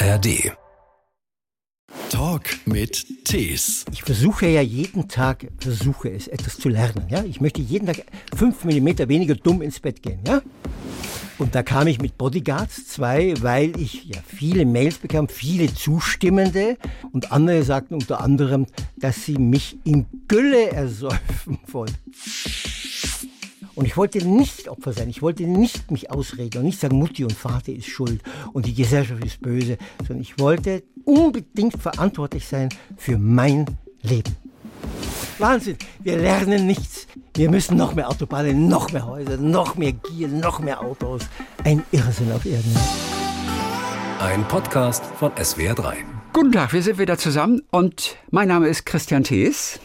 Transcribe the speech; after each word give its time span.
ARD. 0.00 0.52
Talk 2.08 2.44
mit 2.66 3.24
Tees. 3.24 3.84
Ich 3.90 4.04
versuche 4.04 4.46
ja 4.46 4.60
jeden 4.60 5.08
Tag, 5.08 5.48
versuche 5.58 6.10
es, 6.10 6.28
etwas 6.28 6.56
zu 6.56 6.68
lernen. 6.68 7.08
Ja? 7.08 7.24
Ich 7.24 7.40
möchte 7.40 7.60
jeden 7.60 7.86
Tag 7.86 8.04
fünf 8.36 8.64
Millimeter 8.64 9.08
weniger 9.08 9.34
dumm 9.34 9.60
ins 9.60 9.80
Bett 9.80 10.00
gehen. 10.00 10.20
Ja? 10.24 10.40
Und 11.38 11.56
da 11.56 11.64
kam 11.64 11.88
ich 11.88 12.00
mit 12.00 12.16
Bodyguards 12.16 12.86
zwei, 12.86 13.34
weil 13.40 13.78
ich 13.80 14.04
ja 14.04 14.20
viele 14.24 14.64
Mails 14.64 14.98
bekam, 14.98 15.28
viele 15.28 15.72
Zustimmende 15.74 16.76
und 17.12 17.32
andere 17.32 17.64
sagten 17.64 17.94
unter 17.94 18.20
anderem, 18.20 18.66
dass 18.96 19.24
sie 19.24 19.36
mich 19.36 19.78
in 19.84 20.06
Gülle 20.28 20.70
ersäufen 20.70 21.58
wollen. 21.66 21.96
Und 23.78 23.84
ich 23.84 23.96
wollte 23.96 24.18
nicht 24.26 24.68
Opfer 24.68 24.92
sein. 24.92 25.08
Ich 25.08 25.22
wollte 25.22 25.44
nicht 25.44 25.92
mich 25.92 26.10
ausreden 26.10 26.58
und 26.58 26.64
nicht 26.64 26.80
sagen, 26.80 26.98
Mutti 26.98 27.22
und 27.22 27.32
Vater 27.32 27.72
ist 27.72 27.86
schuld 27.86 28.20
und 28.52 28.66
die 28.66 28.74
Gesellschaft 28.74 29.24
ist 29.24 29.40
böse, 29.40 29.78
sondern 29.98 30.20
ich 30.20 30.36
wollte 30.40 30.82
unbedingt 31.04 31.80
verantwortlich 31.80 32.44
sein 32.44 32.70
für 32.96 33.18
mein 33.18 33.66
Leben. 34.02 34.34
Wahnsinn, 35.38 35.76
wir 36.00 36.18
lernen 36.18 36.66
nichts. 36.66 37.06
Wir 37.36 37.48
müssen 37.48 37.76
noch 37.76 37.94
mehr 37.94 38.10
Autobahnen, 38.10 38.66
noch 38.66 38.90
mehr 38.90 39.06
Häuser, 39.06 39.36
noch 39.36 39.76
mehr 39.76 39.92
Gier, 39.92 40.26
noch 40.26 40.58
mehr 40.58 40.80
Autos. 40.80 41.28
Ein 41.62 41.84
Irrsinn 41.92 42.32
auf 42.32 42.44
Erden. 42.46 42.76
Ein 44.18 44.42
Podcast 44.48 45.04
von 45.20 45.30
SWR3. 45.34 45.94
Guten 46.32 46.50
Tag, 46.50 46.72
wir 46.72 46.82
sind 46.82 46.98
wieder 46.98 47.16
zusammen 47.16 47.62
und 47.70 48.16
mein 48.32 48.48
Name 48.48 48.66
ist 48.66 48.86
Christian 48.86 49.22
Thees. 49.22 49.78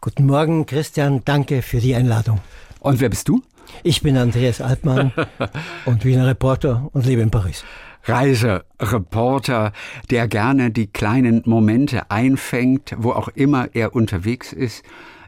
Guten 0.00 0.24
Morgen, 0.24 0.64
Christian. 0.64 1.20
Danke 1.26 1.60
für 1.60 1.80
die 1.80 1.94
Einladung. 1.94 2.40
Und 2.88 3.00
wer 3.00 3.10
bist 3.10 3.28
du? 3.28 3.42
Ich 3.82 4.00
bin 4.00 4.16
Andreas 4.16 4.62
Altmann 4.62 5.12
und 5.84 6.06
Wiener 6.06 6.26
Reporter 6.26 6.88
und 6.94 7.04
lebe 7.04 7.20
in 7.20 7.30
Paris. 7.30 7.62
Reisereporter, 8.04 9.74
der 10.10 10.26
gerne 10.26 10.70
die 10.70 10.86
kleinen 10.86 11.42
Momente 11.44 12.10
einfängt, 12.10 12.94
wo 12.96 13.10
auch 13.10 13.28
immer 13.28 13.68
er 13.74 13.94
unterwegs 13.94 14.54
ist. 14.54 14.84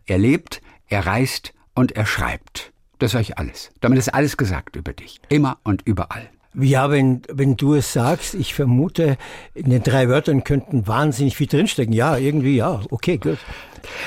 Er 0.06 0.16
lebt, 0.16 0.62
er 0.88 1.04
reist 1.04 1.52
und 1.74 1.92
er 1.92 2.06
schreibt. 2.06 2.72
Das 2.98 3.10
sage 3.10 3.24
ich 3.24 3.36
alles. 3.36 3.70
Damit 3.82 3.98
ist 3.98 4.08
alles 4.08 4.38
gesagt 4.38 4.76
über 4.76 4.94
dich. 4.94 5.20
Immer 5.28 5.58
und 5.62 5.82
überall. 5.84 6.30
Ja, 6.54 6.90
wenn, 6.90 7.22
wenn 7.32 7.56
du 7.56 7.74
es 7.74 7.92
sagst, 7.92 8.34
ich 8.34 8.54
vermute, 8.54 9.16
in 9.54 9.70
den 9.70 9.82
drei 9.82 10.08
Wörtern 10.08 10.42
könnten 10.42 10.86
wahnsinnig 10.86 11.36
viel 11.36 11.46
drinstecken. 11.46 11.92
Ja, 11.92 12.16
irgendwie, 12.16 12.56
ja, 12.56 12.80
okay, 12.90 13.18
gut. 13.18 13.38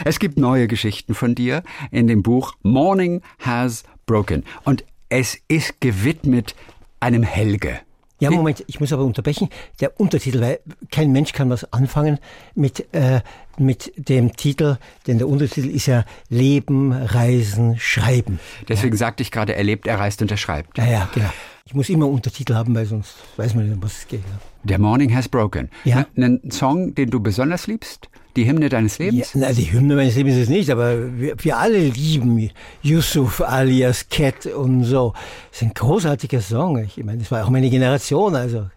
Es 0.04 0.20
gibt 0.20 0.38
neue 0.38 0.68
Geschichten 0.68 1.16
von 1.16 1.36
dir 1.36 1.64
in 1.92 2.08
dem 2.08 2.22
Buch 2.22 2.54
Morning 2.62 3.22
Has 3.40 3.84
Broken. 4.06 4.44
Und 4.64 4.84
es 5.10 5.38
ist 5.48 5.80
gewidmet 5.80 6.56
einem 7.00 7.24
Helge. 7.24 7.80
Ja, 8.20 8.32
Moment, 8.32 8.64
ich 8.68 8.80
muss 8.80 8.94
aber 8.94 9.04
unterbrechen. 9.04 9.50
Der 9.82 10.00
Untertitel, 10.00 10.40
weil 10.40 10.60
kein 10.92 11.12
Mensch 11.12 11.34
kann 11.34 11.50
was 11.50 11.72
anfangen 11.74 12.20
mit, 12.56 12.94
äh, 12.94 13.20
mit 13.58 13.92
dem 13.98 14.36
Titel, 14.38 14.78
denn 15.08 15.18
der 15.18 15.28
Untertitel 15.28 15.70
ist 15.70 15.88
ja 15.88 16.06
Leben, 16.30 16.94
Reisen, 16.94 17.78
Schreiben. 17.80 18.40
Deswegen 18.70 18.94
ja. 18.94 19.00
sagte 19.00 19.24
ich 19.24 19.32
gerade, 19.32 19.56
er 19.56 19.64
lebt, 19.64 19.88
er 19.88 20.00
reist 20.00 20.22
und 20.22 20.32
er 20.32 20.38
schreibt. 20.38 20.78
Ja, 20.78 20.86
ja, 20.86 21.10
genau. 21.14 21.30
Ich 21.66 21.74
muss 21.74 21.88
immer 21.88 22.08
Untertitel 22.08 22.56
haben, 22.56 22.76
weil 22.76 22.86
sonst 22.86 23.16
weiß 23.38 23.56
man 23.56 23.66
nicht, 23.66 23.76
um 23.76 23.82
was 23.82 24.00
es 24.00 24.08
geht. 24.08 24.22
Der 24.64 24.80
Morning 24.80 25.16
Has 25.16 25.30
Broken. 25.30 25.70
Ja. 25.86 26.06
Ein 26.18 26.42
Song, 26.52 26.94
den 26.94 27.10
du 27.10 27.22
besonders 27.22 27.68
liebst? 27.68 28.10
Die 28.36 28.46
Hymne 28.46 28.68
deines 28.68 29.00
Lebens? 29.00 29.34
Ja, 29.34 29.40
na, 29.48 29.54
die 29.54 29.72
Hymne 29.72 29.96
meines 29.96 30.16
Lebens 30.16 30.36
ist 30.36 30.44
es 30.44 30.50
nicht, 30.50 30.70
aber 30.70 31.18
wir, 31.18 31.36
wir 31.38 31.58
alle 31.58 31.88
lieben 31.88 32.50
Yusuf 32.82 33.40
alias 33.40 34.10
Cat 34.10 34.46
und 34.48 34.84
so. 34.84 35.14
Das 35.52 35.62
ist 35.62 35.68
ein 35.68 35.74
großartiger 35.74 36.42
Song. 36.42 36.80
Ich 36.80 36.98
meine, 36.98 37.20
das 37.20 37.32
war 37.32 37.46
auch 37.46 37.50
meine 37.50 37.70
Generation, 37.70 38.36
also 38.36 38.70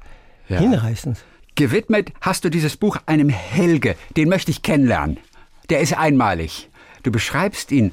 ja. 0.48 0.60
hinreißend. 0.60 1.18
Gewidmet 1.56 2.12
hast 2.20 2.44
du 2.44 2.50
dieses 2.50 2.76
Buch 2.76 2.98
einem 3.06 3.30
Helge, 3.30 3.96
den 4.16 4.28
möchte 4.28 4.52
ich 4.52 4.62
kennenlernen. 4.62 5.16
Der 5.70 5.80
ist 5.80 5.96
einmalig. 5.98 6.68
Du 7.02 7.10
beschreibst 7.10 7.72
ihn 7.72 7.92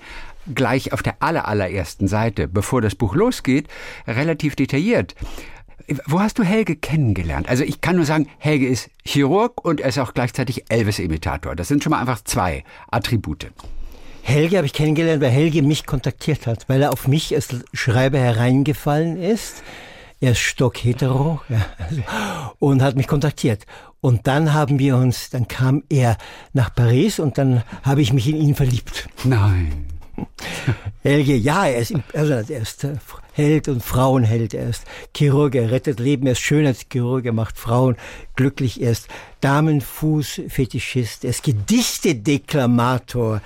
gleich 0.54 0.94
auf 0.94 1.04
der 1.04 1.22
allerallerersten 1.22 2.08
Seite, 2.08 2.48
bevor 2.48 2.82
das 2.82 2.96
Buch 2.96 3.16
losgeht, 3.16 3.68
relativ 4.08 4.56
detailliert. 4.56 5.16
Wo 6.06 6.22
hast 6.22 6.40
du 6.40 6.44
Helge 6.44 6.76
kennengelernt? 6.76 7.50
Also 7.50 7.64
ich 7.64 7.82
kann 7.82 7.98
nur 7.98 8.06
sagen, 8.06 8.30
Helge 8.38 8.68
ist 8.68 8.90
Chirurg 9.04 9.64
und 9.64 9.82
er 9.82 9.90
ist 9.90 10.00
auch 10.00 10.14
gleichzeitig 10.14 10.66
Elvis-Imitator. 10.70 11.56
Das 11.56 11.68
sind 11.68 11.84
schon 11.84 11.92
mal 11.92 12.00
einfach 12.00 12.24
zwei 12.24 12.64
Attribute. 12.90 13.52
Helge 14.22 14.56
habe 14.56 14.66
ich 14.66 14.74
kennengelernt, 14.74 15.22
weil 15.22 15.32
Helge 15.32 15.62
mich 15.62 15.86
kontaktiert 15.86 16.48
hat, 16.48 16.70
weil 16.70 16.82
er 16.82 16.94
auf 16.94 17.08
mich 17.08 17.36
als 17.36 17.50
Schreiber 17.74 18.18
hereingefallen 18.18 19.22
ist. 19.22 19.64
Er 20.22 20.32
ist 20.32 20.40
stockhetero 20.40 21.42
ja, 21.50 21.66
also, 21.78 22.02
und 22.60 22.82
hat 22.82 22.96
mich 22.96 23.08
kontaktiert. 23.08 23.66
Und 24.00 24.26
dann 24.28 24.54
haben 24.54 24.80
wir 24.80 24.96
uns, 24.96 25.30
dann 25.30 25.50
kam 25.50 25.84
er 25.90 26.18
nach 26.54 26.74
Paris 26.74 27.20
und 27.20 27.38
dann 27.38 27.64
habe 27.84 28.02
ich 28.02 28.14
mich 28.14 28.30
in 28.30 28.38
ihn 28.38 28.56
verliebt. 28.56 29.10
Nein. 29.26 29.88
Helge, 31.02 31.36
ja, 31.36 31.66
er 31.66 31.80
ist, 31.80 31.94
also 32.14 32.34
er 32.34 32.62
ist 32.62 32.84
äh, 32.84 32.96
Held 33.34 33.68
und 33.68 33.84
Frauenheld. 33.84 34.54
Er 34.54 34.70
ist 34.70 34.86
Chirurg, 35.16 35.56
er 35.56 35.72
rettet 35.72 36.00
Leben, 36.00 36.28
er 36.28 36.34
ist 36.34 36.40
Schönheitschirurg, 36.40 37.26
er 37.26 37.34
macht 37.34 37.58
Frauen 37.58 37.98
glücklich, 38.36 38.82
er 38.82 38.92
ist 38.92 39.08
Damenfußfetischist, 39.42 41.24
er 41.24 41.32
ist 41.32 41.44
Gedichtedeklamator 41.44 43.42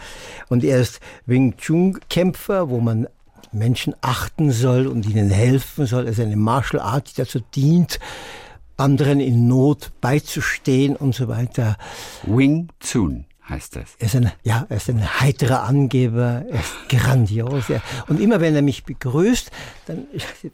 und 0.49 0.63
er 0.63 0.79
ist 0.81 0.99
Wing 1.25 1.55
Chun 1.57 1.99
Kämpfer, 2.09 2.69
wo 2.69 2.79
man 2.79 3.07
Menschen 3.51 3.95
achten 4.01 4.51
soll 4.51 4.87
und 4.87 5.07
ihnen 5.07 5.29
helfen 5.29 5.85
soll. 5.85 6.05
Er 6.05 6.11
ist 6.11 6.19
eine 6.19 6.35
Martial 6.35 6.81
Art, 6.81 7.09
die 7.09 7.21
dazu 7.21 7.39
dient, 7.55 7.99
anderen 8.75 9.19
in 9.19 9.47
Not 9.47 9.91
beizustehen 10.01 10.95
und 10.95 11.15
so 11.15 11.27
weiter. 11.27 11.77
Wing 12.23 12.67
Chun 12.79 13.26
heißt 13.49 13.75
das. 13.75 13.95
Er 13.99 14.05
ist 14.07 14.15
ein, 14.15 14.31
ja, 14.43 14.65
er 14.69 14.77
ist 14.77 14.89
ein 14.89 15.21
heiterer 15.21 15.63
Angeber, 15.63 16.43
er 16.49 16.59
ist 16.59 16.73
grandios. 16.89 17.67
Ja. 17.67 17.81
Und 18.07 18.19
immer 18.19 18.41
wenn 18.41 18.55
er 18.55 18.61
mich 18.61 18.83
begrüßt, 18.83 19.51
dann, 19.85 20.05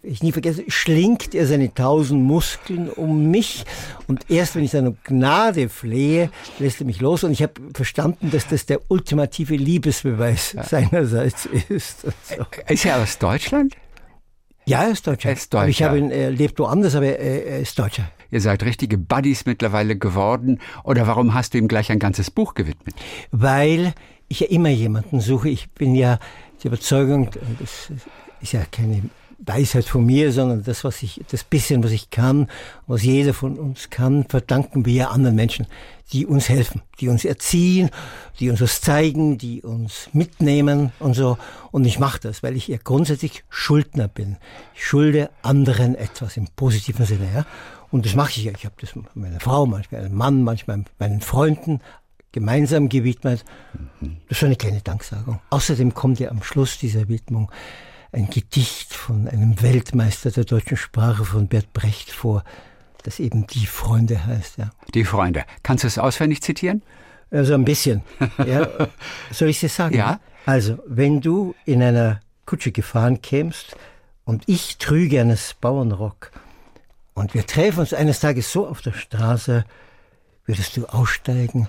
ich 0.01 0.21
nie 0.21 0.31
vergesse, 0.31 0.63
schlingt 0.67 1.33
er 1.33 1.47
seine 1.47 1.73
tausend 1.73 2.23
Muskeln 2.23 2.89
um 2.89 3.31
mich. 3.31 3.65
Und 4.07 4.29
erst 4.29 4.55
wenn 4.55 4.63
ich 4.63 4.71
seine 4.71 4.95
Gnade 5.03 5.69
flehe, 5.69 6.29
lässt 6.59 6.81
er 6.81 6.85
mich 6.85 7.01
los. 7.01 7.23
Und 7.23 7.31
ich 7.31 7.41
habe 7.41 7.53
verstanden, 7.73 8.29
dass 8.31 8.47
das 8.47 8.65
der 8.65 8.79
ultimative 8.89 9.55
Liebesbeweis 9.55 10.53
ja. 10.53 10.63
seinerseits 10.63 11.45
ist. 11.45 12.01
So. 12.01 12.45
Ist 12.67 12.85
er 12.85 13.01
aus 13.01 13.17
Deutschland? 13.17 13.75
Ja, 14.65 14.83
er 14.83 14.91
ist 14.91 15.05
Deutscher. 15.05 15.29
Er 15.29 15.33
ist 15.33 15.53
Deutscher. 15.53 15.67
Ich 15.67 15.83
habe 15.83 15.97
ihn, 15.97 16.09
er 16.09 16.31
lebt 16.31 16.57
woanders, 16.59 16.95
aber 16.95 17.07
er, 17.07 17.45
er 17.45 17.59
ist 17.59 17.77
Deutscher. 17.77 18.09
Ihr 18.33 18.41
seid 18.41 18.63
richtige 18.63 18.97
Buddies 18.97 19.45
mittlerweile 19.45 19.95
geworden. 19.95 20.59
Oder 20.83 21.05
warum 21.05 21.35
hast 21.35 21.53
du 21.53 21.59
ihm 21.59 21.67
gleich 21.67 21.91
ein 21.91 21.99
ganzes 21.99 22.31
Buch 22.31 22.55
gewidmet? 22.55 22.95
Weil 23.29 23.94
ich 24.27 24.39
ja 24.39 24.47
immer 24.47 24.69
jemanden 24.69 25.21
suche. 25.21 25.49
Ich 25.49 25.69
bin 25.69 25.94
ja 25.94 26.17
die 26.63 26.67
Überzeugung, 26.67 27.29
das 27.59 27.91
ist 28.41 28.53
ja 28.53 28.63
keine 28.72 29.03
Weisheit 29.38 29.85
von 29.85 30.03
mir, 30.03 30.31
sondern 30.31 30.63
das, 30.63 30.83
was 30.83 31.03
ich, 31.03 31.22
das 31.29 31.43
bisschen, 31.43 31.83
was 31.83 31.91
ich 31.91 32.09
kann, 32.09 32.47
was 32.88 33.03
jeder 33.03 33.35
von 33.35 33.59
uns 33.59 33.91
kann, 33.91 34.25
verdanken 34.27 34.85
wir 34.85 34.93
ja 34.93 35.07
anderen 35.09 35.35
Menschen, 35.35 35.67
die 36.11 36.25
uns 36.25 36.49
helfen, 36.49 36.81
die 36.99 37.09
uns 37.09 37.25
erziehen, 37.25 37.91
die 38.39 38.49
uns 38.49 38.61
was 38.61 38.81
zeigen, 38.81 39.38
die 39.38 39.61
uns 39.61 40.09
mitnehmen 40.13 40.91
und 40.99 41.13
so. 41.13 41.38
Und 41.72 41.85
ich 41.85 41.99
mache 41.99 42.19
das, 42.19 42.41
weil 42.41 42.55
ich 42.55 42.67
ja 42.67 42.77
grundsätzlich 42.83 43.43
Schuldner 43.49 44.07
bin. 44.07 44.38
Ich 44.73 44.85
schulde 44.85 45.29
anderen 45.43 45.93
etwas 45.93 46.38
im 46.38 46.47
positiven 46.55 47.05
Sinne, 47.05 47.27
ja. 47.33 47.45
Und 47.93 48.07
das 48.07 48.15
mache 48.15 48.31
ich 48.31 48.43
ja. 48.45 48.51
Ich 48.57 48.65
habe 48.65 48.73
das 48.81 48.95
meiner 49.13 49.39
Frau, 49.39 49.67
manchmal 49.67 50.01
meinem 50.01 50.15
Mann, 50.15 50.41
manchmal 50.41 50.83
meinen 50.97 51.21
Freunden 51.21 51.79
gemeinsam 52.31 52.89
gewidmet. 52.89 53.45
Das 54.27 54.39
ist 54.39 54.43
eine 54.43 54.55
kleine 54.55 54.81
Danksagung. 54.81 55.39
Außerdem 55.51 55.93
kommt 55.93 56.19
ja 56.19 56.31
am 56.31 56.41
Schluss 56.41 56.79
dieser 56.79 57.07
Widmung 57.07 57.51
ein 58.11 58.31
Gedicht 58.31 58.95
von 58.95 59.27
einem 59.27 59.61
Weltmeister 59.61 60.31
der 60.31 60.45
deutschen 60.45 60.75
Sprache 60.75 61.23
von 61.23 61.47
Bert 61.47 61.71
Brecht 61.71 62.09
vor, 62.09 62.43
das 63.03 63.19
eben 63.19 63.45
Die 63.45 63.67
Freunde 63.67 64.25
heißt. 64.25 64.57
Ja. 64.57 64.72
Die 64.96 65.05
Freunde. 65.05 65.43
Kannst 65.61 65.84
du 65.84 65.87
es 65.87 65.99
auswendig 65.99 66.41
zitieren? 66.41 66.81
Also 67.29 67.53
ein 67.53 67.63
bisschen. 67.63 68.01
Ja. 68.43 68.69
Soll 69.31 69.49
ich 69.49 69.63
es 69.63 69.75
sagen? 69.75 69.96
Ja. 69.96 70.19
Also, 70.47 70.79
wenn 70.87 71.22
du 71.22 71.53
in 71.66 71.84
einer 71.84 72.22
Kutsche 72.47 72.72
gefahren 72.72 73.22
kämst 73.22 73.78
und 74.25 74.46
ich 74.47 74.79
trüge 74.79 75.22
eines 75.22 75.53
Bauernrock 75.53 76.31
und 77.13 77.33
wir 77.33 77.45
treffen 77.45 77.81
uns 77.81 77.93
eines 77.93 78.19
Tages 78.19 78.51
so 78.51 78.67
auf 78.67 78.81
der 78.81 78.93
Straße, 78.93 79.65
würdest 80.45 80.77
du 80.77 80.85
aussteigen 80.85 81.67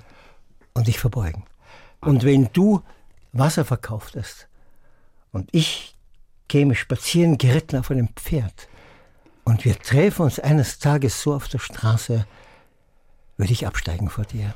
und 0.73 0.87
dich 0.87 0.99
verbeugen. 0.99 1.45
Und 2.01 2.25
wenn 2.25 2.51
du 2.53 2.83
Wasser 3.33 3.65
verkauftest 3.65 4.49
und 5.33 5.49
ich 5.53 5.97
käme 6.49 6.75
spazieren 6.75 7.39
geritten 7.39 7.79
auf 7.79 7.91
einem 7.91 8.09
Pferd 8.15 8.69
und 9.45 9.65
wir 9.65 9.79
treffen 9.79 10.23
uns 10.23 10.39
eines 10.39 10.79
Tages 10.79 11.21
so 11.21 11.35
auf 11.35 11.49
der 11.49 11.59
Straße, 11.59 12.27
würde 13.37 13.53
ich 13.53 13.67
absteigen 13.67 14.09
vor 14.09 14.25
dir. 14.25 14.55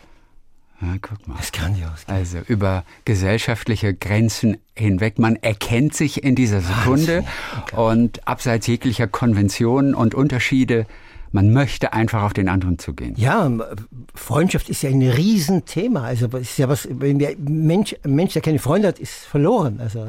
Ja, 0.80 0.94
guck 1.00 1.26
mal. 1.26 1.34
Das 1.36 1.46
ist 1.46 1.52
grandios. 1.54 2.04
Also 2.06 2.38
über 2.46 2.84
gesellschaftliche 3.04 3.94
Grenzen 3.94 4.58
hinweg. 4.76 5.18
Man 5.18 5.36
erkennt 5.36 5.94
sich 5.94 6.22
in 6.22 6.36
dieser 6.36 6.60
Sekunde 6.60 7.24
und 7.72 8.26
abseits 8.28 8.66
jeglicher 8.68 9.08
Konventionen 9.08 9.94
und 9.94 10.14
Unterschiede 10.14 10.86
Man 11.30 11.52
möchte 11.52 11.92
einfach 11.92 12.22
auf 12.22 12.32
den 12.32 12.48
anderen 12.48 12.78
zugehen. 12.78 13.14
Ja, 13.16 13.50
Freundschaft 14.14 14.70
ist 14.70 14.82
ja 14.82 14.90
ein 14.90 15.02
Riesenthema. 15.02 16.04
Also 16.04 16.26
es 16.28 16.50
ist 16.50 16.58
ja 16.58 16.68
was, 16.68 16.88
wenn 16.90 17.18
wir 17.18 17.36
Mensch, 17.38 17.94
ein 18.02 18.14
Mensch, 18.14 18.32
der 18.32 18.42
keine 18.42 18.58
Freunde 18.58 18.88
hat, 18.88 18.98
ist 18.98 19.26
verloren. 19.26 19.78
Also 19.80 20.06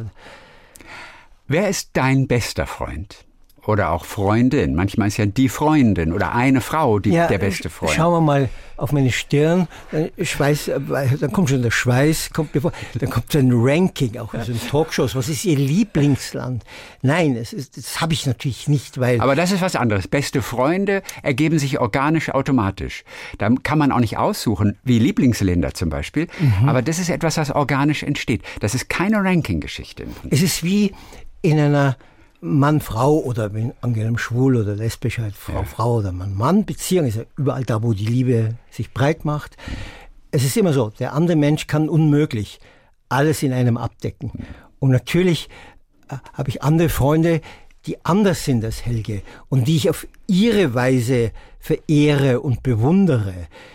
Wer 1.48 1.68
ist 1.68 1.90
dein 1.94 2.28
bester 2.28 2.68
Freund? 2.68 3.26
Oder 3.66 3.92
auch 3.92 4.06
Freundin. 4.06 4.76
Manchmal 4.76 5.08
ist 5.08 5.18
ja 5.18 5.26
die 5.26 5.50
Freundin 5.50 6.14
oder 6.14 6.34
eine 6.34 6.62
Frau 6.62 7.00
die, 7.00 7.12
ja, 7.12 7.28
der 7.28 7.38
beste 7.38 7.70
Freund. 7.70 7.92
Schauen 7.92 8.14
wir 8.14 8.22
mal 8.22 8.50
auf 8.78 8.92
meine 8.92 9.12
Stirn. 9.12 9.68
Dann, 9.92 10.10
Schweiß, 10.22 10.72
dann 11.20 11.32
kommt 11.32 11.50
schon 11.50 11.62
der 11.62 11.72
Schweiß, 11.72 12.32
kommt 12.34 12.54
bevor, 12.54 12.72
dann 12.98 13.10
kommt 13.10 13.32
so 13.32 13.40
ein 13.40 13.52
Ranking, 13.52 14.18
auch 14.18 14.34
in 14.34 14.44
so 14.44 14.54
Talkshows. 14.54 15.16
Was 15.16 15.30
ist 15.30 15.46
Ihr 15.46 15.58
Lieblingsland? 15.58 16.64
Nein, 17.02 17.36
das, 17.36 17.54
ist, 17.54 17.78
das 17.78 18.02
habe 18.02 18.14
ich 18.14 18.26
natürlich 18.26 18.68
nicht, 18.68 19.00
weil. 19.00 19.22
Aber 19.22 19.36
das 19.36 19.52
ist 19.52 19.62
was 19.62 19.76
anderes. 19.76 20.08
Beste 20.08 20.42
Freunde 20.42 21.02
ergeben 21.22 21.60
sich 21.60 21.80
organisch 21.80 22.30
automatisch. 22.30 23.04
Da 23.38 23.50
kann 23.64 23.78
man 23.78 23.92
auch 23.92 24.00
nicht 24.00 24.18
aussuchen, 24.18 24.78
wie 24.84 25.00
Lieblingsländer 25.00 25.74
zum 25.74 25.90
Beispiel. 25.90 26.28
Mhm. 26.40 26.70
Aber 26.70 26.82
das 26.82 27.00
ist 27.00 27.10
etwas, 27.10 27.38
was 27.38 27.52
organisch 27.52 28.04
entsteht. 28.04 28.44
Das 28.62 28.76
ist 28.76 28.90
keine 28.90 29.18
Ranking-Geschichte. 29.18 30.08
Es 30.30 30.42
ist 30.42 30.64
wie 30.64 30.94
in 31.42 31.60
einer 31.60 31.98
Mann, 32.42 32.80
Frau 32.80 33.20
oder 33.20 33.54
wenn 33.54 33.74
angenommen 33.82 34.18
schwul 34.18 34.56
oder 34.56 34.76
lesbisch 34.76 35.20
halt 35.20 35.36
Frau, 35.36 35.54
ja. 35.54 35.64
Frau 35.64 35.98
oder 35.98 36.12
Mann, 36.12 36.36
Mann. 36.36 36.66
Beziehung 36.66 37.06
ist 37.06 37.18
ja 37.18 37.24
überall 37.38 37.64
da, 37.64 37.84
wo 37.84 37.94
die 37.94 38.06
Liebe 38.06 38.56
sich 38.72 38.94
breit 38.94 39.26
macht. 39.26 39.58
Es 40.32 40.44
ist 40.44 40.56
immer 40.56 40.74
so, 40.74 40.90
der 40.90 41.14
andere 41.14 41.36
Mensch 41.36 41.68
kann 41.68 41.90
unmöglich 41.90 42.60
alles 43.10 43.44
in 43.44 43.52
einem 43.52 43.78
abdecken. 43.78 44.32
Und 44.80 44.92
natürlich 44.92 45.50
äh, 46.10 46.16
habe 46.34 46.50
ich 46.50 46.64
andere 46.64 46.90
Freunde, 46.90 47.42
die 47.86 48.04
anders 48.06 48.46
sind 48.46 48.64
als 48.64 48.86
Helge 48.86 49.22
und 49.50 49.68
die 49.68 49.76
ich 49.76 49.90
auf 49.90 50.08
ihre 50.28 50.74
Weise 50.74 51.32
verehre 51.60 52.42
und 52.42 52.64
bewundere. 52.64 53.34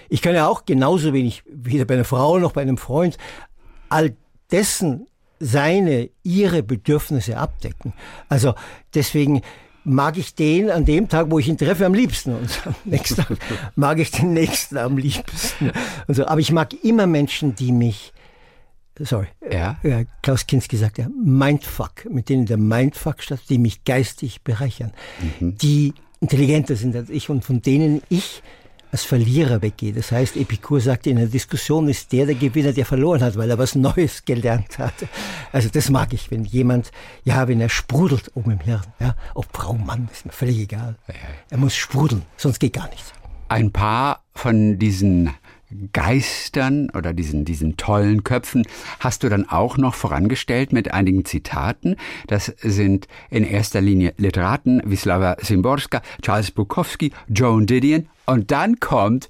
Ich 0.09 0.23
kann 0.23 0.35
ja 0.35 0.47
auch 0.47 0.65
genauso 0.65 1.13
wenig, 1.13 1.43
weder 1.47 1.85
bei 1.85 1.95
einer 1.95 2.05
Frau 2.05 2.39
noch 2.39 2.53
bei 2.53 2.63
einem 2.63 2.79
Freund, 2.79 3.19
all 3.89 4.15
dessen 4.51 5.07
seine, 5.45 6.09
ihre 6.23 6.63
Bedürfnisse 6.63 7.37
abdecken. 7.37 7.93
Also 8.29 8.55
deswegen 8.95 9.43
mag 9.85 10.17
ich 10.17 10.35
den 10.35 10.71
an 10.71 10.87
dem 10.87 11.09
Tag, 11.09 11.31
wo 11.31 11.39
ich 11.39 11.49
ihn 11.49 11.59
treffe, 11.59 11.85
am 11.85 11.93
liebsten. 11.93 12.35
Und 12.35 12.67
am 12.67 12.75
nächsten 12.85 13.17
Tag 13.17 13.37
mag 13.77 13.99
ich 13.99 14.11
den 14.11 14.33
nächsten 14.33 14.79
am 14.79 14.97
liebsten. 14.97 15.71
Und 16.07 16.15
so. 16.15 16.27
Aber 16.27 16.41
ich 16.41 16.51
mag 16.51 16.73
immer 16.83 17.07
Menschen, 17.07 17.55
die 17.55 17.73
mich, 17.73 18.15
sorry, 18.99 19.27
ja? 19.51 19.79
ja 19.83 20.05
Klaus 20.23 20.47
Kinski 20.47 20.79
sagt 20.79 20.97
ja, 20.97 21.09
Mindfuck, 21.23 22.07
mit 22.09 22.31
denen 22.31 22.47
der 22.47 22.57
Mindfuck 22.57 23.23
statt, 23.23 23.41
die 23.51 23.59
mich 23.59 23.85
geistig 23.85 24.43
bereichern, 24.43 24.93
mhm. 25.41 25.59
die 25.59 25.93
intelligenter 26.21 26.77
sind 26.77 26.97
als 26.97 27.11
ich 27.11 27.29
und 27.29 27.45
von 27.45 27.61
denen 27.61 28.03
ich 28.09 28.43
als 28.95 29.03
Verlierer 29.03 29.61
weggeht. 29.61 29.97
Das 29.97 30.13
heißt, 30.13 30.37
Epikur 30.37 30.81
sagt, 30.81 31.09
in 31.09 31.17
der 31.17 31.27
Diskussion 31.27 31.89
ist 31.89 32.13
der 32.13 32.27
der 32.27 32.37
Gewinner, 32.37 32.73
der 32.73 32.87
verloren 32.87 33.23
hat, 33.23 33.37
weil 33.37 33.51
er 33.51 33.59
was 33.59 33.75
Neues 33.75 34.25
gelernt 34.25 34.79
hat. 34.79 34.95
Also 35.51 35.69
das 35.69 35.91
mag 35.91 36.13
ich, 36.13 36.31
wenn 36.31 36.45
jemand, 36.45 36.93
ja, 37.25 37.49
wenn 37.49 37.61
er 37.61 37.71
sprudelt 37.71 38.31
oben 38.35 38.53
im 38.53 38.61
Hirn, 38.61 38.85
ja, 39.01 39.17
ob 39.35 39.47
Frau, 39.53 39.73
Mann, 39.75 40.09
ist 40.13 40.27
mir 40.27 40.31
völlig 40.31 40.61
egal. 40.61 40.95
Er 41.51 41.59
muss 41.59 41.75
sprudeln, 41.75 42.23
sonst 42.37 42.61
geht 42.61 42.75
gar 42.75 42.89
nichts. 42.89 43.13
Ein 43.49 43.73
paar 43.73 44.23
von 44.33 44.79
diesen 44.79 45.31
Geistern 45.93 46.91
oder 46.91 47.13
diesen, 47.13 47.45
diesen 47.45 47.77
tollen 47.77 48.25
Köpfen 48.25 48.67
hast 49.01 49.23
du 49.23 49.29
dann 49.29 49.49
auch 49.49 49.77
noch 49.77 49.95
vorangestellt 49.95 50.73
mit 50.73 50.93
einigen 50.93 51.25
Zitaten. 51.25 51.97
Das 52.27 52.47
sind 52.61 53.09
in 53.31 53.45
erster 53.45 53.81
Linie 53.81 54.15
Literaten 54.17 54.83
Wisława 54.83 55.43
Szymborska, 55.43 56.03
Charles 56.23 56.51
Bukowski, 56.51 57.13
Joan 57.29 57.67
Didion 57.67 58.09
und 58.27 58.51
dann 58.51 58.81
kommt 58.81 59.29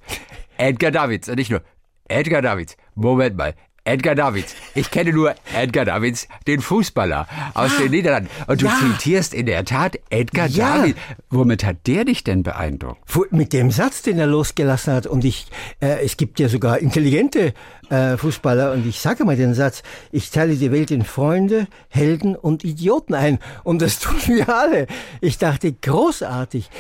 Edgar 0.59 0.91
Davids. 0.91 1.29
Und 1.29 1.37
nicht 1.37 1.51
nur 1.51 1.63
Edgar 2.09 2.43
Davids. 2.43 2.77
Moment 2.95 3.37
mal. 3.37 3.55
Edgar 3.87 4.15
Davids. 4.15 4.55
Ich 4.75 4.91
kenne 4.91 5.13
nur 5.13 5.35
Edgar 5.55 5.85
Davids, 5.85 6.27
den 6.47 6.63
Fußballer 6.63 7.29
aus 7.53 7.73
ah, 7.77 7.83
den 7.83 7.91
Niederlanden. 7.91 8.31
Und 8.47 8.63
du 8.63 8.67
ja. 8.67 8.79
zitierst 8.81 9.35
in 9.35 9.45
der 9.45 9.67
Tat 9.67 9.99
Edgar 10.09 10.47
ja. 10.47 10.79
Davids. 10.79 10.99
Womit 11.29 11.65
hat 11.65 11.87
der 11.87 12.07
dich 12.07 12.25
denn 12.25 12.43
beeindruckt? 12.43 12.99
Mit 13.31 13.53
dem 13.53 13.71
Satz, 13.71 14.01
den 14.01 14.19
er 14.19 14.27
losgelassen 14.27 14.95
hat. 14.95 15.07
Und 15.07 15.25
ich, 15.25 15.49
äh, 15.81 16.03
es 16.03 16.17
gibt 16.17 16.41
ja 16.41 16.49
sogar 16.49 16.79
intelligente 16.79 17.53
äh, 17.91 18.17
Fußballer. 18.17 18.73
Und 18.73 18.87
ich 18.87 19.01
sage 19.01 19.25
mal 19.25 19.37
den 19.37 19.55
Satz, 19.55 19.83
ich 20.13 20.31
teile 20.31 20.55
die 20.57 20.71
Welt 20.71 20.91
in 20.91 21.05
Freunde, 21.05 21.67
Helden 21.89 22.37
und 22.37 22.65
Idioten 22.65 23.15
ein. 23.15 23.39
Und 23.63 23.83
das 23.83 23.99
tun 24.01 24.17
wir 24.27 24.49
alle. 24.49 24.87
Ich 25.21 25.39
dachte, 25.39 25.73
großartig. 25.73 26.71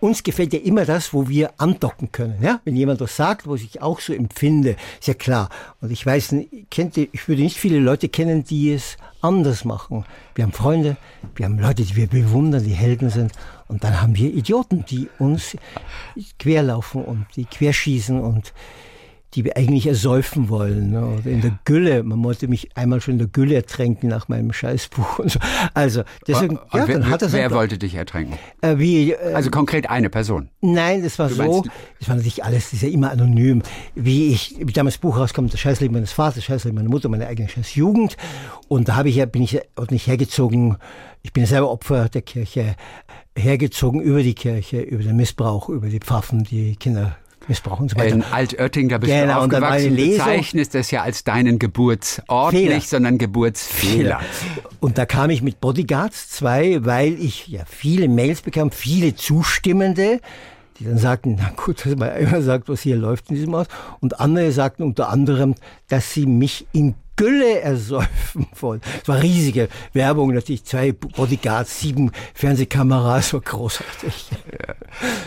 Uns 0.00 0.22
gefällt 0.22 0.52
ja 0.52 0.60
immer 0.60 0.84
das, 0.84 1.12
wo 1.12 1.28
wir 1.28 1.52
andocken 1.58 2.12
können. 2.12 2.38
Ja? 2.42 2.60
Wenn 2.64 2.76
jemand 2.76 3.00
was 3.00 3.16
sagt, 3.16 3.46
wo 3.46 3.54
ich 3.54 3.82
auch 3.82 4.00
so 4.00 4.12
empfinde, 4.12 4.76
ist 5.00 5.08
ja 5.08 5.14
klar. 5.14 5.48
Und 5.80 5.90
ich 5.90 6.04
weiß, 6.04 6.32
ich 6.32 7.28
würde 7.28 7.42
nicht 7.42 7.58
viele 7.58 7.78
Leute 7.78 8.08
kennen, 8.08 8.44
die 8.44 8.72
es 8.72 8.96
anders 9.20 9.64
machen. 9.64 10.04
Wir 10.34 10.44
haben 10.44 10.52
Freunde, 10.52 10.96
wir 11.34 11.46
haben 11.46 11.58
Leute, 11.58 11.82
die 11.82 11.96
wir 11.96 12.06
bewundern, 12.06 12.64
die 12.64 12.70
Helden 12.72 13.10
sind. 13.10 13.32
Und 13.66 13.84
dann 13.84 14.00
haben 14.00 14.16
wir 14.16 14.32
Idioten, 14.32 14.84
die 14.88 15.08
uns 15.18 15.56
querlaufen 16.38 17.04
und 17.04 17.26
die 17.36 17.44
querschießen 17.44 18.20
und 18.20 18.52
die 19.34 19.44
wir 19.44 19.56
eigentlich 19.56 19.86
ersäufen 19.86 20.48
wollen. 20.48 20.90
Ne? 20.90 21.06
Oder 21.06 21.26
in 21.26 21.40
der 21.42 21.58
Gülle. 21.64 22.02
Man 22.02 22.22
wollte 22.24 22.48
mich 22.48 22.76
einmal 22.76 23.00
schon 23.00 23.12
in 23.12 23.18
der 23.18 23.28
Gülle 23.28 23.56
ertränken 23.56 24.08
nach 24.08 24.28
meinem 24.28 24.52
Scheißbuch 24.52 25.18
und 25.18 25.32
so. 25.32 25.38
Also 25.74 26.02
deswegen, 26.26 26.56
ja, 26.72 26.88
wer, 26.88 26.98
dann 26.98 27.10
hat 27.10 27.22
er 27.22 27.32
Wer 27.32 27.50
wollte 27.50 27.76
dich 27.76 27.94
ertränken? 27.94 28.38
Äh, 28.62 28.78
wie, 28.78 29.12
äh, 29.12 29.34
also 29.34 29.50
konkret 29.50 29.90
eine 29.90 30.08
Person? 30.08 30.48
Nein, 30.60 31.02
das 31.02 31.18
war 31.18 31.28
du 31.28 31.34
so. 31.34 31.64
Das 31.98 32.08
war 32.08 32.16
natürlich 32.16 32.42
alles, 32.42 32.64
das 32.64 32.74
ist 32.74 32.82
ja 32.82 32.88
immer 32.88 33.10
anonym. 33.10 33.62
Wie 33.94 34.32
ich, 34.32 34.56
wie 34.58 34.72
damals 34.72 34.94
das 34.94 35.00
Buch 35.00 35.18
rauskommt, 35.18 35.52
das 35.52 35.60
Scheißleben 35.60 35.94
meines 35.94 36.12
Vaters, 36.12 36.36
das 36.36 36.44
Scheißleben 36.44 36.76
meiner 36.76 36.88
Mutter, 36.88 37.08
meine 37.08 37.26
eigene 37.26 37.48
Scheißjugend. 37.48 38.16
Und 38.68 38.88
da 38.88 38.96
habe 38.96 39.10
ich 39.10 39.16
ja, 39.16 39.26
bin 39.26 39.42
ich 39.42 39.60
nicht 39.90 40.06
hergezogen. 40.06 40.78
Ich 41.22 41.32
bin 41.32 41.44
selber 41.44 41.70
Opfer 41.70 42.08
der 42.08 42.22
Kirche 42.22 42.76
hergezogen 43.36 44.00
über 44.00 44.22
die 44.22 44.34
Kirche, 44.34 44.80
über 44.80 45.02
den 45.02 45.16
Missbrauch, 45.16 45.68
über 45.68 45.88
die 45.88 46.00
Pfaffen, 46.00 46.44
die 46.44 46.76
Kinder 46.76 47.16
missbrauchen 47.48 47.82
und 47.82 47.90
so 47.90 47.96
weiter. 47.96 48.14
In 48.14 48.22
Altötting, 48.22 48.88
da 48.88 48.98
bist 48.98 49.12
genau, 49.12 49.34
du 49.34 49.40
aufgewachsen, 49.40 49.96
bezeichnest 49.96 50.74
es 50.74 50.90
ja 50.90 51.02
als 51.02 51.24
deinen 51.24 51.58
Geburtsort 51.58 52.52
Fehler. 52.52 52.74
nicht, 52.74 52.88
sondern 52.88 53.18
Geburtsfehler. 53.18 54.20
Und 54.80 54.98
da 54.98 55.06
kam 55.06 55.30
ich 55.30 55.42
mit 55.42 55.60
Bodyguards 55.60 56.30
zwei, 56.30 56.84
weil 56.84 57.14
ich 57.14 57.48
ja 57.48 57.62
viele 57.66 58.08
Mails 58.08 58.42
bekam, 58.42 58.70
viele 58.70 59.14
Zustimmende, 59.14 60.20
die 60.78 60.84
dann 60.84 60.98
sagten, 60.98 61.36
na 61.38 61.50
gut, 61.56 61.84
dass 61.84 61.96
man 61.96 62.16
immer 62.16 62.42
sagt, 62.42 62.68
was 62.68 62.82
hier 62.82 62.96
läuft 62.96 63.30
in 63.30 63.36
diesem 63.36 63.56
Haus. 63.56 63.66
Und 64.00 64.20
andere 64.20 64.52
sagten 64.52 64.82
unter 64.82 65.08
anderem, 65.08 65.54
dass 65.88 66.14
sie 66.14 66.26
mich 66.26 66.66
in 66.72 66.94
Gülle 67.18 67.60
ersäufen 67.60 68.46
wollen. 68.60 68.80
Es 69.02 69.08
war 69.08 69.20
riesige 69.20 69.68
Werbung, 69.92 70.32
natürlich 70.32 70.64
zwei 70.64 70.92
Bodyguards, 70.92 71.80
sieben 71.80 72.12
Fernsehkameras, 72.32 73.34
war 73.34 73.40
großartig. 73.42 74.30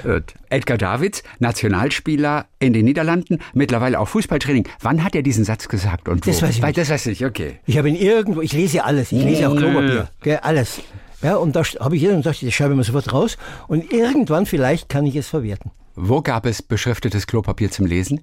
Ja. 0.03 0.19
Edgar 0.49 0.77
Davids, 0.77 1.21
Nationalspieler 1.39 2.47
in 2.59 2.73
den 2.73 2.85
Niederlanden, 2.85 3.39
mittlerweile 3.53 3.99
auch 3.99 4.07
Fußballtraining. 4.07 4.67
Wann 4.81 5.03
hat 5.03 5.15
er 5.15 5.21
diesen 5.21 5.43
Satz 5.45 5.67
gesagt 5.67 6.09
und 6.09 6.25
wo? 6.25 6.31
Das 6.31 6.41
weiß 6.41 6.57
ich 6.57 6.63
nicht. 6.63 6.77
Das 6.77 6.89
weiß 6.89 7.05
ich, 7.07 7.25
okay. 7.25 7.59
Ich 7.65 7.77
habe 7.77 7.89
ihn 7.89 7.95
irgendwo, 7.95 8.41
ich 8.41 8.53
lese 8.53 8.83
alles, 8.83 9.11
ich 9.11 9.23
lese 9.23 9.47
auch 9.47 9.55
Klopapier, 9.55 10.09
gell, 10.21 10.39
alles. 10.41 10.81
Ja, 11.21 11.35
und 11.35 11.55
da 11.55 11.63
habe 11.79 11.95
ich 11.95 12.07
und 12.07 12.25
dachte, 12.25 12.45
das 12.45 12.53
schreibe 12.53 12.71
ich 12.71 12.77
mir 12.77 12.83
sofort 12.83 13.13
raus 13.13 13.37
und 13.67 13.93
irgendwann 13.93 14.45
vielleicht 14.45 14.89
kann 14.89 15.05
ich 15.05 15.15
es 15.15 15.27
verwerten. 15.27 15.71
Wo 15.95 16.21
gab 16.21 16.45
es 16.45 16.61
beschriftetes 16.61 17.27
Klopapier 17.27 17.69
zum 17.69 17.85
Lesen? 17.85 18.21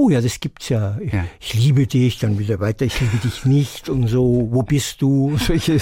Oh 0.00 0.08
ja, 0.08 0.20
das 0.20 0.40
gibt's 0.40 0.70
ja. 0.70 0.96
Ich, 1.00 1.12
ja. 1.12 1.24
ich 1.38 1.54
liebe 1.54 1.86
dich, 1.86 2.18
dann 2.18 2.38
wieder 2.38 2.58
weiter, 2.58 2.86
ich 2.86 3.00
liebe 3.00 3.18
dich 3.18 3.44
nicht 3.44 3.88
und 3.90 4.06
so, 4.06 4.48
wo 4.50 4.62
bist 4.62 5.02
du? 5.02 5.36
Solche 5.38 5.78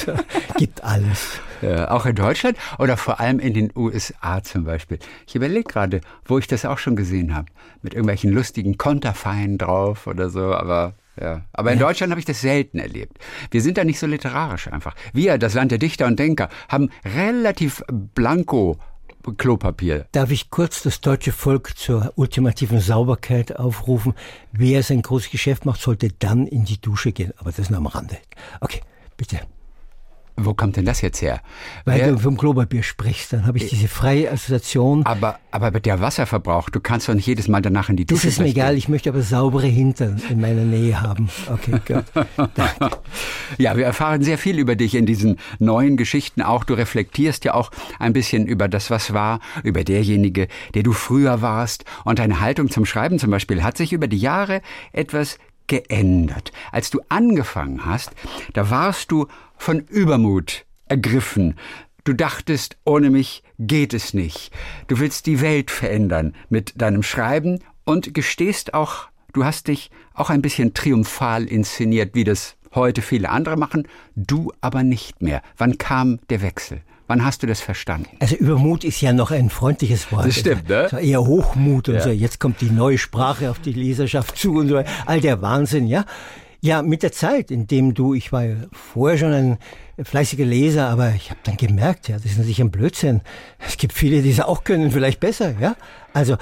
gibt 0.56 0.82
alles. 0.82 1.40
Ja, 1.62 1.90
auch 1.90 2.06
in 2.06 2.16
Deutschland 2.16 2.56
oder 2.78 2.96
vor 2.96 3.20
allem 3.20 3.38
in 3.38 3.54
den 3.54 3.70
USA 3.76 4.42
zum 4.42 4.64
Beispiel. 4.64 4.98
Ich 5.26 5.34
überlege 5.34 5.64
gerade, 5.64 6.00
wo 6.24 6.38
ich 6.38 6.46
das 6.46 6.64
auch 6.64 6.78
schon 6.78 6.96
gesehen 6.96 7.34
habe. 7.34 7.46
Mit 7.82 7.94
irgendwelchen 7.94 8.32
lustigen 8.32 8.76
Konterfeien 8.76 9.58
drauf 9.58 10.06
oder 10.06 10.30
so, 10.30 10.54
aber 10.54 10.94
ja. 11.20 11.42
Aber 11.52 11.72
in 11.72 11.78
ja. 11.78 11.86
Deutschland 11.86 12.12
habe 12.12 12.20
ich 12.20 12.26
das 12.26 12.40
selten 12.40 12.78
erlebt. 12.78 13.18
Wir 13.50 13.60
sind 13.60 13.78
da 13.78 13.84
nicht 13.84 13.98
so 13.98 14.06
literarisch 14.06 14.68
einfach. 14.68 14.94
Wir, 15.12 15.38
das 15.38 15.54
Land 15.54 15.72
der 15.72 15.78
Dichter 15.78 16.06
und 16.06 16.18
Denker, 16.18 16.48
haben 16.68 16.90
relativ 17.04 17.82
blanko 17.88 18.78
Klopapier. 19.36 20.06
Darf 20.12 20.30
ich 20.30 20.50
kurz 20.50 20.82
das 20.82 21.00
deutsche 21.00 21.32
Volk 21.32 21.76
zur 21.76 22.12
ultimativen 22.16 22.80
Sauberkeit 22.80 23.56
aufrufen? 23.56 24.14
Wer 24.52 24.82
sein 24.82 25.02
großes 25.02 25.30
Geschäft 25.30 25.66
macht, 25.66 25.80
sollte 25.80 26.10
dann 26.10 26.46
in 26.46 26.64
die 26.64 26.80
Dusche 26.80 27.12
gehen. 27.12 27.32
Aber 27.38 27.52
das 27.52 27.70
nur 27.70 27.78
am 27.78 27.86
Rande. 27.86 28.18
Okay, 28.60 28.80
bitte. 29.16 29.40
Wo 30.40 30.54
kommt 30.54 30.76
denn 30.76 30.84
das 30.84 31.00
jetzt 31.00 31.20
her? 31.20 31.40
Weil 31.84 32.00
Wer, 32.00 32.12
du 32.12 32.18
vom 32.18 32.36
Klopapier 32.36 32.84
sprichst, 32.84 33.32
dann 33.32 33.46
habe 33.46 33.58
ich 33.58 33.68
diese 33.68 33.88
freie 33.88 34.30
Assoziation. 34.30 35.04
Aber, 35.04 35.38
aber 35.50 35.72
der 35.72 36.00
Wasserverbrauch, 36.00 36.70
du 36.70 36.78
kannst 36.78 37.08
doch 37.08 37.14
nicht 37.14 37.26
jedes 37.26 37.48
Mal 37.48 37.60
danach 37.60 37.88
in 37.88 37.96
die 37.96 38.06
Dusche 38.06 38.26
Das 38.26 38.34
ist 38.34 38.38
mir 38.38 38.46
egal, 38.46 38.76
ich 38.76 38.88
möchte 38.88 39.10
aber 39.10 39.22
saubere 39.22 39.66
Hintern 39.66 40.22
in 40.30 40.40
meiner 40.40 40.62
Nähe 40.62 41.00
haben. 41.00 41.28
Okay, 41.50 41.80
gut. 41.86 42.04
ja, 43.58 43.76
wir 43.76 43.84
erfahren 43.84 44.22
sehr 44.22 44.38
viel 44.38 44.58
über 44.58 44.76
dich 44.76 44.94
in 44.94 45.06
diesen 45.06 45.38
neuen 45.58 45.96
Geschichten 45.96 46.40
auch. 46.40 46.62
Du 46.62 46.74
reflektierst 46.74 47.44
ja 47.44 47.54
auch 47.54 47.72
ein 47.98 48.12
bisschen 48.12 48.46
über 48.46 48.68
das, 48.68 48.90
was 48.90 49.12
war, 49.12 49.40
über 49.64 49.82
derjenige, 49.82 50.46
der 50.74 50.84
du 50.84 50.92
früher 50.92 51.42
warst. 51.42 51.84
Und 52.04 52.20
deine 52.20 52.40
Haltung 52.40 52.70
zum 52.70 52.84
Schreiben 52.84 53.18
zum 53.18 53.30
Beispiel 53.30 53.64
hat 53.64 53.76
sich 53.76 53.92
über 53.92 54.06
die 54.06 54.18
Jahre 54.18 54.62
etwas 54.92 55.38
geändert. 55.68 56.50
Als 56.72 56.90
du 56.90 57.00
angefangen 57.08 57.84
hast, 57.84 58.10
da 58.54 58.70
warst 58.70 59.12
du 59.12 59.28
von 59.58 59.80
Übermut 59.80 60.64
ergriffen. 60.86 61.54
Du 62.04 62.14
dachtest, 62.14 62.78
ohne 62.84 63.10
mich 63.10 63.42
geht 63.58 63.92
es 63.92 64.14
nicht. 64.14 64.50
Du 64.86 64.98
willst 64.98 65.26
die 65.26 65.40
Welt 65.40 65.70
verändern 65.70 66.34
mit 66.48 66.80
deinem 66.80 67.02
Schreiben 67.02 67.58
und 67.84 68.14
gestehst 68.14 68.72
auch, 68.72 69.08
du 69.32 69.44
hast 69.44 69.68
dich 69.68 69.90
auch 70.14 70.30
ein 70.30 70.40
bisschen 70.40 70.72
triumphal 70.72 71.44
inszeniert, 71.44 72.14
wie 72.14 72.24
das 72.24 72.56
heute 72.74 73.02
viele 73.02 73.30
andere 73.30 73.56
machen, 73.56 73.86
du 74.14 74.52
aber 74.60 74.82
nicht 74.82 75.22
mehr. 75.22 75.42
Wann 75.56 75.78
kam 75.78 76.18
der 76.30 76.42
Wechsel? 76.42 76.82
Wann 77.08 77.24
hast 77.24 77.42
du 77.42 77.46
das 77.46 77.62
verstanden? 77.62 78.10
Also 78.20 78.36
Übermut 78.36 78.84
ist 78.84 79.00
ja 79.00 79.14
noch 79.14 79.30
ein 79.30 79.48
freundliches 79.48 80.12
Wort. 80.12 80.26
Das 80.26 80.36
stimmt, 80.36 80.68
ne? 80.68 80.80
Also 80.82 80.98
eher 80.98 81.24
Hochmut 81.24 81.88
und 81.88 81.94
ja. 81.94 82.02
so. 82.02 82.10
Jetzt 82.10 82.38
kommt 82.38 82.60
die 82.60 82.70
neue 82.70 82.98
Sprache 82.98 83.50
auf 83.50 83.58
die 83.58 83.72
Leserschaft 83.72 84.36
zu 84.36 84.56
und 84.56 84.68
so. 84.68 84.82
All 85.06 85.20
der 85.20 85.40
Wahnsinn, 85.40 85.86
ja. 85.86 86.04
Ja, 86.60 86.82
mit 86.82 87.02
der 87.04 87.12
Zeit, 87.12 87.50
indem 87.50 87.94
du, 87.94 88.14
ich 88.14 88.32
war 88.32 88.44
ja 88.44 88.56
vorher 88.72 89.16
schon 89.16 89.32
ein 89.32 89.58
fleißiger 90.02 90.44
Leser, 90.44 90.88
aber 90.88 91.14
ich 91.14 91.30
habe 91.30 91.40
dann 91.44 91.56
gemerkt, 91.56 92.08
ja, 92.08 92.16
das 92.16 92.24
ist 92.24 92.38
natürlich 92.38 92.60
ein 92.60 92.72
Blödsinn. 92.72 93.20
Es 93.58 93.76
gibt 93.76 93.92
viele, 93.92 94.22
die 94.22 94.30
es 94.30 94.40
auch 94.40 94.64
können, 94.64 94.90
vielleicht 94.90 95.20
besser, 95.20 95.54
ja. 95.60 95.76
Also 96.12 96.36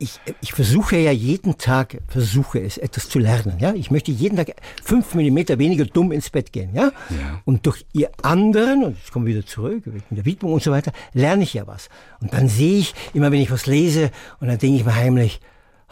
ich, 0.00 0.18
ich 0.40 0.52
versuche 0.54 0.96
ja 0.96 1.12
jeden 1.12 1.58
Tag, 1.58 1.98
versuche 2.08 2.58
es, 2.58 2.78
etwas 2.78 3.08
zu 3.08 3.18
lernen. 3.18 3.58
Ja? 3.60 3.74
Ich 3.74 3.90
möchte 3.90 4.10
jeden 4.10 4.36
Tag 4.36 4.54
fünf 4.82 5.14
Millimeter 5.14 5.58
weniger 5.58 5.84
dumm 5.84 6.10
ins 6.10 6.30
Bett 6.30 6.52
gehen. 6.52 6.74
Ja? 6.74 6.90
ja. 7.10 7.42
Und 7.44 7.66
durch 7.66 7.84
ihr 7.92 8.10
anderen, 8.22 8.82
und 8.82 8.96
ich 9.04 9.12
komme 9.12 9.26
wieder 9.26 9.44
zurück, 9.44 9.86
mit 9.86 10.02
der 10.10 10.24
Widmung 10.24 10.54
und 10.54 10.62
so 10.62 10.70
weiter, 10.70 10.92
lerne 11.12 11.42
ich 11.42 11.52
ja 11.52 11.66
was. 11.66 11.90
Und 12.20 12.32
dann 12.32 12.48
sehe 12.48 12.78
ich, 12.78 12.94
immer 13.12 13.30
wenn 13.30 13.42
ich 13.42 13.50
was 13.50 13.66
lese, 13.66 14.10
und 14.40 14.48
dann 14.48 14.58
denke 14.58 14.78
ich 14.78 14.86
mir 14.86 14.96
heimlich, 14.96 15.40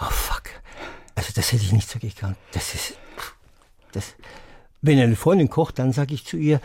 oh 0.00 0.10
fuck, 0.10 0.44
also 1.18 1.32
das 1.34 1.50
hätte 1.50 1.64
ich 1.64 1.72
nicht 1.72 1.90
so 1.90 1.98
gekannt. 1.98 2.36
Das 2.52 2.74
ist, 2.74 2.94
das, 3.90 4.14
wenn 4.82 5.00
eine 5.00 5.16
Freundin 5.16 5.50
kocht, 5.50 5.80
dann 5.80 5.92
sage 5.92 6.14
ich 6.14 6.24
zu 6.24 6.36
ihr, 6.36 6.60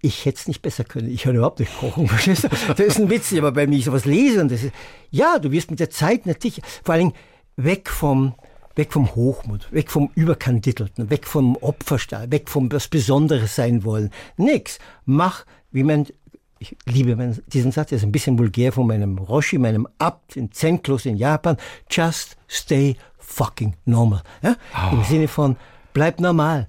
ich 0.00 0.24
hätte 0.24 0.38
es 0.38 0.48
nicht 0.48 0.62
besser 0.62 0.84
können. 0.84 1.10
Ich 1.10 1.26
höre 1.26 1.34
überhaupt 1.34 1.60
nicht 1.60 1.78
kochen. 1.78 2.08
Verstehst 2.08 2.44
du? 2.44 2.48
Das 2.48 2.80
ist 2.80 2.98
ein 2.98 3.10
Witz, 3.10 3.34
aber 3.34 3.52
bei 3.52 3.66
mir 3.66 3.80
sowas 3.82 4.06
lesen, 4.06 4.48
das 4.48 4.62
ist, 4.62 4.72
ja, 5.10 5.38
du 5.38 5.52
wirst 5.52 5.70
mit 5.70 5.80
der 5.80 5.90
Zeit 5.90 6.24
natürlich, 6.24 6.62
vor 6.82 6.94
allen 6.94 7.10
Dingen 7.10 7.14
weg 7.56 7.90
vom, 7.90 8.34
weg 8.74 8.90
vom 8.90 9.14
Hochmut, 9.14 9.70
weg 9.70 9.90
vom 9.90 10.10
Überkandidelten, 10.14 11.10
weg 11.10 11.26
vom 11.26 11.56
Opferstahl, 11.56 12.30
weg 12.30 12.48
vom 12.48 12.72
was 12.72 12.88
Besonderes 12.88 13.54
sein 13.54 13.84
wollen. 13.84 14.10
Nix. 14.38 14.78
Mach, 15.04 15.44
wie 15.72 15.82
man, 15.82 16.06
ich 16.58 16.74
liebe 16.86 17.42
diesen 17.48 17.70
Satz, 17.70 17.90
der 17.90 17.98
ist 17.98 18.04
ein 18.04 18.12
bisschen 18.12 18.38
vulgär 18.38 18.72
von 18.72 18.86
meinem 18.86 19.18
Roshi, 19.18 19.58
meinem 19.58 19.86
Abt 19.98 20.36
in 20.36 20.52
Zen-Kloster 20.52 21.10
in 21.10 21.18
Japan. 21.18 21.58
Just 21.90 22.38
stay 22.48 22.96
fucking 23.26 23.74
normal. 23.84 24.22
Ja? 24.42 24.56
Oh. 24.74 24.96
Im 24.96 25.04
Sinne 25.04 25.28
von, 25.28 25.56
bleib 25.92 26.20
normal. 26.20 26.68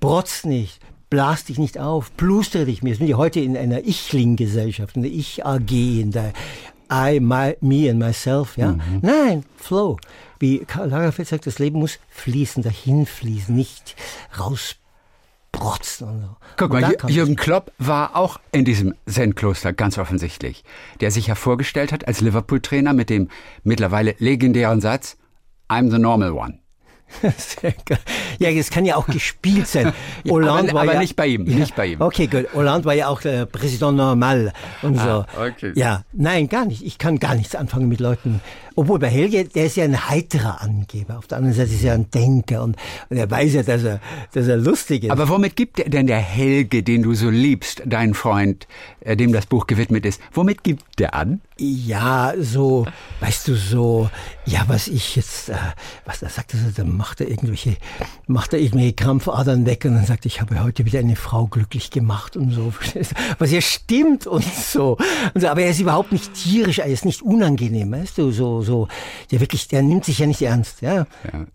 Brotz 0.00 0.44
nicht, 0.44 0.80
blas 1.10 1.44
dich 1.44 1.58
nicht 1.58 1.78
auf, 1.78 2.12
bluster 2.12 2.64
dich 2.64 2.82
mehr. 2.82 2.92
Wir 2.92 2.98
sind 2.98 3.08
ja 3.08 3.16
heute 3.16 3.40
in 3.40 3.56
einer 3.56 3.84
Ich-Ling-Gesellschaft, 3.84 4.96
in 4.96 5.02
der 5.02 5.12
Ich-AG, 5.12 5.70
in 5.70 6.12
der 6.12 6.32
I, 6.90 7.20
my, 7.20 7.56
me 7.60 7.90
and 7.90 7.98
myself, 7.98 8.56
ja. 8.56 8.72
Mhm. 8.72 9.00
Nein, 9.02 9.44
Flow. 9.56 9.98
Wie 10.38 10.60
Karl 10.60 10.88
Lagerfeld 10.88 11.28
sagt, 11.28 11.46
das 11.46 11.58
Leben 11.58 11.80
muss 11.80 11.98
fließen, 12.10 12.62
dahin 12.62 13.04
fließen, 13.06 13.54
nicht. 13.54 13.94
Und 14.38 14.78
so. 15.84 16.06
Guck 16.56 16.72
mal, 16.72 16.94
Jürgen 17.08 17.36
Klopp 17.36 17.72
war 17.78 18.16
auch 18.16 18.38
in 18.52 18.64
diesem 18.64 18.94
Zen-Kloster, 19.06 19.72
ganz 19.72 19.98
offensichtlich, 19.98 20.64
der 21.00 21.10
sich 21.10 21.28
hervorgestellt 21.28 21.92
hat 21.92 22.06
als 22.06 22.20
Liverpool-Trainer 22.20 22.92
mit 22.92 23.10
dem 23.10 23.28
mittlerweile 23.64 24.14
legendären 24.18 24.80
Satz, 24.80 25.16
I'm 25.68 25.90
the 25.90 25.98
normal 25.98 26.32
one. 26.32 26.58
ja, 28.38 28.50
es 28.50 28.70
kann 28.70 28.84
ja 28.84 28.96
auch 28.96 29.06
gespielt 29.06 29.66
sein. 29.66 29.92
ja, 30.24 30.30
Hollande 30.32 30.70
aber, 30.70 30.74
war 30.74 30.82
aber 30.82 30.94
ja, 30.94 31.00
nicht 31.00 31.16
bei 31.16 31.26
ihm, 31.26 31.44
nicht 31.44 31.74
bei 31.74 31.86
ihm. 31.86 32.00
Okay, 32.00 32.26
gut. 32.26 32.46
Hollande 32.54 32.84
war 32.84 32.94
ja 32.94 33.08
auch 33.08 33.20
der 33.20 33.46
Präsident 33.46 33.96
normal 33.96 34.52
und 34.82 34.98
ah, 34.98 35.26
so. 35.34 35.40
Okay. 35.42 35.72
Ja, 35.74 36.02
nein, 36.12 36.48
gar 36.48 36.66
nicht. 36.66 36.84
Ich 36.84 36.98
kann 36.98 37.18
gar 37.18 37.34
nichts 37.34 37.54
anfangen 37.54 37.88
mit 37.88 38.00
Leuten, 38.00 38.40
obwohl 38.78 39.00
bei 39.00 39.08
Helge, 39.08 39.44
der 39.44 39.66
ist 39.66 39.76
ja 39.76 39.82
ein 39.82 40.08
heiterer 40.08 40.60
Angeber. 40.60 41.18
Auf 41.18 41.26
der 41.26 41.38
anderen 41.38 41.56
Seite 41.56 41.72
ist 41.72 41.82
er 41.82 41.94
ein 41.94 42.12
Denker 42.12 42.62
und, 42.62 42.76
und 43.10 43.16
er 43.16 43.28
weiß 43.28 43.54
ja, 43.54 43.62
dass 43.64 43.82
er, 43.82 44.00
dass 44.32 44.46
er 44.46 44.56
lustig 44.56 45.02
ist. 45.02 45.10
Aber 45.10 45.28
womit 45.28 45.56
gibt 45.56 45.92
denn 45.92 46.06
der 46.06 46.20
Helge, 46.20 46.84
den 46.84 47.02
du 47.02 47.12
so 47.14 47.28
liebst, 47.28 47.82
dein 47.86 48.14
Freund, 48.14 48.68
äh, 49.00 49.16
dem 49.16 49.32
das 49.32 49.46
Buch 49.46 49.66
gewidmet 49.66 50.06
ist, 50.06 50.20
womit 50.32 50.62
gibt 50.62 51.00
der 51.00 51.14
an? 51.14 51.40
Ja, 51.60 52.34
so, 52.38 52.86
weißt 53.18 53.48
du, 53.48 53.56
so, 53.56 54.10
ja, 54.46 54.62
was 54.68 54.86
ich 54.86 55.16
jetzt, 55.16 55.48
äh, 55.48 55.56
was 56.04 56.20
da 56.20 56.28
sagt 56.28 56.54
er, 56.54 56.60
dann 56.76 56.96
macht 56.96 57.20
er 57.20 57.28
irgendwelche, 57.28 57.76
macht 58.28 58.52
er 58.52 58.60
irgendwelche 58.60 58.92
Krampfadern 58.92 59.66
weg 59.66 59.84
und 59.84 59.94
dann 59.94 60.06
sagt, 60.06 60.24
ich 60.24 60.40
habe 60.40 60.62
heute 60.62 60.84
wieder 60.84 61.00
eine 61.00 61.16
Frau 61.16 61.46
glücklich 61.46 61.90
gemacht 61.90 62.36
und 62.36 62.52
so, 62.52 62.72
was 63.40 63.50
ja 63.50 63.60
stimmt 63.60 64.28
und 64.28 64.44
so. 64.44 64.98
Und 65.34 65.40
so 65.40 65.48
aber 65.48 65.62
er 65.62 65.70
ist 65.70 65.80
überhaupt 65.80 66.12
nicht 66.12 66.32
tierisch, 66.32 66.78
er 66.78 66.86
ist 66.86 67.04
nicht 67.04 67.22
unangenehm, 67.22 67.90
weißt 67.90 68.18
du, 68.18 68.30
so, 68.30 68.62
so, 68.62 68.67
der 69.30 69.40
wirklich, 69.40 69.68
der 69.68 69.82
nimmt 69.82 70.04
sich 70.04 70.18
ja 70.18 70.26
nicht 70.26 70.42
ernst, 70.42 70.80
ja. 70.82 71.06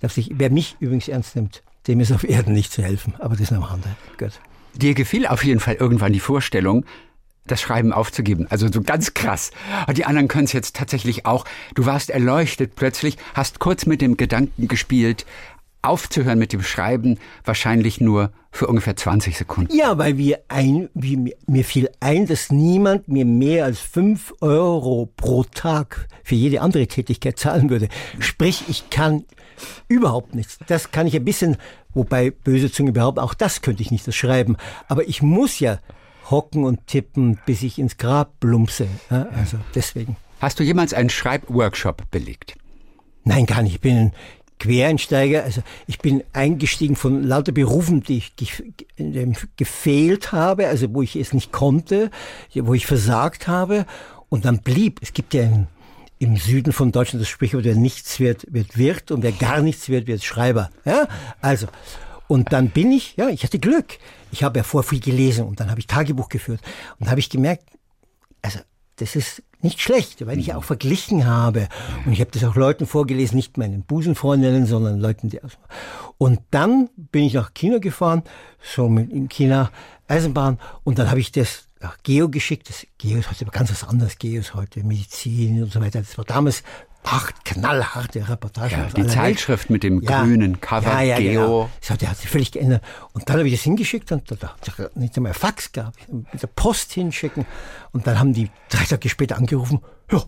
ja. 0.02 0.10
Sich, 0.10 0.32
wer 0.34 0.50
mich 0.50 0.76
übrigens 0.80 1.08
ernst 1.08 1.36
nimmt, 1.36 1.64
dem 1.88 2.00
ist 2.00 2.12
auf 2.12 2.24
Erden 2.24 2.54
nicht 2.54 2.72
zu 2.72 2.82
helfen, 2.82 3.14
aber 3.20 3.36
das 3.36 3.52
ist 3.52 3.54
am 3.54 3.64
Rande. 3.64 3.90
Gut. 4.18 4.40
Dir 4.76 4.94
gefiel 4.94 5.28
auf 5.28 5.44
jeden 5.44 5.60
Fall 5.60 5.76
irgendwann 5.76 6.14
die 6.14 6.20
Vorstellung, 6.20 6.86
das 7.46 7.62
Schreiben 7.62 7.92
aufzugeben. 7.92 8.48
Also 8.50 8.72
so 8.72 8.82
ganz 8.82 9.14
krass. 9.14 9.52
Die 9.96 10.06
anderen 10.06 10.28
können 10.28 10.46
es 10.46 10.54
jetzt 10.54 10.76
tatsächlich 10.76 11.26
auch. 11.26 11.46
Du 11.76 11.86
warst 11.86 12.10
erleuchtet 12.10 12.76
plötzlich, 12.76 13.18
hast 13.34 13.60
kurz 13.60 13.86
mit 13.86 14.02
dem 14.02 14.18
Gedanken 14.18 14.68
gespielt, 14.68 15.26
aufzuhören 15.84 16.40
mit 16.40 16.54
dem 16.54 16.64
Schreiben, 16.64 17.20
wahrscheinlich 17.44 18.02
nur 18.02 18.32
für 18.52 18.68
ungefähr 18.68 18.96
20 18.96 19.38
Sekunden. 19.38 19.76
Ja, 19.76 19.98
weil 19.98 20.18
wir 20.18 20.40
ein, 20.48 20.90
wie, 20.94 21.36
mir 21.48 21.66
fiel 21.66 21.90
ein, 22.00 22.26
dass 22.26 22.52
niemand 22.52 23.08
mir 23.08 23.26
mehr 23.26 23.66
als 23.66 23.80
5 23.80 24.36
Euro 24.42 25.10
pro 25.16 25.44
Tag 25.44 26.08
für 26.24 26.36
jede 26.36 26.62
andere 26.62 26.88
Tätigkeit 26.88 27.38
zahlen 27.38 27.70
würde. 27.70 27.90
Sprich, 28.20 28.64
ich 28.68 28.90
kann 28.90 29.26
überhaupt 29.88 30.36
nichts. 30.36 30.58
Das 30.68 30.92
kann 30.92 31.08
ich 31.08 31.16
ein 31.16 31.26
bisschen, 31.26 31.58
wobei 31.94 32.32
böse 32.32 32.72
Zunge 32.72 32.92
behaupten, 32.92 33.20
auch 33.20 33.34
das 33.34 33.62
könnte 33.62 33.82
ich 33.82 33.92
nicht, 33.92 34.08
das 34.08 34.16
Schreiben. 34.16 34.58
Aber 34.88 35.08
ich 35.08 35.22
muss 35.22 35.60
ja 35.60 35.80
hocken 36.30 36.64
und 36.64 36.88
tippen, 36.88 37.40
bis 37.46 37.64
ich 37.64 37.80
ins 37.80 37.98
Grab 37.98 38.40
plumpse. 38.40 38.88
Ja, 39.10 39.28
also 39.36 39.58
deswegen. 39.76 40.16
Hast 40.40 40.60
du 40.60 40.64
jemals 40.64 40.94
einen 40.94 41.10
Schreibworkshop 41.10 42.10
belegt? 42.12 42.56
Nein, 43.24 43.46
gar 43.46 43.62
nicht. 43.62 43.76
Ich 43.76 43.82
bin 43.82 44.12
Quereinsteiger. 44.64 45.44
Also 45.44 45.62
ich 45.88 46.00
bin 46.00 46.24
eingestiegen 46.32 46.96
von 46.96 47.22
lauter 47.22 47.52
Berufen, 47.52 48.02
die 48.02 48.18
ich 48.18 48.34
gefehlt 49.58 50.32
habe, 50.32 50.68
also 50.68 50.94
wo 50.94 51.02
ich 51.02 51.18
es 51.18 51.34
nicht 51.34 51.52
konnte, 51.52 52.12
wo 52.56 52.74
ich 52.74 52.86
versagt 52.86 53.50
habe. 53.50 53.86
Und 54.30 54.46
dann 54.46 54.60
blieb, 54.60 55.00
es 55.02 55.12
gibt 55.14 55.34
ja 55.34 55.44
ein, 55.44 55.68
im 56.18 56.38
Süden 56.38 56.72
von 56.72 56.94
Deutschland 56.94 57.22
das 57.22 57.28
Sprichwort, 57.28 57.66
wer 57.66 57.76
nichts 57.76 58.22
wird, 58.22 58.46
wird 58.50 58.78
Wirt 58.78 59.12
und 59.12 59.22
wer 59.22 59.34
gar 59.34 59.62
nichts 59.62 59.90
wird, 59.90 60.08
wird 60.08 60.24
Schreiber. 60.24 60.70
Ja? 60.86 61.10
Also, 61.42 61.68
und 62.28 62.54
dann 62.54 62.70
bin 62.70 62.94
ich, 62.94 63.18
ja, 63.18 63.28
ich 63.28 63.44
hatte 63.44 63.60
Glück. 63.60 63.98
Ich 64.32 64.44
habe 64.44 64.60
ja 64.60 64.64
vor 64.64 64.84
viel 64.84 65.02
gelesen 65.02 65.46
und 65.46 65.60
dann 65.60 65.70
habe 65.70 65.82
ich 65.82 65.88
Tagebuch 65.88 66.30
geführt 66.30 66.62
und 67.00 67.10
habe 67.10 67.20
ich 67.20 67.30
gemerkt, 67.30 67.66
also 68.42 68.60
das 68.96 69.18
ist 69.18 69.44
nicht 69.64 69.82
schlecht, 69.82 70.26
weil 70.26 70.40
ich 70.40 70.48
mhm. 70.50 70.56
auch 70.56 70.64
verglichen 70.64 71.26
habe. 71.26 71.68
Und 72.06 72.14
ich 72.14 72.20
habe 72.20 72.32
das 72.32 72.44
auch 72.44 72.56
Leuten 72.56 72.86
vorgelesen, 72.86 73.36
nicht 73.36 73.58
meinen 73.58 73.84
Busenfreundinnen, 73.84 74.66
sondern 74.66 75.00
Leuten, 75.00 75.30
die 75.30 75.44
aus. 75.44 75.58
Und 76.18 76.40
dann 76.52 76.90
bin 76.96 77.24
ich 77.24 77.34
nach 77.34 77.54
China 77.54 77.80
gefahren, 77.80 78.24
so 78.62 78.90
mit 78.90 79.12
in 79.12 79.30
China 79.30 79.72
Eisenbahn, 80.08 80.60
und 80.84 81.00
dann 81.00 81.10
habe 81.10 81.20
ich 81.20 81.32
das 81.32 81.68
nach 81.80 81.98
Geo 82.04 82.30
geschickt. 82.30 82.70
Das 82.70 82.86
Geo 82.98 83.20
ist 83.20 83.30
heute 83.30 83.46
ganz 83.46 83.72
was 83.72 83.84
anderes. 83.84 84.18
Geo 84.18 84.40
ist 84.40 84.54
heute 84.54 84.84
Medizin 84.84 85.64
und 85.64 85.72
so 85.72 85.82
weiter. 85.82 86.00
Das 86.00 86.18
war 86.18 86.26
damals 86.26 86.64
acht 87.04 87.46
knallharte 87.46 88.28
Reportagen. 88.28 88.72
Ja, 88.72 88.88
die 88.88 89.08
Zeitschrift 89.08 89.66
Welt. 89.66 89.70
mit 89.70 89.84
dem 89.84 90.02
ja, 90.02 90.22
grünen 90.22 90.62
Cover, 90.62 90.92
ja, 90.92 91.02
ja, 91.02 91.18
Geo. 91.18 91.42
Genau. 91.42 91.70
Das 91.82 91.90
hat, 91.90 92.08
hat 92.08 92.18
sich 92.18 92.30
völlig 92.30 92.52
geändert. 92.52 92.84
Und 93.14 93.30
dann 93.30 93.38
habe 93.38 93.48
ich 93.48 93.54
das 93.54 93.64
hingeschickt 93.64 94.12
und 94.12 94.30
da, 94.32 94.36
da, 94.36 94.90
nicht 94.96 95.16
einmal 95.18 95.34
Fax 95.34 95.72
gab, 95.72 95.94
mit 96.10 96.42
der 96.42 96.48
Post 96.48 96.94
hinschicken. 96.94 97.46
Und 97.92 98.08
dann 98.08 98.20
haben 98.20 98.34
die 98.34 98.50
drei 98.70 98.84
Tage 98.86 99.10
später 99.10 99.38
angerufen, 99.38 99.82
ja, 100.12 100.24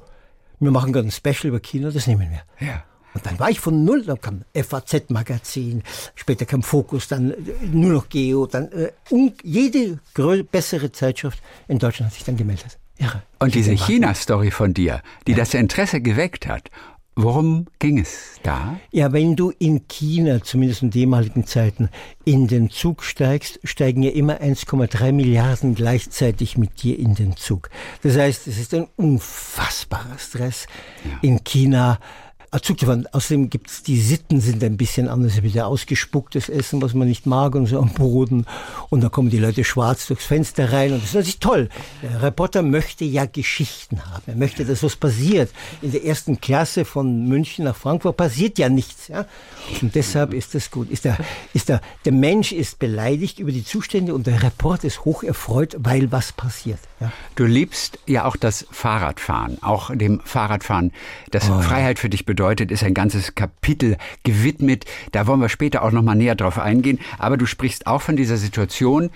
wir 0.60 0.72
machen 0.72 0.94
gerade 0.94 1.08
ein 1.08 1.12
Special 1.12 1.48
über 1.48 1.60
Kino, 1.60 1.92
das 1.92 2.08
nehmen 2.08 2.30
wir. 2.30 2.68
Ja. 2.68 2.84
Und 3.14 3.26
dann 3.26 3.40
war 3.40 3.50
ich 3.50 3.62
von 3.62 3.86
null, 3.86 4.04
dann 4.04 4.20
kam 4.20 4.44
FAZ-Magazin, 4.54 5.84
später 6.16 6.46
kam 6.46 6.64
Fokus, 6.64 7.08
dann 7.08 7.32
äh, 7.32 7.66
nur 7.72 7.94
noch 7.94 8.10
Geo, 8.10 8.46
dann 8.46 8.70
äh, 8.74 8.92
jede 9.42 10.00
bessere 10.52 10.92
Zeitschrift 10.92 11.42
in 11.70 11.80
Deutschland 11.80 12.12
hat 12.12 12.16
sich 12.16 12.26
dann 12.26 12.36
gemeldet. 12.36 12.78
Irre. 12.98 13.24
Und 13.40 13.56
diese 13.56 13.74
China-Story 13.74 14.52
von 14.52 14.74
dir, 14.74 15.02
die 15.28 15.32
ja. 15.32 15.38
das 15.38 15.54
Interesse 15.54 16.02
geweckt 16.02 16.48
hat 16.48 16.70
Worum 17.18 17.68
ging 17.80 18.00
es 18.00 18.42
da? 18.44 18.78
Ja, 18.92 19.14
wenn 19.14 19.38
du 19.38 19.54
in 19.58 19.88
China, 19.88 20.44
zumindest 20.44 20.82
in 20.82 20.90
damaligen 20.92 21.46
Zeiten, 21.46 21.88
in 22.26 22.48
den 22.48 22.70
Zug 22.70 23.04
steigst, 23.04 23.58
steigen 23.64 24.04
ja 24.04 24.12
immer 24.12 24.42
1,3 24.42 25.14
Milliarden 25.14 25.76
gleichzeitig 25.76 26.58
mit 26.58 26.84
dir 26.84 27.00
in 27.00 27.16
den 27.16 27.38
Zug. 27.38 27.70
Das 28.02 28.18
heißt, 28.18 28.48
es 28.48 28.60
ist 28.60 28.74
ein 28.74 28.88
unfassbarer 28.98 30.18
Stress 30.18 30.68
ja. 31.06 31.18
in 31.22 31.42
China 31.46 32.00
Fahren. 32.96 33.08
Außerdem 33.12 33.50
gibt 33.50 33.70
es, 33.70 33.84
die 33.84 34.00
Sitten 34.00 34.42
sind 34.42 34.64
ein 34.64 34.78
bisschen 34.78 35.08
anders. 35.08 35.44
Wieder 35.44 35.68
ausgespucktes 35.68 36.50
Essen, 36.50 36.82
was 36.82 36.94
man 36.94 37.08
nicht 37.08 37.26
mag 37.26 37.56
und 37.56 37.68
so 37.68 37.80
am 37.80 37.94
Boden. 37.94 38.46
Und 38.90 39.02
dann 39.02 39.12
kommen 39.12 39.30
die 39.30 39.40
Leute 39.40 39.64
schwarz 39.64 40.08
durchs 40.08 40.26
Fenster 40.26 40.72
rein 40.72 40.94
und 40.94 41.02
das 41.02 41.10
ist 41.10 41.16
natürlich 41.16 41.40
toll. 41.40 41.70
Der 42.02 42.22
Reporter 42.22 42.62
möchte 42.62 43.06
ja 43.06 43.26
Geschichten 43.26 44.06
haben. 44.06 44.24
Er 44.28 44.36
möchte, 44.36 44.66
dass 44.66 44.84
was 44.84 44.96
passiert. 44.96 45.52
In 45.82 45.92
der 45.92 46.06
ersten 46.06 46.40
Klasse 46.40 46.86
von 46.86 47.28
München 47.28 47.66
nach 47.66 47.76
Frankfurt 47.76 48.18
passiert 48.18 48.58
ja 48.58 48.70
nichts. 48.70 49.08
Ja? 49.08 49.26
Und 49.82 49.96
deshalb 49.96 50.34
ist 50.34 50.56
das 50.56 50.72
gut. 50.72 50.90
Ist 50.90 51.06
der, 51.06 51.18
ist 51.54 51.70
der, 51.70 51.82
der 52.06 52.12
Mensch 52.12 52.52
ist 52.52 52.80
beleidigt 52.80 53.40
über 53.40 53.52
die 53.52 53.64
Zustände 53.64 54.14
und 54.14 54.28
der 54.28 54.44
Reporter 54.44 54.88
ist 54.88 55.06
hoch 55.06 55.24
erfreut, 55.24 55.76
weil 55.80 56.12
was 56.12 56.32
passiert. 56.32 56.80
Ja? 57.00 57.12
Du 57.36 57.46
liebst 57.46 58.00
ja 58.06 58.26
auch 58.26 58.36
das 58.36 58.66
Fahrradfahren, 58.72 59.62
auch 59.62 59.92
dem 59.94 60.22
Fahrradfahren, 60.24 60.92
das 61.32 61.50
oh. 61.50 61.62
Freiheit 61.62 62.00
für 62.00 62.10
dich 62.10 62.26
bedeutet 62.26 62.45
bedeutet, 62.46 62.72
ist 62.72 62.84
ein 62.84 62.94
ganzes 62.94 63.34
Kapitel 63.34 63.98
gewidmet. 64.22 64.86
Da 65.12 65.26
wollen 65.26 65.42
wir 65.42 65.50
später 65.50 65.82
auch 65.82 65.92
noch 65.92 66.04
mal 66.04 66.14
näher 66.14 66.36
drauf 66.36 66.60
eingehen. 66.60 67.00
Aber 67.18 67.38
du 67.38 67.48
sprichst 67.48 67.88
auch 67.88 68.04
von 68.04 68.16
dieser 68.16 68.38
Situation, 68.38 69.10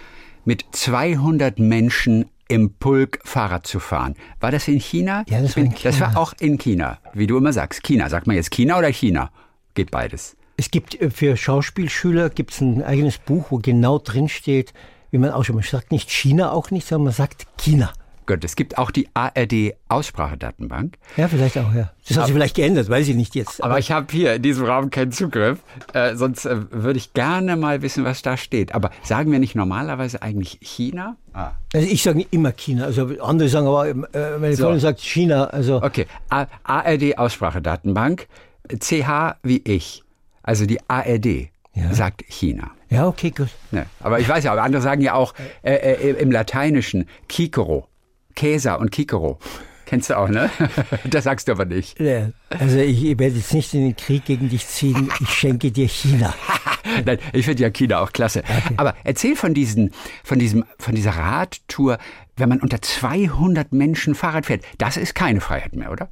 mit 0.46 0.66
200 0.72 1.60
Menschen 1.60 2.26
im 2.48 2.74
Pulk 2.74 3.20
Fahrrad 3.24 3.68
zu 3.68 3.80
fahren. 3.80 4.16
War 4.40 4.50
das 4.50 4.68
in 4.68 4.80
China? 4.80 5.24
Ja, 5.30 5.42
das 5.42 5.56
war 5.56 5.64
in 5.64 5.76
China. 5.76 5.84
Das 5.84 6.00
war 6.00 6.18
auch 6.18 6.34
in 6.40 6.58
China, 6.58 6.98
wie 7.14 7.28
du 7.28 7.38
immer 7.38 7.54
sagst. 7.54 7.84
China. 7.84 8.10
Sagt 8.10 8.26
man 8.26 8.36
jetzt 8.36 8.50
China 8.50 8.80
oder 8.80 8.88
China? 8.88 9.30
Geht 9.76 9.92
beides. 9.92 10.36
Es 10.58 10.72
gibt 10.72 11.00
äh, 11.00 11.12
für 11.12 11.38
Schauspielschüler 11.38 12.32
gibt's 12.32 12.62
ein 12.62 12.82
eigenes 12.82 13.20
Buch, 13.20 13.52
wo 13.52 13.60
genau 13.60 14.00
drin 14.00 14.28
steht, 14.28 14.74
wie 15.12 15.20
man 15.20 15.30
ausspricht. 15.30 15.56
Man 15.56 15.82
sagt 15.82 15.92
nicht 15.92 16.10
China 16.10 16.52
auch 16.52 16.72
nicht, 16.72 16.88
sondern 16.88 17.06
man 17.06 17.14
sagt 17.14 17.46
China. 17.58 17.94
Gut, 18.30 18.44
es 18.44 18.56
gibt 18.56 18.78
auch 18.78 18.92
die 18.92 19.10
ARD-Aussprachedatenbank. 19.16 21.00
Ja, 21.18 21.28
vielleicht 21.28 21.58
auch, 21.58 21.74
ja. 21.74 21.90
Das 22.08 22.16
hat 22.16 22.28
sich 22.28 22.36
vielleicht 22.36 22.56
geändert, 22.56 22.88
weiß 22.88 23.08
ich 23.08 23.16
nicht 23.16 23.34
jetzt. 23.34 23.64
Aber, 23.64 23.72
aber 23.72 23.80
ich 23.80 23.92
habe 23.92 24.06
hier 24.12 24.36
in 24.36 24.44
diesem 24.44 24.66
Raum 24.66 24.92
keinen 24.92 25.12
Zugriff. 25.12 25.58
Äh, 25.94 26.14
sonst 26.16 26.46
äh, 26.46 26.58
würde 26.70 27.00
ich 27.00 27.14
gerne 27.14 27.56
mal 27.56 27.82
wissen, 27.82 28.06
was 28.06 28.22
da 28.22 28.38
steht. 28.38 28.76
Aber 28.76 28.92
sagen 29.02 29.32
wir 29.32 29.40
nicht 29.40 29.56
normalerweise 29.56 30.22
eigentlich 30.22 30.60
China? 30.62 31.18
Ah. 31.34 31.54
Also 31.74 31.88
ich 31.88 32.04
sage 32.04 32.24
immer 32.30 32.52
China. 32.52 32.86
Also 32.86 33.10
andere 33.20 33.50
sagen 33.50 33.66
aber, 33.66 33.90
äh, 33.90 34.38
meine 34.38 34.56
so. 34.56 34.66
Freundin 34.66 34.82
sagt 34.82 35.00
China. 35.00 35.46
Also 35.46 35.82
okay, 35.82 36.06
ARD-Aussprachedatenbank. 36.30 38.28
CH 38.80 39.38
wie 39.42 39.64
ich. 39.66 40.04
Also 40.44 40.68
die 40.68 40.88
ARD. 40.88 41.50
Ja. 41.74 41.94
sagt 41.94 42.24
China. 42.28 42.72
Ja, 42.90 43.08
okay, 43.08 43.32
gut. 43.32 43.50
Ne, 43.72 43.88
aber 44.02 44.20
ich 44.20 44.30
weiß 44.30 44.44
ja, 44.44 44.52
aber 44.52 44.64
andere 44.64 44.82
sagen 44.84 45.02
ja 45.02 45.14
auch 45.14 45.34
äh, 45.64 45.74
äh, 45.74 46.12
im 46.12 46.32
Lateinischen 46.32 47.08
Kikero. 47.28 47.88
Käser 48.36 48.80
und 48.80 48.92
Kikero. 48.92 49.40
Kennst 49.90 50.12
du 50.12 50.18
auch, 50.18 50.30
ne? 50.30 50.52
Das 51.10 51.24
sagst 51.24 51.48
du 51.48 51.52
aber 51.52 51.66
nicht. 51.66 52.00
Ja, 52.00 52.30
also 52.50 52.78
ich 52.78 53.04
werde 53.18 53.36
jetzt 53.36 53.56
nicht 53.56 53.74
in 53.74 53.82
den 53.82 53.96
Krieg 53.96 54.24
gegen 54.24 54.48
dich 54.48 54.68
ziehen. 54.68 55.10
Ich 55.20 55.30
schenke 55.32 55.72
dir 55.72 55.88
China. 55.88 56.36
Nein, 57.06 57.18
ich 57.34 57.46
finde 57.46 57.64
ja 57.64 57.72
China 57.72 58.02
auch 58.02 58.12
klasse. 58.12 58.44
Okay. 58.44 58.76
Aber 58.78 58.94
erzähl 59.04 59.36
von 59.36 59.56
diesen, 59.56 59.92
von 60.24 60.38
diesem, 60.38 60.64
von 60.78 60.94
dieser 60.94 61.12
Radtour, 61.12 61.98
wenn 62.38 62.50
man 62.50 62.62
unter 62.62 62.84
200 62.84 63.72
Menschen 63.72 64.14
Fahrrad 64.14 64.46
fährt. 64.46 64.64
Das 64.78 64.96
ist 64.96 65.16
keine 65.16 65.42
Freiheit 65.42 65.76
mehr, 65.76 65.92
oder? 65.92 66.08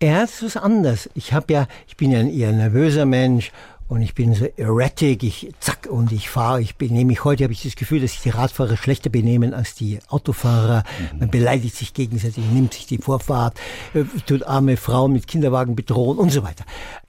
Es 0.00 0.40
ist 0.40 0.56
anders. 0.56 1.10
Ich 1.14 1.34
habe 1.34 1.52
ja, 1.52 1.68
ich 1.86 1.98
bin 1.98 2.10
ja 2.10 2.20
ein 2.20 2.32
eher 2.32 2.52
nervöser 2.52 3.04
Mensch 3.04 3.52
und 3.88 4.02
ich 4.02 4.14
bin 4.14 4.34
so 4.34 4.46
erratic, 4.56 5.22
ich 5.22 5.50
zack 5.60 5.88
und 5.90 6.12
ich 6.12 6.28
fahre, 6.28 6.60
ich 6.60 6.76
benehme 6.76 7.06
mich 7.06 7.24
heute, 7.24 7.44
habe 7.44 7.54
ich 7.54 7.62
das 7.62 7.74
Gefühl, 7.74 8.00
dass 8.00 8.12
sich 8.12 8.20
die 8.20 8.30
Radfahrer 8.30 8.76
schlechter 8.76 9.08
benehmen 9.08 9.54
als 9.54 9.74
die 9.74 9.98
Autofahrer. 10.08 10.84
Mhm. 11.14 11.18
Man 11.20 11.30
beleidigt 11.30 11.74
sich 11.74 11.94
gegenseitig, 11.94 12.44
nimmt 12.52 12.74
sich 12.74 12.86
die 12.86 12.98
Vorfahrt, 12.98 13.58
äh, 13.94 14.04
tut 14.26 14.42
arme 14.42 14.76
Frauen 14.76 15.14
mit 15.14 15.26
Kinderwagen 15.26 15.74
bedrohen 15.74 16.18
und 16.18 16.30
so 16.30 16.42
weiter. 16.42 16.64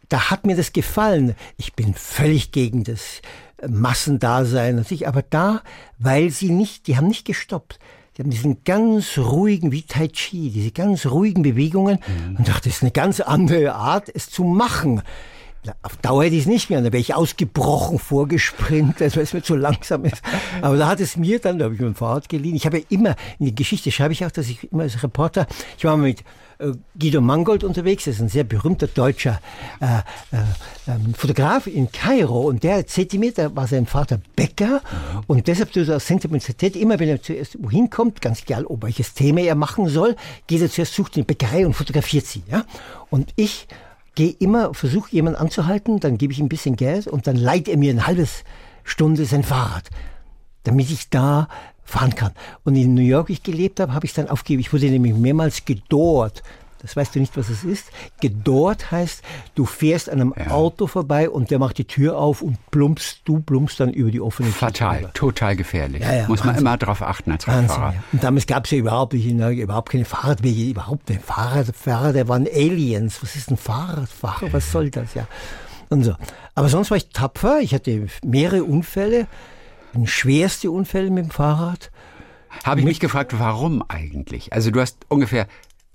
Da 0.07 0.31
hat 0.31 0.45
mir 0.45 0.55
das 0.55 0.71
gefallen. 0.71 1.35
Ich 1.57 1.73
bin 1.73 1.93
völlig 1.93 2.51
gegen 2.51 2.85
das 2.85 3.21
Massendasein 3.67 4.77
und 4.77 5.05
aber 5.05 5.21
da, 5.21 5.61
weil 5.97 6.29
sie 6.29 6.49
nicht, 6.49 6.87
die 6.87 6.95
haben 6.95 7.07
nicht 7.07 7.25
gestoppt. 7.25 7.77
Die 8.15 8.23
haben 8.23 8.31
diesen 8.31 8.63
ganz 8.63 9.17
ruhigen, 9.17 9.71
wie 9.71 9.83
Tai 9.83 10.07
Chi, 10.07 10.49
diese 10.49 10.71
ganz 10.71 11.05
ruhigen 11.05 11.41
Bewegungen 11.41 11.99
mhm. 12.05 12.37
und 12.37 12.47
dachte, 12.47 12.69
das 12.69 12.77
ist 12.77 12.83
eine 12.83 12.91
ganz 12.91 13.19
andere 13.19 13.75
Art, 13.75 14.09
es 14.13 14.29
zu 14.29 14.43
machen. 14.43 15.01
Auf 15.81 15.97
Dauer 15.97 16.23
hätte 16.23 16.35
ich 16.35 16.43
es 16.43 16.47
nicht 16.47 16.69
mehr, 16.69 16.79
da 16.79 16.85
wäre 16.85 17.01
ich 17.01 17.15
ausgebrochen 17.15 17.99
vorgesprintet, 17.99 19.15
weil 19.15 19.23
es 19.23 19.33
mir 19.33 19.41
zu 19.41 19.55
langsam 19.55 20.05
ist. 20.05 20.21
Aber 20.61 20.77
da 20.77 20.87
hat 20.87 21.01
es 21.01 21.17
mir 21.17 21.39
dann, 21.39 21.59
da 21.59 21.65
habe 21.65 21.75
ich 21.75 21.81
mir 21.81 21.87
ein 21.87 21.95
Fahrrad 21.95 22.29
geliehen. 22.29 22.55
Ich 22.55 22.65
habe 22.65 22.79
ja 22.79 22.83
immer, 22.89 23.15
in 23.39 23.47
die 23.47 23.55
Geschichte 23.55 23.91
schreibe 23.91 24.13
ich 24.13 24.25
auch, 24.25 24.31
dass 24.31 24.47
ich 24.47 24.71
immer 24.71 24.83
als 24.83 25.03
Reporter, 25.03 25.47
ich 25.77 25.83
war 25.83 25.97
mal 25.97 26.03
mit 26.03 26.23
äh, 26.59 26.71
Guido 26.97 27.19
Mangold 27.19 27.65
unterwegs, 27.65 28.05
das 28.05 28.15
ist 28.15 28.21
ein 28.21 28.29
sehr 28.29 28.45
berühmter 28.45 28.87
deutscher 28.87 29.41
äh, 29.81 29.85
äh, 30.35 30.41
ähm, 30.87 31.13
Fotograf 31.13 31.67
in 31.67 31.91
Kairo 31.91 32.41
und 32.41 32.63
der 32.63 32.75
erzählte 32.77 33.17
mir, 33.17 33.33
da 33.33 33.53
war 33.53 33.67
sein 33.67 33.85
Vater 33.85 34.21
Bäcker 34.37 34.81
und 35.27 35.47
deshalb 35.47 35.73
so 35.73 35.81
aus 35.93 36.07
Sentimentalität, 36.07 36.77
immer 36.77 36.99
wenn 36.99 37.09
er 37.09 37.21
zuerst 37.21 37.57
wohin 37.61 37.89
kommt, 37.89 38.21
ganz 38.21 38.43
egal, 38.43 38.65
ob 38.65 38.83
welches 38.83 39.13
Thema 39.13 39.41
er 39.41 39.55
machen 39.55 39.89
soll, 39.89 40.15
geht 40.47 40.61
er 40.61 40.69
zuerst, 40.69 40.93
sucht 40.93 41.15
eine 41.15 41.25
Bäckerei 41.25 41.65
und 41.65 41.73
fotografiert 41.73 42.25
sie. 42.25 42.43
Ja? 42.49 42.65
Und 43.09 43.33
ich 43.35 43.67
gehe 44.19 44.35
immer, 44.37 44.73
versuche 44.73 45.09
jemanden 45.13 45.39
anzuhalten, 45.39 46.01
dann 46.01 46.17
gebe 46.17 46.33
ich 46.33 46.39
ihm 46.39 46.47
ein 46.47 46.49
bisschen 46.49 46.75
Geld 46.75 47.07
und 47.07 47.25
dann 47.25 47.37
leiht 47.37 47.69
er 47.69 47.77
mir 47.77 47.91
eine 47.91 48.05
halbe 48.05 48.27
Stunde 48.83 49.23
sein 49.23 49.43
Fahrrad, 49.43 49.89
damit 50.63 50.91
ich 50.91 51.09
da 51.09 51.47
fahren 51.85 52.15
kann. 52.15 52.33
Und 52.65 52.75
in 52.75 52.95
New 52.95 53.01
York 53.01 53.29
ich 53.29 53.43
gelebt 53.43 53.79
habe, 53.79 53.93
habe 53.93 54.05
ich 54.05 54.13
dann 54.13 54.27
aufgegeben. 54.27 54.59
Ich 54.59 54.73
wurde 54.73 54.89
nämlich 54.89 55.13
mehrmals 55.13 55.63
gedort 55.63 56.43
das 56.81 56.95
weißt 56.95 57.15
du 57.15 57.19
nicht, 57.19 57.35
was 57.37 57.49
es 57.49 57.63
ist. 57.63 57.91
Gedort 58.21 58.91
heißt, 58.91 59.21
du 59.55 59.65
fährst 59.65 60.09
an 60.09 60.21
einem 60.21 60.33
ja. 60.37 60.51
Auto 60.51 60.87
vorbei 60.87 61.29
und 61.29 61.51
der 61.51 61.59
macht 61.59 61.77
die 61.77 61.85
Tür 61.85 62.17
auf 62.17 62.41
und 62.41 62.57
plumpst, 62.71 63.21
du 63.25 63.39
plumpst 63.39 63.79
dann 63.79 63.91
über 63.91 64.11
die 64.11 64.21
offene 64.21 64.49
Tür. 64.49 64.57
Fatal, 64.57 65.11
total 65.13 65.55
gefährlich. 65.55 66.01
Ja, 66.01 66.13
ja, 66.13 66.27
Muss 66.27 66.39
Wahnsinn. 66.39 66.45
man 66.45 66.55
immer 66.57 66.77
darauf 66.77 67.01
achten 67.01 67.31
als 67.31 67.47
Wahnsinn, 67.47 67.69
Radfahrer. 67.69 68.03
Und 68.13 68.23
damals 68.23 68.47
gab 68.47 68.65
es 68.65 68.71
ja 68.71 68.77
überhaupt, 68.77 69.13
nicht, 69.13 69.25
überhaupt 69.27 69.91
keine 69.91 70.05
Fahrradwege, 70.05 70.69
überhaupt 70.71 71.09
nicht. 71.09 71.21
Fahrradfahrer, 71.21 72.13
der 72.13 72.27
waren 72.27 72.47
Aliens. 72.47 73.21
Was 73.21 73.35
ist 73.35 73.51
ein 73.51 73.57
Fahrradfahrer? 73.57 74.53
Was 74.53 74.71
soll 74.71 74.89
das? 74.89 75.13
Ja. 75.13 75.27
Und 75.89 76.03
so. 76.03 76.15
Aber 76.55 76.69
sonst 76.69 76.91
war 76.91 76.97
ich 76.97 77.09
tapfer. 77.09 77.59
Ich 77.61 77.73
hatte 77.73 78.07
mehrere 78.23 78.63
Unfälle, 78.63 79.27
schwerste 80.05 80.71
Unfälle 80.71 81.09
mit 81.09 81.25
dem 81.25 81.31
Fahrrad. 81.31 81.91
Habe 82.63 82.79
ich 82.79 82.85
mich 82.85 82.99
gefragt, 82.99 83.37
warum 83.37 83.83
eigentlich? 83.87 84.53
Also 84.53 84.71
du 84.71 84.81
hast 84.81 84.97
ungefähr 85.07 85.47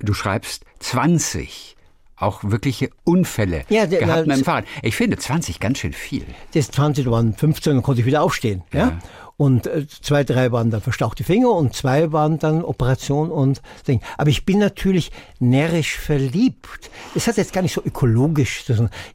du 0.05 0.15
schreibst 0.15 0.65
20 0.81 1.77
auch 2.17 2.45
wirkliche 2.45 2.91
Unfälle 3.03 3.65
ja, 3.69 3.87
der, 3.87 4.01
gehabt 4.01 4.27
mit 4.27 4.37
dem 4.37 4.45
Fahrrad. 4.45 4.65
Ich 4.83 4.97
finde 4.97 5.19
20 5.19 5.61
ganz 5.61 5.79
schön 5.79 5.93
viel. 5.93 6.25
Das 6.55 6.71
20 6.71 7.11
waren 7.11 7.35
15, 7.35 7.75
dann 7.75 7.83
konnte 7.83 8.01
ich 8.01 8.07
wieder 8.07 8.23
aufstehen. 8.23 8.63
Ja. 8.73 8.81
ja? 8.81 8.99
Und 9.37 9.67
äh, 9.67 9.87
zwei, 9.89 10.23
drei 10.23 10.53
waren 10.53 10.71
dann 10.71 10.81
verstauchte 10.81 11.25
Finger 11.25 11.51
und 11.51 11.75
zwei 11.75 12.13
waren 12.13 12.39
dann 12.39 12.63
Operation 12.63 13.33
und 13.33 13.63
Ding. 13.89 14.01
Aber 14.17 14.31
ich 14.31 14.45
bin 14.45 14.61
natürlich 14.61 15.11
närrisch 15.41 15.99
verliebt. 15.99 16.91
Es 17.17 17.27
hat 17.27 17.37
jetzt 17.37 17.53
gar 17.53 17.63
nicht 17.63 17.75
so 17.75 17.83
ökologisch. 17.85 18.65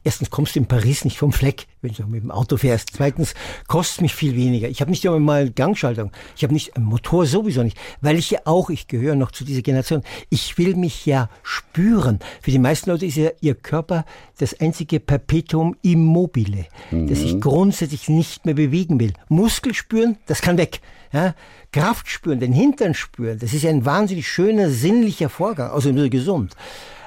Erstens 0.04 0.28
kommst 0.28 0.54
du 0.54 0.58
in 0.58 0.66
Paris 0.66 1.06
nicht 1.06 1.16
vom 1.16 1.32
Fleck, 1.32 1.66
wenn 1.82 1.92
du 1.92 2.06
mit 2.06 2.22
dem 2.22 2.30
Auto 2.30 2.56
fährst. 2.56 2.90
Zweitens 2.94 3.34
kostet 3.66 4.02
mich 4.02 4.14
viel 4.14 4.36
weniger. 4.36 4.68
Ich 4.68 4.80
habe 4.80 4.90
nicht 4.90 5.06
einmal 5.08 5.50
Gangschaltung. 5.50 6.10
Ich 6.36 6.42
habe 6.42 6.52
nicht 6.52 6.76
einen 6.76 6.86
Motor 6.86 7.26
sowieso 7.26 7.62
nicht, 7.62 7.76
weil 8.00 8.16
ich 8.16 8.30
ja 8.30 8.40
auch, 8.44 8.70
ich 8.70 8.86
gehöre 8.86 9.16
noch 9.16 9.30
zu 9.30 9.44
dieser 9.44 9.62
Generation. 9.62 10.02
Ich 10.28 10.58
will 10.58 10.76
mich 10.76 11.06
ja 11.06 11.28
spüren. 11.42 12.20
Für 12.40 12.50
die 12.50 12.58
meisten 12.58 12.90
Leute 12.90 13.06
ist 13.06 13.16
ja 13.16 13.30
ihr 13.40 13.54
Körper 13.54 14.04
das 14.38 14.58
einzige 14.60 15.00
Perpetuum 15.00 15.76
immobile, 15.82 16.66
mhm. 16.90 17.08
das 17.08 17.20
ich 17.20 17.40
grundsätzlich 17.40 18.08
nicht 18.08 18.46
mehr 18.46 18.54
bewegen 18.54 19.00
will. 19.00 19.12
Muskel 19.28 19.74
spüren 19.74 20.16
das 20.26 20.42
kann 20.42 20.58
weg. 20.58 20.80
Ja? 21.12 21.34
Kraft 21.72 22.08
spüren, 22.08 22.40
den 22.40 22.52
Hintern 22.52 22.94
spüren, 22.94 23.38
das 23.38 23.52
ist 23.52 23.66
ein 23.66 23.84
wahnsinnig 23.84 24.28
schöner, 24.28 24.70
sinnlicher 24.70 25.28
Vorgang, 25.28 25.70
also 25.70 25.90
nur 25.90 26.08
gesund. 26.08 26.54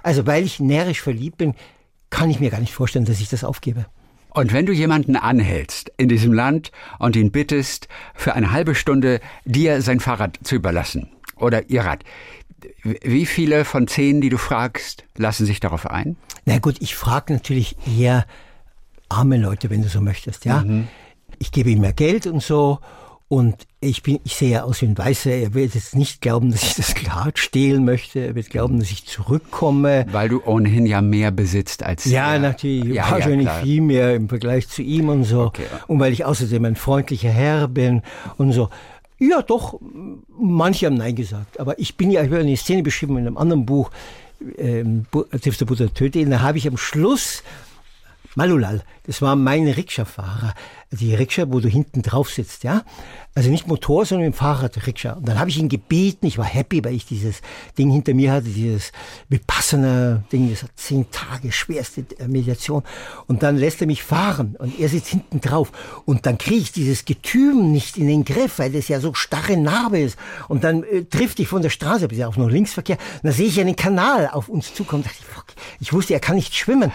Also 0.03 0.25
weil 0.27 0.43
ich 0.43 0.59
närrisch 0.59 1.01
verliebt 1.01 1.37
bin, 1.37 1.55
kann 2.09 2.29
ich 2.29 2.39
mir 2.39 2.49
gar 2.49 2.59
nicht 2.59 2.73
vorstellen, 2.73 3.05
dass 3.05 3.21
ich 3.21 3.29
das 3.29 3.43
aufgebe. 3.43 3.85
Und 4.33 4.51
wenn 4.51 4.65
du 4.65 4.73
jemanden 4.73 5.15
anhältst 5.15 5.91
in 5.97 6.09
diesem 6.09 6.33
Land 6.33 6.71
und 6.99 7.15
ihn 7.15 7.31
bittest, 7.31 7.87
für 8.15 8.33
eine 8.33 8.51
halbe 8.51 8.75
Stunde 8.75 9.19
dir 9.45 9.81
sein 9.81 9.99
Fahrrad 9.99 10.39
zu 10.43 10.55
überlassen 10.55 11.09
oder 11.35 11.69
ihr 11.69 11.83
Rad, 11.83 12.03
wie 12.83 13.25
viele 13.25 13.65
von 13.65 13.87
zehn, 13.87 14.21
die 14.21 14.29
du 14.29 14.37
fragst, 14.37 15.05
lassen 15.17 15.45
sich 15.45 15.59
darauf 15.59 15.89
ein? 15.89 16.17
Na 16.45 16.57
gut, 16.59 16.77
ich 16.79 16.95
frage 16.95 17.33
natürlich 17.33 17.75
eher 17.87 18.25
arme 19.09 19.37
Leute, 19.37 19.69
wenn 19.69 19.81
du 19.81 19.89
so 19.89 20.01
möchtest, 20.01 20.45
ja. 20.45 20.63
Mhm. 20.63 20.87
Ich 21.39 21.51
gebe 21.51 21.69
ihm 21.69 21.81
mehr 21.81 21.93
Geld 21.93 22.25
und 22.25 22.41
so. 22.41 22.79
Und 23.33 23.65
ich 23.79 24.03
bin, 24.03 24.19
ich 24.25 24.35
sehe 24.35 24.51
ja 24.51 24.63
aus 24.63 24.83
wie 24.83 24.85
ein 24.85 24.95
Weißer. 24.95 25.31
Er 25.31 25.55
wird 25.55 25.73
jetzt 25.73 25.95
nicht 25.95 26.21
glauben, 26.21 26.51
dass 26.51 26.61
ich 26.61 26.75
das 26.75 26.93
Glad 26.93 27.39
stehlen 27.39 27.83
möchte. 27.83 28.19
Er 28.19 28.35
wird 28.35 28.51
glauben, 28.51 28.79
dass 28.79 28.91
ich 28.91 29.07
zurückkomme. 29.07 30.05
Weil 30.11 30.29
du 30.29 30.43
ohnehin 30.45 30.85
ja 30.85 31.01
mehr 31.01 31.31
besitzt 31.31 31.81
als 31.81 32.05
Ja, 32.05 32.33
er. 32.33 32.39
natürlich. 32.39 32.93
Ja, 32.93 33.09
wahrscheinlich 33.09 33.47
ja, 33.47 33.55
viel 33.55 33.81
mehr 33.81 34.13
im 34.13 34.29
Vergleich 34.29 34.67
zu 34.67 34.83
ihm 34.83 35.09
und 35.09 35.23
so. 35.23 35.45
Okay. 35.45 35.63
Und 35.87 35.99
weil 35.99 36.13
ich 36.13 36.25
außerdem 36.25 36.63
ein 36.63 36.75
freundlicher 36.75 37.31
Herr 37.31 37.67
bin 37.67 38.03
und 38.37 38.51
so. 38.51 38.69
Ja, 39.17 39.41
doch. 39.41 39.79
Manche 40.39 40.85
haben 40.85 40.97
Nein 40.97 41.15
gesagt. 41.15 41.59
Aber 41.59 41.79
ich 41.79 41.97
bin 41.97 42.11
ja, 42.11 42.21
ich 42.21 42.29
habe 42.29 42.39
eine 42.39 42.55
Szene 42.55 42.83
beschrieben 42.83 43.17
in 43.17 43.25
einem 43.25 43.39
anderen 43.39 43.65
Buch, 43.65 43.89
ähm, 44.59 45.07
der 45.11 45.65
Buddha 45.65 45.87
tötet. 45.87 46.31
Da 46.31 46.41
habe 46.41 46.59
ich 46.59 46.67
am 46.67 46.77
Schluss 46.77 47.41
Malulal, 48.35 48.83
das 49.05 49.21
war 49.21 49.35
mein 49.35 49.67
Rikscha-Fahrer. 49.67 50.53
Die 50.91 51.13
Rikscha, 51.13 51.45
wo 51.47 51.59
du 51.59 51.67
hinten 51.67 52.01
drauf 52.01 52.29
sitzt, 52.29 52.63
ja. 52.63 52.83
Also 53.35 53.49
nicht 53.49 53.67
Motor, 53.67 54.05
sondern 54.05 54.27
im 54.27 54.33
Fahrrad 54.33 54.85
Rikscha. 54.85 55.13
Und 55.13 55.27
dann 55.27 55.39
habe 55.39 55.49
ich 55.49 55.57
ihn 55.57 55.69
gebeten, 55.69 56.27
ich 56.27 56.37
war 56.37 56.45
happy, 56.45 56.83
weil 56.83 56.93
ich 56.93 57.05
dieses 57.05 57.41
Ding 57.77 57.89
hinter 57.89 58.13
mir 58.13 58.31
hatte, 58.31 58.49
dieses 58.49 58.91
Vipassana-Ding, 59.29 60.51
das 60.51 60.63
hat 60.63 60.71
zehn 60.75 61.09
Tage 61.09 61.51
schwerste 61.51 62.05
Meditation. 62.27 62.83
Und 63.27 63.41
dann 63.43 63.57
lässt 63.57 63.81
er 63.81 63.87
mich 63.87 64.03
fahren 64.03 64.55
und 64.59 64.79
er 64.79 64.89
sitzt 64.89 65.07
hinten 65.07 65.41
drauf. 65.41 65.71
Und 66.05 66.25
dann 66.25 66.37
kriege 66.37 66.61
ich 66.61 66.71
dieses 66.71 67.05
Getüm 67.05 67.71
nicht 67.71 67.97
in 67.97 68.07
den 68.07 68.23
Griff, 68.23 68.59
weil 68.59 68.71
das 68.71 68.87
ja 68.87 68.99
so 68.99 69.13
starre 69.13 69.57
Narbe 69.57 69.99
ist. 69.99 70.17
Und 70.47 70.63
dann 70.63 70.83
äh, 70.83 71.03
trifft 71.05 71.39
ich 71.39 71.47
von 71.47 71.63
der 71.63 71.71
Straße, 71.71 72.07
bis 72.07 72.19
ja 72.19 72.27
auch 72.27 72.37
noch 72.37 72.49
Linksverkehr, 72.49 72.97
und 72.97 73.23
dann 73.23 73.33
sehe 73.33 73.47
ich 73.47 73.59
einen 73.59 73.75
Kanal 73.75 74.29
auf 74.31 74.47
uns 74.47 74.73
zukommen. 74.73 75.03
Ich, 75.05 75.87
ich 75.87 75.93
wusste, 75.93 76.13
er 76.13 76.19
kann 76.19 76.35
nicht 76.35 76.55
schwimmen. 76.55 76.91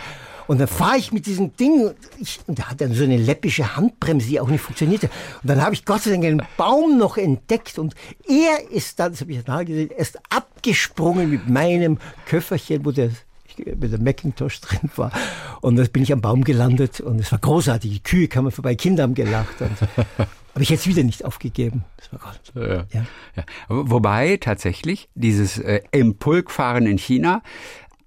Und 0.49 0.59
dann 0.59 0.67
fahre 0.67 0.97
ich 0.97 1.13
mit 1.13 1.27
diesem 1.27 1.55
Ding, 1.57 1.91
ich, 2.19 2.41
und 2.47 2.59
da 2.59 2.71
hat 2.71 2.81
dann 2.81 2.93
so 2.93 3.05
eine 3.05 3.19
läppische 3.19 3.77
Handbremse, 3.77 4.27
die 4.27 4.41
auch 4.41 4.49
nicht 4.49 4.63
funktionierte. 4.63 5.09
Und 5.43 5.51
dann 5.51 5.63
habe 5.63 5.75
ich 5.75 5.85
Gott 5.85 6.03
sei 6.03 6.11
Dank 6.11 6.25
einen 6.25 6.43
Baum 6.57 6.99
noch 6.99 7.19
entdeckt 7.19 7.79
und 7.79 7.95
er 8.27 8.71
ist 8.71 8.99
dann, 8.99 9.13
das 9.13 9.21
habe 9.21 9.33
ich 9.33 9.47
ja 9.47 9.63
gesehen, 9.63 9.91
erst 9.97 10.19
abgesprungen 10.31 11.31
mit 11.31 11.49
meinem 11.49 11.99
Köfferchen, 12.27 12.85
wo 12.85 12.91
der 12.91 13.11
mit 13.59 13.93
der 13.93 14.01
Macintosh 14.01 14.61
drin 14.61 14.91
war. 14.97 15.13
Und 15.61 15.77
da 15.77 15.85
bin 15.85 16.03
ich 16.03 16.13
am 16.13 16.21
Baum 16.21 16.45
gelandet 16.45 17.01
und 17.01 17.19
es 17.19 17.33
war 17.33 17.39
großartig. 17.39 17.91
Die 17.91 18.03
Kühe 18.03 18.29
kamen 18.29 18.51
vorbei, 18.51 18.75
Kinder 18.75 19.03
haben 19.03 19.15
gelacht. 19.15 19.61
Und 19.61 19.73
aber 20.55 20.63
ich 20.63 20.71
es 20.71 20.87
wieder 20.87 21.03
nicht 21.03 21.25
aufgegeben. 21.25 21.85
Das 21.97 22.13
war 22.13 22.21
Gott. 22.21 22.41
Ja. 22.55 22.87
Ja. 22.93 23.07
Ja. 23.37 23.45
Wobei 23.69 24.37
tatsächlich 24.37 25.09
dieses 25.15 25.59
äh, 25.59 25.83
Impulkfahren 25.91 26.87
in 26.87 26.99
China 26.99 27.43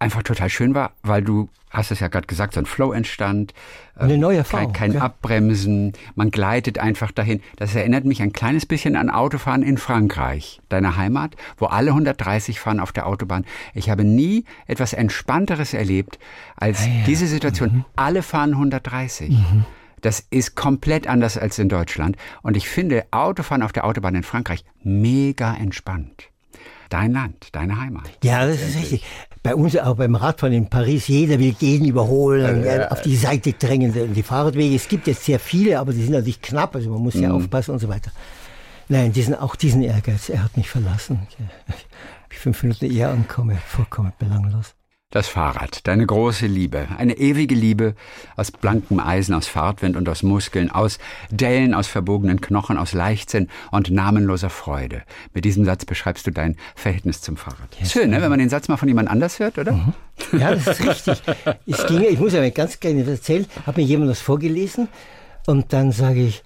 einfach 0.01 0.23
total 0.23 0.49
schön 0.49 0.73
war, 0.73 0.93
weil 1.03 1.21
du 1.21 1.47
hast 1.69 1.91
es 1.91 1.99
ja 1.99 2.07
gerade 2.07 2.27
gesagt, 2.27 2.55
so 2.55 2.59
ein 2.59 2.65
Flow 2.65 2.91
entstand. 2.91 3.53
Eine 3.95 4.17
neue 4.17 4.39
Erfahrung. 4.39 4.73
Kein, 4.73 4.91
kein 4.91 4.99
ja. 4.99 5.01
Abbremsen, 5.01 5.93
man 6.15 6.31
gleitet 6.31 6.79
einfach 6.79 7.11
dahin. 7.11 7.41
Das 7.55 7.75
erinnert 7.75 8.03
mich 8.03 8.21
ein 8.21 8.33
kleines 8.33 8.65
bisschen 8.65 8.95
an 8.95 9.09
Autofahren 9.09 9.63
in 9.63 9.77
Frankreich, 9.77 10.59
deiner 10.69 10.97
Heimat, 10.97 11.35
wo 11.57 11.67
alle 11.67 11.91
130 11.91 12.59
fahren 12.59 12.79
auf 12.79 12.91
der 12.91 13.05
Autobahn. 13.05 13.45
Ich 13.73 13.89
habe 13.89 14.03
nie 14.03 14.43
etwas 14.67 14.93
Entspannteres 14.93 15.73
erlebt 15.73 16.19
als 16.57 16.85
ja, 16.85 16.91
ja. 16.91 17.05
diese 17.05 17.27
Situation. 17.27 17.71
Mhm. 17.71 17.85
Alle 17.95 18.23
fahren 18.23 18.51
130. 18.51 19.29
Mhm. 19.29 19.65
Das 20.01 20.25
ist 20.31 20.55
komplett 20.55 21.05
anders 21.05 21.37
als 21.37 21.59
in 21.59 21.69
Deutschland. 21.69 22.17
Und 22.41 22.57
ich 22.57 22.67
finde 22.67 23.05
Autofahren 23.11 23.61
auf 23.61 23.71
der 23.71 23.85
Autobahn 23.85 24.15
in 24.15 24.23
Frankreich 24.23 24.65
mega 24.83 25.53
entspannt 25.53 26.30
dein 26.91 27.13
Land, 27.13 27.47
deine 27.53 27.79
Heimat. 27.79 28.03
Ja, 28.23 28.45
das 28.45 28.61
ist 28.61 28.77
richtig. 28.77 29.03
Bei 29.43 29.55
uns 29.55 29.75
auch 29.77 29.95
beim 29.95 30.13
Radfahren 30.13 30.53
in 30.53 30.69
Paris, 30.69 31.07
jeder 31.07 31.39
will 31.39 31.55
jeden 31.59 31.87
überholen, 31.87 32.63
ja, 32.63 32.89
auf 32.89 33.01
die 33.01 33.15
Seite 33.15 33.53
drängen. 33.53 34.13
Die 34.13 34.23
Fahrradwege, 34.23 34.75
es 34.75 34.87
gibt 34.87 35.07
jetzt 35.07 35.25
sehr 35.25 35.39
viele, 35.39 35.79
aber 35.79 35.93
die 35.93 36.03
sind 36.03 36.11
natürlich 36.11 36.41
knapp, 36.41 36.75
also 36.75 36.91
man 36.91 37.01
muss 37.01 37.15
ja 37.15 37.29
mhm. 37.29 37.35
aufpassen 37.35 37.71
und 37.71 37.79
so 37.79 37.89
weiter. 37.89 38.11
Nein, 38.87 39.13
diesen, 39.13 39.33
auch 39.33 39.55
diesen 39.55 39.81
Ehrgeiz, 39.81 40.29
er 40.29 40.43
hat 40.43 40.55
mich 40.57 40.69
verlassen. 40.69 41.27
Ich 42.29 42.37
fünf 42.37 42.61
Minuten 42.63 42.85
eher 42.91 43.09
ankomme, 43.09 43.57
vollkommen 43.65 44.13
belanglos. 44.19 44.75
Das 45.11 45.27
Fahrrad, 45.27 45.85
deine 45.87 46.05
große 46.05 46.47
Liebe, 46.47 46.87
eine 46.97 47.17
ewige 47.17 47.53
Liebe 47.53 47.95
aus 48.37 48.49
blankem 48.49 49.01
Eisen, 49.01 49.35
aus 49.35 49.45
Fahrtwind 49.45 49.97
und 49.97 50.07
aus 50.07 50.23
Muskeln, 50.23 50.71
aus 50.71 50.99
Dellen, 51.29 51.73
aus 51.73 51.87
verbogenen 51.87 52.39
Knochen, 52.39 52.77
aus 52.77 52.93
Leichtsinn 52.93 53.49
und 53.71 53.91
namenloser 53.91 54.49
Freude. 54.49 55.01
Mit 55.33 55.43
diesem 55.43 55.65
Satz 55.65 55.83
beschreibst 55.83 56.27
du 56.27 56.31
dein 56.31 56.55
Verhältnis 56.75 57.19
zum 57.19 57.35
Fahrrad. 57.35 57.77
Yes, 57.77 57.91
Schön, 57.91 58.09
ne? 58.09 58.21
wenn 58.21 58.29
man 58.29 58.39
den 58.39 58.47
Satz 58.47 58.69
mal 58.69 58.77
von 58.77 58.87
jemand 58.87 59.09
anders 59.09 59.39
hört, 59.39 59.57
oder? 59.57 59.73
Mhm. 59.73 59.93
Ja, 60.39 60.55
das 60.55 60.65
ist 60.65 60.87
richtig. 60.87 61.21
Ich, 61.65 61.87
ging, 61.87 62.03
ich 62.03 62.17
muss 62.17 62.31
ja 62.31 62.49
ganz 62.49 62.79
gerne 62.79 63.03
erzählen, 63.05 63.45
habe 63.65 63.81
mir 63.81 63.87
jemand 63.87 64.11
das 64.11 64.21
vorgelesen 64.21 64.87
und 65.45 65.73
dann 65.73 65.91
sage 65.91 66.25
ich, 66.25 66.41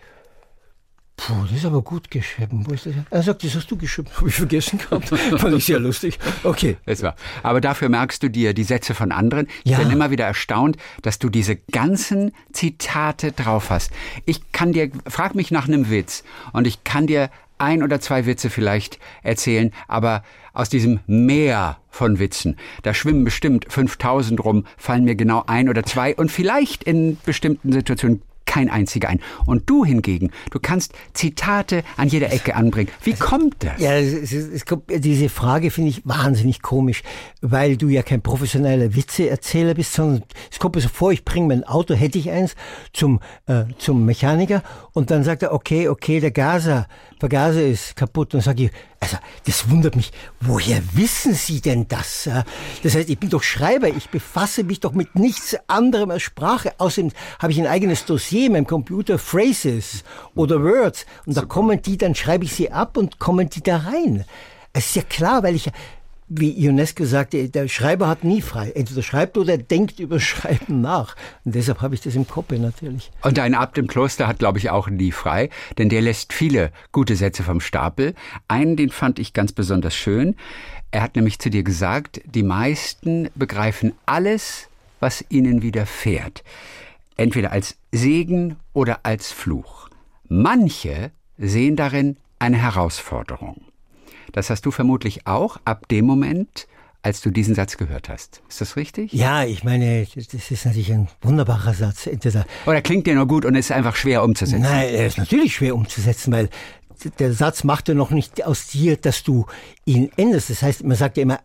Puh, 1.18 1.34
das 1.44 1.60
ist 1.60 1.66
aber 1.66 1.82
gut 1.82 2.12
geschrieben. 2.12 2.66
Wo 2.68 2.74
ist 2.74 2.86
das? 2.86 2.94
Er 3.10 3.24
sagt, 3.24 3.44
das 3.44 3.56
hast 3.56 3.72
du 3.72 3.78
geschrieben. 3.78 4.10
Habe 4.18 4.28
ich 4.28 4.36
vergessen 4.36 4.80
gehabt. 4.80 5.08
Fand 5.08 5.56
ich 5.56 5.66
sehr 5.66 5.80
lustig. 5.80 6.20
Okay. 6.44 6.78
Das 6.86 7.02
war. 7.04 7.16
Aber 7.42 7.62
dafür 7.62 7.88
merkst 7.88 8.22
du 8.22 8.30
dir 8.30 8.54
die 8.54 8.64
Sätze 8.64 8.94
von 8.94 9.12
anderen. 9.12 9.48
Ich 9.64 9.72
ja. 9.72 9.78
bin 9.78 9.90
immer 9.92 10.12
wieder 10.12 10.26
erstaunt, 10.26 10.78
dass 11.04 11.18
du 11.18 11.30
diese 11.30 11.56
ganzen 11.56 12.34
Zitate 12.52 13.32
drauf 13.32 13.70
hast. 13.70 13.92
Ich 14.26 14.52
kann 14.52 14.74
dir, 14.74 14.92
frag 15.08 15.36
mich 15.36 15.52
nach 15.52 15.68
einem 15.68 15.90
Witz 15.90 16.24
und 16.52 16.68
ich 16.68 16.84
kann 16.84 17.08
dir 17.08 17.30
ein 17.58 17.84
oder 17.84 18.02
zwei 18.02 18.26
Witze 18.26 18.50
vielleicht 18.50 19.00
erzählen, 19.24 19.72
aber 19.88 20.24
aus 20.54 20.70
diesem 20.70 21.00
Meer 21.08 21.78
von 21.90 22.20
Witzen, 22.20 22.58
da 22.84 22.94
schwimmen 22.94 23.24
bestimmt 23.24 23.66
5000 23.70 24.44
rum, 24.44 24.66
fallen 24.78 25.06
mir 25.06 25.16
genau 25.16 25.44
ein 25.48 25.70
oder 25.70 25.84
zwei 25.84 26.14
und 26.16 26.32
vielleicht 26.32 26.84
in 26.84 27.18
bestimmten 27.26 27.72
Situationen 27.72 28.22
kein 28.46 28.70
einziger 28.70 29.10
ein. 29.10 29.20
Und 29.46 29.70
du 29.70 29.86
hingegen, 29.86 30.32
du 30.52 30.60
kannst 30.60 30.94
Zitate 31.14 31.84
an 31.98 32.08
jeder 32.08 32.32
Ecke 32.32 32.56
anbringen. 32.56 32.90
Wie 33.04 33.14
kommt 33.14 33.56
das? 33.60 33.80
Ja, 33.80 33.94
es, 33.94 34.14
es, 34.14 34.32
es 34.32 34.66
kommt, 34.66 34.84
diese 34.90 35.30
Frage 35.30 35.72
finde 35.72 35.90
ich 35.90 36.02
wahnsinnig 36.06 36.62
komisch, 36.62 37.04
weil 37.42 37.78
du 37.78 37.90
ja 37.90 38.04
kein 38.04 38.22
professioneller 38.22 38.96
Witzeerzähler 38.96 39.74
bist, 39.74 39.94
sondern 39.94 40.24
es 40.52 40.60
kommt 40.60 40.76
mir 40.76 40.82
so 40.82 40.90
vor, 40.90 41.12
ich 41.12 41.26
bringe 41.26 41.48
mein 41.48 41.64
Auto, 41.64 41.94
hätte 41.94 42.18
ich 42.18 42.32
eins, 42.32 42.56
zum, 42.94 43.20
äh, 43.48 43.66
zum 43.78 44.06
Mechaniker 44.06 44.64
und 44.94 45.12
dann 45.12 45.24
sagt 45.24 45.44
er, 45.44 45.54
okay, 45.54 45.88
okay, 45.88 46.20
der 46.20 46.32
Gaser, 46.32 46.88
Vergaser 47.26 47.66
ist 47.66 47.96
kaputt. 47.96 48.36
Und 48.36 48.42
sage 48.42 48.66
ich, 48.66 48.72
also 49.00 49.18
das 49.46 49.68
wundert 49.72 49.96
mich, 49.96 50.12
woher 50.42 50.80
wissen 50.94 51.34
Sie 51.34 51.60
denn 51.60 51.88
das? 51.88 52.30
Das 52.84 52.96
heißt, 52.96 53.10
ich 53.10 53.18
bin 53.18 53.32
doch 53.32 53.42
Schreiber, 53.42 53.88
ich 53.88 54.10
befasse 54.10 54.64
mich 54.64 54.80
doch 54.80 54.94
mit 54.94 55.16
nichts 55.16 55.58
anderem 55.66 56.12
als 56.12 56.22
Sprache. 56.22 56.74
Außerdem 56.78 57.12
habe 57.40 57.52
ich 57.52 57.60
ein 57.60 57.66
eigenes 57.66 58.06
Dossier 58.06 58.46
in 58.46 58.52
meinem 58.54 58.68
Computer, 58.68 59.18
Phrases 59.18 60.04
oder 60.36 60.62
Words. 60.62 61.08
Und 61.26 61.36
da 61.36 61.42
kommen 61.42 61.82
die, 61.82 61.98
dann 61.98 62.14
schreibe 62.14 62.46
ich 62.46 62.54
sie 62.54 62.72
ab 62.72 62.96
und 62.96 63.18
kommen 63.18 63.50
die 63.50 63.64
da 63.64 63.78
rein. 63.78 64.26
Es 64.74 64.88
ist 64.88 64.96
ja 64.96 65.02
klar, 65.02 65.42
weil 65.42 65.56
ich 65.56 65.72
wie 66.28 66.52
Ionesco 66.60 67.06
sagte, 67.06 67.50
der 67.50 67.68
Schreiber 67.68 68.08
hat 68.08 68.24
nie 68.24 68.42
frei. 68.42 68.72
Entweder 68.72 69.04
schreibt 69.04 69.38
oder 69.38 69.58
denkt 69.58 70.00
über 70.00 70.20
Schreiben 70.22 70.82
nach. 70.82 71.16
Und 71.44 71.56
deshalb 71.56 71.82
habe 71.82 71.96
ich 71.96 72.02
das 72.02 72.16
im 72.16 72.28
Kopf 72.28 72.52
natürlich. 72.52 73.12
Und 73.22 73.38
ein 73.40 73.54
Abt 73.54 73.78
im 73.78 73.88
Kloster 73.88 74.28
hat, 74.28 74.40
glaube 74.40 74.58
ich, 74.58 74.70
auch 74.70 74.90
nie 74.90 75.12
frei, 75.12 75.50
denn 75.78 75.90
der 75.90 76.02
lässt 76.02 76.34
viele 76.34 76.72
gute 76.92 77.16
Sätze 77.16 77.44
vom 77.44 77.60
Stapel. 77.62 78.16
Einen, 78.48 78.76
den 78.76 78.90
fand 78.90 79.20
ich 79.20 79.34
ganz 79.34 79.52
besonders 79.52 79.96
schön. 79.96 80.36
Er 80.92 81.02
hat 81.02 81.16
nämlich 81.16 81.40
zu 81.40 81.50
dir 81.50 81.64
gesagt, 81.64 82.22
die 82.26 82.44
meisten 82.44 83.30
begreifen 83.36 83.94
alles, 84.06 84.68
was 85.00 85.26
ihnen 85.30 85.62
widerfährt. 85.62 86.44
Entweder 87.18 87.52
als 87.52 87.76
Segen 87.92 88.58
oder 88.74 89.00
als 89.04 89.32
Fluch. 89.32 89.90
Manche 90.28 91.12
sehen 91.38 91.76
darin 91.76 92.18
eine 92.40 92.58
Herausforderung. 92.58 93.62
Das 94.36 94.50
hast 94.50 94.66
du 94.66 94.72
vermutlich 94.72 95.26
auch 95.26 95.62
ab 95.64 95.88
dem 95.88 96.04
Moment, 96.04 96.68
als 97.02 97.22
du 97.22 97.30
diesen 97.30 97.56
Satz 97.56 97.78
gehört 97.78 98.10
hast. 98.10 98.42
Ist 98.50 98.60
das 98.60 98.76
richtig? 98.76 99.14
Ja, 99.14 99.46
ich 99.46 99.64
meine, 99.64 100.06
das 100.14 100.52
ist 100.52 100.66
natürlich 100.66 100.92
ein 100.92 101.08
wunderbarer 101.22 101.74
Satz. 101.74 102.10
Oder 102.66 102.82
klingt 102.82 103.08
dir 103.08 103.16
nur 103.16 103.28
gut 103.28 103.46
und 103.46 103.56
ist 103.56 103.72
einfach 103.72 103.96
schwer 103.96 104.24
umzusetzen? 104.24 104.64
Nein, 104.64 104.90
er 104.94 105.08
ist 105.08 105.18
natürlich 105.18 105.56
schwer 105.56 105.74
umzusetzen, 105.74 106.34
weil 106.34 106.50
der 107.18 107.32
Satz 107.32 107.64
macht 107.64 107.88
ja 107.88 107.94
noch 107.94 108.12
nicht 108.12 108.46
aus 108.46 108.68
dir, 108.68 108.98
dass 108.98 109.24
du 109.24 109.46
ihn 109.86 110.12
änderst. 110.18 110.50
Das 110.50 110.62
heißt, 110.62 110.84
man 110.84 110.98
sagt 110.98 111.16
ja 111.16 111.24
immer, 111.24 111.40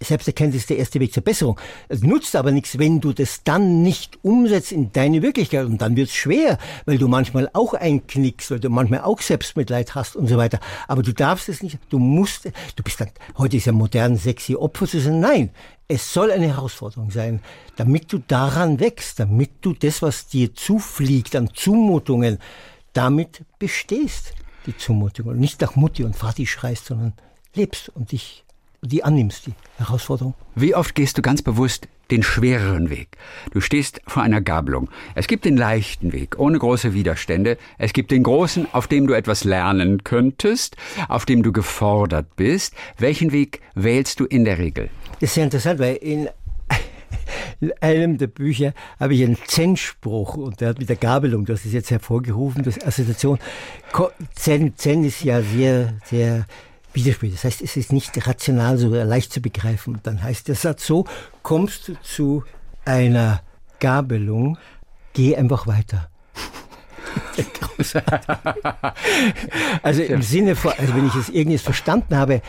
Selbsterkenntnis 0.00 0.62
ist 0.62 0.70
der 0.70 0.78
erste 0.78 1.00
Weg 1.00 1.12
zur 1.12 1.22
Besserung. 1.22 1.58
Es 1.88 2.02
nutzt 2.02 2.36
aber 2.36 2.52
nichts, 2.52 2.78
wenn 2.78 3.00
du 3.00 3.12
das 3.12 3.42
dann 3.44 3.82
nicht 3.82 4.18
umsetzt 4.22 4.72
in 4.72 4.92
deine 4.92 5.22
Wirklichkeit. 5.22 5.64
Und 5.64 5.80
dann 5.80 5.96
wird 5.96 6.08
es 6.08 6.14
schwer, 6.14 6.58
weil 6.84 6.98
du 6.98 7.08
manchmal 7.08 7.48
auch 7.54 7.72
einknickst, 7.72 8.50
weil 8.50 8.60
du 8.60 8.68
manchmal 8.68 9.00
auch 9.00 9.22
Selbstmitleid 9.22 9.94
hast 9.94 10.14
und 10.14 10.26
so 10.26 10.36
weiter. 10.36 10.60
Aber 10.86 11.02
du 11.02 11.12
darfst 11.12 11.48
es 11.48 11.62
nicht, 11.62 11.78
du 11.88 11.98
musst, 11.98 12.44
du 12.44 12.82
bist 12.82 13.00
dann, 13.00 13.10
heute 13.38 13.56
ist 13.56 13.64
ja 13.64 13.72
modern, 13.72 14.16
sexy 14.16 14.54
Opfer 14.54 14.86
zu 14.86 15.00
sein. 15.00 15.20
Nein, 15.20 15.50
es 15.88 16.12
soll 16.12 16.30
eine 16.30 16.48
Herausforderung 16.48 17.10
sein, 17.10 17.40
damit 17.76 18.12
du 18.12 18.18
daran 18.18 18.80
wächst, 18.80 19.20
damit 19.20 19.50
du 19.62 19.72
das, 19.72 20.02
was 20.02 20.26
dir 20.26 20.54
zufliegt 20.54 21.34
an 21.36 21.50
Zumutungen, 21.54 22.38
damit 22.92 23.44
bestehst, 23.58 24.34
die 24.66 24.76
Zumutung. 24.76 25.28
Und 25.28 25.40
nicht 25.40 25.60
nach 25.60 25.76
Mutti 25.76 26.04
und 26.04 26.16
Vati 26.16 26.46
schreist, 26.46 26.86
sondern 26.86 27.14
lebst 27.54 27.88
und 27.90 28.12
dich 28.12 28.45
die 28.86 29.04
annimmst, 29.04 29.46
die 29.46 29.54
Herausforderung. 29.78 30.34
Wie 30.54 30.74
oft 30.74 30.94
gehst 30.94 31.18
du 31.18 31.22
ganz 31.22 31.42
bewusst 31.42 31.88
den 32.10 32.22
schwereren 32.22 32.90
Weg. 32.90 33.16
Du 33.52 33.60
stehst 33.60 34.00
vor 34.06 34.22
einer 34.22 34.40
Gabelung. 34.40 34.88
Es 35.14 35.26
gibt 35.26 35.44
den 35.44 35.56
leichten 35.56 36.12
Weg, 36.12 36.38
ohne 36.38 36.58
große 36.58 36.94
Widerstände. 36.94 37.58
Es 37.78 37.92
gibt 37.92 38.10
den 38.10 38.22
großen, 38.22 38.68
auf 38.72 38.86
dem 38.86 39.06
du 39.06 39.14
etwas 39.14 39.44
lernen 39.44 40.04
könntest, 40.04 40.76
auf 41.08 41.26
dem 41.26 41.42
du 41.42 41.52
gefordert 41.52 42.36
bist. 42.36 42.74
Welchen 42.98 43.32
Weg 43.32 43.60
wählst 43.74 44.20
du 44.20 44.24
in 44.24 44.44
der 44.44 44.58
Regel? 44.58 44.88
Das 45.14 45.30
ist 45.30 45.34
sehr 45.34 45.44
interessant, 45.44 45.80
weil 45.80 45.96
in 45.96 46.28
in 47.60 47.72
einem 47.80 48.18
der 48.18 48.26
Bücher 48.26 48.74
habe 49.00 49.14
ich 49.14 49.24
einen 49.24 49.38
Zen-Spruch 49.46 50.36
und 50.36 50.60
der 50.60 50.70
hat 50.70 50.78
mit 50.78 50.88
der 50.88 50.96
Gabelung, 50.96 51.46
das 51.46 51.64
ist 51.64 51.72
jetzt 51.72 51.90
hervorgerufen, 51.90 52.62
das 52.62 52.84
Assoziation. 52.84 53.38
Zen, 54.34 54.76
Zen 54.76 55.04
ist 55.04 55.24
ja 55.24 55.40
sehr, 55.42 55.94
sehr 56.04 56.46
widersprüchlich. 56.96 57.40
Das 57.40 57.44
heißt, 57.44 57.62
es 57.62 57.76
ist 57.76 57.92
nicht 57.92 58.26
rational 58.26 58.78
so 58.78 58.88
leicht 58.88 59.32
zu 59.32 59.40
begreifen. 59.40 60.00
Dann 60.02 60.22
heißt 60.22 60.48
der 60.48 60.56
Satz 60.56 60.86
so, 60.86 61.04
kommst 61.42 61.88
du 61.88 61.94
zu 62.02 62.44
einer 62.84 63.42
Gabelung, 63.78 64.58
geh 65.12 65.36
einfach 65.36 65.66
weiter. 65.66 66.08
also 69.82 70.02
im 70.02 70.22
Sinne 70.22 70.56
von, 70.56 70.72
also 70.76 70.94
wenn 70.94 71.06
ich 71.06 71.14
es 71.14 71.28
irgendwie 71.28 71.58
verstanden 71.58 72.16
habe, 72.16 72.42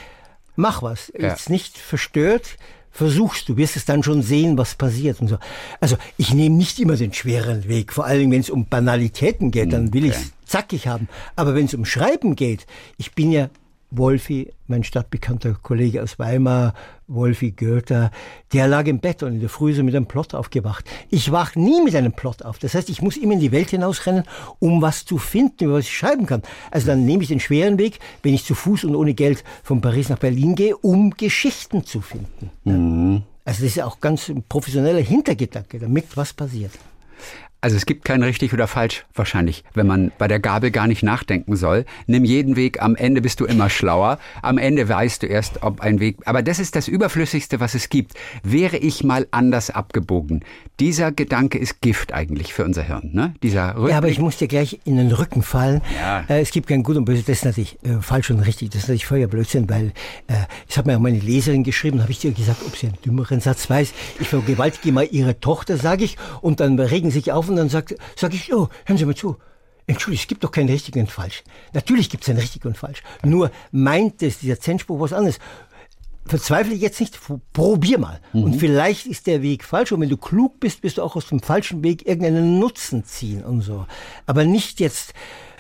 mach 0.56 0.82
was. 0.82 1.12
Ja. 1.18 1.30
Jetzt 1.30 1.50
nicht 1.50 1.78
verstört, 1.78 2.58
versuchst, 2.92 3.48
du 3.48 3.58
wirst 3.58 3.76
es 3.76 3.86
dann 3.86 4.04
schon 4.04 4.24
sehen, 4.24 4.58
was 4.58 4.76
passiert 4.76 5.22
und 5.22 5.28
so. 5.28 5.38
Also 5.80 5.98
ich 6.18 6.34
nehme 6.34 6.56
nicht 6.56 6.80
immer 6.80 6.96
den 6.96 7.14
schweren 7.14 7.68
Weg, 7.68 7.94
vor 7.94 8.06
allem 8.06 8.32
wenn 8.32 8.42
es 8.42 8.50
um 8.50 8.66
Banalitäten 8.66 9.52
geht, 9.52 9.72
dann 9.72 9.94
will 9.94 10.06
ich 10.06 10.14
es 10.14 10.32
zackig 10.46 10.88
haben. 10.88 11.08
Aber 11.36 11.54
wenn 11.54 11.66
es 11.66 11.74
um 11.74 11.86
Schreiben 11.86 12.36
geht, 12.36 12.66
ich 12.98 13.14
bin 13.14 13.32
ja 13.32 13.50
Wolfi, 13.90 14.52
mein 14.68 14.84
stadtbekannter 14.84 15.56
Kollege 15.62 16.04
aus 16.04 16.20
Weimar, 16.20 16.74
Wolfi 17.08 17.52
Goethe, 17.52 18.12
der 18.52 18.68
lag 18.68 18.86
im 18.86 19.00
Bett 19.00 19.24
und 19.24 19.36
in 19.36 19.40
der 19.40 19.50
Früh 19.50 19.74
so 19.74 19.84
mit 19.84 19.96
einem 19.96 20.08
Plot 20.08 20.34
aufgewacht. 20.36 20.86
Ich 21.10 21.32
wach 21.32 21.56
nie 21.56 21.82
mit 21.82 21.96
einem 21.96 22.12
Plot 22.12 22.44
auf. 22.44 22.60
Das 22.60 22.74
heißt, 22.74 22.90
ich 22.90 23.02
muss 23.02 23.16
immer 23.16 23.34
in 23.34 23.40
die 23.40 23.54
Welt 23.54 23.70
hinausrennen, 23.70 24.24
um 24.60 24.82
was 24.82 25.06
zu 25.06 25.18
finden, 25.18 25.66
über 25.66 25.76
was 25.76 25.86
ich 25.86 25.98
schreiben 25.98 26.26
kann. 26.26 26.42
Also 26.70 26.88
dann 26.88 27.06
nehme 27.06 27.24
ich 27.24 27.30
den 27.30 27.40
schweren 27.40 27.78
Weg, 27.78 28.00
wenn 28.24 28.34
ich 28.34 28.44
zu 28.44 28.56
Fuß 28.56 28.84
und 28.84 28.96
ohne 28.96 29.14
Geld 29.14 29.44
von 29.64 29.80
Paris 29.80 30.10
nach 30.10 30.20
Berlin 30.20 30.56
gehe, 30.56 30.76
um 30.76 31.12
Geschichten 31.12 31.86
zu 31.86 32.02
finden. 32.02 32.52
Mhm. 32.66 33.24
Also 33.46 33.62
das 33.62 33.70
ist 33.70 33.76
ja 33.76 33.86
auch 33.86 34.02
ganz 34.02 34.28
ein 34.28 34.44
professioneller 34.44 35.00
Hintergedanke, 35.00 35.80
damit 35.80 36.18
was 36.18 36.34
passiert. 36.34 36.72
Also 37.60 37.76
es 37.76 37.88
gibt 37.88 38.06
kein 38.06 38.22
richtig 38.22 38.54
oder 38.54 38.68
falsch 38.68 39.06
wahrscheinlich, 39.16 39.64
wenn 39.74 39.88
man 39.88 40.12
bei 40.20 40.28
der 40.28 40.40
Gabel 40.40 40.70
gar 40.70 40.86
nicht 40.86 41.02
nachdenken 41.02 41.56
soll. 41.56 41.86
Nimm 42.06 42.24
jeden 42.24 42.56
Weg, 42.56 42.82
am 42.82 42.96
Ende 42.96 43.20
bist 43.20 43.40
du 43.40 43.46
immer 43.46 43.70
schlauer. 43.70 44.20
Am 44.44 44.60
Ende 44.60 44.88
weißt 44.88 45.24
du 45.24 45.28
erst, 45.28 45.64
ob 45.64 45.82
ein 45.82 46.00
Weg. 46.00 46.18
Aber 46.26 46.44
das 46.44 46.60
ist 46.60 46.76
das 46.76 46.88
Überflüssigste, 46.88 47.60
was 47.60 47.74
es 47.74 47.90
gibt. 47.90 48.14
Wäre 48.44 48.78
ich 48.78 49.04
mal 49.04 49.28
anders 49.32 49.72
abgebogen. 49.72 50.46
Dieser 50.80 51.12
Gedanke 51.12 51.58
ist 51.58 51.82
Gift 51.82 52.14
eigentlich 52.14 52.54
für 52.54 52.64
unser 52.64 52.84
Hirn. 52.84 53.10
Ne? 53.14 53.34
Dieser 53.42 53.70
Rückblick. 53.70 53.90
Ja, 53.90 53.98
aber 53.98 54.10
ich 54.10 54.20
muss 54.20 54.38
dir 54.38 54.48
gleich 54.48 54.80
in 54.86 54.98
den 54.98 55.12
Rücken 55.12 55.42
fallen. 55.42 55.82
Ja. 56.00 56.26
Äh, 56.30 56.42
es 56.42 56.52
gibt 56.52 56.68
kein 56.68 56.84
Gut 56.84 56.96
und 56.96 57.06
Böse. 57.06 57.24
Das 57.24 57.40
ist 57.40 57.46
natürlich 57.46 57.80
äh, 57.84 58.02
falsch 58.02 58.30
und 58.30 58.40
richtig. 58.40 58.70
Das 58.70 58.84
ist 58.84 58.84
natürlich 58.84 59.08
völliger 59.08 59.28
Blödsinn, 59.28 59.68
weil 59.68 59.94
äh, 60.28 60.36
ich 60.70 60.78
habe 60.78 60.92
mir 60.92 60.98
auch 60.98 61.02
meine 61.02 61.20
Leserin 61.20 61.64
geschrieben, 61.64 62.04
habe 62.04 62.12
ich 62.12 62.20
dir 62.20 62.32
gesagt, 62.34 62.62
ob 62.68 62.76
sie 62.76 62.88
einen 62.88 63.02
dümmeren 63.04 63.40
Satz 63.40 63.68
weiß. 63.68 63.94
Ich 64.20 64.30
vergewaltige 64.30 64.92
mal 64.92 65.08
ihre 65.10 65.40
Tochter, 65.40 65.78
sage 65.78 66.04
ich, 66.04 66.18
und 66.42 66.60
dann 66.60 66.80
regen 66.80 67.10
sich 67.10 67.32
auf 67.32 67.47
und 67.50 67.56
dann 67.56 67.70
sage 67.70 67.96
sag 68.16 68.34
ich, 68.34 68.54
oh, 68.54 68.70
hören 68.86 68.98
Sie 68.98 69.06
mal 69.06 69.16
zu. 69.16 69.38
Entschuldigung, 69.88 70.22
es 70.22 70.28
gibt 70.28 70.44
doch 70.44 70.52
kein 70.52 70.68
richtig 70.68 70.96
und 70.98 71.10
falsch. 71.10 71.44
Natürlich 71.74 72.10
gibt 72.10 72.24
es 72.24 72.30
ein 72.30 72.38
richtig 72.38 72.66
und 72.66 72.78
falsch. 72.78 73.04
Nur 73.24 73.52
meint 73.72 74.22
es 74.22 74.40
dieser 74.40 74.60
Zen-Spruch 74.60 75.00
was 75.00 75.14
anderes. 75.14 75.40
Verzweifle 76.26 76.76
jetzt 76.76 77.00
nicht, 77.00 77.18
probier 77.54 77.98
mal. 77.98 78.20
Mhm. 78.34 78.44
Und 78.44 78.56
vielleicht 78.58 79.06
ist 79.06 79.28
der 79.28 79.42
Weg 79.42 79.64
falsch. 79.64 79.94
Und 79.94 80.02
wenn 80.02 80.10
du 80.10 80.18
klug 80.18 80.60
bist, 80.60 80.82
bist 80.82 80.98
du 80.98 81.04
auch 81.04 81.16
aus 81.16 81.28
dem 81.28 81.40
falschen 81.40 81.84
Weg 81.84 82.06
irgendeinen 82.06 82.60
Nutzen 82.60 83.06
ziehen 83.06 83.46
und 83.46 83.62
so. 83.62 83.86
Aber 84.26 84.44
nicht 84.44 84.82
jetzt, 84.82 85.14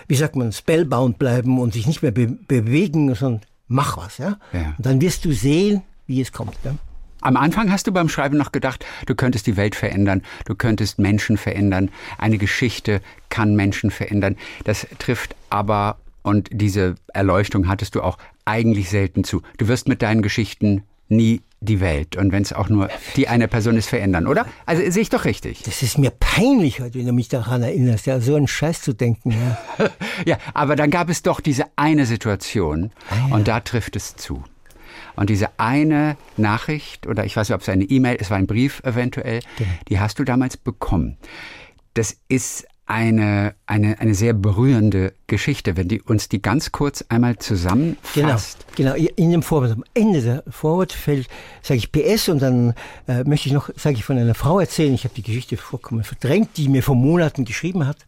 wie 0.09 0.15
sagt 0.15 0.35
man, 0.35 0.51
spellbound 0.51 1.17
bleiben 1.19 1.57
und 1.59 1.73
sich 1.73 1.87
nicht 1.87 2.01
mehr 2.01 2.11
be 2.11 2.27
bewegen, 2.27 3.15
sondern 3.15 3.41
mach 3.69 3.95
was, 3.95 4.17
ja? 4.17 4.39
ja. 4.51 4.73
Und 4.77 4.85
dann 4.85 4.99
wirst 4.99 5.23
du 5.23 5.31
sehen, 5.31 5.83
wie 6.05 6.19
es 6.19 6.33
kommt. 6.33 6.57
Ja? 6.65 6.75
Am 7.21 7.37
Anfang 7.37 7.71
hast 7.71 7.87
du 7.87 7.91
beim 7.91 8.09
Schreiben 8.09 8.37
noch 8.37 8.51
gedacht, 8.51 8.85
du 9.05 9.15
könntest 9.15 9.47
die 9.47 9.57
Welt 9.57 9.75
verändern, 9.75 10.21
du 10.45 10.55
könntest 10.55 10.99
Menschen 10.99 11.37
verändern, 11.37 11.89
eine 12.17 12.37
Geschichte 12.37 13.01
kann 13.29 13.55
Menschen 13.55 13.91
verändern. 13.91 14.35
Das 14.63 14.87
trifft 14.99 15.35
aber, 15.49 15.97
und 16.21 16.49
diese 16.51 16.95
Erleuchtung 17.13 17.67
hattest 17.67 17.95
du 17.95 18.01
auch 18.01 18.17
eigentlich 18.45 18.89
selten 18.89 19.23
zu. 19.23 19.41
Du 19.57 19.67
wirst 19.67 19.87
mit 19.87 20.01
deinen 20.01 20.21
Geschichten 20.21 20.83
nie 21.09 21.41
die 21.59 21.79
Welt 21.79 22.15
und 22.15 22.31
wenn 22.31 22.43
es 22.43 22.53
auch 22.53 22.69
nur 22.69 22.89
die 23.15 23.27
eine 23.27 23.47
Person 23.47 23.77
ist, 23.77 23.89
verändern, 23.89 24.27
oder? 24.27 24.45
Also 24.65 24.89
sehe 24.91 25.01
ich 25.01 25.09
doch 25.09 25.25
richtig. 25.25 25.63
Das 25.63 25.81
ist 25.81 25.97
mir 25.97 26.11
peinlich 26.11 26.81
heute, 26.81 26.99
wenn 26.99 27.07
du 27.07 27.13
mich 27.13 27.29
daran 27.29 27.63
erinnerst, 27.63 28.05
ja, 28.05 28.19
so 28.19 28.35
einen 28.35 28.47
Scheiß 28.47 28.81
zu 28.81 28.93
denken. 28.93 29.31
Ja, 29.31 29.89
ja 30.25 30.37
aber 30.53 30.75
dann 30.75 30.91
gab 30.91 31.09
es 31.09 31.23
doch 31.23 31.41
diese 31.41 31.65
eine 31.75 32.05
Situation 32.05 32.91
ah, 33.09 33.15
ja. 33.29 33.35
und 33.35 33.47
da 33.47 33.59
trifft 33.61 33.95
es 33.95 34.15
zu. 34.15 34.43
Und 35.17 35.29
diese 35.29 35.49
eine 35.59 36.15
Nachricht, 36.37 37.07
oder 37.07 37.25
ich 37.25 37.35
weiß 37.35 37.49
nicht, 37.49 37.55
ob 37.55 37.61
es 37.61 37.69
eine 37.69 37.83
E-Mail, 37.83 38.17
es 38.19 38.29
war 38.29 38.37
ein 38.37 38.47
Brief 38.47 38.81
eventuell, 38.83 39.41
genau. 39.57 39.69
die 39.89 39.99
hast 39.99 40.19
du 40.19 40.23
damals 40.23 40.55
bekommen. 40.55 41.17
Das 41.95 42.15
ist 42.29 42.67
eine, 42.85 43.53
eine, 43.65 43.99
eine 43.99 44.15
sehr 44.15 44.33
berührende 44.33 45.13
Geschichte, 45.27 45.75
wenn 45.75 45.89
die 45.89 46.01
uns 46.01 46.29
die 46.29 46.41
ganz 46.41 46.71
kurz 46.71 47.03
einmal 47.09 47.37
zusammenfasst. 47.37 48.65
Genau, 48.75 48.93
genau. 48.93 49.11
in 49.15 49.31
dem 49.31 49.43
Vorwort, 49.43 49.71
am 49.71 49.83
Ende 49.93 50.21
der 50.21 50.43
Vorwort 50.49 50.93
fällt, 50.93 51.27
sage 51.61 51.79
ich 51.79 51.91
PS 51.91 52.29
und 52.29 52.41
dann 52.41 52.73
äh, 53.07 53.25
möchte 53.25 53.49
ich 53.49 53.53
noch, 53.53 53.69
sage 53.75 53.97
ich 53.97 54.05
von 54.05 54.17
einer 54.17 54.35
Frau 54.35 54.59
erzählen, 54.59 54.93
ich 54.93 55.03
habe 55.03 55.13
die 55.13 55.23
Geschichte 55.23 55.57
vollkommen 55.57 56.03
verdrängt, 56.03 56.55
die 56.55 56.69
mir 56.69 56.81
vor 56.81 56.95
Monaten 56.95 57.43
geschrieben 57.43 57.85
hat 57.85 58.06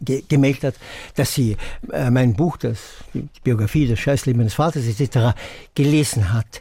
ge 0.00 0.22
gemeldet 0.28 0.64
hat, 0.64 0.74
dass 1.14 1.34
sie 1.34 1.56
äh, 1.92 2.10
mein 2.10 2.34
Buch, 2.34 2.56
das, 2.56 2.78
die 3.14 3.28
Biografie, 3.42 3.86
das 3.86 3.98
Scheißleben 3.98 4.38
meines 4.38 4.54
Vaters 4.54 4.84
etc. 4.86 5.36
gelesen 5.74 6.32
hat. 6.32 6.60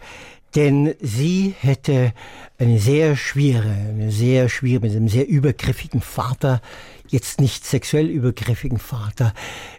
Denn 0.56 0.96
sie 1.00 1.54
hätte 1.60 2.14
eine 2.58 2.80
sehr 2.80 3.16
schwere, 3.16 3.70
eine 3.70 4.12
sehr 4.12 4.50
schwere, 4.50 4.82
mit 4.82 4.96
einem 4.96 5.08
sehr 5.08 5.28
übergriffigen 5.28 6.02
Vater, 6.02 6.62
jetzt 7.08 7.40
nicht 7.40 7.66
sexuell 7.66 8.08
übergriffigen 8.08 8.80
Vater, 8.80 9.34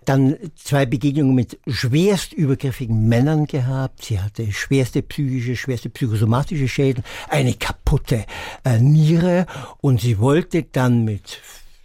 dann 0.05 0.37
zwei 0.57 0.87
Begegnungen 0.87 1.35
mit 1.35 1.59
schwerst 1.66 2.33
übergriffigen 2.33 3.09
Männern 3.09 3.46
gehabt. 3.46 4.05
Sie 4.05 4.20
hatte 4.20 4.53
schwerste 4.53 5.03
psychische, 5.03 5.57
schwerste 5.57 5.90
psychosomatische 5.90 6.68
Schäden, 6.68 7.05
eine 7.29 7.55
kaputte 7.55 8.25
äh, 8.64 8.79
Niere 8.79 9.46
und 9.81 10.01
sie 10.01 10.18
wollte 10.18 10.62
dann 10.62 11.05
mit 11.05 11.40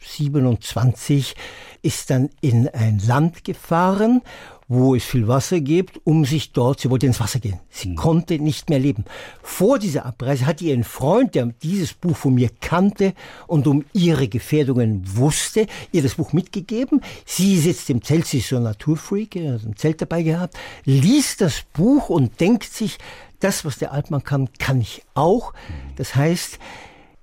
27 0.07 1.35
ist 1.81 2.09
dann 2.09 2.29
in 2.41 2.67
ein 2.69 2.99
Land 3.05 3.43
gefahren, 3.43 4.21
wo 4.67 4.95
es 4.95 5.03
viel 5.03 5.27
Wasser 5.27 5.59
gibt, 5.59 6.01
um 6.05 6.25
sich 6.25 6.51
dort, 6.51 6.79
sie 6.79 6.89
wollte 6.89 7.05
ins 7.05 7.19
Wasser 7.19 7.39
gehen. 7.39 7.59
Sie 7.69 7.89
mhm. 7.89 7.95
konnte 7.95 8.39
nicht 8.39 8.69
mehr 8.69 8.79
leben. 8.79 9.05
Vor 9.43 9.77
dieser 9.77 10.05
Abreise 10.05 10.47
hatte 10.47 10.65
ihr 10.65 10.73
ein 10.73 10.83
Freund, 10.83 11.35
der 11.35 11.47
dieses 11.61 11.93
Buch 11.93 12.17
von 12.17 12.33
mir 12.33 12.49
kannte 12.61 13.13
und 13.45 13.67
um 13.67 13.85
ihre 13.93 14.27
Gefährdungen 14.27 15.03
wusste, 15.15 15.67
ihr 15.91 16.01
das 16.01 16.15
Buch 16.15 16.33
mitgegeben. 16.33 17.01
Sie 17.25 17.59
sitzt 17.59 17.89
im 17.91 18.01
Zelt, 18.01 18.25
sie 18.25 18.39
ist 18.39 18.49
so 18.49 18.57
ein 18.57 18.63
Naturfreak, 18.63 19.35
hat 19.35 19.63
ein 19.63 19.75
Zelt 19.75 20.01
dabei 20.01 20.23
gehabt, 20.23 20.55
liest 20.83 21.41
das 21.41 21.63
Buch 21.73 22.09
und 22.09 22.39
denkt 22.39 22.63
sich, 22.63 22.97
das, 23.39 23.65
was 23.65 23.77
der 23.77 23.91
Altmann 23.91 24.23
kann, 24.23 24.49
kann 24.57 24.81
ich 24.81 25.03
auch. 25.13 25.53
Mhm. 25.53 25.95
Das 25.97 26.15
heißt, 26.15 26.57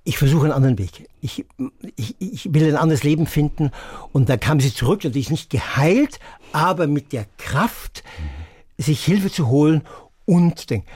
ich 0.03 0.17
versuche 0.17 0.45
einen 0.45 0.53
anderen 0.53 0.77
Weg. 0.77 1.07
Ich, 1.21 1.45
ich, 1.95 2.15
ich 2.19 2.53
will 2.53 2.67
ein 2.67 2.75
anderes 2.75 3.03
Leben 3.03 3.25
finden. 3.25 3.71
Und 4.11 4.29
dann 4.29 4.39
kam 4.39 4.59
sie 4.59 4.73
zurück, 4.73 5.05
und 5.05 5.15
ist 5.15 5.31
nicht 5.31 5.49
geheilt, 5.49 6.19
aber 6.51 6.87
mit 6.87 7.13
der 7.13 7.25
Kraft, 7.37 8.03
sich 8.77 9.03
Hilfe 9.05 9.31
zu 9.31 9.47
holen 9.47 9.83
und 10.25 10.69
denken. 10.69 10.87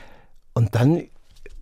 Und 0.53 0.75
dann 0.75 1.03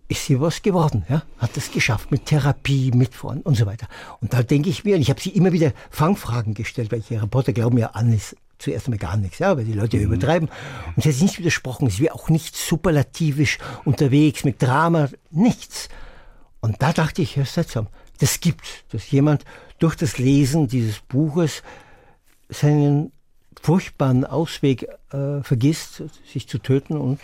ist 0.08 0.26
sie 0.26 0.40
was 0.40 0.62
geworden, 0.62 1.04
ja, 1.08 1.22
hat 1.38 1.56
es 1.56 1.72
geschafft 1.72 2.10
mit 2.10 2.26
Therapie, 2.26 2.92
mit 2.92 3.14
vorn 3.14 3.40
und 3.40 3.56
so 3.56 3.66
weiter. 3.66 3.88
Und 4.20 4.32
da 4.32 4.42
denke 4.42 4.70
ich 4.70 4.84
mir, 4.84 4.96
und 4.96 5.02
ich 5.02 5.10
habe 5.10 5.20
sie 5.20 5.30
immer 5.30 5.52
wieder 5.52 5.72
Fangfragen 5.90 6.54
gestellt, 6.54 6.92
weil 6.92 7.00
die 7.00 7.16
Reporter 7.16 7.52
glauben 7.52 7.78
ja 7.78 7.88
an 7.88 8.12
ist 8.12 8.36
zuerst 8.58 8.86
einmal 8.86 8.98
gar 8.98 9.16
nichts, 9.16 9.38
ja, 9.38 9.56
weil 9.56 9.64
die 9.64 9.72
Leute 9.72 9.96
mhm. 9.96 10.04
übertreiben. 10.04 10.48
Und 10.94 11.02
sie 11.02 11.08
hat 11.08 11.14
sich 11.14 11.22
nicht 11.22 11.38
widersprochen, 11.38 11.90
sie 11.90 12.04
wäre 12.04 12.14
auch 12.14 12.28
nicht 12.28 12.56
superlativisch 12.56 13.58
unterwegs 13.84 14.44
mit 14.44 14.62
Drama, 14.62 15.08
nichts. 15.30 15.88
Und 16.66 16.82
da 16.82 16.92
dachte 16.92 17.22
ich, 17.22 17.36
ja, 17.36 17.44
seltsam, 17.44 17.86
das 18.18 18.40
gibt, 18.40 18.84
dass 18.90 19.08
jemand 19.10 19.44
durch 19.78 19.94
das 19.94 20.18
Lesen 20.18 20.66
dieses 20.66 20.98
Buches 20.98 21.62
seinen 22.48 23.12
furchtbaren 23.62 24.24
Ausweg 24.24 24.88
äh, 25.12 25.42
vergisst, 25.42 26.02
sich 26.32 26.48
zu 26.48 26.58
töten 26.58 26.96
und 26.96 27.20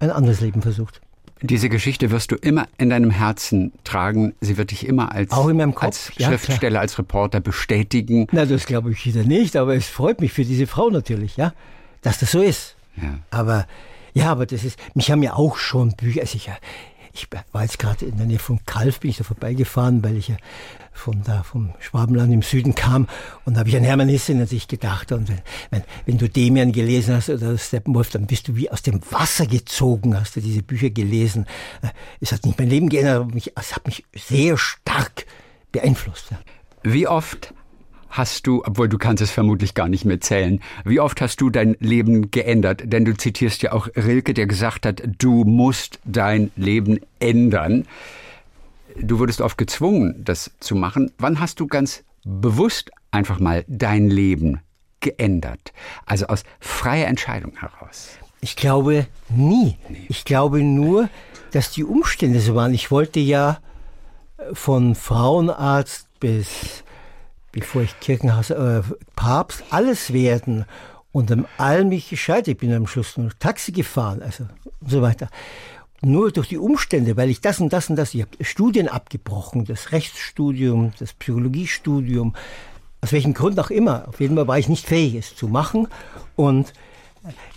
ein 0.00 0.10
anderes 0.10 0.40
Leben 0.40 0.60
versucht. 0.60 1.00
Diese 1.40 1.70
Geschichte 1.70 2.10
wirst 2.10 2.30
du 2.30 2.36
immer 2.36 2.68
in 2.76 2.90
deinem 2.90 3.10
Herzen 3.10 3.72
tragen. 3.84 4.34
Sie 4.40 4.58
wird 4.58 4.70
dich 4.70 4.86
immer 4.86 5.12
als, 5.12 5.32
als 5.32 6.12
Schriftsteller, 6.14 6.74
ja, 6.74 6.80
als 6.80 6.98
Reporter 6.98 7.40
bestätigen. 7.40 8.28
Na, 8.32 8.44
das 8.44 8.66
glaube 8.66 8.92
ich 8.92 9.04
wieder 9.06 9.24
nicht, 9.24 9.56
aber 9.56 9.74
es 9.74 9.88
freut 9.88 10.20
mich 10.20 10.32
für 10.32 10.44
diese 10.44 10.66
Frau 10.66 10.90
natürlich, 10.90 11.38
ja, 11.38 11.54
dass 12.02 12.18
das 12.18 12.32
so 12.32 12.42
ist. 12.42 12.76
Ja. 12.96 13.18
Aber 13.30 13.66
ja, 14.14 14.30
aber 14.30 14.44
das 14.44 14.62
ist, 14.62 14.78
mich 14.94 15.10
haben 15.10 15.22
ja 15.22 15.34
auch 15.34 15.56
schon 15.56 15.92
Bücher, 15.96 16.20
also 16.20 16.36
ich, 16.36 16.50
Ich 17.14 17.28
war 17.52 17.62
jetzt 17.62 17.78
gerade 17.78 18.06
in 18.06 18.16
der 18.16 18.26
Nähe 18.26 18.38
von 18.38 18.60
Kalf, 18.64 19.00
bin 19.00 19.10
ich 19.10 19.18
da 19.18 19.24
vorbeigefahren, 19.24 20.02
weil 20.02 20.16
ich 20.16 20.28
ja 20.28 20.36
von 20.92 21.22
da, 21.24 21.42
vom 21.42 21.74
Schwabenland 21.78 22.32
im 22.32 22.42
Süden 22.42 22.74
kam. 22.74 23.08
Und 23.44 23.54
da 23.54 23.60
habe 23.60 23.68
ich 23.68 23.76
an 23.76 23.82
Hermann 23.82 24.08
Hesse 24.08 24.34
natürlich 24.34 24.68
gedacht. 24.68 25.12
Und 25.12 25.30
wenn, 25.70 25.82
wenn 26.06 26.18
du 26.18 26.28
Demian 26.28 26.72
gelesen 26.72 27.14
hast 27.14 27.28
oder 27.28 27.56
Steppenwolf, 27.58 28.10
dann 28.10 28.26
bist 28.26 28.48
du 28.48 28.56
wie 28.56 28.70
aus 28.70 28.82
dem 28.82 29.00
Wasser 29.10 29.46
gezogen, 29.46 30.18
hast 30.18 30.36
du 30.36 30.40
diese 30.40 30.62
Bücher 30.62 30.90
gelesen. 30.90 31.46
Äh, 31.82 31.88
es 32.20 32.32
hat 32.32 32.44
nicht 32.46 32.58
mein 32.58 32.70
Leben 32.70 32.88
geändert, 32.88 33.16
aber 33.16 33.34
mich, 33.34 33.52
es 33.56 33.74
hat 33.74 33.86
mich 33.86 34.04
sehr 34.14 34.56
stark 34.56 35.26
beeinflusst. 35.70 36.28
Wie 36.82 37.06
oft 37.06 37.54
hast 38.12 38.46
du, 38.46 38.62
obwohl 38.64 38.88
du 38.88 38.98
kannst 38.98 39.22
es 39.22 39.30
vermutlich 39.30 39.74
gar 39.74 39.88
nicht 39.88 40.04
mehr 40.04 40.20
zählen, 40.20 40.60
wie 40.84 41.00
oft 41.00 41.20
hast 41.20 41.40
du 41.40 41.50
dein 41.50 41.76
Leben 41.80 42.30
geändert? 42.30 42.82
Denn 42.84 43.04
du 43.04 43.16
zitierst 43.16 43.62
ja 43.62 43.72
auch 43.72 43.88
Rilke, 43.96 44.34
der 44.34 44.46
gesagt 44.46 44.86
hat, 44.86 45.02
du 45.18 45.44
musst 45.44 45.98
dein 46.04 46.52
Leben 46.54 47.00
ändern. 47.18 47.86
Du 49.00 49.18
wurdest 49.18 49.40
oft 49.40 49.56
gezwungen, 49.56 50.22
das 50.24 50.52
zu 50.60 50.74
machen. 50.74 51.10
Wann 51.18 51.40
hast 51.40 51.58
du 51.58 51.66
ganz 51.66 52.04
bewusst 52.24 52.90
einfach 53.10 53.40
mal 53.40 53.64
dein 53.66 54.10
Leben 54.10 54.60
geändert? 55.00 55.72
Also 56.04 56.26
aus 56.26 56.44
freier 56.60 57.08
Entscheidung 57.08 57.56
heraus? 57.56 58.10
Ich 58.40 58.56
glaube 58.56 59.06
nie. 59.30 59.78
Ich 60.08 60.24
glaube 60.24 60.62
nur, 60.62 61.08
dass 61.52 61.70
die 61.70 61.84
Umstände 61.84 62.40
so 62.40 62.54
waren. 62.54 62.74
Ich 62.74 62.90
wollte 62.90 63.20
ja 63.20 63.58
von 64.52 64.94
Frauenarzt 64.94 66.08
bis 66.20 66.84
bevor 67.52 67.82
ich 67.82 67.98
Kirchenhaus, 68.00 68.50
äh, 68.50 68.82
Papst, 69.14 69.62
alles 69.70 70.12
werden. 70.12 70.64
Und 71.12 71.30
am 71.30 71.46
allem 71.58 71.90
mich 71.90 72.08
gescheitert. 72.08 72.48
Ich 72.48 72.56
bin 72.56 72.72
am 72.72 72.86
Schluss 72.86 73.18
nur 73.18 73.30
Taxi 73.38 73.70
gefahren, 73.70 74.22
also 74.22 74.44
und 74.80 74.90
so 74.90 75.02
weiter. 75.02 75.28
Nur 76.00 76.32
durch 76.32 76.48
die 76.48 76.58
Umstände, 76.58 77.16
weil 77.16 77.30
ich 77.30 77.40
das 77.40 77.60
und 77.60 77.72
das 77.72 77.90
und 77.90 77.96
das, 77.96 78.14
ich 78.14 78.22
habe 78.22 78.44
Studien 78.44 78.88
abgebrochen, 78.88 79.66
das 79.66 79.92
Rechtsstudium, 79.92 80.92
das 80.98 81.12
Psychologiestudium, 81.12 82.34
aus 83.02 83.12
welchem 83.12 83.34
Grund 83.34 83.60
auch 83.60 83.70
immer. 83.70 84.08
Auf 84.08 84.20
jeden 84.20 84.34
Fall 84.36 84.48
war 84.48 84.58
ich 84.58 84.68
nicht 84.68 84.86
fähig, 84.86 85.14
es 85.14 85.36
zu 85.36 85.48
machen. 85.48 85.86
Und 86.34 86.72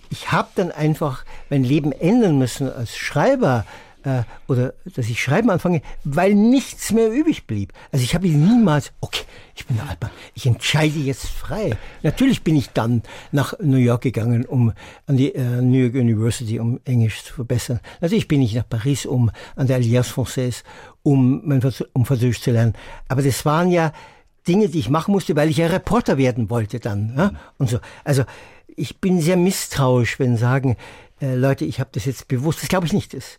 ich 0.09 0.31
habe 0.31 0.49
dann 0.55 0.71
einfach 0.71 1.23
mein 1.49 1.63
Leben 1.63 1.91
ändern 1.91 2.37
müssen 2.37 2.71
als 2.71 2.95
Schreiber 2.95 3.65
äh, 4.05 4.23
oder 4.47 4.73
dass 4.85 5.09
ich 5.09 5.21
schreiben 5.21 5.49
anfange, 5.49 5.81
weil 6.03 6.33
nichts 6.33 6.91
mehr 6.91 7.11
übrig 7.11 7.47
blieb. 7.47 7.73
Also 7.91 8.03
ich 8.03 8.15
habe 8.15 8.27
niemals, 8.27 8.93
okay, 9.01 9.23
ich 9.55 9.65
bin 9.65 9.79
Altmann, 9.79 10.11
ich 10.33 10.45
entscheide 10.45 10.99
jetzt 10.99 11.27
frei. 11.27 11.75
Natürlich 12.03 12.43
bin 12.43 12.55
ich 12.55 12.69
dann 12.69 13.01
nach 13.31 13.55
New 13.59 13.77
York 13.77 14.03
gegangen, 14.03 14.45
um 14.45 14.73
an 15.07 15.17
die 15.17 15.33
äh, 15.33 15.61
New 15.61 15.79
York 15.79 15.95
University, 15.95 16.59
um 16.59 16.79
Englisch 16.85 17.23
zu 17.23 17.33
verbessern. 17.33 17.79
Natürlich 18.01 18.27
bin 18.27 18.41
ich 18.41 18.53
nach 18.53 18.67
Paris, 18.67 19.05
um 19.05 19.31
an 19.55 19.67
der 19.67 19.77
Alliance 19.77 20.13
Française, 20.13 20.63
um, 21.03 21.41
mein, 21.45 21.61
um 21.93 22.05
Französisch 22.05 22.41
zu 22.41 22.51
lernen. 22.51 22.73
Aber 23.07 23.21
das 23.21 23.45
waren 23.45 23.71
ja 23.71 23.91
Dinge, 24.47 24.69
die 24.69 24.79
ich 24.79 24.89
machen 24.89 25.11
musste, 25.11 25.35
weil 25.35 25.49
ich 25.49 25.57
ja 25.57 25.67
Reporter 25.67 26.17
werden 26.17 26.49
wollte 26.49 26.79
dann. 26.79 27.15
Ja? 27.17 27.31
Und 27.57 27.69
so. 27.69 27.79
Also 28.03 28.23
ich 28.67 28.99
bin 28.99 29.21
sehr 29.21 29.37
misstrauisch, 29.37 30.19
wenn 30.19 30.37
sagen, 30.37 30.77
äh, 31.21 31.35
Leute, 31.35 31.65
ich 31.65 31.79
habe 31.79 31.89
das 31.93 32.05
jetzt 32.05 32.27
bewusst, 32.27 32.61
das 32.61 32.69
glaube 32.69 32.85
ich 32.85 32.93
nicht. 32.93 33.13
Das, 33.13 33.37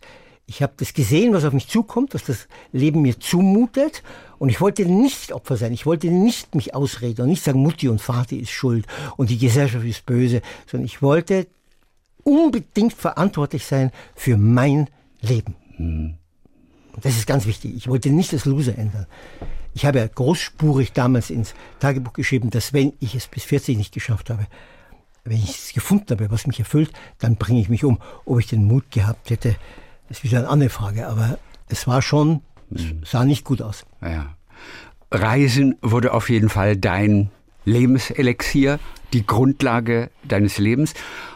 ich 0.49 0.63
habe 0.63 0.73
das 0.77 0.93
gesehen, 0.93 1.33
was 1.33 1.43
auf 1.43 1.51
mich 1.51 1.67
zukommt, 1.67 2.13
was 2.13 2.23
das 2.23 2.47
Leben 2.71 3.01
mir 3.01 3.19
zumutet. 3.19 4.01
Und 4.39 4.47
ich 4.47 4.61
wollte 4.61 4.85
nicht 4.85 5.33
Opfer 5.33 5.57
sein. 5.57 5.73
Ich 5.73 5.85
wollte 5.85 6.07
nicht 6.07 6.55
mich 6.55 6.73
ausreden 6.73 7.23
und 7.23 7.29
nicht 7.29 7.43
sagen, 7.43 7.59
Mutti 7.59 7.89
und 7.89 8.01
Vater 8.01 8.37
ist 8.37 8.51
schuld 8.51 8.87
und 9.17 9.29
die 9.29 9.37
Gesellschaft 9.37 9.85
ist 9.85 10.05
böse, 10.05 10.41
sondern 10.65 10.85
ich 10.85 11.01
wollte 11.01 11.47
unbedingt 12.23 12.93
verantwortlich 12.93 13.65
sein 13.65 13.91
für 14.15 14.37
mein 14.37 14.89
Leben. 15.21 15.55
Und 15.77 17.05
das 17.05 17.17
ist 17.17 17.27
ganz 17.27 17.45
wichtig. 17.45 17.75
Ich 17.75 17.87
wollte 17.89 18.09
nicht 18.09 18.31
das 18.31 18.45
Loser 18.45 18.77
ändern. 18.77 19.05
Ich 19.73 19.85
habe 19.85 19.99
ja 19.99 20.07
großspurig 20.07 20.93
damals 20.93 21.29
ins 21.29 21.55
Tagebuch 21.79 22.13
geschrieben, 22.13 22.51
dass 22.51 22.73
wenn 22.73 22.93
ich 22.99 23.15
es 23.15 23.27
bis 23.27 23.43
40 23.43 23.77
nicht 23.77 23.93
geschafft 23.93 24.29
habe, 24.29 24.47
wenn 25.25 25.37
ich 25.37 25.49
es 25.49 25.73
gefunden 25.73 26.09
habe, 26.11 26.31
was 26.31 26.47
mich 26.47 26.59
erfüllt, 26.59 26.91
dann 27.19 27.35
bringe 27.35 27.59
ich 27.59 27.67
mich 27.67 27.83
um. 27.83 27.99
Ob 28.25 28.39
ich 28.39 28.47
den 28.47 28.65
Mut 28.65 28.89
gehabt 28.91 29.29
hätte, 29.29 29.57
das 30.07 30.17
ist 30.17 30.23
wieder 30.23 30.39
eine 30.39 30.49
andere 30.49 30.69
Frage, 30.69 31.07
aber 31.07 31.37
es 31.69 31.87
war 31.87 32.01
schon, 32.01 32.41
es 32.73 33.11
sah 33.11 33.25
nicht 33.25 33.43
gut 33.43 33.61
aus. 33.61 33.85
Ja. 34.01 34.35
Reisen 35.11 35.75
wurde 35.81 36.13
auf 36.13 36.29
jeden 36.29 36.49
Fall 36.49 36.75
dein 36.77 37.29
Lebenselixier, 37.65 38.79
die 39.13 39.25
Grundlage 39.25 40.09
deines 40.23 40.57
Lebens. 40.57 40.93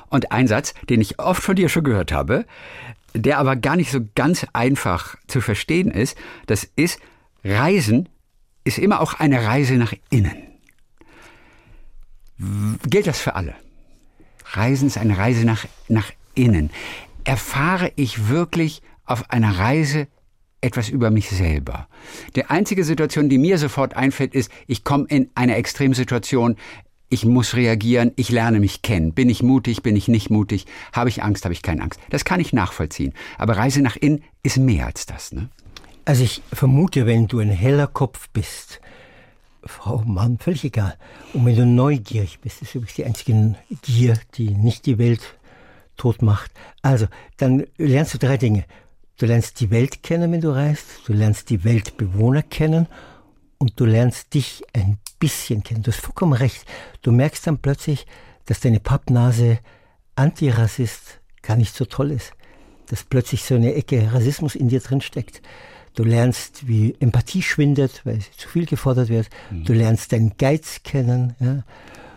Und 0.10 0.31
ein 0.31 0.47
Satz, 0.47 0.73
den 0.89 1.01
ich 1.01 1.19
oft 1.19 1.41
von 1.41 1.55
dir 1.55 1.69
schon 1.69 1.84
gehört 1.84 2.12
habe, 2.12 2.45
der 3.13 3.38
aber 3.38 3.55
gar 3.55 3.75
nicht 3.75 3.91
so 3.91 3.99
ganz 4.15 4.45
einfach 4.53 5.15
zu 5.27 5.41
verstehen 5.41 5.91
ist, 5.91 6.17
das 6.47 6.67
ist, 6.75 6.99
Reisen 7.43 8.10
ist 8.63 8.77
immer 8.77 9.01
auch 9.01 9.13
eine 9.15 9.45
Reise 9.45 9.75
nach 9.75 9.93
innen. 10.10 10.38
Gilt 12.89 13.07
das 13.07 13.19
für 13.19 13.36
alle? 13.36 13.55
Reisen 14.53 14.88
ist 14.88 14.97
eine 14.97 15.17
Reise 15.17 15.45
nach, 15.45 15.65
nach 15.88 16.12
innen 16.36 16.71
erfahre 17.23 17.91
ich 17.95 18.29
wirklich 18.29 18.81
auf 19.05 19.29
einer 19.29 19.57
Reise 19.57 20.07
etwas 20.62 20.89
über 20.89 21.10
mich 21.10 21.29
selber. 21.29 21.88
Die 22.36 22.45
einzige 22.45 22.84
Situation, 22.84 23.29
die 23.29 23.38
mir 23.38 23.57
sofort 23.57 23.95
einfällt, 23.95 24.36
ist, 24.36 24.51
ich 24.67 24.84
komme 24.84 25.05
in 25.10 25.29
eine 25.34 25.55
Extremsituation, 25.55 26.55
ich 27.10 27.25
muss 27.25 27.55
reagieren, 27.55 28.13
ich 28.15 28.29
lerne 28.29 28.60
mich 28.60 28.81
kennen. 28.81 29.13
Bin 29.13 29.29
ich 29.29 29.43
mutig, 29.43 29.84
bin 29.84 29.95
ich 29.95 30.07
nicht 30.07 30.29
mutig, 30.29 30.65
habe 30.93 31.10
ich 31.10 31.23
Angst, 31.23 31.43
habe 31.43 31.53
ich 31.53 31.62
keine 31.62 31.81
Angst. 31.81 31.99
Das 32.10 32.23
kann 32.23 32.39
ich 32.39 32.53
nachvollziehen. 32.53 33.13
Aber 33.38 33.57
Reise 33.57 33.81
nach 33.81 33.97
innen 33.97 34.23
ist 34.43 34.57
mehr 34.57 34.86
als 34.86 35.07
das. 35.07 35.34
Ne? 35.34 35.49
Also 36.05 36.23
ich 36.23 36.41
vermute, 36.53 37.05
wenn 37.05 37.27
du 37.27 37.39
ein 37.39 37.49
heller 37.49 37.88
Kopf 37.88 38.29
bist, 38.29 38.79
Frau, 39.63 40.03
Mann, 40.05 40.39
völlig 40.39 40.63
egal. 40.63 40.97
Und 41.34 41.45
wenn 41.45 41.55
du 41.55 41.65
neugierig 41.65 42.39
bist, 42.39 42.62
ist 42.62 42.73
übrigens 42.73 42.95
die 42.95 43.05
einzige 43.05 43.55
Gier, 43.81 44.17
die 44.36 44.51
nicht 44.51 44.86
die 44.86 44.97
Welt 44.97 45.38
tot 46.02 46.24
macht. 46.24 46.52
Also, 46.82 47.06
dann 47.38 47.68
lernst 47.78 48.16
du 48.16 48.18
drei 48.18 48.38
Dinge. 48.38 48.66
Du 49.20 49.28
lernst 49.28 49.60
die 49.60 49.70
Welt 49.70 50.02
kennen, 50.02 50.32
wenn 50.32 50.42
du 50.42 50.50
reist, 50.50 50.88
du 51.06 51.14
lernst 51.14 51.52
die 51.52 51.64
Weltbewohner 51.64 52.42
kennen 52.42 52.88
und 53.60 53.80
du 53.80 53.86
lernst 53.86 54.34
dich 54.34 54.64
ein 54.74 54.98
bisschen 55.20 55.62
kennen. 55.62 55.84
Du 55.84 55.92
hast 55.92 56.02
vollkommen 56.02 56.34
recht. 56.34 56.66
Du 57.04 57.12
merkst 57.12 57.46
dann 57.46 57.60
plötzlich, 57.60 58.08
dass 58.48 58.62
deine 58.62 58.80
Pappnase 58.80 59.60
Antirassist 60.16 61.20
gar 61.44 61.56
nicht 61.56 61.76
so 61.76 61.86
toll 61.86 62.10
ist. 62.10 62.32
Dass 62.88 63.04
plötzlich 63.04 63.44
so 63.44 63.54
eine 63.54 63.76
Ecke 63.76 64.12
Rassismus 64.12 64.56
in 64.56 64.70
dir 64.70 64.80
drin 64.80 65.02
steckt. 65.02 65.44
Du 65.94 66.04
lernst, 66.04 66.68
wie 66.68 66.96
Empathie 67.00 67.44
schwindet, 67.44 68.02
weil 68.06 68.22
sie 68.22 68.32
zu 68.36 68.50
viel 68.50 68.66
gefordert 68.66 69.10
wird. 69.10 69.30
Mhm. 69.52 69.66
Du 69.66 69.74
lernst 69.74 70.12
deinen 70.14 70.36
Geiz 70.38 70.82
kennen. 70.84 71.36
Ja. 71.40 71.64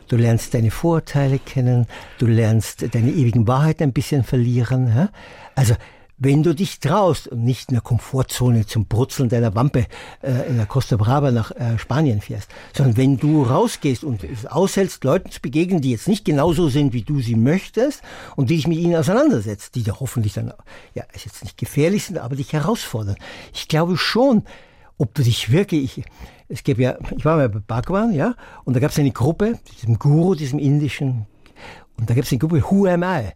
Du 0.08 0.16
lernst 0.16 0.54
deine 0.54 0.70
Vorurteile 0.70 1.38
kennen, 1.38 1.86
du 2.18 2.26
lernst 2.26 2.94
deine 2.94 3.10
ewigen 3.10 3.46
Wahrheiten 3.46 3.84
ein 3.84 3.92
bisschen 3.92 4.22
verlieren. 4.24 4.88
Ja? 4.88 5.08
Also 5.54 5.74
wenn 6.16 6.42
du 6.42 6.54
dich 6.54 6.78
traust 6.78 7.26
und 7.26 7.42
nicht 7.44 7.70
in 7.70 7.74
der 7.74 7.82
Komfortzone 7.82 8.66
zum 8.66 8.86
Brutzeln 8.86 9.28
deiner 9.28 9.54
Wampe 9.54 9.86
äh, 10.22 10.48
in 10.48 10.56
der 10.56 10.66
Costa 10.66 10.96
Brava 10.96 11.30
nach 11.32 11.50
äh, 11.50 11.76
Spanien 11.76 12.20
fährst, 12.20 12.50
sondern 12.72 12.96
wenn 12.96 13.16
du 13.18 13.42
rausgehst 13.42 14.04
und 14.04 14.22
es 14.22 14.46
aushältst, 14.46 15.02
Leuten 15.02 15.30
zu 15.30 15.40
begegnen, 15.40 15.80
die 15.80 15.90
jetzt 15.90 16.06
nicht 16.06 16.24
genauso 16.24 16.68
sind, 16.68 16.92
wie 16.92 17.02
du 17.02 17.20
sie 17.20 17.34
möchtest 17.34 18.02
und 18.36 18.48
die 18.48 18.56
dich 18.56 18.68
mit 18.68 18.78
ihnen 18.78 18.94
auseinandersetzt, 18.94 19.74
die 19.74 19.82
dir 19.82 19.98
hoffentlich 19.98 20.34
dann, 20.34 20.52
ja, 20.94 21.04
ist 21.14 21.24
jetzt 21.24 21.42
nicht 21.42 21.58
gefährlich 21.58 22.04
sind, 22.04 22.18
aber 22.18 22.36
dich 22.36 22.52
herausfordern. 22.52 23.16
Ich 23.52 23.66
glaube 23.66 23.96
schon, 23.96 24.44
ob 24.98 25.14
du 25.14 25.22
dich 25.22 25.50
wirklich, 25.50 26.02
es 26.48 26.62
gibt 26.62 26.80
ja, 26.80 26.96
ich 27.16 27.24
war 27.24 27.36
mal 27.36 27.48
bei 27.48 27.60
Bhagwan, 27.60 28.12
ja, 28.12 28.34
und 28.64 28.74
da 28.74 28.80
gab 28.80 28.90
es 28.90 28.98
eine 28.98 29.10
Gruppe, 29.10 29.58
diesem 29.72 29.98
Guru, 29.98 30.34
diesem 30.34 30.58
indischen, 30.58 31.26
und 31.96 32.10
da 32.10 32.14
gab 32.14 32.24
es 32.24 32.32
eine 32.32 32.38
Gruppe, 32.38 32.62
Who 32.70 32.86
am 32.86 33.02
I? 33.02 33.30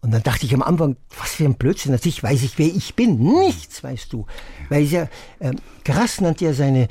Und 0.00 0.12
dann 0.12 0.22
dachte 0.22 0.46
ich 0.46 0.54
am 0.54 0.62
Anfang, 0.62 0.96
was 1.18 1.34
für 1.34 1.44
ein 1.44 1.56
Blödsinn, 1.56 1.90
natürlich 1.90 2.22
weiß 2.22 2.42
ich, 2.44 2.56
wer 2.58 2.66
ich 2.66 2.94
bin. 2.94 3.18
Nichts 3.18 3.82
weißt 3.82 4.12
du. 4.12 4.26
Weil 4.68 4.84
ja, 4.84 5.08
äh, 5.40 5.52
Grass 5.84 6.20
nannte 6.20 6.44
ja 6.44 6.52
seine 6.52 6.86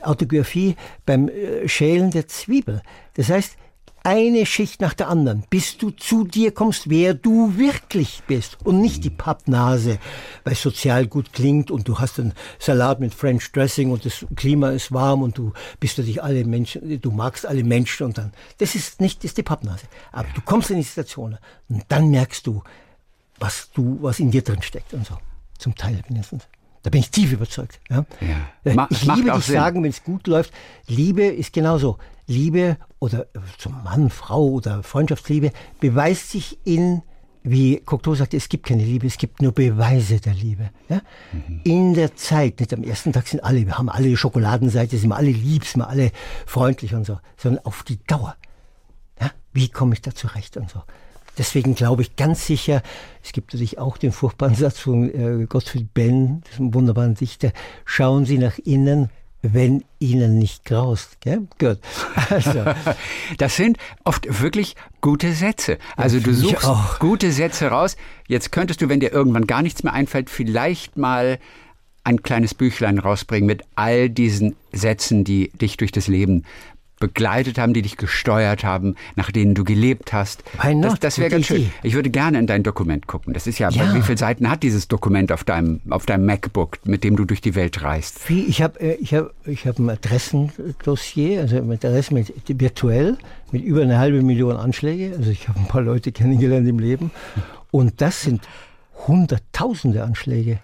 Autobiografie 0.00 0.74
beim 1.04 1.28
äh, 1.28 1.68
Schälen 1.68 2.10
der 2.10 2.28
Zwiebel. 2.28 2.80
Das 3.14 3.28
heißt, 3.28 3.58
eine 4.06 4.46
Schicht 4.46 4.80
nach 4.80 4.94
der 4.94 5.08
anderen, 5.08 5.42
bis 5.50 5.78
du 5.78 5.90
zu 5.90 6.22
dir 6.22 6.52
kommst, 6.52 6.88
wer 6.88 7.12
du 7.12 7.58
wirklich 7.58 8.22
bist 8.28 8.56
und 8.64 8.80
nicht 8.80 9.02
die 9.02 9.10
Pappnase, 9.10 9.98
weil 10.44 10.54
sozial 10.54 11.08
gut 11.08 11.32
klingt 11.32 11.72
und 11.72 11.88
du 11.88 11.98
hast 11.98 12.20
einen 12.20 12.32
Salat 12.60 13.00
mit 13.00 13.12
French 13.12 13.50
Dressing 13.50 13.90
und 13.90 14.04
das 14.04 14.24
Klima 14.36 14.70
ist 14.70 14.92
warm 14.92 15.22
und 15.22 15.36
du 15.36 15.52
bist 15.80 15.98
natürlich 15.98 16.22
alle 16.22 16.44
Menschen, 16.44 17.00
du 17.00 17.10
magst 17.10 17.44
alle 17.44 17.64
Menschen 17.64 18.06
und 18.06 18.16
dann, 18.16 18.32
das 18.58 18.76
ist 18.76 19.00
nicht, 19.00 19.24
das 19.24 19.32
ist 19.32 19.38
die 19.38 19.42
Pappnase. 19.42 19.86
Aber 20.12 20.28
du 20.36 20.40
kommst 20.40 20.70
in 20.70 20.76
die 20.76 20.84
Situation 20.84 21.36
und 21.68 21.84
dann 21.88 22.08
merkst 22.08 22.46
du, 22.46 22.62
was 23.40 23.70
du, 23.74 23.98
was 24.02 24.20
in 24.20 24.30
dir 24.30 24.42
drin 24.42 24.62
steckt 24.62 24.94
und 24.94 25.04
so. 25.04 25.18
Zum 25.58 25.74
Teil 25.74 26.00
mindestens. 26.08 26.44
Da 26.84 26.90
bin 26.90 27.00
ich 27.00 27.10
tief 27.10 27.32
überzeugt. 27.32 27.80
Ja. 27.90 28.06
ja. 28.20 28.86
Ich 28.88 29.02
liebe 29.02 29.32
dich 29.32 29.46
sagen, 29.46 29.82
wenn 29.82 29.90
es 29.90 30.04
gut 30.04 30.28
läuft. 30.28 30.52
Liebe 30.86 31.24
ist 31.24 31.52
genauso. 31.52 31.98
Liebe 32.26 32.76
oder 32.98 33.26
zum 33.58 33.82
Mann, 33.84 34.10
Frau 34.10 34.48
oder 34.48 34.82
Freundschaftsliebe 34.82 35.52
beweist 35.80 36.30
sich 36.30 36.58
in 36.64 37.02
wie 37.48 37.78
Cocteau 37.78 38.16
sagte, 38.16 38.36
es 38.36 38.48
gibt 38.48 38.66
keine 38.66 38.82
Liebe, 38.82 39.06
es 39.06 39.18
gibt 39.18 39.40
nur 39.40 39.52
Beweise 39.52 40.20
der 40.20 40.34
Liebe. 40.34 40.70
Ja? 40.88 41.00
Mhm. 41.32 41.60
In 41.62 41.94
der 41.94 42.16
Zeit, 42.16 42.58
nicht 42.58 42.74
am 42.74 42.82
ersten 42.82 43.12
Tag 43.12 43.28
sind 43.28 43.44
alle, 43.44 43.64
wir 43.64 43.78
haben 43.78 43.88
alle 43.88 44.08
die 44.08 44.16
Schokoladenseite, 44.16 44.98
sind 44.98 45.10
wir 45.10 45.16
alle 45.16 45.30
lieb, 45.30 45.64
sind 45.64 45.80
wir 45.80 45.88
alle 45.88 46.10
freundlich 46.44 46.94
und 46.94 47.06
so, 47.06 47.20
sondern 47.36 47.64
auf 47.64 47.84
die 47.84 48.04
Dauer. 48.04 48.34
Ja? 49.20 49.30
Wie 49.52 49.68
komme 49.68 49.94
ich 49.94 50.02
da 50.02 50.12
zurecht 50.12 50.56
und 50.56 50.70
so. 50.70 50.82
Deswegen 51.38 51.76
glaube 51.76 52.02
ich 52.02 52.16
ganz 52.16 52.46
sicher, 52.46 52.82
es 53.22 53.30
gibt 53.30 53.52
natürlich 53.52 53.78
auch 53.78 53.96
den 53.96 54.10
furchtbaren 54.10 54.54
Satz 54.56 54.80
von 54.80 55.08
äh, 55.08 55.46
Gottfried 55.46 55.94
Benn, 55.94 56.42
diesem 56.50 56.74
wunderbaren 56.74 57.14
Dichter, 57.14 57.52
schauen 57.84 58.24
Sie 58.24 58.38
nach 58.38 58.58
innen, 58.58 59.10
wenn 59.42 59.84
ihnen 59.98 60.38
nicht 60.38 60.64
graust. 60.64 61.20
Gell? 61.20 61.46
Gut. 61.58 61.78
Also. 62.30 62.64
Das 63.38 63.56
sind 63.56 63.78
oft 64.04 64.40
wirklich 64.40 64.76
gute 65.00 65.32
Sätze. 65.32 65.78
Also 65.96 66.20
du 66.20 66.32
suchst 66.32 66.68
gute 67.00 67.32
Sätze 67.32 67.68
raus. 67.68 67.96
Jetzt 68.28 68.52
könntest 68.52 68.80
du, 68.80 68.88
wenn 68.88 69.00
dir 69.00 69.12
irgendwann 69.12 69.46
gar 69.46 69.62
nichts 69.62 69.82
mehr 69.82 69.92
einfällt, 69.92 70.30
vielleicht 70.30 70.96
mal 70.96 71.38
ein 72.04 72.22
kleines 72.22 72.54
Büchlein 72.54 72.98
rausbringen 72.98 73.46
mit 73.46 73.62
all 73.74 74.08
diesen 74.08 74.54
Sätzen, 74.72 75.24
die 75.24 75.50
dich 75.50 75.76
durch 75.76 75.90
das 75.90 76.06
Leben 76.06 76.44
begleitet 76.98 77.58
haben, 77.58 77.74
die 77.74 77.82
dich 77.82 77.96
gesteuert 77.96 78.64
haben, 78.64 78.94
nach 79.16 79.30
denen 79.30 79.54
du 79.54 79.64
gelebt 79.64 80.12
hast. 80.12 80.44
Das, 80.80 80.98
das 80.98 81.18
wäre 81.18 81.30
ganz 81.30 81.46
schön. 81.46 81.70
Ich 81.82 81.94
würde 81.94 82.10
gerne 82.10 82.38
in 82.38 82.46
dein 82.46 82.62
Dokument 82.62 83.06
gucken. 83.06 83.34
Das 83.34 83.46
ist 83.46 83.58
ja, 83.58 83.68
ja. 83.70 83.94
wie 83.94 84.02
viele 84.02 84.18
Seiten 84.18 84.48
hat 84.48 84.62
dieses 84.62 84.88
Dokument 84.88 85.30
auf 85.32 85.44
deinem, 85.44 85.80
auf 85.90 86.06
deinem 86.06 86.24
MacBook, 86.26 86.78
mit 86.84 87.04
dem 87.04 87.16
du 87.16 87.24
durch 87.24 87.40
die 87.40 87.54
Welt 87.54 87.82
reist? 87.82 88.30
Ich 88.30 88.62
habe 88.62 88.80
äh, 88.80 88.94
ich 88.94 89.14
hab, 89.14 89.32
ich 89.44 89.66
hab 89.66 89.78
ein 89.78 89.90
Adressendossier, 89.90 91.40
also 91.42 91.62
mit 91.62 91.84
Adressen 91.84 92.14
mit, 92.14 92.32
virtuell, 92.48 93.18
mit 93.52 93.62
über 93.62 93.82
eine 93.82 93.98
halbe 93.98 94.22
Million 94.22 94.56
Anschläge. 94.56 95.14
Also 95.16 95.30
ich 95.30 95.48
habe 95.48 95.60
ein 95.60 95.68
paar 95.68 95.82
Leute 95.82 96.12
kennengelernt 96.12 96.66
im 96.66 96.78
Leben. 96.78 97.10
Und 97.70 98.00
das 98.00 98.22
sind 98.22 98.42
hunderttausende 99.06 100.02
Anschläge, 100.02 100.58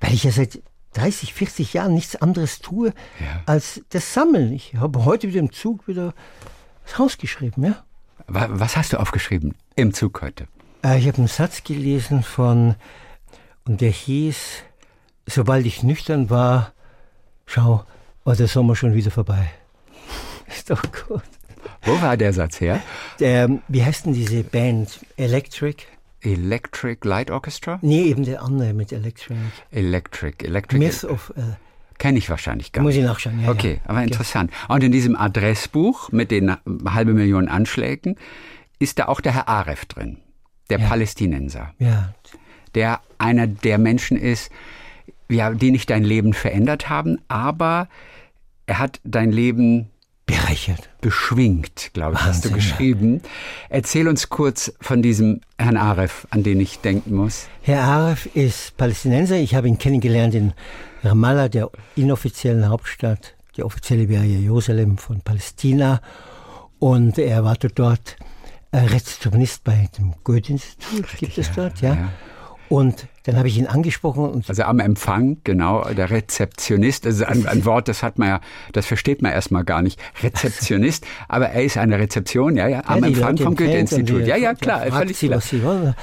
weil 0.00 0.14
ich 0.14 0.24
ja 0.24 0.30
seit 0.30 0.60
30, 0.94 1.34
40 1.34 1.74
Jahren 1.74 1.94
nichts 1.94 2.16
anderes 2.16 2.60
tue 2.60 2.92
ja. 3.20 3.42
als 3.46 3.82
das 3.90 4.14
Sammeln. 4.14 4.52
Ich 4.52 4.74
habe 4.76 5.04
heute 5.04 5.28
wieder 5.28 5.40
im 5.40 5.52
Zug 5.52 5.86
wieder 5.86 6.14
das 6.84 6.98
Haus 6.98 7.18
geschrieben, 7.18 7.64
ja. 7.64 7.84
Was 8.26 8.76
hast 8.76 8.92
du 8.92 8.98
aufgeschrieben 8.98 9.54
im 9.76 9.92
Zug 9.92 10.22
heute? 10.22 10.46
Äh, 10.82 10.98
ich 10.98 11.06
habe 11.08 11.18
einen 11.18 11.28
Satz 11.28 11.62
gelesen 11.62 12.22
von, 12.22 12.74
und 13.66 13.80
der 13.80 13.90
hieß, 13.90 14.62
sobald 15.26 15.66
ich 15.66 15.82
nüchtern 15.82 16.30
war, 16.30 16.72
schau, 17.46 17.84
war 18.24 18.36
der 18.36 18.48
Sommer 18.48 18.76
schon 18.76 18.94
wieder 18.94 19.10
vorbei. 19.10 19.50
Ist 20.46 20.70
doch 20.70 20.82
gut. 20.82 21.22
Wo 21.82 22.00
war 22.00 22.16
der 22.16 22.32
Satz 22.32 22.60
her? 22.60 22.80
Der, 23.20 23.48
wie 23.68 23.84
heißt 23.84 24.06
denn 24.06 24.14
diese 24.14 24.42
Band? 24.42 25.00
Electric? 25.16 25.84
Electric 26.24 27.06
Light 27.06 27.30
Orchestra? 27.30 27.78
Nee, 27.82 28.04
eben 28.04 28.24
der 28.24 28.42
andere 28.42 28.72
mit 28.72 28.92
Electric. 28.92 29.38
Electric, 29.70 30.44
Electric. 30.44 30.78
Myth 30.78 31.04
of. 31.04 31.32
Äh, 31.36 31.42
Kenne 31.98 32.18
ich 32.18 32.28
wahrscheinlich 32.28 32.72
gar 32.72 32.82
nicht. 32.82 32.88
Muss 32.88 32.96
ich 32.96 33.04
nachschauen, 33.04 33.40
ja. 33.44 33.50
Okay, 33.50 33.80
aber 33.84 34.02
interessant. 34.02 34.50
Und 34.68 34.82
in 34.82 34.90
diesem 34.90 35.14
Adressbuch 35.14 36.10
mit 36.10 36.30
den 36.30 36.56
halbe 36.86 37.14
Million 37.14 37.48
Anschlägen 37.48 38.16
ist 38.80 38.98
da 38.98 39.06
auch 39.06 39.20
der 39.20 39.32
Herr 39.32 39.48
Aref 39.48 39.84
drin, 39.86 40.18
der 40.70 40.80
ja. 40.80 40.88
Palästinenser. 40.88 41.72
Ja. 41.78 42.12
Der 42.74 43.00
einer 43.18 43.46
der 43.46 43.78
Menschen 43.78 44.16
ist, 44.16 44.50
ja, 45.30 45.50
die 45.52 45.70
nicht 45.70 45.88
dein 45.88 46.02
Leben 46.02 46.32
verändert 46.32 46.88
haben, 46.88 47.18
aber 47.28 47.88
er 48.66 48.80
hat 48.80 49.00
dein 49.04 49.30
Leben 49.30 49.90
bereichert. 50.26 50.88
Beschwingt, 51.00 51.90
glaube 51.92 52.16
ich, 52.16 52.22
hast 52.22 52.44
du 52.44 52.50
geschrieben. 52.50 53.20
Erzähl 53.68 54.08
uns 54.08 54.28
kurz 54.28 54.72
von 54.80 55.02
diesem 55.02 55.40
Herrn 55.58 55.76
Aref, 55.76 56.26
an 56.30 56.42
den 56.42 56.60
ich 56.60 56.78
denken 56.78 57.14
muss. 57.14 57.46
Herr 57.62 57.82
Aref 57.82 58.26
ist 58.34 58.76
Palästinenser. 58.76 59.36
Ich 59.36 59.54
habe 59.54 59.68
ihn 59.68 59.78
kennengelernt 59.78 60.34
in 60.34 60.52
Ramallah, 61.02 61.48
der 61.48 61.70
inoffiziellen 61.96 62.68
Hauptstadt. 62.68 63.34
Die 63.56 63.62
offizielle 63.62 64.08
wäre 64.08 64.24
Jerusalem 64.24 64.98
von 64.98 65.20
Palästina. 65.20 66.00
Und 66.78 67.18
er 67.18 67.44
war 67.44 67.56
dort 67.56 68.16
Rezeptionist 68.72 69.62
bei 69.62 69.88
dem 69.96 70.14
Goethe-Institut, 70.24 71.06
gibt 71.18 71.38
es 71.38 71.52
dort, 71.52 71.80
ja. 71.80 71.94
ja. 71.94 72.12
Und 72.68 73.06
dann 73.24 73.36
habe 73.36 73.48
ich 73.48 73.58
ihn 73.58 73.66
angesprochen. 73.66 74.28
Und 74.28 74.48
also 74.48 74.62
am 74.64 74.80
Empfang, 74.80 75.38
genau, 75.44 75.84
der 75.84 76.10
Rezeptionist, 76.10 77.06
das 77.06 77.16
ist 77.16 77.22
ein, 77.22 77.46
ein, 77.46 77.64
Wort, 77.64 77.88
das 77.88 78.02
hat 78.02 78.18
man 78.18 78.28
ja, 78.28 78.40
das 78.72 78.86
versteht 78.86 79.22
man 79.22 79.32
erstmal 79.32 79.64
gar 79.64 79.82
nicht. 79.82 80.00
Rezeptionist, 80.22 81.06
aber 81.28 81.48
er 81.48 81.64
ist 81.64 81.76
eine 81.76 81.98
Rezeption, 81.98 82.56
ja, 82.56 82.68
ja, 82.68 82.82
am 82.86 83.00
ja, 83.00 83.06
Empfang 83.08 83.36
vom 83.38 83.56
Goethe-Institut. 83.56 84.26
Ja, 84.26 84.36
ja, 84.36 84.54
klar, 84.54 84.86
völlig 84.90 85.16
sie, 85.16 85.28
klar. 85.28 85.38
Was 85.38 85.48
sie 85.48 85.62
wollen. 85.62 85.94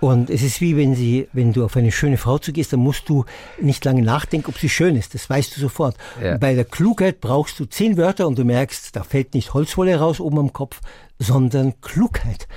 Und 0.00 0.28
es 0.28 0.42
ist 0.42 0.60
wie 0.60 0.76
wenn 0.76 0.94
sie, 0.94 1.28
wenn 1.32 1.54
du 1.54 1.64
auf 1.64 1.76
eine 1.76 1.90
schöne 1.90 2.18
Frau 2.18 2.38
zugehst, 2.38 2.72
dann 2.72 2.80
musst 2.80 3.08
du 3.08 3.24
nicht 3.58 3.84
lange 3.86 4.02
nachdenken, 4.02 4.50
ob 4.50 4.58
sie 4.58 4.68
schön 4.68 4.96
ist. 4.96 5.14
Das 5.14 5.30
weißt 5.30 5.56
du 5.56 5.60
sofort. 5.60 5.96
Ja. 6.22 6.36
Bei 6.36 6.54
der 6.54 6.66
Klugheit 6.66 7.22
brauchst 7.22 7.58
du 7.58 7.64
zehn 7.64 7.96
Wörter 7.96 8.26
und 8.26 8.38
du 8.38 8.44
merkst, 8.44 8.94
da 8.94 9.02
fällt 9.02 9.32
nicht 9.32 9.54
Holzwolle 9.54 9.96
raus 9.96 10.20
oben 10.20 10.38
am 10.38 10.52
Kopf, 10.52 10.80
sondern 11.18 11.80
Klugheit. 11.80 12.48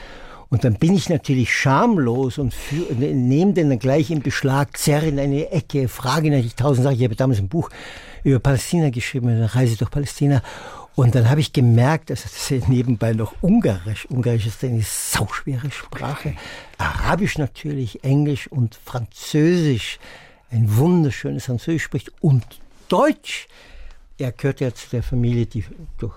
Und 0.49 0.63
dann 0.63 0.75
bin 0.75 0.93
ich 0.93 1.09
natürlich 1.09 1.53
schamlos 1.53 2.37
und 2.37 2.53
nehme 2.97 3.53
den 3.53 3.69
dann 3.69 3.79
gleich 3.79 4.11
in 4.11 4.21
Beschlag, 4.21 4.77
zerre 4.77 5.07
in 5.07 5.19
eine 5.19 5.51
Ecke, 5.51 5.89
frage 5.89 6.29
natürlich 6.29 6.55
tausend 6.55 6.83
Sachen. 6.83 6.97
Ich 6.97 7.03
habe 7.03 7.15
damals 7.15 7.39
ein 7.39 7.49
Buch 7.49 7.69
über 8.23 8.39
Palästina 8.39 8.89
geschrieben, 8.89 9.27
eine 9.27 9.53
Reise 9.53 9.77
durch 9.77 9.91
Palästina. 9.91 10.41
Und 10.95 11.13
dann 11.13 11.29
habe 11.29 11.41
ich 11.41 11.53
gemerkt, 11.53 12.09
dass 12.09 12.23
das 12.23 12.67
nebenbei 12.67 13.13
noch 13.13 13.35
Ungarisch. 13.41 14.05
Ungarisch 14.07 14.47
ist 14.47 14.63
eine 14.63 14.81
sauschwere 14.81 15.69
Sprache. 15.69 16.33
Arabisch 16.77 17.37
natürlich, 17.37 18.03
Englisch 18.03 18.47
und 18.47 18.79
Französisch. 18.83 19.99
Ein 20.49 20.77
wunderschönes 20.77 21.45
Französisch 21.45 21.83
spricht 21.83 22.11
und 22.21 22.43
Deutsch. 22.87 23.47
Er 24.17 24.31
gehört 24.31 24.61
ja 24.61 24.73
zu 24.73 24.89
der 24.89 25.03
Familie, 25.03 25.45
die 25.45 25.65
durch 25.99 26.15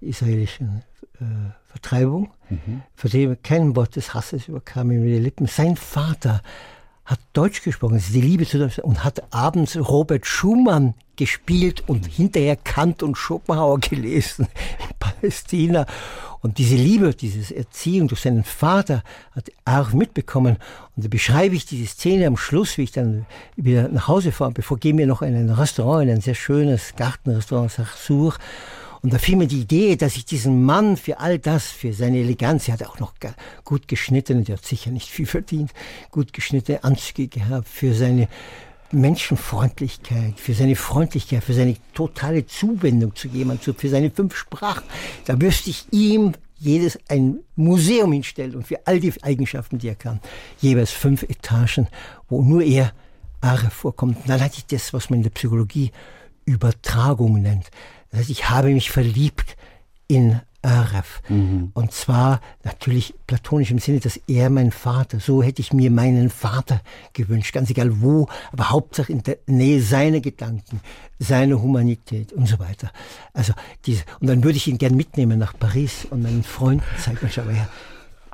israelischen 0.00 0.84
äh, 1.20 1.24
Vertreibung, 1.66 2.30
mhm. 2.48 2.82
von 2.94 3.10
dem 3.10 3.42
kein 3.42 3.76
Wort 3.76 3.96
des 3.96 4.14
Hasses 4.14 4.48
überkam 4.48 4.90
ihm 4.90 5.04
die 5.04 5.18
Lippen. 5.18 5.46
Sein 5.46 5.76
Vater 5.76 6.42
hat 7.04 7.20
Deutsch 7.32 7.62
gesprochen, 7.62 7.94
das 7.94 8.06
ist 8.06 8.14
die 8.14 8.20
Liebe 8.20 8.46
zu 8.46 8.58
Deutschland, 8.58 8.86
und 8.86 9.04
hat 9.04 9.22
abends 9.32 9.76
Robert 9.76 10.26
Schumann 10.26 10.94
gespielt 11.16 11.84
und 11.88 12.06
hinterher 12.06 12.56
Kant 12.56 13.02
und 13.02 13.16
Schopenhauer 13.16 13.80
gelesen 13.80 14.46
in 14.78 14.96
Palästina. 14.98 15.86
Und 16.42 16.56
diese 16.56 16.76
Liebe, 16.76 17.12
diese 17.14 17.54
Erziehung 17.54 18.08
durch 18.08 18.22
seinen 18.22 18.44
Vater 18.44 19.02
hat 19.32 19.50
er 19.64 19.82
auch 19.82 19.92
mitbekommen. 19.92 20.56
Und 20.96 21.04
da 21.04 21.08
beschreibe 21.08 21.54
ich 21.54 21.66
diese 21.66 21.86
Szene 21.86 22.26
am 22.26 22.38
Schluss, 22.38 22.78
wie 22.78 22.84
ich 22.84 22.92
dann 22.92 23.26
wieder 23.56 23.88
nach 23.88 24.08
Hause 24.08 24.32
fahre. 24.32 24.52
Bevor 24.52 24.78
gehen 24.78 24.96
wir 24.96 25.06
noch 25.06 25.20
in 25.20 25.34
ein 25.34 25.50
Restaurant, 25.50 26.04
in 26.04 26.14
ein 26.14 26.20
sehr 26.22 26.34
schönes 26.34 26.94
Gartenrestaurant, 26.96 27.70
Sarsur. 27.70 28.34
Und 29.02 29.12
da 29.12 29.18
fiel 29.18 29.36
mir 29.36 29.46
die 29.46 29.60
Idee, 29.60 29.96
dass 29.96 30.16
ich 30.16 30.24
diesen 30.24 30.64
Mann 30.64 30.96
für 30.96 31.20
all 31.20 31.38
das, 31.38 31.68
für 31.68 31.92
seine 31.92 32.18
Eleganz, 32.18 32.68
er 32.68 32.74
hat 32.74 32.84
auch 32.84 32.98
noch 32.98 33.14
gut 33.64 33.88
geschnittene, 33.88 34.42
der 34.42 34.56
hat 34.56 34.64
sicher 34.64 34.90
nicht 34.90 35.08
viel 35.08 35.26
verdient, 35.26 35.72
gut 36.10 36.32
geschnittene 36.32 36.84
Anzüge 36.84 37.28
gehabt, 37.28 37.68
für 37.68 37.94
seine 37.94 38.28
Menschenfreundlichkeit, 38.92 40.38
für 40.38 40.52
seine 40.52 40.76
Freundlichkeit, 40.76 41.44
für 41.44 41.54
seine 41.54 41.76
totale 41.94 42.46
Zuwendung 42.46 43.14
zu 43.14 43.28
jemandem, 43.28 43.74
für 43.74 43.88
seine 43.88 44.10
fünf 44.10 44.36
Sprachen. 44.36 44.84
Da 45.24 45.36
müsste 45.36 45.70
ich 45.70 45.86
ihm 45.92 46.32
jedes 46.58 46.98
ein 47.08 47.38
Museum 47.56 48.12
hinstellen 48.12 48.54
und 48.54 48.66
für 48.66 48.86
all 48.86 49.00
die 49.00 49.14
Eigenschaften, 49.22 49.78
die 49.78 49.88
er 49.88 49.94
kann, 49.94 50.20
jeweils 50.60 50.90
fünf 50.90 51.22
Etagen, 51.22 51.88
wo 52.28 52.42
nur 52.42 52.62
er 52.62 52.92
Are 53.40 53.70
vorkommt. 53.70 54.18
Und 54.18 54.28
dann 54.28 54.42
hatte 54.42 54.58
ich 54.58 54.66
das, 54.66 54.92
was 54.92 55.08
man 55.08 55.20
in 55.20 55.22
der 55.22 55.30
Psychologie 55.30 55.92
Übertragung 56.44 57.40
nennt. 57.40 57.70
Das 58.10 58.20
heißt, 58.20 58.30
ich 58.30 58.50
habe 58.50 58.68
mich 58.68 58.90
verliebt 58.90 59.56
in 60.08 60.40
Aref. 60.62 61.22
Mhm. 61.28 61.70
Und 61.72 61.92
zwar 61.92 62.40
natürlich 62.64 63.14
platonisch 63.26 63.70
im 63.70 63.78
Sinne, 63.78 64.00
dass 64.00 64.20
er 64.26 64.50
mein 64.50 64.72
Vater, 64.72 65.18
so 65.18 65.42
hätte 65.42 65.62
ich 65.62 65.72
mir 65.72 65.90
meinen 65.90 66.28
Vater 66.28 66.82
gewünscht, 67.12 67.54
ganz 67.54 67.70
egal 67.70 68.02
wo, 68.02 68.28
aber 68.52 68.70
Hauptsache 68.70 69.12
in 69.12 69.22
der 69.22 69.38
Nähe 69.46 69.80
seiner 69.80 70.20
Gedanken, 70.20 70.80
seiner 71.18 71.62
Humanität 71.62 72.32
und 72.32 72.46
so 72.46 72.58
weiter. 72.58 72.92
Also 73.32 73.54
diese, 73.86 74.04
und 74.20 74.26
dann 74.26 74.44
würde 74.44 74.58
ich 74.58 74.66
ihn 74.66 74.78
gern 74.78 74.96
mitnehmen 74.96 75.38
nach 75.38 75.58
Paris 75.58 76.06
und 76.10 76.22
meinen 76.22 76.42
Freunden 76.42 76.84
zeigen, 76.98 77.28
schau 77.30 77.44
mal 77.44 77.54
her, 77.54 77.68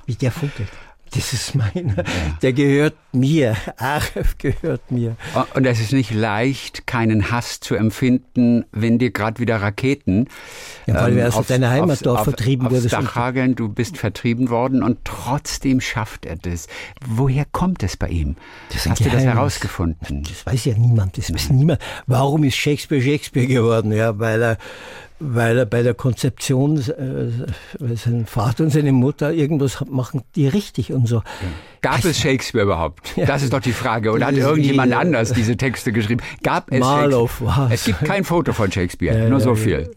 wie 0.07 0.15
der 0.15 0.33
funkelt. 0.33 0.69
Das 1.15 1.33
ist 1.33 1.55
meiner. 1.55 1.97
Ja. 1.99 2.05
Der 2.43 2.53
gehört 2.53 2.97
mir. 3.13 3.57
Aref 3.77 4.37
gehört 4.39 4.91
mir. 4.91 5.17
Und 5.55 5.65
es 5.65 5.81
ist 5.81 5.93
nicht 5.93 6.13
leicht, 6.13 6.87
keinen 6.87 7.31
Hass 7.31 7.61
zu 7.61 7.75
empfinden, 7.75 8.65
wenn 8.73 8.99
dir 8.99 9.11
gerade 9.11 9.39
wieder 9.41 9.57
Raketen 9.57 10.29
ja, 10.87 10.95
weil 10.95 11.13
ähm, 11.13 11.17
wir 11.17 11.35
aus 11.35 11.47
deiner 11.47 11.71
Heimatdorf 11.71 12.25
vertrieben 12.25 12.71
wurden. 12.71 12.89
Dachhageln, 12.89 13.55
du 13.55 13.69
bist 13.69 13.99
vertrieben 13.99 14.51
worden 14.51 14.83
und 14.83 14.99
trotzdem 15.05 15.81
schafft 15.81 16.27
er 16.27 16.37
das. 16.37 16.67
Woher 17.07 17.45
kommt 17.45 17.83
es 17.83 17.97
bei 17.97 18.09
ihm? 18.09 18.37
Das 18.73 18.87
Hast 18.87 19.05
du 19.05 19.11
das 19.11 19.23
herausgefunden? 19.23 20.25
Das 20.25 20.47
weiß 20.47 20.65
ja 20.67 20.75
niemand. 20.75 21.19
Das 21.19 21.33
weiß 21.33 21.51
niemand. 21.51 21.81
Warum 22.07 22.45
ist 22.45 22.57
Shakespeare 22.57 23.03
Shakespeare 23.03 23.47
geworden? 23.47 23.93
Ja, 23.93 24.19
weil 24.19 24.43
er 24.43 24.59
weil 25.19 25.59
er 25.59 25.67
bei 25.67 25.83
der 25.83 25.95
Konzeption, 25.95 26.79
äh, 26.79 27.95
sein 27.97 28.27
Vater 28.27 28.65
und 28.65 28.71
seine 28.71 28.93
Mutter 28.93 29.33
irgendwas 29.33 29.85
machen 29.89 30.23
die 30.35 30.49
richtig 30.49 30.93
und 30.93 31.09
so. 31.09 31.17
Ja. 31.17 31.23
Gab 31.87 32.05
es 32.05 32.19
Shakespeare 32.19 32.65
überhaupt? 32.65 33.15
Das 33.17 33.43
ist 33.43 33.53
doch 33.53 33.61
die 33.61 33.73
Frage. 33.73 34.11
Oder 34.11 34.27
hat 34.27 34.35
irgendjemand 34.35 34.93
anders 34.93 35.33
diese 35.33 35.57
Texte 35.57 35.93
geschrieben? 35.93 36.21
Gab 36.43 36.73
es 36.73 36.81
Marlow 36.81 37.29
Shakespeare? 37.29 37.69
Es 37.73 37.85
gibt 37.85 38.05
kein 38.05 38.25
Foto 38.25 38.53
von 38.53 38.73
Shakespeare, 38.73 39.17
ja, 39.17 39.29
nur 39.29 39.39
so 39.39 39.55
viel. 39.55 39.89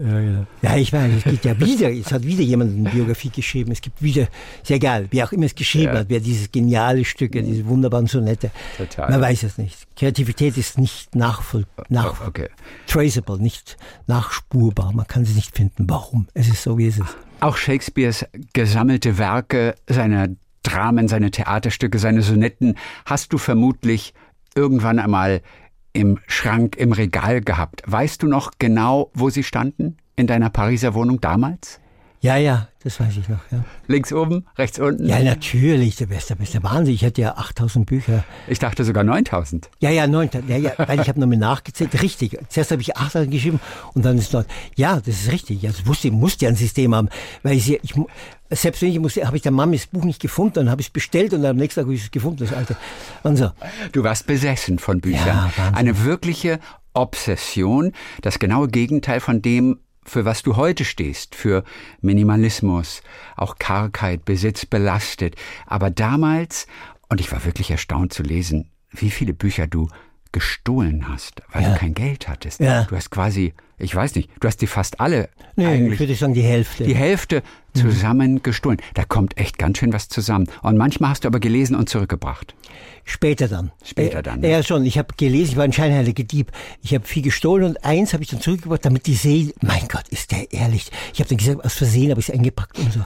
Ja, 0.61 0.77
ich 0.77 0.93
meine, 0.93 1.17
es 1.17 1.23
gibt 1.23 1.45
ja 1.45 1.59
wieder, 1.59 1.91
es 1.91 2.11
hat 2.11 2.23
wieder 2.23 2.43
jemand 2.43 2.77
eine 2.77 2.89
Biografie 2.91 3.29
geschrieben. 3.29 3.71
Es 3.71 3.81
gibt 3.81 4.03
wieder, 4.03 4.27
ist 4.61 4.69
ja 4.69 4.75
egal, 4.75 5.07
wer 5.09 5.25
auch 5.25 5.31
immer 5.31 5.47
es 5.47 5.55
geschrieben 5.55 5.93
hat, 5.93 6.09
wer 6.09 6.19
dieses 6.19 6.51
geniale 6.51 7.03
Stücke, 7.05 7.41
diese 7.41 7.65
wunderbaren 7.65 8.05
Sonette. 8.05 8.51
Total. 8.77 9.09
Man 9.09 9.21
weiß 9.21 9.41
es 9.41 9.57
nicht. 9.57 9.87
Kreativität 9.95 10.57
ist 10.57 10.77
nicht 10.77 11.15
nachvoll, 11.15 11.65
nach, 11.89 12.21
oh, 12.21 12.27
okay. 12.27 12.49
traceable, 12.85 13.39
nicht 13.39 13.77
nachspurbar. 14.05 14.93
Man 14.93 15.07
kann 15.07 15.25
sie 15.25 15.33
nicht 15.33 15.55
finden. 15.55 15.89
Warum? 15.89 16.27
Es 16.35 16.49
ist 16.49 16.61
so, 16.61 16.77
wie 16.77 16.85
es 16.85 16.99
ist. 16.99 17.17
Auch 17.39 17.57
Shakespeares 17.57 18.25
gesammelte 18.53 19.17
Werke, 19.17 19.73
seine 19.87 20.35
Dramen, 20.69 21.07
seine 21.07 21.31
Theaterstücke, 21.31 21.99
seine 21.99 22.21
Sonetten 22.21 22.77
hast 23.05 23.33
du 23.33 23.37
vermutlich 23.37 24.13
irgendwann 24.55 24.99
einmal 24.99 25.41
im 25.93 26.19
Schrank, 26.27 26.75
im 26.75 26.91
Regal 26.91 27.41
gehabt. 27.41 27.81
Weißt 27.85 28.21
du 28.21 28.27
noch 28.27 28.51
genau, 28.59 29.09
wo 29.13 29.29
sie 29.29 29.43
standen 29.43 29.97
in 30.15 30.27
deiner 30.27 30.49
Pariser 30.49 30.93
Wohnung 30.93 31.19
damals? 31.21 31.79
Ja, 32.21 32.35
ja, 32.35 32.67
das 32.83 32.99
weiß 32.99 33.15
ich 33.15 33.29
noch. 33.29 33.39
Ja. 33.49 33.63
Links 33.87 34.11
oben, 34.11 34.45
rechts 34.57 34.77
unten? 34.77 35.05
Ja, 35.05 35.23
natürlich, 35.23 35.95
der 35.95 36.07
beste, 36.07 36.35
beste 36.35 36.61
Wahnsinn. 36.63 36.93
Ich 36.93 37.05
hatte 37.05 37.21
ja 37.21 37.37
8000 37.37 37.85
Bücher. 37.85 38.25
Ich 38.47 38.59
dachte 38.59 38.83
sogar 38.83 39.05
9000. 39.05 39.69
Ja, 39.79 39.89
ja, 39.89 40.05
9000. 40.05 40.49
Ja, 40.49 40.57
ja, 40.57 40.73
weil 40.77 40.99
ich 40.99 41.07
habe 41.07 41.17
nochmal 41.17 41.37
nachgezählt. 41.37 42.01
Richtig. 42.01 42.37
Zuerst 42.49 42.71
habe 42.71 42.81
ich 42.81 42.97
8000 42.97 43.31
geschrieben 43.31 43.61
und 43.93 44.03
dann 44.03 44.17
ist 44.17 44.33
noch. 44.33 44.43
Ja, 44.75 44.97
das 44.97 45.07
ist 45.07 45.31
richtig. 45.31 45.61
Ja, 45.61 45.71
das 45.71 45.87
wusste 45.87 46.09
ich, 46.09 46.13
musste 46.13 46.43
ja 46.43 46.51
ein 46.51 46.57
System 46.57 46.93
haben. 46.93 47.07
Weil 47.41 47.55
ich, 47.55 47.71
ich 47.81 47.93
selbst 48.49 48.81
wenn 48.81 48.89
ich 48.89 48.99
musste, 48.99 49.25
habe 49.25 49.37
ich 49.37 49.43
der 49.43 49.51
Mama 49.51 49.73
das 49.73 49.87
Buch 49.87 50.03
nicht 50.03 50.21
gefunden, 50.21 50.55
dann 50.55 50.69
habe 50.69 50.81
ich 50.81 50.87
es 50.87 50.93
bestellt 50.93 51.33
und 51.33 51.45
am 51.45 51.55
nächsten 51.55 51.81
Tag 51.81 51.85
habe 51.85 51.93
ich 51.93 52.03
es 52.03 52.11
gefunden, 52.11 52.39
das 52.39 52.53
alte. 52.53 52.75
Und 53.23 53.37
so. 53.37 53.51
Du 53.91 54.03
warst 54.03 54.25
besessen 54.27 54.79
von 54.79 55.01
Büchern. 55.01 55.27
Ja, 55.27 55.51
Eine 55.73 56.03
wirkliche 56.03 56.59
Obsession, 56.93 57.93
das 58.21 58.39
genaue 58.39 58.67
Gegenteil 58.67 59.19
von 59.19 59.41
dem, 59.41 59.79
für 60.03 60.25
was 60.25 60.41
du 60.41 60.55
heute 60.55 60.85
stehst, 60.85 61.35
für 61.35 61.63
Minimalismus, 62.01 63.03
auch 63.35 63.57
Kargheit, 63.59 64.25
Besitz 64.25 64.65
belastet. 64.65 65.35
Aber 65.67 65.91
damals, 65.91 66.65
und 67.09 67.21
ich 67.21 67.31
war 67.31 67.45
wirklich 67.45 67.69
erstaunt 67.69 68.13
zu 68.13 68.23
lesen, 68.23 68.71
wie 68.91 69.11
viele 69.11 69.33
Bücher 69.33 69.67
du 69.67 69.87
gestohlen 70.31 71.07
hast, 71.07 71.41
weil 71.51 71.63
ja. 71.63 71.73
du 71.73 71.79
kein 71.79 71.93
Geld 71.93 72.27
hattest. 72.27 72.59
Ja. 72.59 72.83
Du 72.83 72.95
hast 72.95 73.09
quasi, 73.09 73.53
ich 73.77 73.95
weiß 73.95 74.15
nicht, 74.15 74.29
du 74.39 74.47
hast 74.47 74.61
die 74.61 74.67
fast 74.67 74.99
alle. 74.99 75.29
Nee, 75.55 75.65
eigentlich, 75.65 75.93
ich 75.93 75.99
würde 75.99 76.15
sagen 76.15 76.33
die 76.33 76.43
Hälfte. 76.43 76.83
Die 76.83 76.95
Hälfte 76.95 77.41
mhm. 77.73 77.79
zusammen 77.79 78.43
gestohlen. 78.43 78.77
Da 78.93 79.05
kommt 79.05 79.37
echt 79.37 79.57
ganz 79.57 79.79
schön 79.79 79.91
was 79.91 80.07
zusammen. 80.07 80.47
Und 80.61 80.77
manchmal 80.77 81.11
hast 81.11 81.23
du 81.23 81.27
aber 81.27 81.39
gelesen 81.39 81.75
und 81.75 81.89
zurückgebracht. 81.89 82.53
Später 83.05 83.47
dann. 83.47 83.71
Später 83.83 84.21
dann. 84.21 84.43
Ja, 84.43 84.49
ja 84.49 84.63
schon. 84.63 84.85
Ich 84.85 84.99
habe 84.99 85.15
gelesen, 85.17 85.51
ich 85.51 85.57
war 85.57 85.63
ein 85.63 85.73
scheinheiliger 85.73 86.23
Dieb. 86.23 86.51
Ich 86.83 86.93
habe 86.93 87.07
viel 87.07 87.23
gestohlen 87.23 87.65
und 87.65 87.83
eins 87.83 88.13
habe 88.13 88.21
ich 88.21 88.29
dann 88.29 88.39
zurückgebracht, 88.39 88.85
damit 88.85 89.07
die 89.07 89.15
Seele, 89.15 89.51
mein 89.61 89.87
Gott, 89.87 90.07
ist 90.09 90.31
der 90.31 90.53
ehrlich. 90.53 90.91
Ich 91.13 91.19
habe 91.19 91.29
dann 91.29 91.39
gesagt, 91.39 91.65
aus 91.65 91.73
Versehen 91.73 92.11
habe 92.11 92.19
ich 92.19 92.29
es 92.29 92.35
eingepackt 92.35 92.77
und 92.77 92.93
so. 92.93 92.99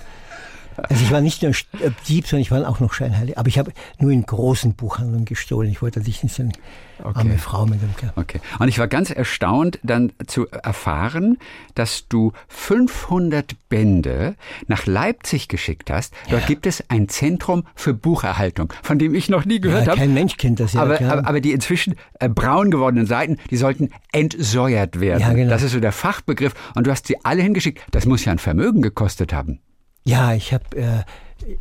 Also 0.77 1.03
ich 1.03 1.11
war 1.11 1.21
nicht 1.21 1.41
nur 1.41 1.51
äh, 1.51 1.91
Dieb, 2.07 2.27
sondern 2.27 2.41
ich 2.41 2.51
war 2.51 2.67
auch 2.67 2.79
noch 2.79 2.93
scheinheilig. 2.93 3.37
Aber 3.37 3.47
ich 3.47 3.57
habe 3.57 3.71
nur 3.99 4.11
in 4.11 4.25
großen 4.25 4.73
Buchhandlungen 4.73 5.25
gestohlen. 5.25 5.69
Ich 5.69 5.81
wollte 5.81 5.99
nicht 5.99 6.21
so 6.21 6.43
eine 6.43 6.51
okay. 6.99 7.19
arme 7.19 7.37
Frau 7.37 7.65
mit 7.65 7.81
dem 7.81 7.95
Kerl. 7.95 8.13
Okay. 8.15 8.39
Und 8.59 8.67
ich 8.67 8.79
war 8.79 8.87
ganz 8.87 9.09
erstaunt, 9.09 9.79
dann 9.83 10.11
zu 10.27 10.47
erfahren, 10.49 11.37
dass 11.75 12.07
du 12.07 12.33
500 12.47 13.55
Bände 13.69 14.35
nach 14.67 14.85
Leipzig 14.85 15.47
geschickt 15.47 15.89
hast. 15.89 16.13
Dort 16.29 16.41
ja. 16.41 16.47
gibt 16.47 16.65
es 16.65 16.83
ein 16.89 17.09
Zentrum 17.09 17.63
für 17.75 17.93
Bucherhaltung, 17.93 18.73
von 18.81 18.99
dem 18.99 19.15
ich 19.15 19.29
noch 19.29 19.45
nie 19.45 19.59
gehört 19.59 19.85
ja, 19.85 19.91
habe. 19.91 19.99
Kein 19.99 20.13
Mensch 20.13 20.37
kennt 20.37 20.59
das 20.59 20.73
ja. 20.73 20.81
Aber, 20.81 20.99
aber, 21.01 21.27
aber, 21.27 21.41
die 21.41 21.51
inzwischen 21.51 21.95
äh, 22.19 22.29
braun 22.29 22.71
gewordenen 22.71 23.05
Seiten, 23.05 23.37
die 23.49 23.57
sollten 23.57 23.89
entsäuert 24.11 24.99
werden. 24.99 25.21
Ja, 25.21 25.33
genau. 25.33 25.49
Das 25.49 25.63
ist 25.63 25.71
so 25.71 25.79
der 25.79 25.91
Fachbegriff. 25.91 26.53
Und 26.75 26.87
du 26.87 26.91
hast 26.91 27.07
sie 27.07 27.17
alle 27.23 27.41
hingeschickt. 27.41 27.81
Das 27.91 28.05
muss 28.05 28.25
ja 28.25 28.31
ein 28.31 28.39
Vermögen 28.39 28.81
gekostet 28.81 29.33
haben. 29.33 29.59
Ja, 30.03 30.33
ich 30.33 30.53
habe 30.53 30.75
äh, 30.75 31.03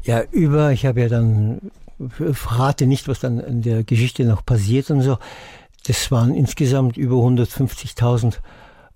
ja 0.02 0.22
über, 0.30 0.72
ich 0.72 0.86
habe 0.86 1.00
ja 1.00 1.08
dann, 1.08 1.60
verrate 2.08 2.86
nicht, 2.86 3.08
was 3.08 3.20
dann 3.20 3.38
in 3.38 3.62
der 3.62 3.84
Geschichte 3.84 4.24
noch 4.24 4.44
passiert 4.44 4.90
und 4.90 5.02
so. 5.02 5.18
Das 5.86 6.10
waren 6.10 6.34
insgesamt 6.34 6.96
über 6.96 7.16
150.000 7.16 8.38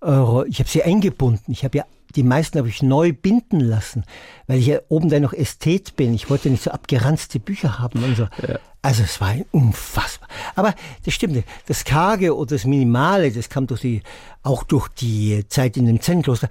Euro. 0.00 0.44
Ich 0.44 0.58
habe 0.58 0.68
sie 0.68 0.82
eingebunden. 0.82 1.52
Ich 1.52 1.64
habe 1.64 1.78
ja 1.78 1.84
die 2.16 2.22
meisten 2.22 2.58
habe 2.58 2.68
ich 2.68 2.82
neu 2.82 3.12
binden 3.12 3.60
lassen, 3.60 4.04
weil 4.46 4.58
ich 4.58 4.66
ja 4.66 4.78
oben 4.88 5.08
dann 5.08 5.22
noch 5.22 5.32
Ästhet 5.32 5.96
bin. 5.96 6.14
Ich 6.14 6.30
wollte 6.30 6.50
nicht 6.50 6.62
so 6.62 6.70
abgeranzte 6.70 7.38
Bücher 7.38 7.78
haben 7.78 8.02
und 8.02 8.16
so. 8.16 8.24
Ja. 8.46 8.58
Also 8.82 9.02
es 9.02 9.20
war 9.20 9.34
unfassbar. 9.50 10.28
Aber 10.54 10.74
das 11.04 11.12
stimmt. 11.12 11.44
Das 11.66 11.84
Karge 11.84 12.36
oder 12.36 12.54
das 12.54 12.64
Minimale, 12.64 13.30
das 13.32 13.48
kam 13.48 13.66
durch 13.66 13.80
die, 13.80 14.02
auch 14.42 14.62
durch 14.62 14.88
die 14.88 15.44
Zeit 15.48 15.76
in 15.76 15.86
dem 15.86 16.00
Zen-Kloster. 16.00 16.48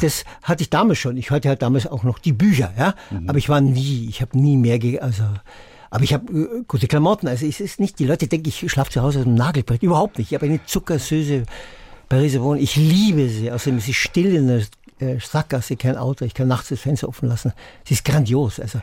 Das 0.00 0.24
hatte 0.42 0.62
ich 0.62 0.70
damals 0.70 0.98
schon. 0.98 1.16
Ich 1.16 1.30
hatte 1.30 1.48
halt 1.48 1.62
damals 1.62 1.86
auch 1.86 2.02
noch 2.02 2.18
die 2.18 2.32
Bücher, 2.32 2.72
ja. 2.78 2.94
Mhm. 3.10 3.28
Aber 3.28 3.38
ich 3.38 3.48
war 3.48 3.60
nie, 3.60 4.06
ich 4.08 4.20
habe 4.20 4.38
nie 4.38 4.56
mehr, 4.56 4.78
also 5.02 5.24
aber 5.90 6.04
ich 6.04 6.12
habe 6.12 6.30
äh, 6.32 6.64
gute 6.68 6.86
Klamotten. 6.86 7.28
Also 7.28 7.46
es 7.46 7.60
ist 7.60 7.80
nicht, 7.80 7.98
die 7.98 8.04
Leute 8.04 8.26
denken, 8.26 8.48
ich 8.48 8.70
schlafe 8.70 8.90
zu 8.90 9.02
Hause 9.02 9.20
aus 9.20 9.24
dem 9.24 9.34
Nagelbrett. 9.34 9.82
Überhaupt 9.82 10.18
nicht. 10.18 10.30
Ich 10.30 10.34
habe 10.34 10.46
eine 10.46 10.64
zuckersüße 10.64 11.44
Pariser 12.08 12.42
Wohnung. 12.42 12.62
Ich 12.62 12.76
liebe 12.76 13.28
sie. 13.28 13.50
Außerdem 13.50 13.78
ist 13.78 13.86
sie 13.86 13.94
still 13.94 14.34
in 14.34 14.48
der 14.48 14.62
äh, 15.00 15.18
Sackgasse, 15.20 15.76
kein 15.76 15.96
Auto. 15.96 16.24
Ich 16.24 16.34
kann 16.34 16.48
nachts 16.48 16.68
das 16.68 16.80
Fenster 16.80 17.08
offen 17.08 17.28
lassen. 17.28 17.52
Sie 17.84 17.94
ist 17.94 18.04
grandios. 18.04 18.60
Also 18.60 18.80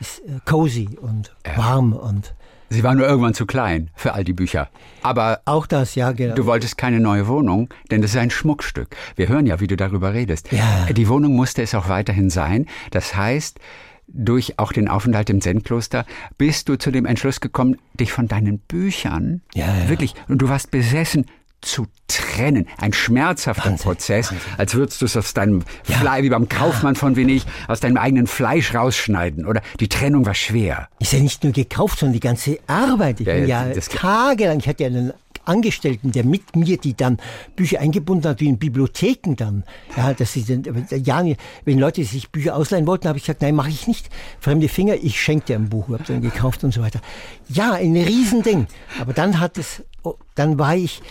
ist 0.00 0.20
äh, 0.20 0.40
cozy 0.44 0.88
und 1.00 1.34
ja. 1.46 1.56
warm 1.56 1.92
und 1.92 2.34
Sie 2.70 2.82
war 2.82 2.94
nur 2.94 3.06
irgendwann 3.06 3.34
zu 3.34 3.46
klein 3.46 3.90
für 3.94 4.14
all 4.14 4.24
die 4.24 4.32
Bücher. 4.32 4.68
Aber 5.02 5.40
auch 5.44 5.66
das, 5.66 5.94
ja, 5.94 6.12
genau. 6.12 6.34
Du 6.34 6.46
wolltest 6.46 6.76
keine 6.76 6.98
neue 6.98 7.28
Wohnung, 7.28 7.68
denn 7.90 8.02
das 8.02 8.12
ist 8.12 8.16
ein 8.16 8.30
Schmuckstück. 8.30 8.96
Wir 9.14 9.28
hören 9.28 9.46
ja, 9.46 9.60
wie 9.60 9.66
du 9.66 9.76
darüber 9.76 10.12
redest. 10.12 10.50
Ja. 10.50 10.86
Die 10.92 11.08
Wohnung 11.08 11.36
musste 11.36 11.62
es 11.62 11.74
auch 11.74 11.88
weiterhin 11.88 12.30
sein. 12.30 12.66
Das 12.90 13.14
heißt, 13.14 13.60
durch 14.08 14.58
auch 14.58 14.72
den 14.72 14.88
Aufenthalt 14.88 15.30
im 15.30 15.40
Zen-Kloster 15.40 16.04
bist 16.36 16.68
du 16.68 16.76
zu 16.76 16.90
dem 16.90 17.06
Entschluss 17.06 17.40
gekommen, 17.40 17.76
dich 17.94 18.12
von 18.12 18.28
deinen 18.28 18.58
Büchern 18.58 19.42
ja, 19.54 19.66
ja. 19.66 19.88
wirklich, 19.88 20.14
und 20.28 20.38
du 20.38 20.48
warst 20.48 20.70
besessen, 20.70 21.26
zu 21.64 21.86
trennen. 22.08 22.68
Ein 22.78 22.92
schmerzhafter 22.92 23.70
Wahnsinn, 23.70 23.84
Prozess, 23.84 24.30
Wahnsinn. 24.30 24.48
als 24.58 24.74
würdest 24.74 25.00
du 25.00 25.06
es 25.06 25.16
aus 25.16 25.34
deinem 25.34 25.62
ja. 25.86 25.96
Fleisch, 25.96 26.22
wie 26.22 26.30
beim 26.30 26.48
Kaufmann 26.48 26.96
von 26.96 27.16
Venedig, 27.16 27.44
aus 27.68 27.80
deinem 27.80 27.96
eigenen 27.96 28.26
Fleisch 28.26 28.74
rausschneiden. 28.74 29.46
Oder 29.46 29.62
die 29.80 29.88
Trennung 29.88 30.26
war 30.26 30.34
schwer. 30.34 30.88
Ist 31.00 31.12
ja 31.12 31.20
nicht 31.20 31.42
nur 31.44 31.52
gekauft, 31.52 31.98
sondern 32.00 32.14
die 32.14 32.20
ganze 32.20 32.58
Arbeit. 32.66 33.20
Ich 33.20 33.26
ja, 33.26 33.34
bin 33.34 33.46
ja 33.48 33.64
tagelang, 33.74 34.58
ich 34.58 34.68
hatte 34.68 34.86
einen 34.86 35.12
Angestellten, 35.44 36.12
der 36.12 36.24
mit 36.24 36.56
mir 36.56 36.78
die 36.78 36.94
dann 36.94 37.18
Bücher 37.56 37.80
eingebunden 37.80 38.28
hat, 38.28 38.40
wie 38.40 38.48
in 38.48 38.58
Bibliotheken 38.58 39.34
dann. 39.36 39.64
Ja, 39.96 40.14
dass 40.14 40.32
sie 40.32 40.44
dann, 40.44 40.86
ja, 40.90 41.22
wenn 41.64 41.78
Leute 41.78 42.04
sich 42.04 42.30
Bücher 42.30 42.56
ausleihen 42.56 42.86
wollten, 42.86 43.08
habe 43.08 43.18
ich 43.18 43.24
gesagt, 43.24 43.42
nein, 43.42 43.54
mache 43.54 43.68
ich 43.68 43.86
nicht. 43.86 44.08
Fremde 44.40 44.68
Finger, 44.68 44.94
ich 44.94 45.20
schenke 45.20 45.46
dir 45.46 45.56
ein 45.56 45.68
Buch, 45.68 45.88
habe 45.88 46.04
dann 46.06 46.22
gekauft 46.22 46.64
und 46.64 46.72
so 46.72 46.80
weiter. 46.80 47.00
Ja, 47.48 47.72
ein 47.72 47.96
Riesending. 47.96 48.66
Aber 49.00 49.12
dann 49.12 49.40
hat 49.40 49.58
es, 49.58 49.82
oh, 50.02 50.14
dann 50.34 50.58
war 50.58 50.76
ich, 50.76 51.02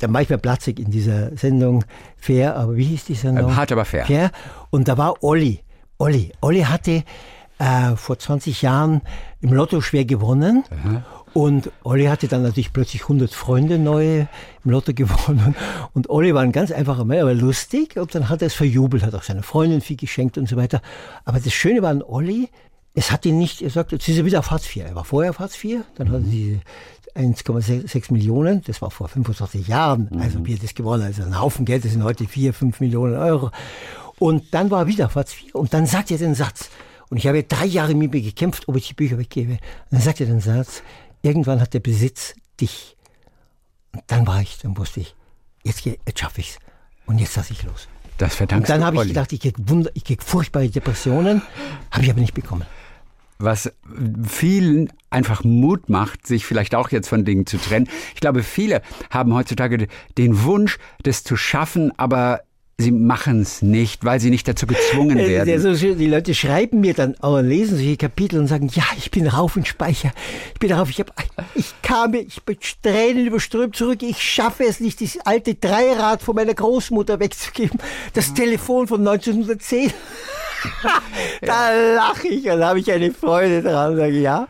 ich 0.00 0.30
mir 0.30 0.38
platzig 0.38 0.78
in 0.78 0.90
dieser 0.90 1.36
Sendung 1.36 1.84
Fair, 2.16 2.56
aber 2.56 2.76
wie 2.76 2.84
hieß 2.84 3.04
die 3.04 3.14
Sendung? 3.14 3.56
Hart, 3.56 3.72
aber 3.72 3.84
fair. 3.84 4.06
fair. 4.06 4.30
Und 4.70 4.88
da 4.88 4.98
war 4.98 5.22
Olli. 5.22 5.60
Olli. 5.98 6.32
Olli 6.40 6.62
hatte 6.62 7.04
äh, 7.58 7.96
vor 7.96 8.18
20 8.18 8.62
Jahren 8.62 9.00
im 9.40 9.52
Lotto 9.52 9.80
schwer 9.80 10.04
gewonnen. 10.04 10.64
Aha. 10.70 11.04
Und 11.32 11.70
Olli 11.82 12.06
hatte 12.06 12.28
dann 12.28 12.42
natürlich 12.42 12.72
plötzlich 12.72 13.02
100 13.02 13.32
Freunde 13.32 13.78
neue 13.78 14.28
im 14.64 14.70
Lotto 14.70 14.92
gewonnen. 14.94 15.54
Und 15.92 16.08
Olli 16.08 16.34
war 16.34 16.42
ein 16.42 16.52
ganz 16.52 16.70
einfacher 16.72 17.04
Mann, 17.04 17.18
aber 17.18 17.34
lustig. 17.34 17.96
Und 17.96 18.14
dann 18.14 18.28
hat 18.28 18.42
er 18.42 18.46
es 18.46 18.54
verjubelt, 18.54 19.02
hat 19.02 19.14
auch 19.14 19.22
seiner 19.22 19.42
Freundin 19.42 19.80
viel 19.80 19.96
geschenkt 19.96 20.38
und 20.38 20.48
so 20.48 20.56
weiter. 20.56 20.80
Aber 21.24 21.38
das 21.38 21.52
Schöne 21.52 21.82
war 21.82 21.90
an 21.90 22.02
Olli, 22.02 22.48
es 22.94 23.12
hat 23.12 23.26
ihn 23.26 23.36
nicht, 23.36 23.60
er 23.60 23.68
sagt, 23.68 23.92
jetzt 23.92 24.08
ist 24.08 24.16
er 24.16 24.24
wieder 24.24 24.38
auf 24.38 24.50
Hartz 24.50 24.74
IV. 24.74 24.84
Er 24.84 24.94
war 24.94 25.04
vorher 25.04 25.30
auf 25.30 25.38
Hartz 25.38 25.62
IV, 25.62 25.82
dann 25.96 26.08
hat 26.08 26.14
er 26.14 26.20
diese 26.20 26.60
1,6 27.16 28.12
Millionen, 28.12 28.62
das 28.62 28.82
war 28.82 28.90
vor 28.90 29.08
25 29.08 29.66
Jahren, 29.66 30.08
mhm. 30.10 30.20
also 30.20 30.44
wie 30.44 30.54
er 30.54 30.58
das 30.58 30.74
gewonnen 30.74 31.02
also 31.02 31.22
ein 31.22 31.40
Haufen 31.40 31.64
Geld, 31.64 31.84
das 31.84 31.92
sind 31.92 32.04
heute 32.04 32.26
4, 32.26 32.52
5 32.52 32.80
Millionen 32.80 33.16
Euro. 33.16 33.50
Und 34.18 34.54
dann 34.54 34.70
war 34.70 34.82
er 34.82 34.86
wieder 34.86 35.14
Hartz 35.14 35.34
IV 35.34 35.54
und 35.54 35.74
dann 35.74 35.86
sagt 35.86 36.10
er 36.10 36.18
den 36.18 36.34
Satz, 36.34 36.70
und 37.08 37.18
ich 37.18 37.26
habe 37.26 37.42
drei 37.44 37.66
Jahre 37.66 37.94
mit 37.94 38.12
mir 38.12 38.20
gekämpft, 38.20 38.66
ob 38.68 38.76
ich 38.76 38.88
die 38.88 38.94
Bücher 38.94 39.16
weggebe. 39.18 39.52
Und 39.52 39.60
dann 39.92 40.00
sagt 40.00 40.20
er 40.20 40.26
den 40.26 40.40
Satz, 40.40 40.82
irgendwann 41.22 41.60
hat 41.60 41.72
der 41.72 41.80
Besitz 41.80 42.34
dich. 42.60 42.96
Und 43.92 44.02
dann 44.08 44.26
war 44.26 44.40
ich, 44.40 44.58
dann 44.58 44.76
wusste 44.76 45.00
ich, 45.00 45.14
jetzt, 45.62 45.84
jetzt 45.84 46.18
schaffe 46.18 46.40
ich's. 46.40 46.58
Und 47.06 47.18
jetzt 47.18 47.36
lasse 47.36 47.52
ich 47.52 47.62
los. 47.62 47.86
Das 48.18 48.34
verdankst 48.34 48.68
Und 48.68 48.76
dann 48.76 48.84
habe 48.84 48.96
ich 48.96 49.08
gedacht, 49.08 49.32
ich 49.32 49.40
kriege 49.40 49.92
krieg 50.04 50.22
furchtbare 50.22 50.68
Depressionen, 50.68 51.42
habe 51.92 52.02
ich 52.04 52.10
aber 52.10 52.20
nicht 52.20 52.34
bekommen 52.34 52.66
was 53.38 53.72
vielen 54.26 54.88
einfach 55.10 55.44
Mut 55.44 55.88
macht, 55.88 56.26
sich 56.26 56.46
vielleicht 56.46 56.74
auch 56.74 56.90
jetzt 56.90 57.08
von 57.08 57.24
Dingen 57.24 57.46
zu 57.46 57.58
trennen. 57.58 57.88
Ich 58.14 58.20
glaube, 58.20 58.42
viele 58.42 58.82
haben 59.10 59.34
heutzutage 59.34 59.88
den 60.18 60.44
Wunsch, 60.44 60.78
das 61.02 61.24
zu 61.24 61.36
schaffen, 61.36 61.92
aber 61.96 62.40
sie 62.78 62.92
machen 62.92 63.40
es 63.40 63.62
nicht, 63.62 64.04
weil 64.04 64.20
sie 64.20 64.28
nicht 64.30 64.46
dazu 64.46 64.66
gezwungen 64.66 65.16
werden. 65.26 65.46
der 65.46 65.60
so 65.60 65.74
schön, 65.74 65.96
die 65.98 66.08
Leute 66.08 66.34
schreiben 66.34 66.80
mir 66.80 66.92
dann, 66.92 67.14
auch 67.20 67.40
lesen 67.40 67.76
solche 67.76 67.96
Kapitel 67.96 68.38
und 68.38 68.48
sagen, 68.48 68.68
ja, 68.72 68.84
ich 68.98 69.10
bin 69.10 69.26
rauf 69.26 69.56
und 69.56 69.66
Speicher. 69.66 70.12
Ich 70.52 70.60
bin 70.60 70.72
rauf, 70.72 70.90
ich 70.90 71.00
hab, 71.00 71.12
ich 71.54 71.72
kam, 71.82 72.14
ich 72.14 72.42
bin 72.42 72.58
Tränen 72.82 73.26
überströmt 73.26 73.76
zurück. 73.76 74.02
Ich 74.02 74.20
schaffe 74.20 74.64
es 74.64 74.80
nicht, 74.80 75.00
das 75.00 75.18
alte 75.24 75.54
Dreirad 75.54 76.22
von 76.22 76.36
meiner 76.36 76.54
Großmutter 76.54 77.18
wegzugeben. 77.18 77.80
Das 78.12 78.34
Telefon 78.34 78.86
von 78.86 79.00
1910. 79.00 79.92
da 81.40 81.70
lache 81.94 82.28
ich 82.28 82.44
und 82.50 82.62
habe 82.62 82.80
ich 82.80 82.92
eine 82.92 83.12
Freude 83.12 83.62
dran 83.62 83.92
und 83.92 83.96
sage, 83.98 84.18
ja, 84.18 84.48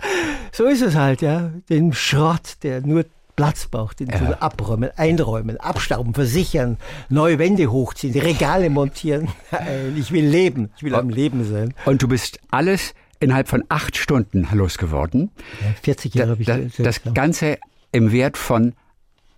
so 0.50 0.64
ist 0.64 0.82
es 0.82 0.96
halt, 0.96 1.22
ja. 1.22 1.52
Den 1.68 1.92
Schrott, 1.92 2.56
der 2.62 2.80
nur 2.80 3.04
Platz 3.36 3.66
braucht, 3.66 4.00
den 4.00 4.08
ja. 4.08 4.38
abräumen, 4.40 4.90
einräumen, 4.96 5.58
abstauben, 5.58 6.14
versichern, 6.14 6.78
neue 7.10 7.38
Wände 7.38 7.70
hochziehen, 7.70 8.14
die 8.14 8.18
Regale 8.18 8.70
montieren. 8.70 9.28
Ich 9.96 10.10
will 10.10 10.26
leben, 10.26 10.70
ich 10.76 10.82
will 10.82 10.94
am 10.94 11.08
Leben 11.10 11.44
sein. 11.44 11.74
Und 11.84 12.02
du 12.02 12.08
bist 12.08 12.40
alles 12.50 12.94
innerhalb 13.20 13.48
von 13.48 13.64
acht 13.68 13.96
Stunden 13.96 14.48
losgeworden. 14.52 15.30
Ja, 15.60 15.68
40 15.82 16.14
Jahre 16.14 16.30
habe 16.30 16.40
ich 16.40 16.46
da, 16.46 16.58
Das 16.82 17.02
Ganze 17.14 17.58
im 17.92 18.12
Wert 18.12 18.36
von 18.36 18.74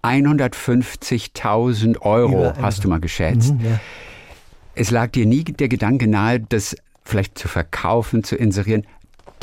150.000 0.02 2.00
Euro, 2.00 2.52
hast 2.60 2.84
du 2.84 2.88
mal 2.88 3.00
geschätzt. 3.00 3.54
Mhm, 3.54 3.64
ja. 3.64 3.80
Es 4.74 4.90
lag 4.90 5.10
dir 5.10 5.26
nie 5.26 5.44
der 5.44 5.68
Gedanke 5.68 6.06
nahe, 6.06 6.40
das 6.40 6.76
vielleicht 7.04 7.38
zu 7.38 7.48
verkaufen, 7.48 8.22
zu 8.22 8.36
inserieren. 8.36 8.86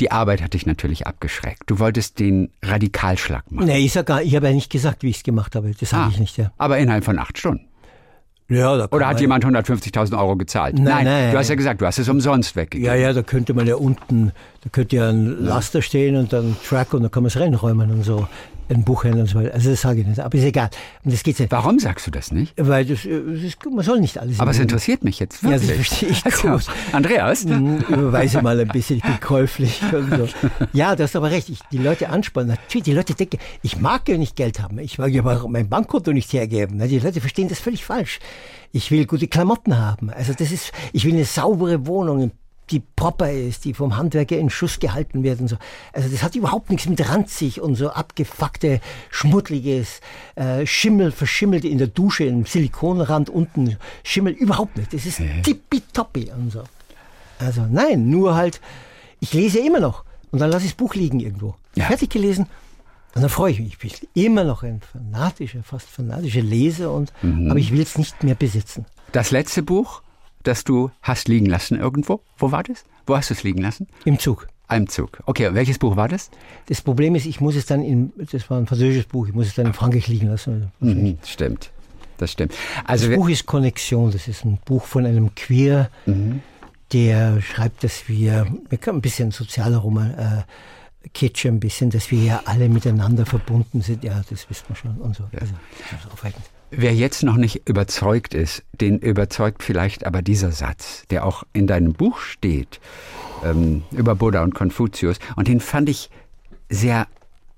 Die 0.00 0.10
Arbeit 0.12 0.42
hat 0.42 0.54
dich 0.54 0.66
natürlich 0.66 1.06
abgeschreckt. 1.06 1.62
Du 1.66 1.78
wolltest 1.78 2.18
den 2.18 2.50
Radikalschlag 2.62 3.50
machen. 3.50 3.66
Nee, 3.66 3.78
ich, 3.78 3.92
sag 3.92 4.06
gar, 4.06 4.22
ich 4.22 4.34
habe 4.36 4.48
ja 4.48 4.52
nicht 4.52 4.70
gesagt, 4.70 5.02
wie 5.02 5.08
ich 5.10 5.18
es 5.18 5.22
gemacht 5.22 5.54
habe. 5.54 5.72
Das 5.78 5.92
Ah, 5.94 6.08
ich 6.10 6.18
nicht. 6.18 6.36
Ja. 6.36 6.52
Aber 6.58 6.78
innerhalb 6.78 7.04
von 7.04 7.18
acht 7.18 7.38
Stunden. 7.38 7.64
Ja, 8.48 8.76
da 8.76 8.86
Oder 8.92 9.06
hat 9.08 9.14
man- 9.14 9.20
jemand 9.22 9.44
150.000 9.44 10.16
Euro 10.16 10.36
gezahlt? 10.36 10.78
Nein, 10.78 11.04
nein. 11.04 11.32
du 11.32 11.38
hast 11.38 11.48
ja 11.48 11.56
gesagt, 11.56 11.80
du 11.80 11.86
hast 11.86 11.98
es 11.98 12.08
umsonst 12.08 12.54
weggegeben. 12.54 12.86
Ja, 12.86 12.94
ja, 12.94 13.12
da 13.12 13.22
könnte 13.22 13.54
man 13.54 13.66
ja 13.66 13.74
unten, 13.74 14.30
da 14.62 14.68
könnte 14.70 14.96
ja 14.96 15.08
ein 15.08 15.44
Laster 15.44 15.82
stehen 15.82 16.14
und 16.14 16.32
dann 16.32 16.50
ein 16.50 16.56
Truck 16.64 16.94
und 16.94 17.02
dann 17.02 17.10
kann 17.10 17.24
man 17.24 17.28
es 17.28 17.40
reinräumen 17.40 17.90
und 17.90 18.04
so. 18.04 18.28
Ein 18.68 18.82
Buchhändler 18.82 19.22
und 19.22 19.28
so 19.28 19.38
weiter. 19.38 19.54
Also 19.54 19.70
das 19.70 19.80
sage 19.80 20.00
ich 20.00 20.06
nicht. 20.06 20.18
Aber 20.20 20.36
ist 20.36 20.44
egal. 20.44 20.70
Und 21.04 21.12
das 21.12 21.22
geht's 21.22 21.38
nicht. 21.38 21.52
Warum 21.52 21.78
sagst 21.78 22.06
du 22.06 22.10
das 22.10 22.32
nicht? 22.32 22.52
Weil 22.56 22.84
das, 22.84 23.04
äh, 23.04 23.20
das 23.42 23.56
man 23.72 23.84
soll 23.84 24.00
nicht 24.00 24.18
alles. 24.18 24.40
Aber 24.40 24.50
es 24.50 24.58
interessiert 24.58 25.04
mich 25.04 25.20
jetzt 25.20 25.42
Ja, 25.42 25.50
wirklich. 25.50 25.68
das 25.68 25.76
verstehe 25.76 26.08
ich 26.10 26.24
Also, 26.24 26.48
gut. 26.48 26.64
Andreas? 26.92 27.44
Mhm, 27.44 27.78
Überweise 27.88 28.42
mal 28.42 28.58
ein 28.58 28.68
bisschen, 28.68 28.96
ich 28.96 29.02
bin 29.04 29.20
käuflich 29.20 29.80
und 29.92 30.10
so. 30.10 30.28
Ja, 30.72 30.96
du 30.96 31.04
hast 31.04 31.14
aber 31.14 31.30
recht. 31.30 31.48
Ich, 31.48 31.60
die 31.70 31.78
Leute 31.78 32.08
anspannen. 32.08 32.48
Natürlich, 32.48 32.84
die 32.84 32.92
Leute 32.92 33.14
denken, 33.14 33.38
ich 33.62 33.80
mag 33.80 34.08
ja 34.08 34.18
nicht 34.18 34.34
Geld 34.36 34.60
haben. 34.60 34.78
Ich 34.80 34.98
mag 34.98 35.12
ja 35.12 35.22
mein 35.22 35.68
Bankkonto 35.68 36.12
nicht 36.12 36.32
hergeben. 36.32 36.78
Die 36.88 36.98
Leute 36.98 37.20
verstehen 37.20 37.48
das 37.48 37.60
völlig 37.60 37.84
falsch. 37.84 38.18
Ich 38.72 38.90
will 38.90 39.06
gute 39.06 39.28
Klamotten 39.28 39.78
haben. 39.78 40.10
Also 40.10 40.32
das 40.32 40.50
ist, 40.50 40.72
ich 40.92 41.04
will 41.04 41.12
eine 41.14 41.24
saubere 41.24 41.86
Wohnung, 41.86 42.32
die 42.70 42.80
proper 42.80 43.30
ist, 43.30 43.64
die 43.64 43.74
vom 43.74 43.96
Handwerker 43.96 44.36
in 44.36 44.50
Schuss 44.50 44.80
gehalten 44.80 45.22
wird 45.22 45.40
und 45.40 45.48
so. 45.48 45.56
Also 45.92 46.08
das 46.08 46.22
hat 46.22 46.34
überhaupt 46.34 46.70
nichts 46.70 46.88
mit 46.88 47.08
ranzig 47.08 47.60
und 47.60 47.76
so 47.76 47.90
abgefuckte, 47.90 48.80
schmuddeliges, 49.10 50.00
äh, 50.34 50.66
Schimmel, 50.66 51.12
verschimmelt 51.12 51.64
in 51.64 51.78
der 51.78 51.86
Dusche, 51.86 52.24
im 52.24 52.44
Silikonrand 52.44 53.30
unten, 53.30 53.76
Schimmel, 54.02 54.32
überhaupt 54.32 54.76
nicht. 54.76 54.92
Das 54.92 55.06
ist 55.06 55.20
tippitoppi 55.42 56.30
und 56.36 56.50
so. 56.50 56.62
Also 57.38 57.66
nein, 57.70 58.10
nur 58.10 58.34
halt, 58.34 58.60
ich 59.20 59.32
lese 59.32 59.58
immer 59.60 59.80
noch 59.80 60.04
und 60.32 60.40
dann 60.40 60.50
lasse 60.50 60.64
ich 60.64 60.72
das 60.72 60.76
Buch 60.76 60.94
liegen 60.94 61.20
irgendwo. 61.20 61.54
Ja. 61.74 61.84
Fertig 61.84 62.10
gelesen 62.10 62.46
und 63.16 63.22
dann 63.22 63.30
freue 63.30 63.52
ich 63.52 63.60
mich. 63.60 63.72
Ich 63.72 63.78
bin 63.78 64.08
immer 64.12 64.44
noch 64.44 64.62
ein 64.62 64.82
fanatischer, 64.82 65.62
fast 65.62 65.88
fanatischer 65.88 66.42
Leser, 66.42 66.92
und, 66.92 67.14
aber 67.22 67.58
ich 67.58 67.72
will 67.72 67.80
es 67.80 67.96
nicht 67.96 68.22
mehr 68.22 68.34
besitzen. 68.34 68.84
Das 69.12 69.30
letzte 69.30 69.62
Buch, 69.62 70.02
das 70.46 70.64
du 70.64 70.90
hast 71.02 71.28
liegen 71.28 71.46
lassen 71.46 71.78
irgendwo, 71.78 72.20
wo 72.38 72.52
war 72.52 72.62
das? 72.62 72.84
Wo 73.06 73.16
hast 73.16 73.30
du 73.30 73.34
es 73.34 73.42
liegen 73.42 73.62
lassen? 73.62 73.86
Im 74.04 74.18
Zug. 74.18 74.48
Einem 74.68 74.88
Zug. 74.88 75.20
Okay, 75.26 75.50
welches 75.54 75.78
Buch 75.78 75.96
war 75.96 76.08
das? 76.08 76.30
Das 76.66 76.80
Problem 76.80 77.14
ist, 77.14 77.24
ich 77.26 77.40
muss 77.40 77.54
es 77.54 77.66
dann 77.66 77.82
in, 77.82 78.12
das 78.16 78.50
war 78.50 78.58
ein 78.58 78.66
französisches 78.66 79.04
Buch, 79.06 79.28
ich 79.28 79.34
muss 79.34 79.46
es 79.46 79.54
dann 79.54 79.66
in 79.66 79.72
Frankreich 79.72 80.08
liegen 80.08 80.28
lassen. 80.28 80.72
Mhm, 80.80 81.18
stimmt. 81.24 81.70
Das 82.18 82.32
stimmt. 82.32 82.54
Also 82.84 83.08
Das 83.08 83.16
Buch 83.16 83.28
ist 83.28 83.46
Connexion, 83.46 84.10
das 84.10 84.26
ist 84.26 84.44
ein 84.44 84.58
Buch 84.64 84.84
von 84.84 85.04
einem 85.06 85.34
Queer, 85.34 85.90
der 86.92 87.42
schreibt, 87.42 87.84
dass 87.84 88.08
wir, 88.08 88.46
ein 88.70 89.00
bisschen 89.00 89.30
sozialer 89.30 89.78
Roman, 89.78 90.10
äh, 90.14 90.42
Kitsch 91.14 91.46
ein 91.46 91.60
bisschen, 91.60 91.90
dass 91.90 92.10
wir 92.10 92.22
ja 92.22 92.42
alle 92.44 92.68
miteinander 92.68 93.26
verbunden 93.26 93.80
sind. 93.80 94.04
Ja, 94.04 94.22
das 94.28 94.48
wissen 94.50 94.64
wir 94.68 94.76
schon 94.76 94.96
und 94.98 95.16
so. 95.16 95.24
Also, 95.32 95.54
das 95.90 96.04
ist 96.04 96.12
aufregend. 96.12 96.42
wer 96.70 96.94
jetzt 96.94 97.22
noch 97.22 97.36
nicht 97.36 97.68
überzeugt 97.68 98.34
ist, 98.34 98.62
den 98.72 98.98
überzeugt 98.98 99.62
vielleicht 99.62 100.04
aber 100.06 100.22
dieser 100.22 100.52
Satz, 100.52 101.04
der 101.10 101.24
auch 101.24 101.44
in 101.52 101.66
deinem 101.66 101.92
Buch 101.92 102.20
steht, 102.20 102.80
ähm, 103.44 103.84
über 103.92 104.14
Buddha 104.14 104.42
und 104.42 104.54
Konfuzius. 104.54 105.18
Und 105.36 105.48
den 105.48 105.60
fand 105.60 105.88
ich 105.88 106.10
sehr 106.68 107.06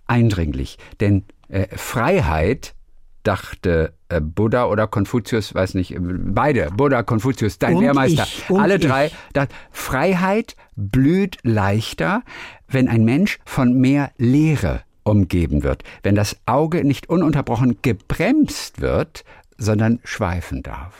eindringlich. 0.06 0.78
Denn 1.00 1.24
äh, 1.48 1.66
Freiheit, 1.76 2.74
dachte 3.22 3.92
äh, 4.08 4.20
Buddha 4.22 4.66
oder 4.66 4.86
Konfuzius, 4.86 5.54
weiß 5.54 5.74
nicht, 5.74 5.94
äh, 5.94 5.98
beide, 6.00 6.70
Buddha, 6.70 7.02
Konfuzius, 7.02 7.58
dein 7.58 7.76
Und 7.76 7.82
Lehrmeister, 7.82 8.24
ich, 8.24 8.50
alle 8.50 8.78
drei, 8.78 9.06
ich. 9.06 9.14
da, 9.34 9.46
Freiheit 9.70 10.56
blüht 10.76 11.36
leichter, 11.42 12.22
wenn 12.68 12.88
ein 12.88 13.04
Mensch 13.04 13.38
von 13.44 13.74
mehr 13.78 14.10
Leere 14.18 14.82
umgeben 15.04 15.62
wird, 15.62 15.84
wenn 16.02 16.14
das 16.14 16.36
Auge 16.46 16.84
nicht 16.84 17.08
ununterbrochen 17.08 17.78
gebremst 17.82 18.80
wird, 18.80 19.24
sondern 19.56 20.00
schweifen 20.04 20.62
darf. 20.62 20.94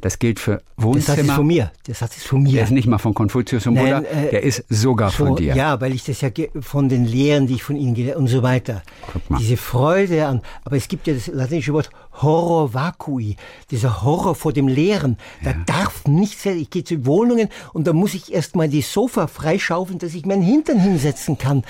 Das 0.00 0.20
gilt 0.20 0.38
für 0.38 0.52
Der 0.52 0.60
Satz 0.60 0.68
ist 0.76 0.84
Wohnzimmer. 0.84 1.34
von 1.34 1.46
mir. 1.48 1.72
Der 1.88 1.94
Satz 1.94 2.16
ist 2.18 2.26
von 2.26 2.42
mir. 2.44 2.52
Der 2.52 2.64
ist 2.64 2.70
nicht 2.70 2.86
mal 2.86 2.98
von 2.98 3.14
Konfuzius 3.14 3.66
und 3.66 3.74
Buddha, 3.74 3.98
äh, 4.02 4.30
der 4.30 4.42
ist 4.44 4.64
sogar 4.68 5.10
von 5.10 5.28
So, 5.30 5.34
dir. 5.34 5.56
Ja, 5.56 5.80
weil 5.80 5.92
ich 5.92 6.04
das 6.04 6.20
ja 6.20 6.30
von 6.60 6.88
den 6.88 7.04
Lehren, 7.04 7.48
die 7.48 7.54
ich 7.54 7.64
von 7.64 7.74
ihnen 7.74 7.94
gelernt 7.94 8.18
und 8.18 8.28
so 8.28 8.44
weiter. 8.44 8.82
Guck 9.12 9.28
mal. 9.28 9.38
Diese 9.38 9.56
Freude 9.56 10.26
an, 10.26 10.42
aber 10.64 10.76
es 10.76 10.86
gibt 10.86 11.08
ja 11.08 11.14
das 11.14 11.26
latinische 11.26 11.72
Wort 11.72 11.90
Horror 12.22 12.74
vacui, 12.74 13.36
dieser 13.70 14.02
Horror 14.02 14.34
vor 14.34 14.52
dem 14.52 14.68
Leeren. 14.68 15.16
Da 15.42 15.52
darf 15.66 16.06
nichts 16.06 16.42
sein. 16.42 16.58
Ich 16.58 16.70
gehe 16.70 16.84
zu 16.84 17.06
Wohnungen 17.06 17.48
und 17.72 17.86
da 17.86 17.92
muss 17.92 18.14
ich 18.14 18.32
erst 18.32 18.56
mal 18.56 18.68
die 18.68 18.82
Sofa 18.82 19.26
freischaufeln, 19.26 19.98
dass 19.98 20.14
ich 20.14 20.26
meinen 20.26 20.42
Hintern 20.42 20.80
hinsetzen 20.80 21.38
kann. 21.38 21.64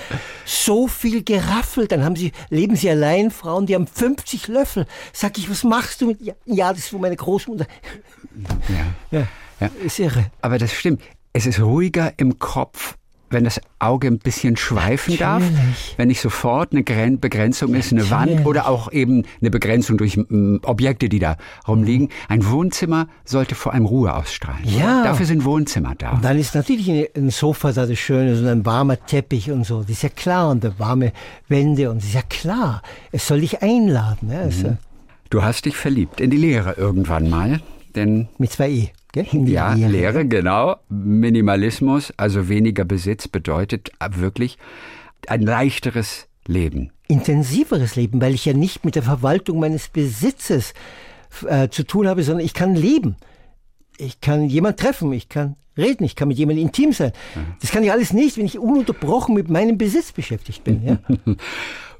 So 0.44 0.88
viel 0.88 1.22
Geraffel. 1.22 1.86
Dann 1.88 2.04
haben 2.04 2.16
sie, 2.16 2.32
leben 2.50 2.76
sie 2.76 2.90
allein, 2.90 3.30
Frauen, 3.30 3.66
die 3.66 3.74
haben 3.74 3.86
50 3.86 4.48
Löffel. 4.48 4.86
Sag 5.12 5.38
ich, 5.38 5.50
was 5.50 5.64
machst 5.64 6.00
du 6.00 6.08
mit, 6.08 6.20
ja, 6.20 6.34
ja 6.46 6.70
das 6.70 6.80
ist 6.80 6.88
von 6.88 7.00
meiner 7.00 7.16
Großmutter. 7.16 7.66
Ja. 8.68 9.18
Ja, 9.18 9.26
Ja. 9.60 9.70
ist 9.84 9.98
irre. 9.98 10.26
Aber 10.40 10.58
das 10.58 10.72
stimmt. 10.72 11.02
Es 11.32 11.46
ist 11.46 11.60
ruhiger 11.60 12.12
im 12.16 12.38
Kopf, 12.38 12.96
wenn 13.30 13.44
das 13.44 13.60
Auge 13.78 14.08
ein 14.08 14.18
bisschen 14.18 14.56
schweifen 14.56 15.16
darf, 15.18 15.42
Natürlich. 15.42 15.94
wenn 15.96 16.08
nicht 16.08 16.20
sofort 16.20 16.72
eine 16.72 16.82
Gren 16.82 17.20
Begrenzung 17.20 17.74
ist, 17.74 17.92
eine 17.92 18.08
Wand 18.10 18.46
oder 18.46 18.68
auch 18.68 18.90
eben 18.92 19.24
eine 19.40 19.50
Begrenzung 19.50 19.98
durch 19.98 20.18
Objekte, 20.62 21.08
die 21.08 21.18
da 21.18 21.36
rumliegen. 21.66 22.08
Ein 22.28 22.46
Wohnzimmer 22.48 23.06
sollte 23.24 23.54
vor 23.54 23.72
allem 23.74 23.86
Ruhe 23.86 24.14
ausstrahlen. 24.14 24.64
Ja. 24.64 25.04
Dafür 25.04 25.26
sind 25.26 25.44
Wohnzimmer 25.44 25.94
da. 25.96 26.12
Und 26.12 26.24
dann 26.24 26.38
ist 26.38 26.54
natürlich 26.54 26.90
ein- 26.90 27.30
Sofa 27.30 27.72
da 27.72 27.86
das 27.86 27.98
Schöne 27.98 28.36
und 28.38 28.46
ein 28.46 28.64
warmer 28.66 28.98
Teppich 29.04 29.50
und 29.50 29.64
so. 29.64 29.82
Das 29.82 29.90
ist 29.90 30.02
ja 30.02 30.08
klar. 30.08 30.50
Und 30.50 30.66
warme 30.78 31.12
Wände 31.48 31.90
und 31.90 31.98
das 31.98 32.06
ist 32.08 32.14
ja 32.14 32.22
klar. 32.28 32.82
Es 33.12 33.26
soll 33.26 33.40
dich 33.40 33.62
einladen. 33.62 34.30
Ja? 34.32 34.40
Also 34.40 34.76
Du 35.30 35.42
hast 35.42 35.66
dich 35.66 35.76
verliebt 35.76 36.20
in 36.20 36.30
die 36.30 36.38
Lehre 36.38 36.72
irgendwann 36.78 37.28
mal, 37.28 37.60
denn 37.94 38.28
mit 38.38 38.50
zwei 38.52 38.70
E. 38.70 38.88
Gell? 39.12 39.26
Ja, 39.48 39.74
Lehre. 39.74 39.90
Lehre, 39.90 40.26
genau. 40.26 40.76
Minimalismus, 40.88 42.12
also 42.16 42.48
weniger 42.48 42.84
Besitz, 42.84 43.28
bedeutet 43.28 43.90
wirklich 44.10 44.58
ein 45.26 45.42
leichteres 45.42 46.28
Leben. 46.46 46.90
Intensiveres 47.08 47.96
Leben, 47.96 48.20
weil 48.20 48.34
ich 48.34 48.44
ja 48.44 48.52
nicht 48.52 48.84
mit 48.84 48.94
der 48.94 49.02
Verwaltung 49.02 49.60
meines 49.60 49.88
Besitzes 49.88 50.74
äh, 51.46 51.68
zu 51.68 51.84
tun 51.84 52.06
habe, 52.06 52.22
sondern 52.22 52.44
ich 52.44 52.54
kann 52.54 52.74
leben. 52.74 53.16
Ich 53.96 54.20
kann 54.20 54.44
jemand 54.44 54.78
treffen, 54.78 55.12
ich 55.12 55.28
kann 55.28 55.56
reden, 55.76 56.04
ich 56.04 56.16
kann 56.16 56.28
mit 56.28 56.38
jemandem 56.38 56.66
intim 56.66 56.92
sein. 56.92 57.12
Das 57.60 57.70
kann 57.70 57.82
ich 57.82 57.92
alles 57.92 58.12
nicht, 58.12 58.36
wenn 58.36 58.46
ich 58.46 58.58
ununterbrochen 58.58 59.34
mit 59.34 59.48
meinem 59.48 59.78
Besitz 59.78 60.12
beschäftigt 60.12 60.64
bin. 60.64 60.84
Ja? 60.84 60.98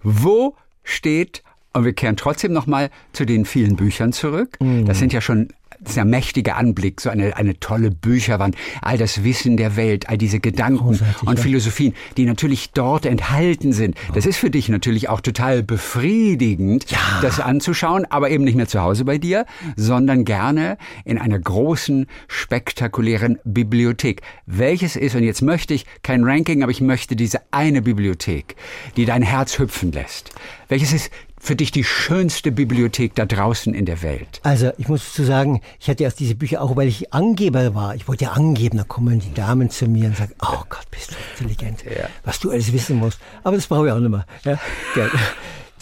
Wo 0.02 0.54
steht, 0.82 1.42
und 1.72 1.84
wir 1.84 1.92
kehren 1.92 2.16
trotzdem 2.16 2.52
nochmal 2.52 2.90
zu 3.12 3.24
den 3.24 3.44
vielen 3.44 3.76
Büchern 3.76 4.12
zurück. 4.12 4.58
Mhm. 4.60 4.84
Das 4.84 4.98
sind 4.98 5.12
ja 5.12 5.20
schon 5.20 5.48
das 5.80 5.90
ist 5.90 5.96
ja 5.96 6.02
ein 6.02 6.10
mächtiger 6.10 6.56
Anblick, 6.56 7.00
so 7.00 7.10
eine, 7.10 7.36
eine 7.36 7.58
tolle 7.60 7.90
Bücherwand, 7.90 8.56
all 8.82 8.98
das 8.98 9.24
Wissen 9.24 9.56
der 9.56 9.76
Welt, 9.76 10.08
all 10.08 10.18
diese 10.18 10.40
Gedanken 10.40 10.78
Großartig, 10.78 11.22
und 11.28 11.38
ja. 11.38 11.42
Philosophien, 11.42 11.94
die 12.16 12.24
natürlich 12.24 12.72
dort 12.72 13.06
enthalten 13.06 13.72
sind. 13.72 13.96
Das 14.14 14.26
ist 14.26 14.38
für 14.38 14.50
dich 14.50 14.68
natürlich 14.68 15.08
auch 15.08 15.20
total 15.20 15.62
befriedigend, 15.62 16.86
das 17.22 17.40
anzuschauen, 17.40 18.06
aber 18.10 18.30
eben 18.30 18.44
nicht 18.44 18.56
mehr 18.56 18.68
zu 18.68 18.80
Hause 18.80 19.04
bei 19.04 19.18
dir, 19.18 19.46
sondern 19.76 20.24
gerne 20.24 20.78
in 21.04 21.18
einer 21.18 21.38
großen, 21.38 22.06
spektakulären 22.26 23.38
Bibliothek. 23.44 24.22
Welches 24.46 24.96
ist, 24.96 25.14
und 25.14 25.22
jetzt 25.22 25.42
möchte 25.42 25.74
ich 25.74 25.86
kein 26.02 26.24
Ranking, 26.24 26.62
aber 26.62 26.72
ich 26.72 26.80
möchte 26.80 27.16
diese 27.16 27.40
eine 27.50 27.82
Bibliothek, 27.82 28.56
die 28.96 29.04
dein 29.04 29.22
Herz 29.22 29.58
hüpfen 29.58 29.92
lässt. 29.92 30.32
Welches 30.68 30.92
ist 30.92 31.10
für 31.40 31.56
dich 31.56 31.70
die 31.70 31.84
schönste 31.84 32.52
Bibliothek 32.52 33.14
da 33.14 33.26
draußen 33.26 33.74
in 33.74 33.86
der 33.86 34.02
Welt? 34.02 34.40
Also 34.42 34.72
ich 34.78 34.88
muss 34.88 35.04
dazu 35.06 35.24
sagen, 35.24 35.60
ich 35.80 35.88
hatte 35.88 36.04
erst 36.04 36.20
diese 36.20 36.34
Bücher 36.34 36.60
auch, 36.62 36.76
weil 36.76 36.88
ich 36.88 37.12
Angeber 37.12 37.74
war. 37.74 37.94
Ich 37.94 38.08
wollte 38.08 38.24
ja 38.24 38.32
angeben, 38.32 38.78
da 38.78 38.84
kommen 38.84 39.20
die 39.20 39.32
Damen 39.34 39.70
zu 39.70 39.86
mir 39.86 40.06
und 40.06 40.16
sagen, 40.16 40.34
oh 40.42 40.62
Gott, 40.68 40.90
bist 40.90 41.12
du 41.12 41.16
intelligent, 41.44 41.84
ja. 41.84 42.08
was 42.24 42.40
du 42.40 42.50
alles 42.50 42.72
wissen 42.72 42.96
musst. 42.96 43.18
Aber 43.44 43.56
das 43.56 43.66
brauche 43.66 43.86
ich 43.86 43.92
auch 43.92 43.98
nicht 43.98 44.10
mehr. 44.10 44.26
Ja, 44.44 44.58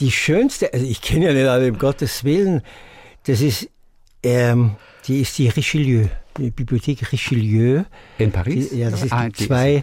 die 0.01 0.11
schönste, 0.11 0.73
also 0.73 0.85
ich 0.85 1.01
kenne 1.01 1.27
ja 1.27 1.33
nicht 1.33 1.47
alle, 1.47 1.71
um 1.71 1.79
Gottes 1.79 2.25
Willen, 2.25 2.63
das 3.25 3.41
ist, 3.41 3.69
ähm, 4.23 4.77
die 5.07 5.21
ist 5.21 5.39
die 5.39 5.49
Richelieu, 5.49 6.07
die 6.37 6.51
Bibliothek 6.51 7.13
Richelieu. 7.13 7.85
In 8.19 8.31
Paris? 8.31 8.71
Die, 8.71 8.79
ja, 8.79 8.91
das 8.91 9.03
ist 9.03 9.13
ah, 9.13 9.29
die 9.29 9.47
zwei 9.47 9.83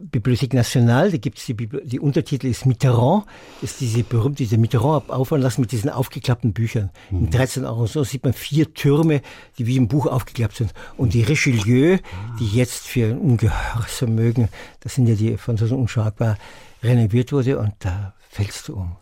Bibliothek 0.00 0.54
Nationale, 0.54 1.10
da 1.10 1.16
gibt 1.16 1.38
es 1.38 1.46
die, 1.46 1.54
die 1.54 2.00
Untertitel 2.00 2.46
ist 2.46 2.66
Mitterrand, 2.66 3.24
ist 3.62 3.80
diese 3.80 4.02
berühmte, 4.02 4.42
diese 4.42 4.58
Mitterrand 4.58 5.10
aufhören 5.10 5.42
lassen 5.42 5.60
mit 5.60 5.72
diesen 5.72 5.90
aufgeklappten 5.90 6.52
Büchern. 6.52 6.90
Mhm. 7.10 7.18
Im 7.18 7.30
13. 7.30 7.64
Arrondissement 7.64 8.08
sieht 8.08 8.24
man 8.24 8.32
vier 8.32 8.72
Türme, 8.74 9.22
die 9.58 9.66
wie 9.66 9.76
im 9.76 9.88
Buch 9.88 10.06
aufgeklappt 10.06 10.56
sind. 10.56 10.72
Und 10.96 11.14
die 11.14 11.22
Richelieu, 11.22 11.98
die 12.38 12.48
jetzt 12.48 12.86
für 12.86 13.06
ein 13.06 13.18
ungeheures 13.18 13.92
Vermögen, 13.92 14.48
das 14.80 14.94
sind 14.94 15.06
ja 15.06 15.14
die 15.14 15.36
Franzosen 15.36 15.76
unschlagbar, 15.76 16.38
renoviert 16.82 17.32
wurde 17.32 17.58
und 17.58 17.74
da 17.80 18.14
fällst 18.28 18.68
du 18.68 18.76
um 18.76 18.96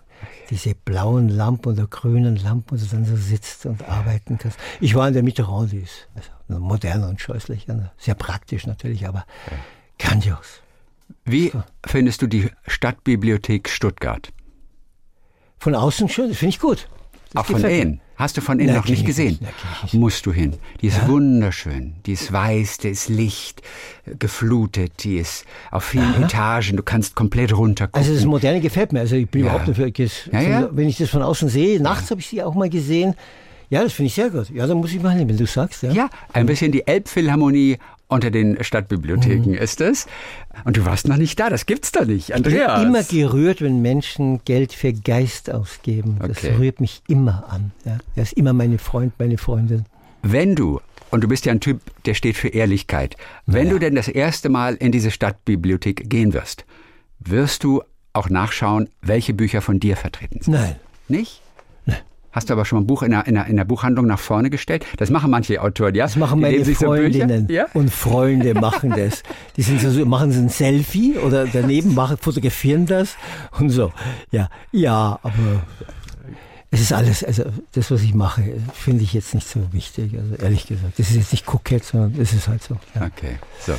diese 0.50 0.74
blauen 0.74 1.28
Lampen 1.28 1.72
oder 1.72 1.86
grünen 1.86 2.36
Lampen, 2.36 2.78
wo 2.78 2.82
du 2.82 2.90
dann 2.90 3.04
so 3.04 3.16
sitzt 3.16 3.66
und 3.66 3.88
arbeiten 3.88 4.38
kannst. 4.38 4.58
Ich 4.80 4.94
war 4.94 5.06
in 5.06 5.14
der 5.14 5.22
Mitterrand, 5.22 5.70
die 5.72 5.80
ist 5.80 6.08
also 6.14 6.60
modern 6.60 7.04
und 7.04 7.20
scheußlich, 7.20 7.66
sehr 7.98 8.14
praktisch 8.14 8.66
natürlich, 8.66 9.06
aber 9.06 9.26
grandios. 9.98 10.62
Wie 11.30 11.52
findest 11.86 12.22
du 12.22 12.26
die 12.26 12.48
Stadtbibliothek 12.66 13.68
Stuttgart? 13.68 14.32
Von 15.58 15.74
außen 15.74 16.08
schön, 16.08 16.28
das 16.28 16.38
finde 16.38 16.50
ich 16.50 16.60
gut. 16.60 16.88
Das 17.32 17.42
Auch 17.42 17.46
von 17.46 17.62
innen? 17.64 18.00
Hast 18.16 18.36
du 18.36 18.40
von 18.40 18.58
innen 18.58 18.74
noch 18.74 18.88
nicht 18.88 19.04
gesehen? 19.04 19.38
Nicht. 19.40 19.94
Musst 19.94 20.24
du 20.26 20.32
hin. 20.32 20.54
Die 20.80 20.86
ist 20.86 20.96
ja? 20.96 21.08
wunderschön. 21.08 21.94
Die 22.06 22.12
ist 22.12 22.32
weiß, 22.32 22.78
die 22.78 22.88
ist 22.88 23.08
Licht, 23.08 23.62
geflutet, 24.18 25.04
die 25.04 25.18
ist 25.18 25.44
auf 25.70 25.84
vielen 25.84 26.14
Aha. 26.14 26.24
Etagen. 26.24 26.76
Du 26.76 26.82
kannst 26.82 27.14
komplett 27.14 27.56
runtergucken. 27.56 28.00
Also 28.00 28.14
das 28.14 28.24
Moderne 28.24 28.60
gefällt 28.60 28.92
mir. 28.92 29.00
Also 29.00 29.16
ich 29.16 29.28
bin 29.28 29.42
ja. 29.42 29.48
überhaupt 29.48 29.68
nicht 29.68 29.76
für, 29.76 30.32
ja, 30.32 30.68
wenn 30.72 30.88
ich 30.88 30.96
das 30.96 31.10
von 31.10 31.22
außen 31.22 31.48
sehe. 31.48 31.80
Nachts 31.80 32.10
habe 32.10 32.20
ich 32.20 32.26
sie 32.26 32.42
auch 32.42 32.54
mal 32.54 32.70
gesehen. 32.70 33.14
Ja, 33.70 33.84
das 33.84 33.92
finde 33.92 34.06
ich 34.06 34.14
sehr 34.14 34.30
gut. 34.30 34.48
Ja, 34.50 34.66
dann 34.66 34.78
muss 34.78 34.92
ich 34.92 35.02
mal 35.02 35.10
hin, 35.10 35.28
wenn 35.28 35.36
du 35.36 35.46
sagst. 35.46 35.82
Ja, 35.82 35.92
ja 35.92 36.10
ein 36.32 36.46
bisschen 36.46 36.72
die 36.72 36.86
Elbphilharmonie 36.86 37.76
unter 38.08 38.30
den 38.30 38.62
Stadtbibliotheken 38.62 39.50
mhm. 39.50 39.54
ist 39.54 39.80
es. 39.80 40.06
Und 40.64 40.76
du 40.76 40.84
warst 40.84 41.06
noch 41.06 41.16
nicht 41.16 41.38
da, 41.38 41.50
das 41.50 41.66
gibt's 41.66 41.92
doch 41.92 42.06
nicht, 42.06 42.34
Andreas. 42.34 42.78
Ich 42.78 42.84
bin 42.84 42.88
immer 42.88 43.04
gerührt, 43.04 43.62
wenn 43.62 43.80
Menschen 43.80 44.40
Geld 44.44 44.72
für 44.72 44.92
Geist 44.92 45.50
ausgeben. 45.50 46.18
Das 46.20 46.38
okay. 46.38 46.54
rührt 46.58 46.80
mich 46.80 47.02
immer 47.06 47.44
an. 47.50 47.72
Ja. 47.84 47.98
Er 48.16 48.22
ist 48.22 48.32
immer 48.32 48.52
meine 48.52 48.78
Freund, 48.78 49.12
meine 49.18 49.38
Freundin. 49.38 49.84
Wenn 50.22 50.54
du, 50.54 50.80
und 51.10 51.22
du 51.22 51.28
bist 51.28 51.46
ja 51.46 51.52
ein 51.52 51.60
Typ, 51.60 51.80
der 52.06 52.14
steht 52.14 52.36
für 52.36 52.48
Ehrlichkeit, 52.48 53.16
wenn 53.46 53.66
ja. 53.66 53.74
du 53.74 53.78
denn 53.78 53.94
das 53.94 54.08
erste 54.08 54.48
Mal 54.48 54.74
in 54.74 54.90
diese 54.90 55.10
Stadtbibliothek 55.10 56.08
gehen 56.08 56.32
wirst, 56.32 56.64
wirst 57.20 57.62
du 57.62 57.82
auch 58.14 58.30
nachschauen, 58.30 58.88
welche 59.02 59.34
Bücher 59.34 59.60
von 59.60 59.80
dir 59.80 59.96
vertreten 59.96 60.40
sind? 60.42 60.54
Nein. 60.54 60.76
Nicht? 61.08 61.42
Hast 62.32 62.50
du 62.50 62.52
aber 62.52 62.64
schon 62.64 62.78
mal 62.78 62.82
ein 62.82 62.86
Buch 62.86 63.02
in 63.02 63.10
der, 63.10 63.26
in 63.26 63.34
der, 63.34 63.46
in 63.46 63.56
der 63.56 63.64
Buchhandlung 63.64 64.06
nach 64.06 64.18
vorne 64.18 64.50
gestellt? 64.50 64.84
Das 64.98 65.10
machen 65.10 65.30
manche 65.30 65.60
Autoren, 65.62 65.94
ja? 65.94 66.04
Das 66.04 66.16
machen 66.16 66.40
meine 66.40 66.64
Freundinnen 66.64 67.46
so 67.48 67.52
ja? 67.52 67.66
und 67.74 67.90
Freunde 67.90 68.54
machen 68.60 68.90
das. 68.90 69.22
Die 69.56 69.62
sind 69.62 69.80
so, 69.80 70.04
machen 70.04 70.32
so 70.32 70.40
ein 70.40 70.48
Selfie 70.48 71.16
oder 71.16 71.46
daneben 71.46 71.94
machen, 71.94 72.16
fotografieren 72.18 72.86
das 72.86 73.16
und 73.58 73.70
so. 73.70 73.92
Ja, 74.30 74.48
ja, 74.72 75.18
aber 75.22 75.62
es 76.70 76.80
ist 76.82 76.92
alles, 76.92 77.24
also 77.24 77.44
das, 77.72 77.90
was 77.90 78.02
ich 78.02 78.14
mache, 78.14 78.42
finde 78.74 79.02
ich 79.02 79.14
jetzt 79.14 79.34
nicht 79.34 79.48
so 79.48 79.72
wichtig. 79.72 80.12
Also 80.18 80.34
ehrlich 80.34 80.66
gesagt, 80.66 80.98
das 80.98 81.08
ist 81.08 81.16
jetzt 81.16 81.32
nicht 81.32 81.46
kokett, 81.46 81.84
sondern 81.84 82.20
es 82.20 82.34
ist 82.34 82.46
halt 82.46 82.62
so. 82.62 82.76
Ja. 82.94 83.06
Okay, 83.06 83.38
so. 83.58 83.72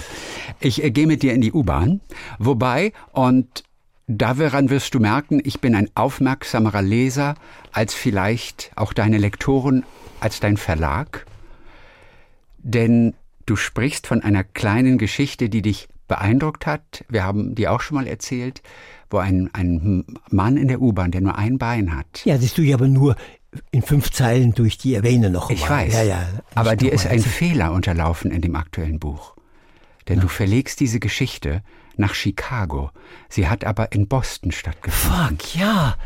Ich 0.59 0.83
äh, 0.83 0.89
gehe 0.89 1.05
mit 1.05 1.21
dir 1.21 1.33
in 1.33 1.41
die 1.41 1.53
U-Bahn, 1.53 2.01
wobei 2.39 2.93
und 3.11 3.63
Daran 4.11 4.71
wirst 4.71 4.95
du 4.95 4.99
merken, 4.99 5.39
ich 5.43 5.61
bin 5.61 5.75
ein 5.75 5.87
aufmerksamerer 5.93 6.81
Leser 6.81 7.35
als 7.71 7.93
vielleicht 7.93 8.71
auch 8.75 8.91
deine 8.91 9.19
Lektoren, 9.19 9.85
als 10.19 10.39
dein 10.39 10.57
Verlag. 10.57 11.27
Denn 12.57 13.13
du 13.45 13.55
sprichst 13.55 14.07
von 14.07 14.23
einer 14.23 14.43
kleinen 14.43 14.97
Geschichte, 14.97 15.47
die 15.47 15.61
dich 15.61 15.89
beeindruckt 16.07 16.65
hat. 16.65 17.05
Wir 17.07 17.23
haben 17.23 17.53
die 17.53 17.67
auch 17.67 17.81
schon 17.81 17.97
mal 17.97 18.07
erzählt, 18.07 18.63
wo 19.11 19.17
ein, 19.17 19.51
ein 19.53 20.05
Mann 20.31 20.57
in 20.57 20.69
der 20.69 20.81
U-Bahn, 20.81 21.11
der 21.11 21.21
nur 21.21 21.37
ein 21.37 21.59
Bein 21.59 21.95
hat. 21.95 22.25
Ja, 22.25 22.39
das 22.39 22.55
tue 22.55 22.65
ich 22.65 22.73
aber 22.73 22.87
nur 22.87 23.15
in 23.69 23.83
fünf 23.83 24.09
Zeilen 24.09 24.55
durch 24.55 24.79
die 24.79 24.95
erwähne 24.95 25.29
noch. 25.29 25.51
Ich 25.51 25.69
mal. 25.69 25.85
weiß. 25.85 25.93
Ja, 25.93 26.01
ja, 26.01 26.27
aber 26.55 26.75
dir 26.75 26.91
ist 26.91 27.05
ein 27.05 27.21
Fehler 27.21 27.73
unterlaufen 27.73 28.31
in 28.31 28.41
dem 28.41 28.55
aktuellen 28.55 28.97
Buch. 28.97 29.35
Denn 30.07 30.15
ja. 30.15 30.21
du 30.23 30.27
verlegst 30.29 30.79
diese 30.79 30.99
Geschichte 30.99 31.61
nach 31.97 32.13
Chicago. 32.13 32.91
Sie 33.29 33.47
hat 33.47 33.63
aber 33.65 33.91
in 33.91 34.07
Boston 34.07 34.51
stattgefunden. 34.51 35.37
Fuck, 35.37 35.55
ja. 35.55 35.97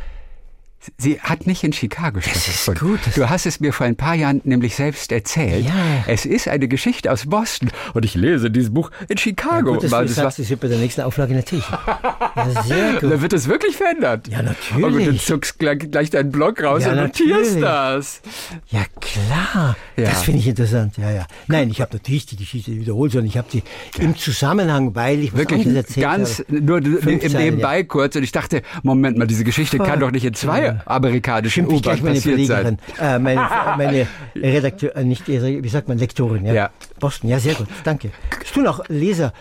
Sie 0.97 1.19
hat 1.21 1.47
nicht 1.47 1.63
in 1.63 1.71
Chicago 1.71 2.19
stattgefunden. 2.19 2.99
Du 3.15 3.29
hast 3.29 3.45
es 3.45 3.59
mir 3.59 3.71
vor 3.71 3.85
ein 3.85 3.95
paar 3.95 4.15
Jahren 4.15 4.41
nämlich 4.43 4.75
selbst 4.75 5.11
erzählt. 5.11 5.65
Ja. 5.65 6.03
Es 6.07 6.25
ist 6.25 6.47
eine 6.47 6.67
Geschichte 6.67 7.11
aus 7.11 7.25
Boston 7.25 7.69
und 7.93 8.03
ich 8.03 8.15
lese 8.15 8.51
dieses 8.51 8.73
Buch 8.73 8.91
in 9.07 9.17
Chicago. 9.17 9.55
Ja, 9.55 9.61
gut, 9.75 9.83
dass 9.83 9.91
du 9.91 9.97
das 9.97 10.15
sagst, 10.15 10.39
das 10.39 10.49
wird 10.49 10.59
bei 10.59 10.67
der 10.67 10.79
nächsten 10.79 11.01
Auflage 11.01 11.33
natürlich. 11.35 11.65
Ja, 11.69 12.63
sehr 12.63 12.93
gut. 12.99 13.11
Da 13.11 13.21
wird 13.21 13.33
es 13.33 13.47
wirklich 13.47 13.77
verändert. 13.77 14.27
Ja, 14.27 14.41
natürlich. 14.41 15.07
Und 15.07 15.15
du 15.15 15.17
zuckst 15.17 15.57
gleich, 15.57 15.79
gleich 15.89 16.09
deinen 16.09 16.31
Blog 16.31 16.61
raus 16.61 16.83
ja, 16.83 16.91
und 16.91 16.97
notierst 16.97 17.61
das. 17.61 18.21
Ja, 18.69 18.83
klar. 18.99 19.77
Ja. 19.95 20.09
Das 20.09 20.23
finde 20.23 20.39
ich 20.39 20.47
interessant. 20.47 20.97
Ja, 20.97 21.11
ja. 21.11 21.27
Nein, 21.47 21.69
ich 21.69 21.79
habe 21.79 21.93
natürlich 21.93 22.25
die 22.25 22.35
Geschichte 22.35 22.71
wiederholt, 22.71 23.13
sondern 23.13 23.27
ich 23.27 23.37
habe 23.37 23.47
sie 23.49 23.63
im 23.99 24.17
Zusammenhang, 24.17 24.95
weil 24.95 25.19
ich 25.19 25.31
was 25.33 25.39
wirklich 25.39 25.65
erzählt 25.67 26.05
ganz 26.05 26.39
habe. 26.39 26.61
nur 26.61 26.81
nebenbei 26.81 27.83
kurz 27.83 28.15
und 28.15 28.23
ich 28.23 28.31
dachte, 28.31 28.63
Moment 28.81 29.17
mal, 29.17 29.27
diese 29.27 29.43
Geschichte 29.43 29.77
kann 29.77 29.99
doch 29.99 30.11
nicht 30.11 30.25
in 30.25 30.33
zwei 30.33 30.72
amerikanischen 30.85 31.67
U-Bahn 31.67 32.01
passiert 32.01 32.45
sein. 32.45 32.77
Äh, 32.99 33.19
meine, 33.19 33.47
meine 33.77 34.07
Redakteur, 34.35 34.95
äh, 34.95 35.03
nicht, 35.03 35.27
wie 35.27 35.69
sagt 35.69 35.87
man, 35.87 35.97
Lektorin, 35.97 36.45
ja? 36.45 36.53
ja. 36.53 36.69
Boston, 36.99 37.29
ja, 37.29 37.39
sehr 37.39 37.55
gut, 37.55 37.67
danke. 37.83 38.11
Es 38.43 38.51
tun 38.51 38.67
auch 38.67 38.81
Leser, 38.87 39.33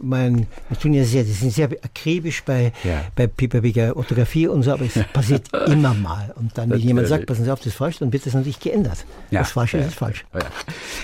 mein, 0.00 0.46
wir 0.68 0.78
tun 0.78 0.94
ja 0.94 1.04
sehr, 1.04 1.22
die 1.24 1.32
sind 1.32 1.52
sehr 1.52 1.68
akribisch 1.82 2.42
bei, 2.44 2.72
ja. 2.82 3.04
bei, 3.14 3.26
bei 3.26 3.92
Orthographie 3.94 4.46
und 4.48 4.62
so, 4.62 4.72
aber 4.72 4.86
es 4.86 4.98
passiert 5.12 5.48
immer 5.66 5.92
mal. 5.94 6.32
Und 6.36 6.56
dann, 6.56 6.70
wenn 6.70 6.78
jemand 6.78 7.08
sagt, 7.08 7.26
passen 7.26 7.44
Sie 7.44 7.50
auf, 7.50 7.58
das 7.58 7.68
ist 7.68 7.74
falsch, 7.74 7.98
dann 7.98 8.12
wird 8.12 8.24
das 8.24 8.34
natürlich 8.34 8.60
geändert. 8.60 9.04
Ja. 9.30 9.40
Das 9.40 9.50
Falsche 9.50 9.78
ist 9.78 9.94
falsch. 9.94 10.24
Ja. 10.32 10.40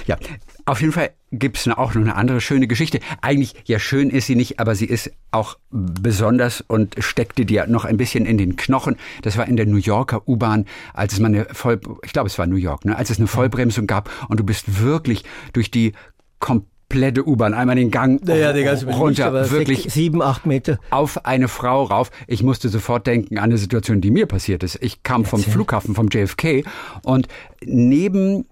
ja, 0.07 0.17
auf 0.65 0.81
jeden 0.81 0.93
Fall 0.93 1.11
gibt 1.33 1.59
es 1.59 1.69
auch 1.69 1.95
noch 1.95 2.03
eine 2.03 2.15
andere 2.15 2.41
schöne 2.41 2.67
Geschichte. 2.67 3.01
Eigentlich, 3.21 3.55
ja, 3.67 3.79
schön 3.79 4.11
ist 4.11 4.27
sie 4.27 4.37
nicht, 4.37 4.59
aber 4.59 4.75
sie 4.75 4.87
ist 4.87 5.11
auch 5.31 5.59
besonders 5.71 6.61
und 6.61 6.95
steckte 6.99 7.45
dir 7.45 7.67
noch 7.67 7.85
ein 7.85 7.97
bisschen 7.97 8.27
in 8.27 8.39
den 8.39 8.57
Knochen. 8.57 8.97
Das 9.23 9.37
war 9.37 9.47
in 9.49 9.57
der 9.57 9.67
New 9.67 9.77
Yorker 9.77 10.27
U-Bahn, 10.29 10.67
als 10.95 11.15
es 11.15 11.21
mal 11.21 11.29
eine 11.29 11.47
Voll, 11.53 11.81
ich 12.05 12.13
glaube, 12.13 12.29
es 12.29 12.39
war 12.39 12.47
New 12.47 12.57
York, 12.57 12.85
ne, 12.85 12.97
als 12.97 13.11
es 13.11 13.19
eine 13.19 13.27
Vollbremsung 13.27 13.87
gab 13.87 14.11
und 14.29 14.41
du 14.41 14.45
bist 14.45 14.81
wirklich 14.81 15.25
durch 15.53 15.71
die 15.71 15.93
komplette 16.39 16.73
U-Bahn, 16.95 17.55
einmal 17.55 17.77
den 17.77 17.91
Gang 17.91 18.25
naja, 18.27 18.53
die 18.53 18.63
ganze 18.63 18.87
runter, 18.87 19.31
nicht, 19.43 19.51
wirklich 19.51 19.93
sieben, 19.93 20.23
acht 20.23 20.47
Meter. 20.47 20.79
auf 20.91 21.25
eine 21.25 21.49
Frau 21.49 21.85
rauf. 21.85 22.11
Ich 22.27 22.43
musste 22.43 22.69
sofort 22.69 23.07
denken 23.07 23.39
an 23.39 23.45
eine 23.45 23.59
Situation, 23.59 24.01
die 24.01 24.11
mir 24.11 24.27
passiert 24.27 24.63
ist. 24.63 24.79
Ich 24.83 25.03
kam 25.03 25.25
vom 25.25 25.43
Flughafen, 25.43 25.95
vom 25.95 26.09
JFK 26.09 26.65
und 27.03 27.29
neben 27.65 28.47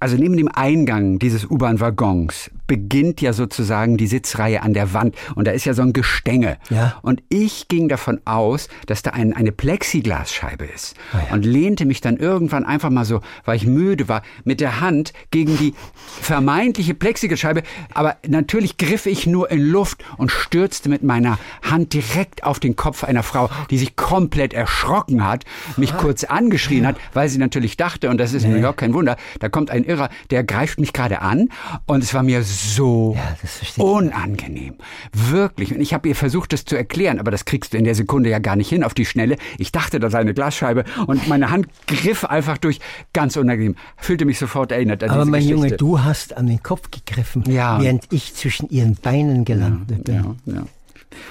also 0.00 0.16
neben 0.16 0.36
dem 0.36 0.48
Eingang 0.48 1.18
dieses 1.18 1.48
U-Bahn-Waggons 1.48 2.50
beginnt 2.66 3.20
ja 3.20 3.32
sozusagen 3.32 3.96
die 3.96 4.06
Sitzreihe 4.06 4.62
an 4.62 4.72
der 4.74 4.92
Wand 4.92 5.16
und 5.34 5.46
da 5.46 5.52
ist 5.52 5.64
ja 5.64 5.74
so 5.74 5.82
ein 5.82 5.92
Gestänge. 5.92 6.58
Ja. 6.70 6.96
Und 7.02 7.22
ich 7.28 7.68
ging 7.68 7.88
davon 7.88 8.20
aus, 8.24 8.68
dass 8.86 9.02
da 9.02 9.10
ein, 9.10 9.34
eine 9.34 9.52
Plexiglasscheibe 9.52 10.64
ist 10.64 10.94
oh 11.12 11.18
ja. 11.18 11.34
und 11.34 11.44
lehnte 11.44 11.84
mich 11.84 12.00
dann 12.00 12.16
irgendwann 12.16 12.64
einfach 12.64 12.90
mal 12.90 13.04
so, 13.04 13.20
weil 13.44 13.56
ich 13.56 13.66
müde 13.66 14.08
war, 14.08 14.22
mit 14.44 14.60
der 14.60 14.80
Hand 14.80 15.12
gegen 15.30 15.56
die 15.58 15.74
vermeintliche 16.20 16.94
Plexiglasscheibe. 16.94 17.62
Aber 17.92 18.16
natürlich 18.26 18.76
griff 18.76 19.06
ich 19.06 19.26
nur 19.26 19.50
in 19.50 19.60
Luft 19.60 20.02
und 20.16 20.30
stürzte 20.30 20.88
mit 20.88 21.02
meiner 21.02 21.38
Hand 21.62 21.92
direkt 21.92 22.44
auf 22.44 22.60
den 22.60 22.76
Kopf 22.76 23.04
einer 23.04 23.22
Frau, 23.22 23.50
die 23.70 23.78
sich 23.78 23.96
komplett 23.96 24.54
erschrocken 24.54 25.26
hat, 25.26 25.44
mich 25.76 25.92
ah. 25.92 25.98
kurz 25.98 26.24
angeschrien 26.24 26.84
ja. 26.84 26.90
hat, 26.90 26.96
weil 27.12 27.28
sie 27.28 27.38
natürlich 27.38 27.76
dachte, 27.76 28.08
und 28.10 28.18
das 28.18 28.32
ist 28.32 28.44
in 28.44 28.52
New 28.52 28.58
York 28.60 28.78
kein 28.78 28.94
Wunder, 28.94 29.16
da 29.40 29.48
kommt 29.48 29.70
ein 29.70 29.84
Irrer, 29.84 30.08
der 30.30 30.44
greift 30.44 30.80
mich 30.80 30.92
gerade 30.92 31.20
an 31.20 31.48
und 31.86 32.02
es 32.02 32.14
war 32.14 32.22
mir 32.22 32.42
so 32.42 32.53
ja, 33.14 33.36
unangenehm. 33.76 34.74
Wirklich. 35.12 35.74
Und 35.74 35.80
ich 35.80 35.94
habe 35.94 36.08
ihr 36.08 36.16
versucht, 36.16 36.52
das 36.52 36.64
zu 36.64 36.76
erklären, 36.76 37.18
aber 37.18 37.30
das 37.30 37.44
kriegst 37.44 37.72
du 37.72 37.78
in 37.78 37.84
der 37.84 37.94
Sekunde 37.94 38.30
ja 38.30 38.38
gar 38.38 38.56
nicht 38.56 38.68
hin 38.68 38.84
auf 38.84 38.94
die 38.94 39.06
Schnelle. 39.06 39.36
Ich 39.58 39.72
dachte, 39.72 40.00
da 40.00 40.10
sei 40.10 40.20
eine 40.20 40.34
Glasscheibe 40.34 40.84
und 41.06 41.28
meine 41.28 41.50
Hand 41.50 41.66
griff 41.86 42.24
einfach 42.24 42.58
durch. 42.58 42.80
Ganz 43.12 43.36
unangenehm. 43.36 43.76
Fühlte 43.96 44.24
mich 44.24 44.38
sofort 44.38 44.72
erinnert 44.72 45.02
an 45.02 45.10
Aber 45.10 45.24
mein 45.24 45.40
Geschichte. 45.40 45.54
Junge, 45.54 45.76
du 45.76 46.02
hast 46.02 46.36
an 46.36 46.46
den 46.46 46.62
Kopf 46.62 46.90
gegriffen, 46.90 47.44
ja. 47.50 47.80
während 47.80 48.12
ich 48.12 48.34
zwischen 48.34 48.68
ihren 48.70 48.94
Beinen 48.94 49.44
gelandet 49.44 50.04
bin. 50.04 50.14
Ja, 50.14 50.34
ja. 50.46 50.66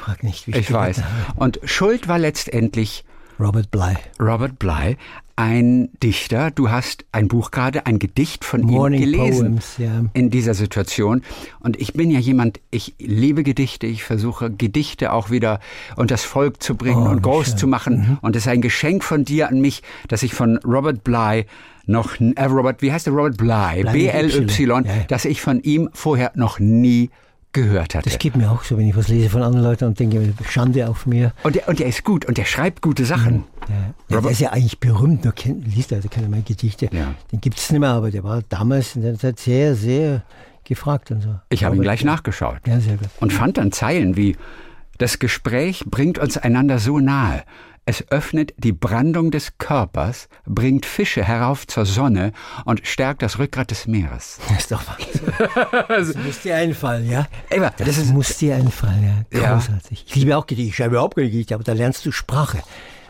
Frag 0.01 0.23
nicht, 0.23 0.47
wie 0.47 0.51
ich 0.51 0.71
weiß. 0.71 1.01
Und 1.35 1.59
Schuld 1.63 2.07
war 2.07 2.19
letztendlich 2.19 3.03
Robert 3.39 3.71
Bly. 3.71 3.95
Robert 4.19 4.59
Bly, 4.59 4.97
ein 5.35 5.89
Dichter. 6.01 6.51
Du 6.51 6.69
hast 6.69 7.05
ein 7.11 7.27
Buch 7.27 7.51
gerade, 7.51 7.85
ein 7.85 7.99
Gedicht 7.99 8.45
von 8.45 8.61
Morning 8.61 9.01
ihm 9.01 9.11
gelesen 9.11 9.47
Poems, 9.47 9.77
ja. 9.77 10.05
in 10.13 10.29
dieser 10.29 10.53
Situation. 10.53 11.23
Und 11.59 11.79
ich 11.79 11.93
bin 11.93 12.11
ja 12.11 12.19
jemand, 12.19 12.59
ich 12.71 12.93
liebe 12.99 13.43
Gedichte. 13.43 13.87
Ich 13.87 14.03
versuche 14.03 14.51
Gedichte 14.51 15.11
auch 15.11 15.29
wieder 15.31 15.59
unters 15.95 16.23
Volk 16.23 16.61
zu 16.61 16.75
bringen 16.75 17.07
Oh, 17.07 17.09
und 17.09 17.21
groß 17.23 17.47
schön. 17.47 17.57
zu 17.57 17.67
machen. 17.67 18.17
Und 18.21 18.35
es 18.35 18.43
ist 18.43 18.51
ein 18.51 18.61
Geschenk 18.61 19.03
von 19.03 19.25
dir 19.25 19.49
an 19.49 19.59
mich, 19.59 19.81
dass 20.07 20.23
ich 20.23 20.33
von 20.33 20.57
Robert 20.57 21.03
Bly 21.03 21.45
noch, 21.85 22.19
äh, 22.19 22.43
Robert, 22.45 22.81
wie 22.81 22.91
heißt 22.91 23.07
der 23.07 23.13
Robert 23.13 23.37
Bly? 23.37 23.81
Bly 23.81 23.83
mit 23.83 23.93
B-L-Y, 23.93 24.43
Y. 24.43 24.85
Dass 25.07 25.25
ich 25.25 25.41
von 25.41 25.59
ihm 25.61 25.89
vorher 25.93 26.31
noch 26.35 26.59
nie 26.59 27.09
gehört 27.53 27.95
hatte. 27.95 28.09
Das 28.09 28.19
geht 28.19 28.35
mir 28.35 28.51
auch 28.51 28.63
so, 28.63 28.77
wenn 28.77 28.87
ich 28.87 28.95
was 28.95 29.07
lese 29.07 29.29
von 29.29 29.41
anderen 29.41 29.63
Leuten 29.63 29.85
und 29.85 29.99
denke, 29.99 30.33
Schande 30.49 30.87
auf 30.89 31.05
mir. 31.05 31.33
Und 31.43 31.55
der, 31.55 31.67
und 31.69 31.79
der 31.79 31.87
ist 31.87 32.03
gut 32.03 32.25
und 32.25 32.37
der 32.37 32.45
schreibt 32.45 32.81
gute 32.81 33.05
Sachen. 33.05 33.45
Ja, 33.69 33.75
ja, 34.15 34.21
der 34.21 34.31
ist 34.31 34.39
ja 34.41 34.51
eigentlich 34.51 34.79
berühmt, 34.79 35.23
nur 35.23 35.33
kennt, 35.33 35.65
liest 35.73 35.93
also 35.93 36.09
keiner 36.09 36.27
mehr 36.27 36.41
Gedichte. 36.41 36.89
Ja. 36.91 37.15
Den 37.31 37.39
gibt 37.39 37.57
es 37.59 37.71
nicht 37.71 37.79
mehr, 37.79 37.89
aber 37.89 38.11
der 38.11 38.23
war 38.23 38.41
damals 38.49 38.95
in 38.95 39.03
der 39.03 39.17
Zeit 39.17 39.39
sehr, 39.39 39.75
sehr 39.75 40.23
gefragt 40.63 41.11
und 41.11 41.21
so. 41.21 41.35
Ich 41.49 41.63
habe 41.63 41.75
ihn 41.75 41.81
gleich 41.81 42.03
nachgeschaut. 42.03 42.59
Ja, 42.65 42.79
sehr 42.79 42.97
gut. 42.97 43.09
und 43.19 43.31
fand 43.31 43.57
dann 43.57 43.71
Zeilen 43.71 44.17
wie 44.17 44.35
Das 44.97 45.19
Gespräch 45.19 45.83
bringt 45.85 46.17
uns 46.17 46.37
einander 46.37 46.79
so 46.79 46.99
nahe. 46.99 47.43
Es 47.85 48.09
öffnet 48.11 48.53
die 48.57 48.71
Brandung 48.71 49.29
des 49.29 49.57
Körpers, 49.57 50.29
bringt 50.45 50.85
Fische 50.85 51.21
herauf 51.21 51.67
zur 51.67 51.85
Sonne 51.85 52.31
und 52.63 52.87
stärkt 52.87 53.21
das 53.21 53.39
Rückgrat 53.39 53.71
des 53.71 53.87
Meeres. 53.87 54.39
Das 54.49 54.59
ist 54.59 54.71
doch 54.71 54.83
was. 54.87 55.87
Das 55.87 56.15
muss 56.15 56.39
dir 56.41 56.55
einfallen, 56.55 57.09
ja? 57.09 57.27
Eva, 57.49 57.71
Das, 57.77 57.87
das 57.87 57.97
ist 57.97 58.13
muss 58.13 58.37
dir 58.37 58.55
einfallen, 58.55 59.25
ja. 59.31 59.39
Ja. 59.39 59.53
Großartig. 59.55 60.05
Ich 60.07 60.15
liebe 60.15 60.37
auch 60.37 60.45
Gedichte, 60.47 60.69
ich 60.69 60.75
schreibe 60.77 60.91
überhaupt 60.95 61.15
keine 61.15 61.29
Gedichte, 61.29 61.55
aber 61.55 61.63
da 61.63 61.73
lernst 61.73 62.05
du 62.05 62.11
Sprache, 62.11 62.63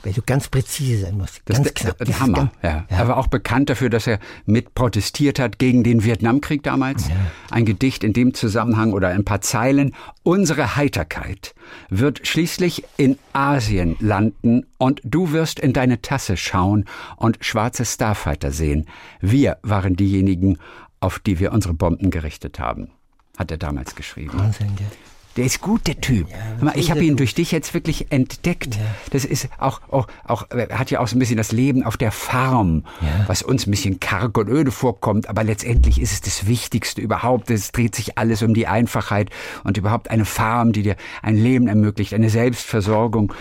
weil 0.04 0.14
du 0.14 0.22
ganz 0.22 0.48
präzise 0.50 1.04
sein 1.04 1.18
musst. 1.18 1.42
Das 1.46 1.58
ganz 1.58 1.68
ist 1.70 1.76
knapp. 1.76 2.02
ist 2.02 2.20
Hammer. 2.20 2.38
ganz- 2.38 2.52
Ja. 2.62 2.86
Er 2.90 3.08
war 3.08 3.18
auch 3.18 3.28
bekannt 3.28 3.70
dafür, 3.70 3.90
dass 3.90 4.06
er 4.06 4.20
mit 4.46 4.76
protestiert 4.76 5.40
hat 5.40 5.60
gegen 5.60 5.84
den 5.84 6.04
Vietnamkrieg 6.04 6.62
damals. 6.64 7.06
Ein 7.50 7.66
Gedicht 7.66 8.04
in 8.04 8.14
dem 8.14 8.34
Zusammenhang 8.34 8.94
oder 8.94 9.08
ein 9.10 9.24
paar 9.26 9.42
Zeilen. 9.42 9.96
Unsere 10.24 10.76
Heiterkeit 10.76 11.56
wird 11.90 12.28
schließlich 12.28 12.84
in 12.98 13.18
Asien 13.34 13.96
landen 14.00 14.66
und 14.78 15.02
du 15.04 15.32
wirst 15.32 15.60
in 15.60 15.74
deine 15.74 16.02
Tasse 16.02 16.38
schauen 16.38 16.86
und 17.18 17.38
schwarze 17.42 17.86
Starfighter 17.86 18.52
sehen. 18.52 18.86
Wir 19.22 19.58
waren 19.64 19.96
diejenigen, 19.96 20.58
auf 21.00 21.20
die 21.20 21.40
wir 21.40 21.52
unsere 21.54 21.74
Bomben 21.74 22.12
gerichtet 22.12 22.60
haben. 22.60 22.90
Hat 23.38 23.50
er 23.52 23.58
damals 23.58 23.96
geschrieben. 23.96 24.38
Wahnsinn, 24.38 24.76
gell? 24.76 24.88
Der 25.36 25.46
ist 25.46 25.62
gut, 25.62 25.88
der 25.88 26.00
Typ. 26.00 26.28
Mal, 26.62 26.74
ich 26.78 26.92
habe 26.92 27.04
ihn 27.04 27.12
gut. 27.14 27.22
durch 27.22 27.34
dich 27.34 27.52
jetzt 27.52 27.74
wirklich 27.74 28.12
entdeckt. 28.12 28.78
Das 29.10 29.26
ist 29.26 29.50
auch, 29.58 29.82
auch, 29.90 30.08
auch, 30.26 30.46
er 30.52 30.78
hat 30.78 30.92
ja 30.92 31.00
auch 31.00 31.08
so 31.08 31.16
ein 31.16 31.20
bisschen 31.20 31.38
das 31.38 31.52
Leben 31.52 31.84
auf 31.84 31.98
der 31.98 32.12
Farm, 32.12 32.84
Ja. 33.02 33.26
was 33.28 33.42
uns 33.42 33.66
ein 33.66 33.72
bisschen 33.72 34.00
karg 34.00 34.38
und 34.38 34.48
öde 34.48 34.72
vorkommt, 34.72 35.28
aber 35.30 35.44
letztendlich 35.44 36.00
ist 36.00 36.12
es 36.14 36.22
das 36.22 36.46
Wichtigste 36.48 37.02
überhaupt. 37.02 37.50
Es 37.50 37.72
dreht 37.72 37.96
sich 37.96 38.18
alles 38.18 38.44
um 38.44 38.54
die 38.54 38.68
Einfachheit 38.68 39.32
und 39.64 39.78
überhaupt 39.78 40.12
eine 40.12 40.26
Farm, 40.26 40.72
die 40.72 40.84
dir 40.84 40.96
ein 41.24 41.36
Leben 41.36 41.68
ermöglicht, 41.68 42.14
eine 42.14 42.30
Selbstversorgung. 42.30 43.34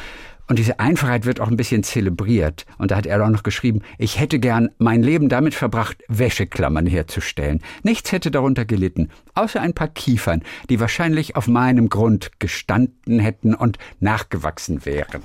Und 0.52 0.58
diese 0.58 0.78
Einfachheit 0.80 1.24
wird 1.24 1.40
auch 1.40 1.48
ein 1.48 1.56
bisschen 1.56 1.82
zelebriert. 1.82 2.66
Und 2.76 2.90
da 2.90 2.96
hat 2.96 3.06
er 3.06 3.24
auch 3.24 3.30
noch 3.30 3.42
geschrieben, 3.42 3.80
ich 3.96 4.20
hätte 4.20 4.38
gern 4.38 4.68
mein 4.76 5.02
Leben 5.02 5.30
damit 5.30 5.54
verbracht, 5.54 5.96
Wäscheklammern 6.08 6.84
herzustellen. 6.84 7.62
Nichts 7.84 8.12
hätte 8.12 8.30
darunter 8.30 8.66
gelitten, 8.66 9.08
außer 9.32 9.62
ein 9.62 9.72
paar 9.72 9.88
Kiefern, 9.88 10.42
die 10.68 10.78
wahrscheinlich 10.78 11.36
auf 11.36 11.48
meinem 11.48 11.88
Grund 11.88 12.32
gestanden 12.38 13.18
hätten 13.18 13.54
und 13.54 13.78
nachgewachsen 13.98 14.84
wären. 14.84 15.22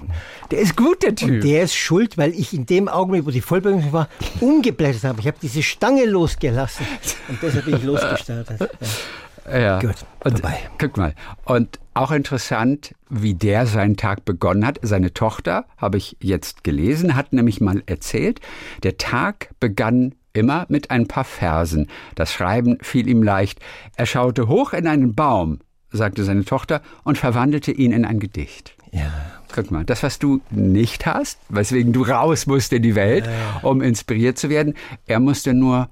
Der 0.49 0.59
ist 0.59 0.77
gut, 0.77 1.03
der 1.03 1.13
Typ. 1.13 1.41
Der 1.41 1.63
ist 1.63 1.75
schuld, 1.75 2.17
weil 2.17 2.31
ich 2.31 2.53
in 2.53 2.65
dem 2.65 2.87
Augenblick, 2.87 3.25
wo 3.25 3.31
die 3.31 3.41
Vollbremsung 3.41 3.91
war, 3.91 4.07
umgeblättert 4.39 5.03
habe. 5.03 5.19
Ich 5.19 5.27
habe 5.27 5.39
diese 5.41 5.61
Stange 5.61 6.05
losgelassen 6.05 6.85
und 7.27 7.39
deshalb 7.41 7.65
bin 7.65 7.75
ich 7.75 7.83
losgestartet. 7.83 8.61
Ja. 8.61 8.67
Ja. 9.51 9.79
Gut, 9.79 9.95
und, 10.23 10.39
vorbei. 10.39 10.59
Guck 10.77 10.97
mal. 10.97 11.13
Und 11.45 11.79
auch 11.93 12.11
interessant, 12.11 12.93
wie 13.09 13.33
der 13.33 13.65
seinen 13.65 13.97
Tag 13.97 14.25
begonnen 14.25 14.65
hat. 14.65 14.79
Seine 14.81 15.13
Tochter, 15.13 15.65
habe 15.77 15.97
ich 15.97 16.17
jetzt 16.19 16.63
gelesen, 16.63 17.15
hat 17.15 17.33
nämlich 17.33 17.61
mal 17.61 17.81
erzählt, 17.85 18.39
der 18.83 18.97
Tag 18.97 19.49
begann 19.59 20.15
immer 20.33 20.65
mit 20.69 20.91
ein 20.91 21.07
paar 21.07 21.23
Versen. 21.23 21.87
Das 22.15 22.31
Schreiben 22.31 22.77
fiel 22.81 23.07
ihm 23.07 23.23
leicht. 23.23 23.59
Er 23.95 24.05
schaute 24.05 24.47
hoch 24.47 24.73
in 24.73 24.87
einen 24.87 25.15
Baum, 25.15 25.59
sagte 25.91 26.23
seine 26.23 26.45
Tochter, 26.45 26.81
und 27.03 27.17
verwandelte 27.17 27.71
ihn 27.71 27.91
in 27.91 28.05
ein 28.05 28.19
Gedicht. 28.19 28.75
Ja. 28.91 29.11
Guck 29.53 29.71
mal, 29.71 29.85
das, 29.85 30.03
was 30.03 30.19
du 30.19 30.41
nicht 30.51 31.05
hast, 31.05 31.39
weswegen 31.49 31.93
du 31.93 32.03
raus 32.03 32.47
musst 32.47 32.73
in 32.73 32.83
die 32.83 32.95
Welt, 32.95 33.27
um 33.61 33.81
inspiriert 33.81 34.37
zu 34.37 34.49
werden, 34.49 34.73
er 35.05 35.19
musste 35.19 35.53
nur 35.53 35.89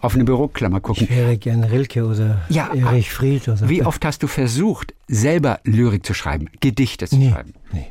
auf 0.00 0.14
eine 0.14 0.24
Büroklammer 0.24 0.80
gucken. 0.80 1.04
Ich 1.04 1.10
wäre 1.10 1.36
gern 1.36 1.62
Rilke 1.64 2.04
oder 2.06 2.40
Ja, 2.48 2.72
Erich 2.74 3.10
Fried 3.10 3.48
oder 3.48 3.68
Wie 3.68 3.82
oft 3.84 4.04
hast 4.04 4.22
du 4.22 4.26
versucht, 4.26 4.94
selber 5.08 5.60
Lyrik 5.64 6.04
zu 6.06 6.14
schreiben, 6.14 6.48
Gedichte 6.60 7.06
zu 7.06 7.16
Nee, 7.16 7.30
schreiben? 7.30 7.54
nee. 7.72 7.86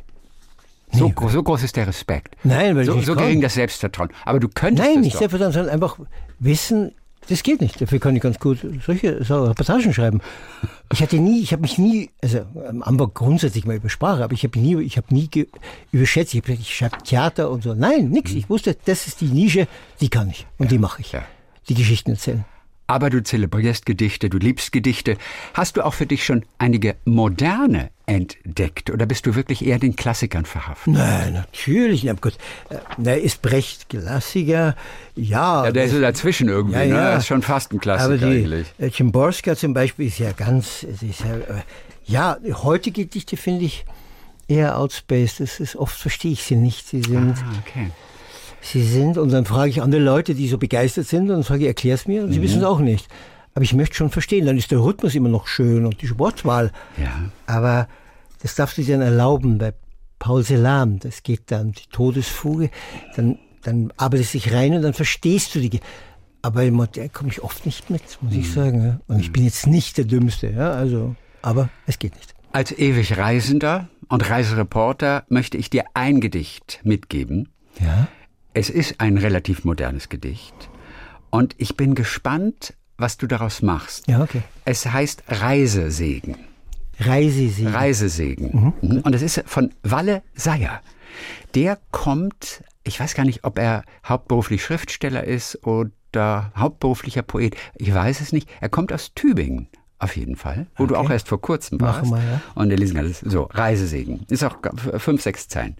So, 0.92 1.06
Nee, 1.06 1.12
gro- 1.14 1.28
so 1.28 1.40
groß 1.42 1.62
ist 1.62 1.76
der 1.76 1.86
Respekt. 1.86 2.36
Nein, 2.42 2.74
weil 2.74 2.82
ich 2.82 2.88
so, 2.88 2.94
nicht 2.96 3.06
so 3.06 3.14
kann. 3.14 3.22
gering 3.24 3.40
das 3.40 3.54
Selbstvertrauen. 3.54 4.08
Aber 4.24 4.40
du 4.40 4.48
könntest 4.48 4.88
Nein, 4.88 5.00
nicht 5.02 5.14
doch. 5.14 5.20
Selbstvertrauen, 5.20 5.52
sondern 5.52 5.72
einfach 5.72 5.98
wissen, 6.40 6.90
das 7.28 7.44
geht 7.44 7.60
nicht. 7.60 7.80
Dafür 7.80 8.00
kann 8.00 8.16
ich 8.16 8.22
ganz 8.22 8.40
gut 8.40 8.58
solche 8.84 9.22
so 9.22 9.44
Reportagen 9.44 9.94
schreiben. 9.94 10.20
Ich 10.92 11.00
hatte 11.00 11.18
nie, 11.20 11.42
ich 11.42 11.52
habe 11.52 11.62
mich 11.62 11.78
nie, 11.78 12.10
also 12.20 12.40
am 12.68 12.82
Anfang 12.82 13.12
grundsätzlich 13.14 13.66
mal 13.66 13.76
über 13.76 13.88
Sprache, 13.88 14.24
aber 14.24 14.32
ich 14.32 14.42
habe 14.42 14.58
nie, 14.58 14.82
ich 14.82 14.96
habe 14.96 15.14
nie 15.14 15.30
überschätzt. 15.92 16.34
Ich 16.34 16.40
habe 16.40 16.46
gesagt, 16.46 16.62
ich 16.68 16.74
schreibe 16.76 16.98
Theater 17.04 17.52
und 17.52 17.62
so. 17.62 17.74
Nein, 17.74 18.08
nix. 18.08 18.32
Ich 18.32 18.50
wusste, 18.50 18.76
das 18.86 19.06
ist 19.06 19.20
die 19.20 19.26
Nische, 19.28 19.68
die 20.00 20.08
kann 20.08 20.28
ich 20.30 20.44
und 20.58 20.72
die 20.72 20.78
mache 20.78 21.02
ich. 21.02 21.12
Mhm. 21.12 21.18
ja. 21.20 21.24
Die 21.68 21.74
Geschichten 21.74 22.12
erzählen. 22.12 22.44
Aber 22.86 23.08
du 23.08 23.22
zelebrierst 23.22 23.86
Gedichte, 23.86 24.28
du 24.28 24.38
liebst 24.38 24.72
Gedichte. 24.72 25.16
Hast 25.54 25.76
du 25.76 25.84
auch 25.86 25.94
für 25.94 26.06
dich 26.06 26.24
schon 26.24 26.44
einige 26.58 26.96
moderne 27.04 27.90
entdeckt 28.06 28.90
oder 28.90 29.06
bist 29.06 29.26
du 29.26 29.36
wirklich 29.36 29.64
eher 29.64 29.78
den 29.78 29.94
Klassikern 29.94 30.44
verhaftet? 30.44 30.94
Nein, 30.94 31.34
natürlich. 31.34 32.02
Na 32.02 32.14
gut, 32.14 32.32
äh, 32.68 32.78
na, 32.98 33.12
ist 33.12 33.42
Brecht 33.42 33.88
Klassiker? 33.88 34.74
Ja. 35.14 35.66
Ja, 35.66 35.70
der 35.70 35.84
ist 35.84 35.92
so 35.92 36.00
dazwischen 36.00 36.48
irgendwie, 36.48 36.78
Ja, 36.80 36.84
ne? 36.86 36.94
ja. 36.94 37.16
Ist 37.18 37.28
schon 37.28 37.42
fast 37.42 37.72
ein 37.72 37.78
Klassiker 37.78 38.06
Aber 38.06 38.18
die 38.18 38.24
eigentlich. 38.24 38.66
äh, 38.78 38.90
Chimborska 38.90 39.54
zum 39.54 39.72
Beispiel 39.72 40.08
ist 40.08 40.18
ja 40.18 40.32
ganz, 40.32 40.82
ist 40.82 41.00
ja, 41.20 41.36
äh, 41.36 41.62
ja, 42.06 42.38
heutige 42.64 43.04
Gedichte 43.04 43.36
finde 43.36 43.66
ich 43.66 43.84
eher 44.48 44.76
outspaced. 44.76 45.38
Das 45.38 45.60
ist, 45.60 45.76
oft 45.76 45.96
verstehe 45.96 46.32
ich 46.32 46.42
sie 46.42 46.56
nicht. 46.56 46.88
Sie 46.88 47.02
sind, 47.02 47.36
Ah, 47.38 47.52
okay. 47.64 47.90
Sie 48.62 48.82
sind, 48.82 49.18
und 49.18 49.32
dann 49.32 49.44
frage 49.44 49.70
ich 49.70 49.82
andere 49.82 50.00
Leute, 50.00 50.34
die 50.34 50.48
so 50.48 50.58
begeistert 50.58 51.06
sind, 51.06 51.22
und 51.22 51.28
dann 51.28 51.42
sage 51.42 51.62
ich, 51.62 51.66
erklär's 51.66 52.06
mir, 52.06 52.22
und 52.22 52.32
sie 52.32 52.42
wissen 52.42 52.58
es 52.58 52.64
auch 52.64 52.80
nicht. 52.80 53.08
Aber 53.54 53.64
ich 53.64 53.74
möchte 53.74 53.96
schon 53.96 54.10
verstehen, 54.10 54.46
dann 54.46 54.56
ist 54.56 54.70
der 54.70 54.82
Rhythmus 54.82 55.14
immer 55.14 55.28
noch 55.28 55.46
schön 55.46 55.84
und 55.84 56.00
die 56.02 56.18
Wortwahl. 56.18 56.70
Ja. 56.96 57.10
Aber 57.46 57.88
das 58.42 58.54
darfst 58.54 58.78
du 58.78 58.82
dir 58.82 58.96
dann 58.98 59.06
erlauben 59.06 59.58
bei 59.58 59.74
Paul 60.18 60.44
Celan. 60.44 60.98
Das 61.00 61.22
geht 61.22 61.50
dann, 61.50 61.72
die 61.72 61.88
Todesfuge, 61.90 62.70
dann, 63.16 63.38
dann 63.62 63.92
arbeitest 63.96 64.34
du 64.34 64.38
dich 64.38 64.52
rein 64.52 64.74
und 64.74 64.82
dann 64.82 64.94
verstehst 64.94 65.54
du 65.54 65.60
die. 65.60 65.80
Aber 66.42 66.64
im 66.64 66.74
Modern 66.74 67.12
komme 67.12 67.30
ich 67.30 67.42
oft 67.42 67.66
nicht 67.66 67.90
mit, 67.90 68.02
muss 68.20 68.34
ich 68.34 68.52
sagen. 68.52 68.84
Ja. 68.84 69.00
Und 69.08 69.20
ich 69.20 69.32
bin 69.32 69.44
jetzt 69.44 69.66
nicht 69.66 69.98
der 69.98 70.04
Dümmste, 70.04 70.50
ja, 70.50 70.72
also, 70.72 71.16
aber 71.42 71.68
es 71.86 71.98
geht 71.98 72.14
nicht. 72.16 72.34
Als 72.52 72.72
ewig 72.72 73.16
Reisender 73.16 73.88
und 74.08 74.28
Reisereporter 74.28 75.24
möchte 75.28 75.56
ich 75.56 75.70
dir 75.70 75.84
ein 75.94 76.20
Gedicht 76.20 76.80
mitgeben. 76.82 77.48
Ja? 77.78 78.08
Es 78.54 78.70
ist 78.70 79.00
ein 79.00 79.16
relativ 79.18 79.64
modernes 79.64 80.08
Gedicht. 80.08 80.54
Und 81.30 81.54
ich 81.58 81.76
bin 81.76 81.94
gespannt, 81.94 82.74
was 82.96 83.16
du 83.16 83.26
daraus 83.26 83.62
machst. 83.62 84.08
Ja, 84.08 84.20
okay. 84.22 84.42
Es 84.64 84.86
heißt 84.86 85.22
Reisesegen. 85.28 86.36
Reisesegen. 86.98 87.72
Reisesegen. 87.72 88.74
Mhm. 88.82 89.00
Und 89.00 89.14
es 89.14 89.22
ist 89.22 89.42
von 89.46 89.72
Walle 89.82 90.22
Seyer. 90.34 90.80
Der 91.54 91.78
kommt, 91.92 92.62
ich 92.84 92.98
weiß 93.00 93.14
gar 93.14 93.24
nicht, 93.24 93.44
ob 93.44 93.58
er 93.58 93.84
hauptberuflich 94.04 94.62
Schriftsteller 94.62 95.24
ist 95.24 95.64
oder 95.66 96.52
hauptberuflicher 96.56 97.22
Poet. 97.22 97.56
Ich 97.76 97.94
weiß 97.94 98.20
es 98.20 98.32
nicht. 98.32 98.48
Er 98.60 98.68
kommt 98.68 98.92
aus 98.92 99.14
Tübingen. 99.14 99.68
Auf 99.98 100.16
jeden 100.16 100.34
Fall, 100.36 100.66
wo 100.76 100.86
du 100.86 100.96
Okay. 100.96 101.06
auch 101.06 101.10
erst 101.10 101.28
vor 101.28 101.40
kurzem 101.42 101.76
Machen 101.78 102.10
warst. 102.10 102.24
wir, 102.24 102.30
ja. 102.32 102.40
Und 102.54 102.70
wir 102.70 102.76
lesen 102.78 102.96
alles. 102.96 103.20
So, 103.20 103.42
Reisesegen. 103.44 104.24
Ist 104.30 104.42
auch 104.42 104.56
fünf, 104.96 105.20
sechs 105.22 105.46
Zeilen. 105.46 105.76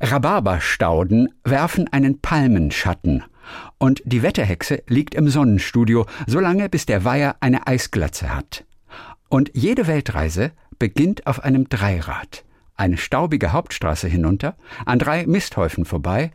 Rhabarberstauden 0.00 1.28
werfen 1.44 1.92
einen 1.92 2.20
Palmenschatten. 2.20 3.24
Und 3.78 4.02
die 4.04 4.22
Wetterhexe 4.22 4.82
liegt 4.88 5.14
im 5.14 5.28
Sonnenstudio, 5.28 6.06
solange 6.26 6.68
bis 6.68 6.86
der 6.86 7.04
Weiher 7.04 7.36
eine 7.40 7.66
Eisglatze 7.66 8.34
hat. 8.34 8.64
Und 9.28 9.50
jede 9.54 9.86
Weltreise 9.86 10.52
beginnt 10.78 11.26
auf 11.26 11.44
einem 11.44 11.68
Dreirad. 11.68 12.44
Eine 12.76 12.96
staubige 12.96 13.52
Hauptstraße 13.52 14.08
hinunter, 14.08 14.56
an 14.84 14.98
drei 14.98 15.26
Misthäufen 15.26 15.84
vorbei 15.84 16.32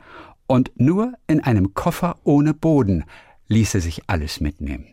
und 0.47 0.71
nur 0.75 1.13
in 1.27 1.43
einem 1.43 1.73
Koffer 1.73 2.17
ohne 2.23 2.53
Boden 2.53 3.03
ließe 3.47 3.81
sich 3.81 4.03
alles 4.07 4.39
mitnehmen. 4.39 4.87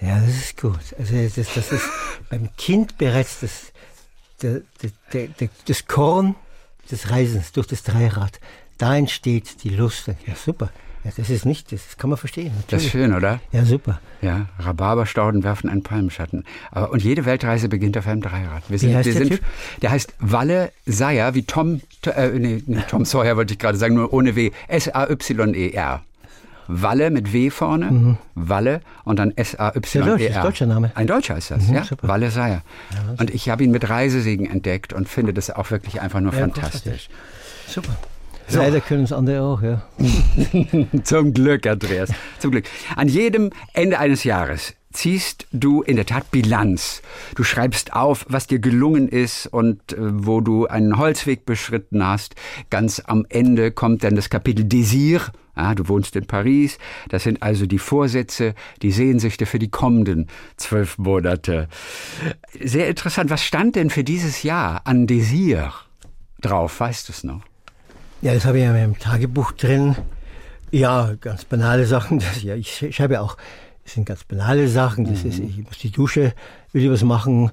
Ja, 0.00 0.20
das 0.20 0.36
ist 0.36 0.60
gut. 0.60 0.78
Also 0.98 1.14
das, 1.14 1.54
das 1.54 1.72
ist 1.72 1.88
beim 2.28 2.54
Kind 2.56 2.98
bereits 2.98 3.40
das, 3.40 3.72
der, 4.44 4.90
der, 5.12 5.28
der, 5.28 5.48
das 5.66 5.86
Korn 5.86 6.34
des 6.90 7.10
Reisens 7.10 7.52
durch 7.52 7.66
das 7.66 7.82
Dreirad, 7.82 8.40
da 8.78 8.96
entsteht 8.96 9.64
die 9.64 9.70
Lust. 9.70 10.08
Ja, 10.08 10.34
super. 10.34 10.70
Ja, 11.04 11.10
das 11.14 11.28
ist 11.28 11.44
nicht, 11.44 11.70
das 11.70 11.98
kann 11.98 12.08
man 12.08 12.16
verstehen. 12.18 12.46
Natürlich. 12.46 12.66
Das 12.68 12.84
ist 12.84 12.90
schön, 12.90 13.14
oder? 13.14 13.38
Ja, 13.52 13.66
super. 13.66 14.00
Ja, 14.22 14.48
Rhabarberstauden 14.58 15.44
werfen 15.44 15.68
einen 15.68 15.82
Palmenschatten. 15.82 16.44
Aber, 16.70 16.92
und 16.92 17.02
jede 17.02 17.26
Weltreise 17.26 17.68
beginnt 17.68 17.98
auf 17.98 18.06
einem 18.06 18.22
Dreirad. 18.22 18.62
Wir 18.68 18.78
sind, 18.78 18.90
Wie 18.90 18.96
heißt 18.96 19.06
wir 19.06 19.12
der 19.12 19.26
sind, 19.26 19.36
Typ? 19.36 19.44
Der 19.82 19.90
heißt 19.90 20.14
Walle 20.18 20.72
Seyer, 20.86 21.34
wie 21.34 21.42
Tom, 21.42 21.82
äh, 22.06 22.30
nee, 22.30 22.62
Tom 22.88 23.04
Sawyer 23.04 23.36
wollte 23.36 23.52
ich 23.52 23.58
gerade 23.58 23.76
sagen, 23.76 23.94
nur 23.94 24.14
ohne 24.14 24.34
W. 24.34 24.50
S-A-Y-E-R. 24.68 26.02
Walle 26.68 27.10
mit 27.10 27.32
W 27.32 27.50
vorne, 27.50 28.16
Walle 28.34 28.80
und 29.04 29.18
dann 29.18 29.32
S-A-Y-E-R. 29.36 30.36
Ein 30.36 30.42
deutscher 30.42 30.66
Name. 30.66 30.90
Ein 30.94 31.06
Deutscher 31.06 31.36
ist 31.36 31.50
das, 31.50 31.68
ja. 31.68 31.84
super. 31.84 32.08
Walle 32.08 32.30
Seyer. 32.30 32.62
und 33.18 33.30
ich 33.30 33.48
habe 33.48 33.64
ihn 33.64 33.70
mit 33.70 33.88
Reisesegen 33.88 34.50
entdeckt 34.50 34.92
und 34.92 35.08
finde 35.08 35.34
das 35.34 35.50
auch 35.50 35.70
wirklich 35.70 36.00
einfach 36.00 36.20
nur 36.20 36.32
Ja, 36.32 36.40
fantastisch. 36.40 37.08
Super. 37.66 37.96
Leider 38.50 38.80
können 38.80 39.04
es 39.04 39.12
andere 39.12 39.42
auch, 39.42 39.62
ja. 39.62 39.82
Zum 41.02 41.32
Glück, 41.32 41.66
Andreas. 41.66 42.10
Zum 42.38 42.50
Glück. 42.50 42.66
An 42.94 43.08
jedem 43.08 43.50
Ende 43.72 43.98
eines 43.98 44.24
Jahres 44.24 44.74
ziehst 44.92 45.46
du 45.52 45.82
in 45.82 45.96
der 45.96 46.06
Tat 46.06 46.30
Bilanz. 46.30 47.02
Du 47.34 47.42
schreibst 47.42 47.92
auf, 47.92 48.26
was 48.28 48.46
dir 48.46 48.60
gelungen 48.60 49.08
ist 49.08 49.46
und 49.46 49.92
äh, 49.92 49.96
wo 49.98 50.40
du 50.40 50.66
einen 50.66 50.98
Holzweg 50.98 51.44
beschritten 51.46 52.06
hast. 52.06 52.36
Ganz 52.70 53.02
am 53.04 53.26
Ende 53.28 53.72
kommt 53.72 54.04
dann 54.04 54.14
das 54.14 54.30
Kapitel 54.30 54.64
Désir. 54.64 55.20
Ja, 55.56 55.74
du 55.74 55.88
wohnst 55.88 56.16
in 56.16 56.26
Paris. 56.26 56.78
Das 57.08 57.22
sind 57.22 57.42
also 57.42 57.66
die 57.66 57.78
Vorsätze, 57.78 58.54
die 58.82 58.90
Sehnsüchte 58.90 59.46
für 59.46 59.58
die 59.58 59.70
kommenden 59.70 60.28
zwölf 60.56 60.98
Monate. 60.98 61.68
Sehr 62.60 62.88
interessant. 62.88 63.30
Was 63.30 63.42
stand 63.44 63.76
denn 63.76 63.90
für 63.90 64.04
dieses 64.04 64.42
Jahr 64.42 64.82
an 64.84 65.06
Désir 65.06 65.70
drauf? 66.40 66.80
Weißt 66.80 67.08
du 67.08 67.12
es 67.12 67.24
noch? 67.24 67.42
Ja, 68.20 68.34
das 68.34 68.44
habe 68.46 68.58
ich 68.58 68.64
ja 68.64 68.70
in 68.74 68.80
meinem 68.80 68.98
Tagebuch 68.98 69.52
drin. 69.52 69.96
Ja, 70.70 71.14
ganz 71.20 71.44
banale 71.44 71.86
Sachen. 71.86 72.18
Das, 72.18 72.42
ja, 72.42 72.54
ich 72.56 72.70
sch- 72.70 72.92
schreibe 72.92 73.14
ja 73.14 73.20
auch, 73.20 73.36
das 73.84 73.94
sind 73.94 74.06
ganz 74.06 74.24
banale 74.24 74.66
Sachen. 74.66 75.04
Das 75.04 75.22
ist, 75.24 75.38
ich 75.38 75.58
muss 75.58 75.78
die 75.78 75.90
Dusche, 75.90 76.34
will 76.72 76.84
ich 76.84 76.90
was 76.90 77.04
machen. 77.04 77.50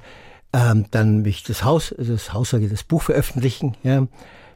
Ähm, 0.54 0.86
dann 0.92 1.24
will 1.24 1.30
ich 1.30 1.44
das 1.44 1.64
Haus, 1.64 1.94
also 1.94 2.14
das 2.14 2.34
Haus 2.34 2.50
das 2.52 2.84
Buch 2.84 3.04
veröffentlichen. 3.04 3.78
Ja. 3.84 4.08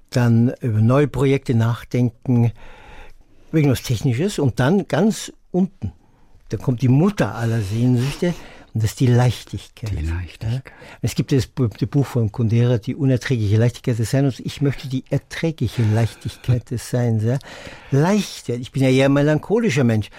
Dann 0.10 0.54
über 0.62 0.80
neue 0.80 1.08
Projekte 1.08 1.54
nachdenken, 1.54 2.52
irgendwas 3.56 3.84
Technisches. 3.84 4.40
Und 4.40 4.60
dann 4.60 4.88
ganz 4.88 5.32
unten, 5.52 5.94
da 6.50 6.58
kommt 6.58 6.82
die 6.82 6.88
Mutter 6.88 7.36
aller 7.36 7.62
Sehnsüchte. 7.62 8.34
Und 8.74 8.84
das 8.84 8.92
ist 8.92 9.00
die 9.00 9.08
Leichtigkeit. 9.08 9.92
Die 9.92 10.06
Leichtigkeit. 10.06 10.64
Ja. 10.66 10.72
Es 11.02 11.16
gibt 11.16 11.32
das 11.32 11.48
berühmte 11.48 11.88
Buch 11.88 12.06
von 12.06 12.30
Kundera, 12.32 12.78
die 12.78 12.94
unerträgliche 12.94 13.56
Leichtigkeit 13.56 13.98
des 13.98 14.12
Seins. 14.12 14.40
Und 14.40 14.46
ich 14.46 14.62
möchte 14.62 14.90
die 14.90 15.06
erträgliche 15.10 15.82
Leichtigkeit 15.82 16.70
des 16.72 16.90
Seins. 16.90 17.24
Ja. 17.24 17.40
Leichter. 17.92 18.56
Ich 18.56 18.74
bin 18.74 18.84
ja 18.84 18.90
eher 18.90 19.06
ein 19.06 19.14
melancholischer 19.14 19.86
Mensch. 19.86 20.10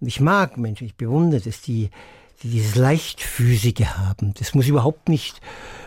Und 0.00 0.08
ich 0.08 0.20
mag 0.20 0.56
Menschen, 0.56 0.88
ich 0.88 0.96
bewundere 0.96 1.40
das, 1.40 1.60
die, 1.60 1.90
die 2.42 2.50
dieses 2.50 2.74
Leichtfüßige 2.74 3.86
haben. 3.96 4.34
Das 4.38 4.54
muss 4.54 4.66
überhaupt 4.66 5.08
nicht 5.08 5.40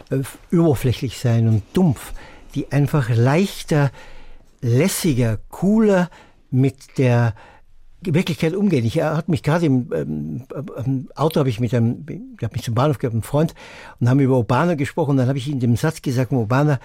äh, 0.09 0.21
oberflächlich 0.55 1.17
sein 1.17 1.49
und 1.49 1.63
dumpf. 1.73 2.13
Die 2.55 2.71
einfach 2.71 3.09
leichter, 3.09 3.91
lässiger, 4.61 5.39
cooler 5.49 6.09
mit 6.53 6.97
der 6.97 7.33
Wirklichkeit 8.01 8.53
umgehen. 8.53 8.85
Ich 8.85 8.97
er 8.97 9.15
hat 9.15 9.29
mich 9.29 9.43
gerade 9.43 9.65
im 9.65 9.91
ähm, 9.93 10.43
ähm, 10.77 11.09
Auto 11.15 11.39
habe 11.39 11.49
ich 11.49 11.59
mit 11.59 11.73
einem, 11.73 12.05
ich 12.07 12.43
habe 12.43 12.53
mich 12.53 12.63
zum 12.63 12.75
Bahnhof 12.75 12.99
gehabt, 12.99 13.13
einem 13.13 13.23
Freund 13.23 13.53
und 13.99 14.09
haben 14.09 14.19
über 14.19 14.37
Obama 14.37 14.75
gesprochen. 14.75 15.11
Und 15.11 15.17
dann 15.17 15.27
habe 15.27 15.37
ich 15.37 15.49
in 15.49 15.59
dem 15.59 15.75
Satz 15.75 16.01
gesagt, 16.01 16.31
Obama, 16.31 16.79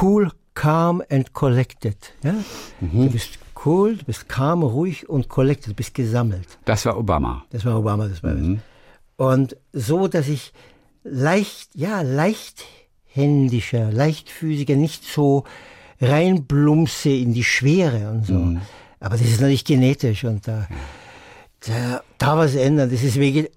cool, 0.00 0.30
calm 0.54 1.02
and 1.10 1.32
collected. 1.32 1.96
Ja? 2.22 2.34
Du 2.80 3.10
bist 3.10 3.38
cool, 3.64 3.96
du 3.96 4.04
bist 4.04 4.28
calm, 4.28 4.62
ruhig 4.62 5.08
und 5.08 5.28
collected, 5.28 5.70
du 5.70 5.74
bist 5.74 5.94
gesammelt. 5.94 6.46
Das 6.64 6.84
war 6.86 6.98
Obama. 6.98 7.44
Das 7.50 7.64
war 7.64 7.78
Obama, 7.78 8.08
das 8.08 8.22
war 8.22 8.34
das. 8.34 8.58
Und 9.16 9.56
so, 9.72 10.08
dass 10.08 10.28
ich 10.28 10.52
leicht, 11.04 11.70
ja, 11.74 12.02
leichthändischer, 12.02 13.90
leichtfüßiger, 13.90 14.76
nicht 14.76 15.04
so 15.04 15.44
reinblumse 16.00 17.10
in 17.10 17.32
die 17.32 17.44
Schwere 17.44 18.10
und 18.10 18.26
so. 18.26 18.34
Aber 19.02 19.16
das 19.16 19.26
ist 19.26 19.40
natürlich 19.40 19.64
genetisch 19.64 20.24
und 20.24 20.46
da, 20.46 20.68
da, 21.66 22.02
da 22.18 22.36
was 22.38 22.54
ändern. 22.54 22.88
Das 22.88 23.02
ist 23.02 23.16
wege, 23.16 23.50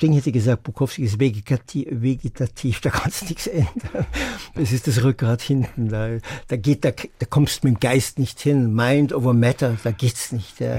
Ding 0.00 0.14
hätte 0.14 0.32
gesagt, 0.32 0.64
Bukowski 0.64 1.04
ist 1.04 1.20
vegetativ, 1.20 1.86
vegetativ, 1.90 2.80
da 2.80 2.90
kannst 2.90 3.22
du 3.22 3.26
nichts 3.26 3.46
ändern. 3.46 4.06
Das 4.54 4.72
ist 4.72 4.88
das 4.88 5.04
Rückgrat 5.04 5.42
hinten, 5.42 5.90
da, 5.90 6.18
da 6.48 6.56
geht, 6.56 6.84
da, 6.84 6.90
da 6.90 7.26
kommst 7.26 7.62
du 7.62 7.68
mit 7.68 7.76
dem 7.76 7.80
Geist 7.80 8.18
nicht 8.18 8.40
hin. 8.40 8.74
Mind 8.74 9.12
over 9.12 9.34
Matter, 9.34 9.76
da 9.84 9.92
geht's 9.92 10.32
nicht. 10.32 10.60
Da, 10.60 10.78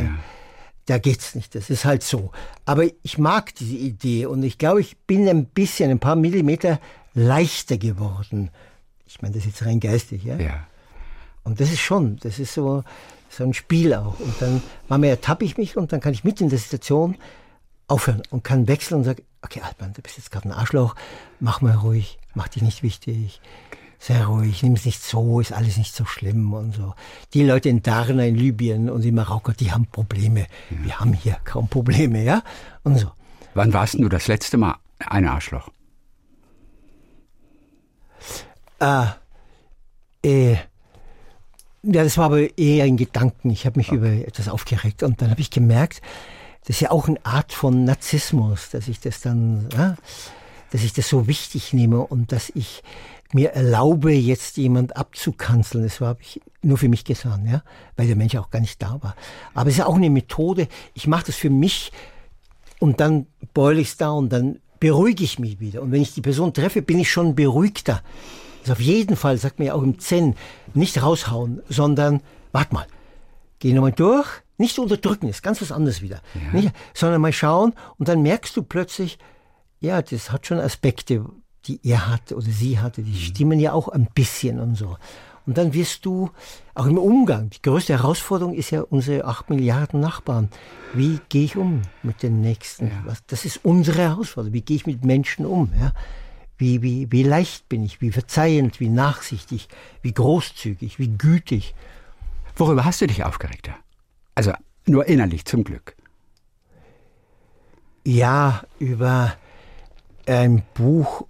da 0.88 0.98
geht's 0.98 1.36
nicht. 1.36 1.56
Das 1.56 1.70
ist 1.70 1.86
halt 1.86 2.04
so. 2.04 2.32
Aber 2.66 2.84
ich 3.04 3.18
mag 3.18 3.56
diese 3.56 3.76
Idee 3.76 4.26
und 4.26 4.44
ich 4.44 4.58
glaube, 4.58 4.82
ich 4.82 4.98
bin 4.98 5.30
ein 5.30 5.46
bisschen, 5.46 5.90
ein 5.92 6.00
paar 6.00 6.18
Millimeter 6.18 6.80
leichter 7.14 7.78
geworden. 7.78 8.50
Ich 9.06 9.22
meine, 9.22 9.36
das 9.36 9.46
ist 9.46 9.60
jetzt 9.60 9.66
rein 9.66 9.80
geistig, 9.80 10.24
ja. 10.24 10.38
Ja. 10.38 10.68
Und 11.44 11.62
das 11.62 11.72
ist 11.72 11.82
schon, 11.82 12.18
das 12.18 12.40
ist 12.40 12.54
so, 12.54 12.84
so 13.36 13.44
ein 13.44 13.54
Spiel 13.54 13.94
auch. 13.94 14.20
Und 14.20 14.34
dann 14.40 14.62
manchmal 14.88 15.12
ertappe 15.12 15.46
ich 15.46 15.58
mich 15.58 15.78
und 15.78 15.92
dann 15.92 16.00
kann 16.00 16.14
ich 16.14 16.24
mit 16.24 16.42
in 16.42 16.50
der 16.50 16.60
Situation 16.60 17.18
aufhören 17.88 18.24
und 18.30 18.44
kann 18.44 18.68
wechseln 18.68 18.98
und 18.98 19.04
sagen, 19.04 19.24
okay, 19.42 19.62
Altmann, 19.62 19.94
du 19.94 20.02
bist 20.02 20.18
jetzt 20.18 20.32
gerade 20.32 20.50
ein 20.50 20.54
Arschloch, 20.54 20.96
mach 21.40 21.62
mal 21.62 21.76
ruhig, 21.76 22.18
mach 22.34 22.48
dich 22.48 22.64
nicht 22.64 22.84
wichtig, 22.84 23.42
sei 24.00 24.24
ruhig, 24.24 24.64
nimm 24.64 24.74
es 24.74 24.86
nicht 24.86 25.04
so, 25.04 25.40
ist 25.40 25.54
alles 25.54 25.78
nicht 25.78 25.94
so 25.94 26.06
schlimm 26.06 26.54
und 26.54 26.74
so. 26.76 26.94
Die 27.34 27.44
Leute 27.44 27.70
in 27.70 27.84
Darna, 27.84 28.26
in 28.26 28.36
Libyen 28.36 28.90
und 28.90 29.04
in 29.06 29.16
Marokko, 29.16 29.52
die 29.52 29.72
haben 29.72 29.86
Probleme. 29.86 30.48
Wir 30.70 31.00
haben 31.00 31.14
hier 31.14 31.38
kaum 31.44 31.68
Probleme, 31.68 32.24
ja? 32.24 32.44
Und 32.84 32.98
so. 32.98 33.12
Wann 33.54 33.74
warst 33.74 33.96
du 33.96 34.10
das 34.10 34.28
letzte 34.28 34.58
Mal 34.58 34.76
ein 35.00 35.28
Arschloch? 35.28 35.70
Ah, 38.80 39.16
äh, 40.24 40.58
ja, 41.84 42.04
das 42.04 42.18
war 42.18 42.26
aber 42.26 42.58
eher 42.58 42.86
in 42.86 42.98
Gedanken. 42.98 43.50
Ich 43.50 43.66
habe 43.66 43.78
mich 43.78 43.92
über 43.92 44.08
etwas 44.08 44.48
aufgeregt 44.48 45.04
und 45.04 45.22
dann 45.22 45.30
habe 45.30 45.42
ich 45.42 45.50
gemerkt, 45.50 46.02
das 46.62 46.78
ist 46.78 46.80
ja 46.80 46.92
auch 46.92 47.10
eine 47.10 47.24
Art 47.26 47.52
von 47.52 47.84
Narzissmus, 47.84 48.70
dass 48.70 48.88
ich 48.88 49.02
das 49.02 49.20
dann, 49.20 49.68
ja, 49.74 49.98
dass 50.72 50.84
ich 50.84 50.94
das 50.94 51.10
so 51.10 51.28
wichtig 51.28 51.74
nehme 51.74 52.00
und 52.00 52.32
dass 52.32 52.52
ich 52.56 52.84
mir 53.34 53.52
erlaube, 53.52 54.14
jetzt 54.14 54.58
jemand 54.58 54.96
abzukanzeln. 54.96 55.84
Das 55.84 56.00
habe 56.00 56.22
ich 56.22 56.40
nur 56.62 56.78
für 56.78 56.88
mich 56.88 57.04
getan, 57.04 57.46
ja, 57.46 57.64
weil 57.98 58.08
der 58.08 58.16
Mensch 58.16 58.36
auch 58.36 58.50
gar 58.50 58.60
nicht 58.60 58.82
da 58.82 59.00
war. 59.02 59.16
Aber 59.54 59.68
es 59.68 59.76
ist 59.76 59.80
ja 59.80 59.88
auch 59.88 59.96
eine 59.96 60.10
Methode. 60.10 60.68
Ich 60.94 61.08
mache 61.08 61.26
das 61.26 61.36
für 61.36 61.50
mich 61.50 61.92
und 62.80 63.02
dann 63.02 63.28
beule 63.54 63.82
ich 63.82 63.90
es 63.90 63.98
da 63.98 64.12
und 64.12 64.30
dann 64.30 64.60
beruhige 64.80 65.24
ich 65.24 65.40
mich 65.40 65.60
wieder. 65.60 65.82
Und 65.82 65.92
wenn 65.92 66.02
ich 66.02 66.14
die 66.14 66.22
Person 66.22 66.54
treffe, 66.54 66.82
bin 66.82 67.00
ich 67.00 67.12
schon 67.12 67.36
beruhigter. 67.36 68.02
Also 68.64 68.74
auf 68.74 68.82
jeden 68.82 69.16
Fall, 69.16 69.38
sagt 69.38 69.60
mir 69.60 69.66
ja 69.66 69.74
auch 69.74 69.84
im 69.84 70.00
Zen, 70.00 70.36
nicht 70.74 71.02
raushauen, 71.02 71.62
sondern, 71.70 72.22
wart 72.52 72.72
mal, 72.72 72.88
geh 73.60 73.74
nochmal 73.74 73.92
durch, 73.92 74.28
nicht 74.58 74.80
unterdrücken, 74.80 75.28
ist 75.28 75.44
ganz 75.44 75.62
was 75.62 75.72
anderes 75.72 76.02
wieder. 76.02 76.22
Nicht, 76.54 76.72
sondern 76.94 77.22
mal 77.22 77.34
schauen 77.34 77.74
und 77.98 78.08
dann 78.08 78.22
merkst 78.22 78.56
du 78.56 78.64
plötzlich, 78.64 79.20
ja, 79.82 80.02
das 80.02 80.32
hat 80.32 80.48
schon 80.48 80.60
Aspekte, 80.60 81.26
die 81.66 81.80
er 81.84 82.08
hatte 82.10 82.36
oder 82.36 82.46
sie 82.46 82.80
hatte, 82.80 83.04
die 83.04 83.16
stimmen 83.16 83.60
ja 83.60 83.74
auch 83.74 83.90
ein 83.90 84.08
bisschen 84.14 84.60
und 84.60 84.76
so. 84.76 84.98
Und 85.46 85.58
dann 85.58 85.74
wirst 85.74 86.06
du 86.06 86.30
auch 86.74 86.86
im 86.86 86.98
Umgang, 86.98 87.50
die 87.50 87.62
größte 87.62 87.94
Herausforderung 87.94 88.54
ist 88.54 88.72
ja 88.72 88.82
unsere 88.82 89.26
acht 89.26 89.50
Milliarden 89.50 90.00
Nachbarn. 90.00 90.48
Wie 90.94 91.20
gehe 91.28 91.44
ich 91.44 91.58
um 91.58 91.82
mit 92.02 92.24
den 92.24 92.40
Nächsten? 92.40 92.92
Was, 93.06 93.26
das 93.28 93.44
ist 93.44 93.66
unsere 93.66 94.04
Herausforderung. 94.04 94.54
Wie 94.54 94.62
gehe 94.62 94.78
ich 94.78 94.86
mit 94.86 95.04
Menschen 95.04 95.46
um? 95.46 95.74
Ja? 95.78 95.92
Wie, 96.64 96.82
wie, 96.82 97.12
wie 97.12 97.24
leicht 97.24 97.68
bin 97.68 97.84
ich? 97.84 98.00
Wie 98.00 98.10
verzeihend? 98.10 98.80
Wie 98.80 98.88
nachsichtig? 98.88 99.68
Wie 100.02 100.14
großzügig? 100.14 100.98
Wie 100.98 101.10
gütig? 101.10 101.76
Worüber 102.56 102.86
hast 102.86 103.02
du 103.02 103.08
dich 103.08 103.26
aufgeregt? 103.26 103.70
Also 104.34 104.54
nur 104.86 105.06
innerlich, 105.06 105.44
zum 105.44 105.66
Glück. 105.66 105.94
Ja, 108.06 108.64
über 108.80 109.36
ein 110.26 110.64
Buch, 110.74 111.26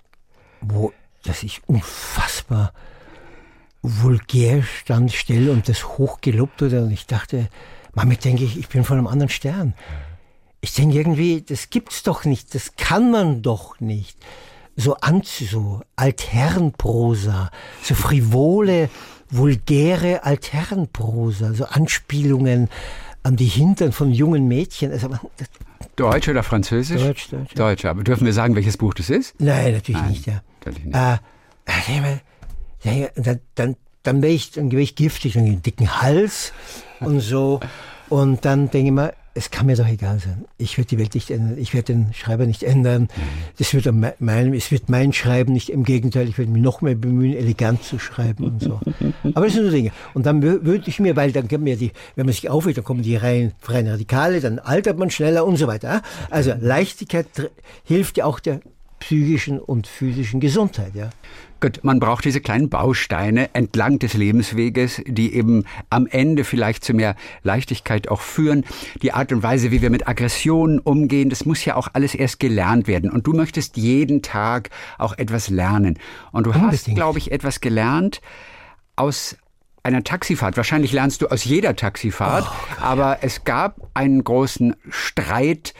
wo 0.61 0.93
das 1.23 1.41
ich 1.41 1.67
unfassbar 1.67 2.71
vulgär 3.81 4.61
stand 4.61 5.13
still 5.13 5.49
und 5.49 5.67
das 5.67 5.97
hochgelobt 5.97 6.61
wurde 6.61 6.83
und 6.83 6.91
ich 6.91 7.07
dachte, 7.07 7.49
manchmal 7.95 8.17
denke 8.17 8.43
ich, 8.43 8.55
ich 8.55 8.69
bin 8.69 8.83
von 8.83 8.99
einem 8.99 9.07
anderen 9.07 9.29
Stern. 9.29 9.73
Ich 10.61 10.75
denke 10.75 10.95
irgendwie, 10.95 11.41
das 11.41 11.71
gibt's 11.71 12.03
doch 12.03 12.23
nicht, 12.23 12.53
das 12.53 12.75
kann 12.75 13.09
man 13.09 13.41
doch 13.41 13.79
nicht. 13.79 14.15
So 14.75 14.95
anzu, 14.95 15.45
so 15.45 15.81
Altherrenprosa, 15.95 17.51
so 17.83 17.95
frivole, 17.95 18.89
vulgäre 19.29 20.23
Altherrenprosa, 20.23 21.53
so 21.53 21.65
Anspielungen 21.65 22.69
an 23.23 23.35
die 23.35 23.45
Hintern 23.45 23.91
von 23.91 24.11
jungen 24.11 24.47
Mädchen. 24.47 24.91
Also 24.91 25.09
man, 25.09 25.19
Deutsch 25.95 26.27
oder 26.27 26.43
Französisch? 26.43 27.01
Deutsch, 27.01 27.29
Deutsch, 27.29 27.51
ja. 27.51 27.55
Deutsch, 27.55 27.85
aber 27.85 28.03
dürfen 28.03 28.25
wir 28.25 28.33
sagen, 28.33 28.55
welches 28.55 28.77
Buch 28.77 28.93
das 28.93 29.09
ist? 29.09 29.39
Nein, 29.39 29.73
natürlich 29.73 30.01
nicht, 30.03 30.25
ja. 30.25 30.41
Natürlich 30.65 30.85
nicht. 30.85 30.95
Äh, 30.95 31.17
dann, 33.15 33.39
dann, 33.55 33.75
dann 34.01 34.21
wäre 34.21 34.33
ich, 34.33 34.51
dann 34.51 34.71
ich 34.71 34.95
giftig, 34.95 35.33
dann 35.33 35.45
einen 35.45 35.61
dicken 35.61 36.01
Hals 36.01 36.51
und 36.99 37.19
so. 37.19 37.59
Und 38.09 38.43
dann 38.45 38.69
denke 38.71 38.87
ich 38.87 38.93
mir, 38.93 39.13
es 39.35 39.49
kann 39.49 39.65
mir 39.65 39.75
doch 39.75 39.87
egal 39.87 40.19
sein. 40.19 40.45
Ich 40.57 40.77
werde 40.77 40.89
die 40.89 40.99
Welt 40.99 41.15
nicht 41.15 41.31
ändern. 41.31 41.57
Ich 41.57 41.73
werde 41.73 41.93
den 41.93 42.13
Schreiber 42.13 42.45
nicht 42.45 42.61
ändern. 42.61 43.07
Das 43.57 43.73
wird 43.73 43.91
mein, 44.19 44.53
es 44.53 44.71
wird 44.71 44.89
mein 44.89 45.11
Schreiben 45.11 45.53
nicht. 45.53 45.69
Im 45.69 45.83
Gegenteil, 45.83 46.27
ich 46.27 46.37
werde 46.37 46.51
mich 46.51 46.61
noch 46.61 46.81
mehr 46.81 46.93
bemühen, 46.93 47.35
elegant 47.35 47.83
zu 47.83 47.97
schreiben 47.97 48.43
und 48.43 48.61
so. 48.61 48.79
Aber 49.33 49.45
das 49.45 49.55
sind 49.55 49.65
so 49.65 49.71
Dinge. 49.71 49.91
Und 50.13 50.27
dann 50.27 50.43
würde 50.43 50.83
ich 50.85 50.99
mir, 50.99 51.15
weil 51.15 51.31
dann 51.31 51.47
kommen 51.47 51.65
ja 51.65 51.75
die, 51.75 51.91
wenn 52.15 52.27
man 52.27 52.33
sich 52.33 52.49
aufregt, 52.49 52.77
dann 52.77 52.85
kommen 52.85 53.01
die 53.01 53.15
rein, 53.15 53.53
freien 53.59 53.87
Radikale, 53.87 54.39
dann 54.39 54.59
altert 54.59 54.99
man 54.99 55.09
schneller 55.09 55.45
und 55.45 55.57
so 55.57 55.65
weiter. 55.65 56.03
Also 56.29 56.53
Leichtigkeit 56.59 57.27
hilft 57.83 58.17
ja 58.17 58.25
auch 58.25 58.39
der 58.39 58.59
psychischen 59.03 59.59
und 59.59 59.85
physischen 59.85 60.39
Gesundheit, 60.39 60.95
ja. 60.95 61.09
Gut, 61.59 61.83
man 61.83 61.99
braucht 61.99 62.23
diese 62.23 62.39
kleinen 62.39 62.69
Bausteine 62.69 63.53
entlang 63.53 63.99
des 63.99 64.13
Lebensweges, 64.13 65.01
die 65.05 65.33
eben 65.33 65.65
am 65.89 66.07
Ende 66.07 66.45
vielleicht 66.45 66.85
zu 66.85 66.93
mehr 66.93 67.15
Leichtigkeit 67.41 68.07
auch 68.07 68.21
führen. 68.21 68.63
Die 69.01 69.11
Art 69.11 69.33
und 69.33 69.43
Weise, 69.43 69.71
wie 69.71 69.81
wir 69.81 69.89
mit 69.89 70.07
Aggressionen 70.07 70.79
umgehen, 70.79 71.29
das 71.29 71.45
muss 71.45 71.65
ja 71.65 71.75
auch 71.75 71.89
alles 71.91 72.15
erst 72.15 72.39
gelernt 72.39 72.87
werden. 72.87 73.09
Und 73.09 73.27
du 73.27 73.33
möchtest 73.33 73.75
jeden 73.75 74.21
Tag 74.21 74.69
auch 74.97 75.17
etwas 75.17 75.49
lernen. 75.49 75.99
Und 76.31 76.45
du 76.45 76.51
Unbedingt. 76.51 76.73
hast, 76.73 76.95
glaube 76.95 77.19
ich, 77.19 77.31
etwas 77.31 77.59
gelernt 77.59 78.21
aus 78.95 79.35
einer 79.83 80.03
Taxifahrt. 80.03 80.55
Wahrscheinlich 80.55 80.93
lernst 80.93 81.21
du 81.21 81.27
aus 81.27 81.43
jeder 81.43 81.75
Taxifahrt, 81.75 82.45
oh, 82.49 82.81
aber 82.81 83.19
es 83.21 83.43
gab 83.43 83.89
einen 83.93 84.23
großen 84.23 84.75
Streit 84.89 85.73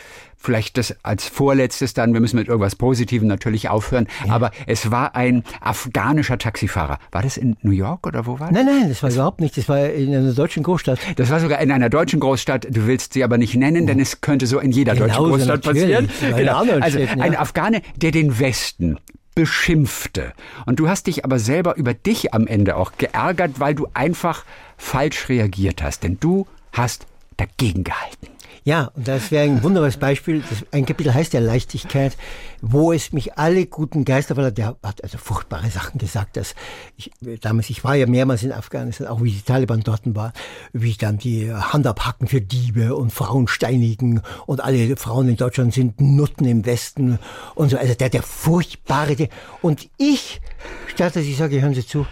vielleicht 0.44 0.78
das 0.78 0.96
als 1.04 1.28
vorletztes 1.28 1.94
dann, 1.94 2.14
wir 2.14 2.22
müssen 2.22 2.38
mit 2.38 2.48
irgendwas 2.48 2.76
Positivem 2.76 3.28
natürlich 3.28 3.70
aufhören, 3.70 4.08
ja. 4.26 4.34
aber 4.34 4.52
es 4.68 4.91
war 4.91 5.16
ein 5.16 5.44
afghanischer 5.62 6.38
Taxifahrer. 6.38 7.00
War 7.12 7.22
das 7.22 7.38
in 7.38 7.56
New 7.62 7.72
York 7.72 8.06
oder 8.06 8.26
wo 8.26 8.39
war 8.39 8.50
das? 8.50 8.52
Nein, 8.52 8.66
nein, 8.66 8.89
das 8.89 9.02
war 9.02 9.12
überhaupt 9.12 9.39
nicht. 9.39 9.58
Das 9.58 9.70
war 9.70 9.89
in 9.89 10.14
einer 10.14 10.34
deutschen 10.34 10.64
Großstadt. 10.64 11.00
Das 11.16 11.30
war 11.30 11.39
sogar 11.39 11.60
in 11.60 11.72
einer 11.72 11.89
deutschen 11.89 12.20
Großstadt. 12.20 12.68
Du 12.70 12.88
willst 12.88 13.14
sie 13.14 13.24
aber 13.24 13.38
nicht 13.38 13.56
nennen, 13.56 13.88
denn 13.88 14.00
es 14.00 14.22
könnte 14.22 14.48
so 14.48 14.60
in 14.60 14.72
jeder 14.72 14.94
genau, 14.94 15.08
deutschen 15.08 15.30
Großstadt 15.30 15.62
passieren. 15.62 16.10
Genau. 16.36 16.64
Also 16.80 17.00
ein 17.00 17.36
Afghane, 17.36 17.82
der 17.96 18.12
den 18.12 18.39
Westen 18.39 18.98
beschimpfte. 19.36 20.34
Und 20.66 20.80
du 20.80 20.88
hast 20.88 21.08
dich 21.08 21.26
aber 21.26 21.39
selber 21.39 21.76
über 21.76 21.94
dich 21.94 22.34
am 22.34 22.48
Ende 22.48 22.76
auch 22.76 22.94
geärgert, 22.98 23.60
weil 23.60 23.76
du 23.76 23.88
einfach 23.94 24.46
falsch 24.78 25.30
reagiert 25.30 25.82
hast. 25.82 26.04
Denn 26.04 26.18
du 26.20 26.48
hast 26.72 27.08
dagegen 27.38 27.84
gehalten. 27.84 28.28
Ja, 28.66 28.91
und 28.95 29.07
das 29.07 29.30
wäre 29.30 29.43
ein 29.43 29.61
wunderbares 29.61 29.97
Beispiel. 29.97 30.41
Das, 30.41 30.66
ein 30.72 30.86
Kapitel 30.86 31.14
heißt 31.14 31.34
ja 31.34 31.41
Leichtigkeit, 31.41 32.16
wo 32.61 32.93
es 32.93 33.11
mich 33.11 33.38
alle 33.38 33.66
guten 33.66 34.05
Geister, 34.05 34.38
weil 34.38 34.51
der 34.53 34.78
hat 34.82 35.03
also 35.03 35.18
furchtbare 35.18 35.70
Sachen 35.70 35.97
gesagt, 35.97 36.38
dass 36.38 36.55
ich 36.95 37.11
damals, 37.41 37.70
ich 37.70 37.84
war 37.84 37.95
ja 37.95 38.07
mehrmals 38.07 38.43
in 38.43 38.53
Afghanistan, 38.53 39.07
auch 39.07 39.22
wie 39.22 39.32
die 39.32 39.41
Taliban 39.41 39.82
dort 39.82 40.03
waren, 40.16 40.32
wie 40.72 40.91
ich 40.91 40.97
dann 40.97 41.18
die 41.18 41.53
Hand 41.53 41.86
abhacken 41.86 42.28
für 42.28 42.39
Diebe 42.39 42.95
und 42.95 43.11
Frauen 43.11 43.47
steinigen 43.49 44.22
und 44.45 44.64
alle 44.64 44.95
Frauen 44.95 45.28
in 45.28 45.36
Deutschland 45.36 45.74
sind 45.74 45.99
Nutten 45.99 46.45
im 46.45 46.66
Westen 46.66 47.20
und 47.55 47.70
so. 47.70 47.78
Also 47.78 47.95
der, 47.95 48.09
der 48.09 48.24
furchtbare, 48.24 49.28
und 49.61 49.89
ich, 49.97 50.41
statt 50.88 51.16
dass 51.16 51.24
ich 51.24 51.36
sage, 51.36 51.61
hören 51.61 51.74
Sie 51.74 51.86
zu, 51.86 52.05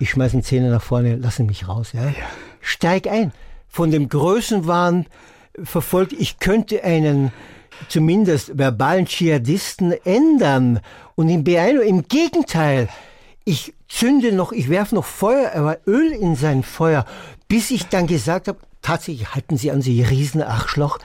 ich 0.00 0.10
schmeiße 0.10 0.34
einen 0.34 0.42
Zähne 0.42 0.70
nach 0.70 0.82
vorne, 0.82 1.16
lassen 1.16 1.46
mich 1.46 1.68
raus, 1.68 1.92
ja. 1.92 2.12
Steig 2.60 3.06
ein. 3.06 3.32
Von 3.68 3.90
dem 3.90 4.08
Größenwahn 4.08 5.06
verfolgt, 5.64 6.12
ich 6.12 6.38
könnte 6.38 6.84
einen 6.84 7.32
zumindest 7.88 8.58
verbalen 8.58 9.06
Dschihadisten 9.06 9.92
ändern 10.04 10.80
und 11.14 11.28
ihn 11.28 11.44
beeinflussen. 11.44 11.88
Im 11.88 12.08
Gegenteil, 12.08 12.88
ich 13.44 13.74
zünde 13.88 14.32
noch, 14.32 14.52
ich 14.52 14.68
werfe 14.68 14.94
noch 14.94 15.04
Feuer, 15.04 15.52
aber 15.54 15.78
Öl 15.86 16.12
in 16.12 16.36
sein 16.36 16.62
Feuer, 16.62 17.04
bis 17.46 17.70
ich 17.70 17.86
dann 17.86 18.06
gesagt 18.06 18.48
habe, 18.48 18.58
tatsächlich 18.82 19.34
halten 19.34 19.56
Sie 19.56 19.70
an 19.70 19.82
Sie 19.82 20.02
Riesenachschloch. 20.02 20.98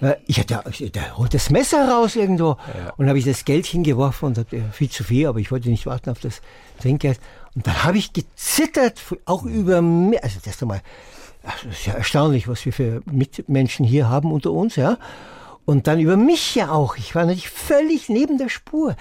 Äh, 0.00 0.16
ich 0.26 0.40
hatte, 0.40 0.62
der 0.90 1.16
holt 1.16 1.34
das 1.34 1.50
Messer 1.50 1.88
raus 1.88 2.16
irgendwo 2.16 2.56
ja. 2.74 2.92
und 2.96 3.08
habe 3.08 3.18
ich 3.18 3.24
das 3.24 3.44
Geld 3.44 3.66
hingeworfen 3.66 4.28
und 4.28 4.38
hatte 4.38 4.62
viel 4.72 4.90
zu 4.90 5.04
viel, 5.04 5.26
aber 5.26 5.38
ich 5.38 5.50
wollte 5.50 5.68
nicht 5.68 5.86
warten 5.86 6.10
auf 6.10 6.20
das 6.20 6.40
Trinkgeld. 6.80 7.20
Und 7.54 7.66
dann 7.66 7.84
habe 7.84 7.98
ich 7.98 8.12
gezittert, 8.12 9.00
auch 9.24 9.44
über 9.44 9.80
mir, 9.80 10.22
also 10.24 10.40
das 10.44 10.60
einmal, 10.60 10.82
das 11.44 11.64
ist 11.78 11.86
ja 11.86 11.94
erstaunlich, 11.94 12.48
was 12.48 12.64
wir 12.64 12.72
für 12.72 13.02
Mitmenschen 13.10 13.84
hier 13.84 14.08
haben 14.08 14.32
unter 14.32 14.52
uns, 14.52 14.76
ja. 14.76 14.98
Und 15.64 15.86
dann 15.86 16.00
über 16.00 16.16
mich 16.16 16.54
ja 16.54 16.70
auch. 16.70 16.96
Ich 16.96 17.14
war 17.14 17.22
natürlich 17.22 17.48
völlig 17.48 18.08
neben 18.08 18.38
der 18.38 18.48
Spur. 18.48 18.96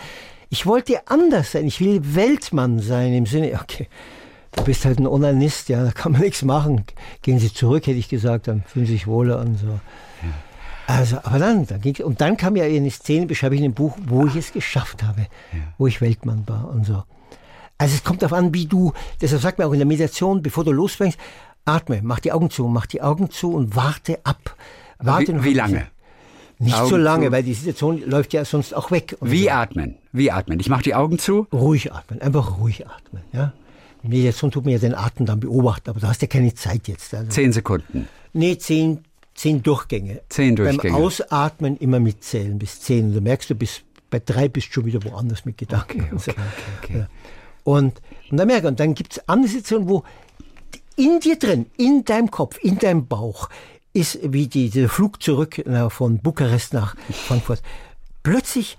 Ich 0.49 0.65
wollte 0.65 1.07
anders 1.07 1.51
sein. 1.51 1.65
Ich 1.65 1.79
will 1.81 2.15
Weltmann 2.15 2.79
sein 2.79 3.13
im 3.13 3.25
Sinne, 3.25 3.59
okay, 3.61 3.87
du 4.55 4.63
bist 4.63 4.85
halt 4.85 4.99
ein 4.99 5.07
Onanist, 5.07 5.69
ja, 5.69 5.83
da 5.83 5.91
kann 5.91 6.11
man 6.11 6.21
nichts 6.21 6.43
machen. 6.43 6.85
Gehen 7.21 7.39
Sie 7.39 7.53
zurück, 7.53 7.87
hätte 7.87 7.97
ich 7.97 8.09
gesagt, 8.09 8.47
dann 8.47 8.63
fühlen 8.63 8.85
Sie 8.85 8.93
sich 8.93 9.07
wohler 9.07 9.39
an, 9.39 9.57
so. 9.57 9.67
Ja. 9.67 9.79
Also, 10.85 11.17
aber 11.23 11.39
dann, 11.39 11.65
dann 11.65 11.81
ging, 11.81 11.95
und 12.03 12.19
dann 12.21 12.35
kam 12.37 12.55
ja 12.55 12.65
eine 12.65 12.91
Szene, 12.91 13.25
beschreibe 13.25 13.55
ich 13.55 13.61
in 13.61 13.71
dem 13.71 13.73
Buch, 13.73 13.97
wo 14.05 14.25
ich 14.25 14.35
es 14.35 14.51
geschafft 14.51 15.01
habe, 15.01 15.21
ja. 15.53 15.59
wo 15.77 15.87
ich 15.87 16.01
Weltmann 16.01 16.43
war 16.47 16.69
und 16.69 16.85
so. 16.85 17.03
Also 17.77 17.95
es 17.95 18.03
kommt 18.03 18.21
darauf 18.21 18.37
an, 18.37 18.53
wie 18.53 18.65
du, 18.65 18.93
deshalb 19.21 19.41
sagt 19.41 19.57
man 19.57 19.67
auch 19.67 19.73
in 19.73 19.79
der 19.79 19.87
Meditation, 19.87 20.41
bevor 20.41 20.63
du 20.63 20.71
losfängst, 20.71 21.17
Atme, 21.65 22.01
mach 22.03 22.19
die 22.19 22.31
Augen 22.31 22.49
zu, 22.49 22.67
mach 22.67 22.85
die 22.85 23.01
Augen 23.01 23.29
zu 23.29 23.53
und 23.53 23.75
warte 23.75 24.19
ab. 24.23 24.55
Warte 24.99 25.43
wie, 25.43 25.51
wie 25.51 25.53
lange? 25.53 25.87
Nicht 26.59 26.75
Augen 26.75 26.89
so 26.89 26.97
lange, 26.97 27.27
zu. 27.27 27.31
weil 27.31 27.43
die 27.43 27.53
Situation 27.53 28.01
läuft 28.05 28.33
ja 28.33 28.45
sonst 28.45 28.75
auch 28.75 28.91
weg. 28.91 29.17
Wie 29.21 29.45
so. 29.45 29.49
atmen? 29.51 29.95
Wie 30.11 30.31
atmen? 30.31 30.59
Ich 30.59 30.69
mache 30.69 30.83
die 30.83 30.95
Augen 30.95 31.19
zu. 31.19 31.47
Ruhig 31.51 31.91
atmen, 31.91 32.21
einfach 32.21 32.59
ruhig 32.59 32.85
atmen. 32.87 33.23
Ja? 33.31 33.53
Meditation 34.03 34.51
tut 34.51 34.65
mir 34.65 34.73
ja 34.73 34.79
den 34.79 34.95
Atem 34.95 35.25
dann 35.25 35.39
beobachten, 35.39 35.89
aber 35.89 35.99
du 35.99 36.07
hast 36.07 36.21
ja 36.21 36.27
keine 36.27 36.53
Zeit 36.53 36.87
jetzt. 36.87 37.13
Also. 37.13 37.29
Zehn 37.29 37.53
Sekunden. 37.53 38.07
Nee, 38.33 38.57
zehn, 38.57 38.99
zehn 39.33 39.63
Durchgänge. 39.63 40.21
Zehn 40.29 40.55
Durchgänge. 40.55 40.93
Beim 40.93 40.95
Ausatmen 40.95 41.77
immer 41.77 41.99
mitzählen 41.99 42.59
bis 42.59 42.81
zehn. 42.81 43.07
Und 43.07 43.13
du 43.13 43.21
merkst, 43.21 43.49
du 43.49 43.55
bist 43.55 43.83
bei 44.09 44.19
drei 44.19 44.47
bist 44.47 44.67
du 44.67 44.73
schon 44.73 44.85
wieder 44.85 45.03
woanders 45.03 45.43
mit 45.43 45.57
Gedanken. 45.57 46.01
Okay, 46.01 46.13
okay, 46.13 46.31
okay, 46.31 46.37
okay. 46.83 46.97
Ja. 46.99 47.07
Und, 47.63 48.01
und 48.29 48.37
dann 48.37 48.47
merke 48.47 48.67
und 48.67 48.79
dann 48.79 48.93
gibt 48.93 49.13
es 49.13 49.27
andere 49.27 49.47
Situationen, 49.49 49.89
wo 49.89 50.03
in 50.95 51.19
dir 51.19 51.37
drin, 51.37 51.65
in 51.77 52.05
deinem 52.05 52.31
Kopf, 52.31 52.57
in 52.61 52.79
deinem 52.79 53.07
Bauch, 53.07 53.49
ist 53.93 54.19
wie 54.23 54.47
die, 54.47 54.69
der 54.69 54.89
Flug 54.89 55.21
zurück 55.21 55.63
von 55.89 56.19
Bukarest 56.19 56.73
nach 56.73 56.95
Frankfurt. 57.11 57.61
Plötzlich 58.23 58.77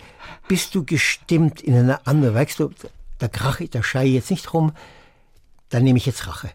bist 0.48 0.74
du 0.74 0.84
gestimmt 0.84 1.60
in 1.60 1.74
einer 1.74 2.06
anderen, 2.06 2.34
weißt 2.34 2.58
du, 2.58 2.70
da 3.18 3.28
krache 3.28 3.64
ich, 3.64 3.70
da 3.70 3.82
schreie 3.82 4.08
ich 4.08 4.14
jetzt 4.14 4.30
nicht 4.30 4.52
rum, 4.52 4.72
da 5.68 5.80
nehme 5.80 5.98
ich 5.98 6.06
jetzt 6.06 6.26
Rache. 6.26 6.50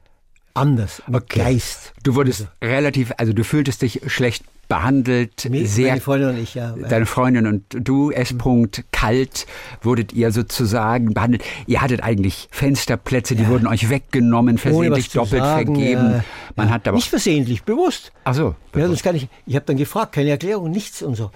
Anders, 0.54 1.02
mit 1.08 1.24
okay. 1.24 1.39
Geist. 1.39 1.93
Du 2.04 2.16
wurdest 2.16 2.41
also. 2.62 2.76
relativ, 2.76 3.14
also 3.18 3.34
du 3.34 3.43
fühltest 3.43 3.82
dich 3.82 4.02
schlecht 4.08 4.43
behandelt. 4.70 5.50
Mich, 5.50 5.72
sehr, 5.72 5.89
meine 5.89 6.00
Freundin 6.02 6.30
und 6.30 6.38
ich, 6.38 6.54
ja. 6.54 6.76
Deine 6.88 7.06
Freundin 7.08 7.47
und 7.47 7.64
du, 7.72 8.12
S. 8.12 8.36
-Punkt, 8.36 8.84
kalt, 8.91 9.47
wurdet 9.82 10.14
ihr 10.14 10.32
sozusagen 10.32 11.14
behandelt. 11.14 11.43
Ihr 11.66 11.82
hattet 11.82 12.04
eigentlich 12.04 12.47
Fensterplätze, 12.52 13.36
die 13.36 13.43
ja. 13.43 13.50
wurden 13.50 13.68
euch 13.68 13.89
weggenommen, 13.89 14.58
versehentlich 14.60 15.10
doppelt 15.10 15.41
sagen, 15.41 15.76
vergeben. 15.76 16.12
Ja. 16.12 16.24
Man 16.56 16.70
hat 16.70 16.88
aber 16.88 16.95
nicht 16.95 17.10
versehentlich, 17.10 17.64
bewusst. 17.64 18.12
Ach 18.24 18.36
so. 18.36 18.56
Ja, 18.76 18.88
das 18.88 19.02
kann 19.02 19.16
ich. 19.16 19.28
Ich 19.47 19.56
habe 19.56 19.66
dann 19.66 19.78
gefragt, 19.78 20.14
keine 20.14 20.30
Erklärung, 20.30 20.70
nichts 20.70 21.02
und 21.02 21.16
so. 21.16 21.32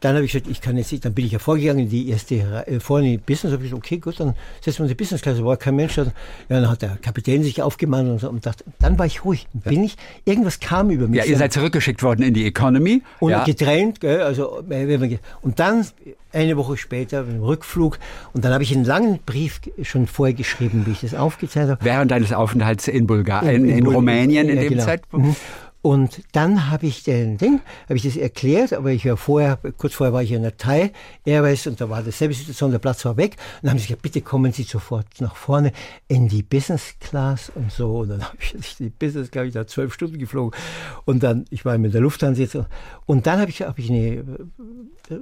Dann 0.00 0.14
habe 0.14 0.24
ich 0.24 0.32
gesagt, 0.32 0.50
ich 0.50 0.60
kann 0.60 0.76
jetzt 0.76 0.92
nicht, 0.92 1.04
dann 1.04 1.14
bin 1.14 1.26
ich 1.26 1.32
ja 1.32 1.38
vorgegangen 1.38 1.84
in 1.84 1.90
die 1.90 2.08
erste, 2.08 2.36
äh, 2.66 2.80
vorne 2.80 3.06
in 3.06 3.12
die 3.12 3.18
Business, 3.18 3.52
habe 3.52 3.64
ich 3.64 3.70
gesagt, 3.70 3.86
okay, 3.86 3.98
gut, 3.98 4.18
dann 4.18 4.34
setzen 4.60 4.78
wir 4.78 4.84
uns 4.84 4.90
in 4.92 4.96
die 4.96 5.02
Business 5.02 5.22
Class, 5.22 5.44
war 5.44 5.56
kein 5.56 5.76
Mensch 5.76 5.94
da. 5.94 6.04
Ja, 6.04 6.12
dann 6.48 6.68
hat 6.68 6.82
der 6.82 6.96
Kapitän 7.00 7.42
sich 7.42 7.60
aufgemacht 7.62 8.04
und, 8.04 8.24
und 8.24 8.46
dachte, 8.46 8.64
dann 8.78 8.98
war 8.98 9.06
ich 9.06 9.24
ruhig, 9.24 9.46
bin 9.52 9.84
ich, 9.84 9.96
irgendwas 10.24 10.60
kam 10.60 10.90
über 10.90 11.06
mich. 11.06 11.18
Ja, 11.18 11.24
ihr 11.24 11.36
seid 11.36 11.52
zurückgeschickt 11.52 12.02
worden 12.02 12.22
in 12.22 12.34
die 12.34 12.46
Economy. 12.46 13.02
Und 13.18 13.30
ja. 13.30 13.44
getrennt, 13.44 14.00
gell, 14.00 14.22
also, 14.22 14.62
äh, 14.70 15.18
und 15.42 15.60
dann 15.60 15.86
eine 16.32 16.56
Woche 16.56 16.76
später 16.76 17.20
im 17.20 17.42
Rückflug 17.42 17.98
und 18.32 18.44
dann 18.44 18.52
habe 18.52 18.62
ich 18.62 18.74
einen 18.74 18.84
langen 18.84 19.18
Brief 19.24 19.60
schon 19.82 20.06
vorher 20.06 20.34
geschrieben, 20.34 20.84
wie 20.86 20.92
ich 20.92 21.00
das 21.00 21.14
aufgezeichnet 21.14 21.72
habe. 21.72 21.84
Während 21.84 22.10
deines 22.10 22.32
Aufenthalts 22.32 22.88
in 22.88 23.06
Bulgarien, 23.06 23.64
in, 23.64 23.70
in, 23.70 23.78
in, 23.78 23.86
Rumänien 23.86 24.48
in, 24.48 24.56
in 24.56 24.62
dem 24.62 24.68
genau. 24.70 24.84
Zeitpunkt? 24.84 25.26
Mhm. 25.26 25.36
Und 25.82 26.22
dann 26.32 26.70
habe 26.70 26.86
ich 26.86 27.04
den 27.04 27.38
Ding, 27.38 27.60
habe 27.84 27.96
ich 27.96 28.02
das 28.02 28.16
erklärt, 28.16 28.74
aber 28.74 28.90
ich 28.90 29.06
war 29.06 29.16
vorher, 29.16 29.58
kurz 29.78 29.94
vorher 29.94 30.12
war 30.12 30.22
ich 30.22 30.32
in 30.32 30.42
der 30.42 30.58
Thai 30.58 30.92
Airways 31.24 31.66
und 31.66 31.80
da 31.80 31.88
war 31.88 32.02
dasselbe 32.02 32.34
Situation, 32.34 32.70
der 32.70 32.78
Platz 32.78 33.04
war 33.06 33.16
weg. 33.16 33.36
Und 33.56 33.64
dann 33.64 33.70
haben 33.70 33.78
sie 33.78 33.86
gesagt, 33.86 34.02
bitte 34.02 34.20
kommen 34.20 34.52
Sie 34.52 34.64
sofort 34.64 35.06
nach 35.20 35.36
vorne 35.36 35.72
in 36.06 36.28
die 36.28 36.42
Business 36.42 36.94
Class 37.00 37.50
und 37.54 37.72
so. 37.72 38.00
Und 38.00 38.10
dann 38.10 38.22
habe 38.24 38.36
ich 38.40 38.76
die 38.76 38.90
Business, 38.90 39.30
glaube 39.30 39.48
ich, 39.48 39.54
da 39.54 39.66
zwölf 39.66 39.94
Stunden 39.94 40.18
geflogen. 40.18 40.58
Und 41.06 41.22
dann, 41.22 41.46
ich 41.48 41.64
war 41.64 41.78
mit 41.78 41.94
der 41.94 42.02
Lufthansa 42.02 42.42
jetzt. 42.42 42.58
Und 43.06 43.26
dann 43.26 43.40
habe 43.40 43.50
ich, 43.50 43.62
habe 43.62 43.80
ich 43.80 43.90
eine 43.90 44.24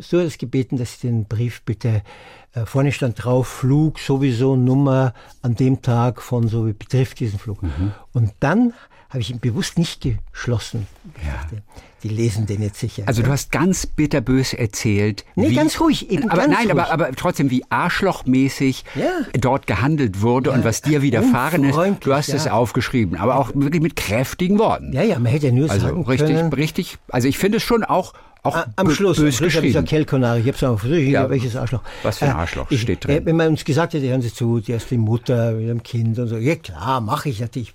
Stewardess 0.00 0.38
gebeten, 0.38 0.76
dass 0.76 1.00
sie 1.00 1.06
den 1.06 1.26
Brief 1.26 1.62
bitte 1.62 2.02
Äh, 2.47 2.47
vorne 2.64 2.92
stand 2.92 3.22
drauf, 3.22 3.48
Flug 3.48 3.98
sowieso 3.98 4.56
Nummer 4.56 5.14
an 5.42 5.54
dem 5.54 5.82
Tag 5.82 6.22
von 6.22 6.48
so 6.48 6.66
wie 6.66 6.72
betrifft 6.72 7.20
diesen 7.20 7.38
Flug. 7.38 7.62
Mhm. 7.62 7.92
Und 8.12 8.32
dann 8.40 8.72
habe 9.10 9.20
ich 9.20 9.30
ihn 9.30 9.40
bewusst 9.40 9.78
nicht 9.78 10.06
geschlossen. 10.32 10.86
Ja. 11.24 11.58
Die 12.02 12.08
lesen 12.08 12.46
den 12.46 12.62
jetzt 12.62 12.78
sicher. 12.78 13.04
Also 13.06 13.22
du 13.22 13.30
hast 13.30 13.50
ganz 13.50 13.86
bitterbös 13.86 14.52
erzählt. 14.52 15.24
Nee, 15.34 15.50
wie, 15.50 15.54
ganz 15.54 15.80
ruhig. 15.80 16.10
Eben 16.10 16.30
aber 16.30 16.42
ganz 16.42 16.52
nein, 16.52 16.70
ruhig. 16.70 16.70
Aber, 16.70 16.92
aber 16.92 17.12
trotzdem, 17.12 17.50
wie 17.50 17.64
arschlochmäßig 17.70 18.84
ja. 18.94 19.10
dort 19.32 19.66
gehandelt 19.66 20.20
wurde 20.20 20.50
ja, 20.50 20.56
und 20.56 20.64
was 20.64 20.82
dir 20.82 21.00
widerfahren 21.02 21.64
ist. 21.64 21.76
Du 22.04 22.14
hast 22.14 22.28
es 22.28 22.46
aufgeschrieben, 22.46 23.16
aber 23.16 23.36
auch 23.36 23.50
wirklich 23.54 23.82
mit 23.82 23.96
kräftigen 23.96 24.58
Worten. 24.58 24.92
Ja, 24.92 25.02
ja, 25.02 25.18
man 25.18 25.32
hätte 25.32 25.46
ja 25.46 25.52
nur 25.52 25.70
also 25.70 25.86
sagen 25.86 26.04
richtig, 26.04 26.36
können. 26.36 26.52
richtig. 26.52 26.98
Also 27.08 27.26
ich 27.26 27.38
finde 27.38 27.56
es 27.56 27.62
schon 27.62 27.82
auch 27.84 28.12
auch 28.42 28.54
ah, 28.54 28.66
am 28.76 28.90
Schluss, 28.90 29.18
am 29.18 29.30
Schluss 29.32 29.56
habe 29.56 29.66
ich 29.66 29.72
gesagt, 29.72 29.88
Kelkonari, 29.88 30.40
ich 30.40 30.46
habe 30.46 30.52
es 30.52 30.58
versucht, 30.58 30.84
ja, 30.84 31.28
welches 31.28 31.56
Arschloch. 31.56 31.82
Was 32.02 32.18
für 32.18 32.26
ein 32.26 32.30
äh, 32.30 32.34
Arschloch 32.34 32.70
ich, 32.70 32.80
steht 32.80 33.04
drin? 33.04 33.22
Äh, 33.22 33.26
wenn 33.26 33.36
man 33.36 33.48
uns 33.48 33.64
gesagt 33.64 33.94
hätte, 33.94 34.08
hören 34.08 34.22
Sie 34.22 34.32
zu, 34.32 34.60
die 34.60 34.72
erste 34.72 34.96
Mutter 34.96 35.52
mit 35.52 35.64
einem 35.64 35.82
Kind 35.82 36.18
und 36.18 36.28
so, 36.28 36.36
ja 36.36 36.54
klar, 36.54 37.00
mache 37.00 37.28
ich 37.28 37.40
natürlich. 37.40 37.74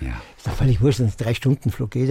Ja. 0.00 0.08
Ist 0.36 0.46
doch 0.46 0.52
völlig 0.52 0.80
wurscht, 0.80 1.00
wenn 1.00 1.06
es 1.06 1.16
drei 1.16 1.34
Stunden 1.34 1.70
Flug 1.70 1.92
geht. 1.92 2.08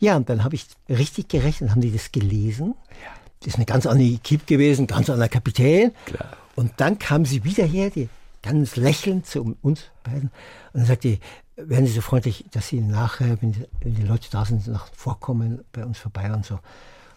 Ja, 0.00 0.16
und 0.16 0.28
dann 0.28 0.44
habe 0.44 0.54
ich 0.54 0.66
richtig 0.88 1.28
gerechnet, 1.28 1.70
haben 1.70 1.80
die 1.80 1.92
das 1.92 2.10
gelesen. 2.12 2.74
Ja. 2.90 3.10
Das 3.40 3.48
ist 3.48 3.56
eine 3.56 3.66
ganz 3.66 3.86
andere 3.86 4.08
Equipe 4.08 4.44
gewesen, 4.46 4.86
ganz 4.86 5.08
anderer 5.08 5.28
Kapitän. 5.28 5.92
Klar. 6.06 6.36
Und 6.56 6.72
dann 6.78 6.98
kam 6.98 7.24
sie 7.24 7.44
wieder 7.44 7.64
her, 7.64 7.90
die 7.90 8.08
ganz 8.42 8.76
lächelnd 8.76 9.26
zu 9.26 9.56
uns 9.62 9.84
beiden, 10.02 10.30
und 10.72 10.80
dann 10.80 10.86
sagte 10.86 11.08
die, 11.08 11.18
werden 11.58 11.86
Sie 11.86 11.92
so 11.92 12.00
freundlich, 12.00 12.44
dass 12.50 12.68
Sie 12.68 12.80
nachher, 12.80 13.40
wenn 13.40 13.52
die, 13.52 13.66
wenn 13.80 13.94
die 13.94 14.02
Leute 14.02 14.28
da 14.30 14.44
sind, 14.44 14.66
nach 14.68 14.86
vorkommen, 14.92 15.64
bei 15.72 15.84
uns 15.84 15.98
vorbei 15.98 16.32
und 16.32 16.44
so. 16.44 16.58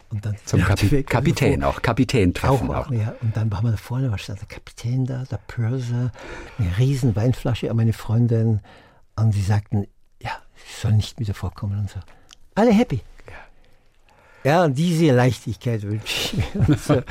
Und 0.09 0.26
dann 0.26 0.35
Zum 0.43 0.61
Kapi 0.61 1.03
Kapitän 1.03 1.63
auch, 1.63 1.81
Kapitän 1.81 2.34
treffen 2.34 2.69
auch. 2.69 2.88
auch. 2.88 2.91
Ja. 2.91 3.15
Und 3.22 3.38
dann 3.38 3.49
waren 3.49 3.63
wir 3.63 3.72
da 3.72 3.77
vorne, 3.77 4.11
was 4.11 4.22
stand 4.22 4.41
der 4.41 4.47
Kapitän 4.47 5.05
da, 5.05 5.23
der 5.23 5.39
Purser, 5.47 6.11
eine 6.57 6.77
riesen 6.77 7.15
Weinflasche 7.15 7.69
an 7.69 7.77
meine 7.77 7.93
Freundin. 7.93 8.59
Und 9.15 9.31
sie 9.31 9.41
sagten, 9.41 9.88
ja, 10.22 10.31
ich 10.68 10.76
soll 10.76 10.93
nicht 10.93 11.18
wieder 11.19 11.34
vorkommen 11.34 11.80
und 11.80 11.89
so. 11.89 11.99
Alle 12.55 12.73
happy. 12.73 13.01
Ja, 14.43 14.65
und 14.65 14.77
diese 14.77 15.11
Leichtigkeit 15.11 15.84
wünsche 15.84 16.05
ich 16.05 16.34
mir. 16.34 16.77
So, 16.77 17.01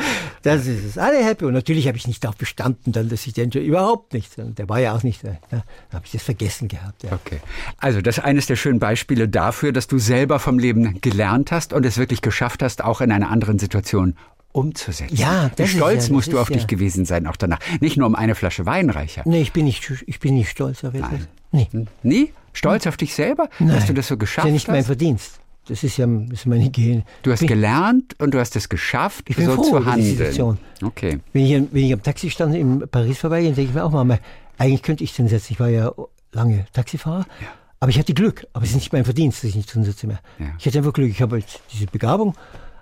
das 0.42 0.66
ist 0.66 0.84
es. 0.84 0.98
Alle 0.98 1.24
happy. 1.24 1.44
Und 1.44 1.52
natürlich 1.52 1.86
habe 1.86 1.96
ich 1.96 2.06
nicht 2.06 2.24
darauf 2.24 2.36
bestanden, 2.36 2.92
dann, 2.92 3.08
dass 3.08 3.26
ich 3.26 3.34
den 3.34 3.50
überhaupt 3.50 4.14
nicht. 4.14 4.32
Der 4.36 4.68
war 4.68 4.80
ja 4.80 4.94
auch 4.94 5.02
nicht. 5.02 5.22
Ja, 5.22 5.36
da 5.50 5.62
habe 5.92 6.06
ich 6.06 6.12
das 6.12 6.22
vergessen 6.22 6.68
gehabt. 6.68 7.02
Ja. 7.02 7.12
Okay. 7.12 7.40
Also, 7.78 8.00
das 8.00 8.18
ist 8.18 8.24
eines 8.24 8.46
der 8.46 8.56
schönen 8.56 8.78
Beispiele 8.78 9.28
dafür, 9.28 9.72
dass 9.72 9.86
du 9.86 9.98
selber 9.98 10.38
vom 10.38 10.58
Leben 10.58 11.00
gelernt 11.00 11.52
hast 11.52 11.72
und 11.72 11.84
es 11.84 11.98
wirklich 11.98 12.22
geschafft 12.22 12.62
hast, 12.62 12.82
auch 12.82 13.00
in 13.00 13.12
einer 13.12 13.30
anderen 13.30 13.58
Situation 13.58 14.14
umzusetzen. 14.52 15.16
Ja, 15.16 15.50
das 15.56 15.70
Stolz 15.70 16.08
ja, 16.08 16.12
musst 16.12 16.32
du 16.32 16.38
auf 16.38 16.50
ja. 16.50 16.56
dich 16.56 16.66
gewesen 16.66 17.04
sein, 17.04 17.26
auch 17.26 17.36
danach. 17.36 17.60
Nicht 17.80 17.96
nur 17.96 18.06
um 18.06 18.14
eine 18.14 18.34
Flasche 18.34 18.66
Wein 18.66 18.90
reicher. 18.90 19.22
Nee, 19.24 19.42
ich 19.42 19.52
bin 19.52 19.64
nicht, 19.64 19.88
ich 20.06 20.20
bin 20.20 20.34
nicht 20.34 20.50
stolz 20.50 20.84
auf 20.84 20.94
etwas. 20.94 21.10
Nein. 21.52 21.68
Nee. 21.72 21.86
Nie? 22.02 22.32
Stolz 22.52 22.86
auf 22.86 22.96
dich 22.96 23.14
selber, 23.14 23.48
Nein. 23.58 23.76
dass 23.76 23.86
du 23.86 23.94
das 23.94 24.08
so 24.08 24.16
geschafft 24.16 24.46
hast? 24.46 24.54
Das 24.54 24.62
ist 24.62 24.66
ja 24.66 24.72
nicht 24.72 24.78
mein 24.78 24.84
Verdienst. 24.84 25.39
Das 25.70 25.84
ist 25.84 25.98
ja 25.98 26.06
das 26.06 26.40
ist 26.40 26.46
meine 26.46 26.68
Gene. 26.68 27.04
Du 27.22 27.30
hast 27.30 27.38
bin, 27.38 27.48
gelernt 27.48 28.16
und 28.18 28.34
du 28.34 28.40
hast 28.40 28.56
es 28.56 28.68
geschafft, 28.68 29.30
ich 29.30 29.36
bin 29.36 29.46
so 29.46 29.54
froh 29.54 29.62
zu 29.62 29.84
handeln. 29.86 30.16
Situation. 30.16 30.58
Okay. 30.82 31.20
Wenn 31.32 31.44
ich, 31.46 31.72
wenn 31.72 31.84
ich 31.84 31.92
am 31.92 32.02
Taxi 32.02 32.28
stand 32.28 32.56
in 32.56 32.88
Paris 32.90 33.18
vorbei, 33.18 33.44
dann 33.44 33.54
denke 33.54 33.70
ich 33.70 33.74
mir 33.74 33.84
auch 33.84 33.92
mal, 33.92 34.18
eigentlich 34.58 34.82
könnte 34.82 35.04
ich 35.04 35.14
den 35.14 35.28
setzen. 35.28 35.52
Ich 35.52 35.60
war 35.60 35.68
ja 35.68 35.92
lange 36.32 36.66
Taxifahrer. 36.72 37.24
Ja. 37.40 37.48
Aber 37.78 37.90
ich 37.90 38.00
hatte 38.00 38.14
Glück. 38.14 38.48
Aber 38.52 38.64
es 38.64 38.70
ist 38.70 38.76
nicht 38.76 38.92
mein 38.92 39.04
Verdienst, 39.04 39.38
dass 39.38 39.50
ich 39.50 39.54
nicht 39.54 39.72
drin 39.72 39.84
sitze 39.84 40.08
mehr. 40.08 40.18
Ja. 40.40 40.46
Ich 40.58 40.66
hatte 40.66 40.78
einfach 40.78 40.92
Glück. 40.92 41.08
Ich 41.08 41.22
habe 41.22 41.38
jetzt 41.38 41.60
diese 41.72 41.86
Begabung, 41.86 42.34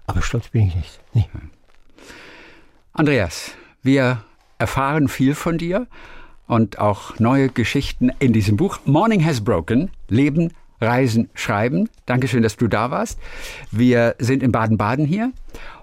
aber 0.06 0.22
stolz 0.22 0.48
bin 0.48 0.68
ich 0.68 0.74
nicht. 0.74 1.00
Nee. 1.12 1.28
Andreas, 2.94 3.50
wir 3.82 4.24
erfahren 4.56 5.08
viel 5.08 5.34
von 5.34 5.58
dir 5.58 5.88
und 6.46 6.78
auch 6.78 7.18
neue 7.18 7.50
Geschichten 7.50 8.10
in 8.18 8.32
diesem 8.32 8.56
Buch. 8.56 8.78
Morning 8.86 9.22
has 9.22 9.42
broken. 9.42 9.90
Leben 10.08 10.54
Reisen 10.80 11.30
schreiben. 11.34 11.88
Dankeschön, 12.06 12.42
dass 12.42 12.56
du 12.56 12.68
da 12.68 12.90
warst. 12.90 13.18
Wir 13.70 14.14
sind 14.18 14.42
in 14.42 14.52
Baden-Baden 14.52 15.06
hier 15.06 15.32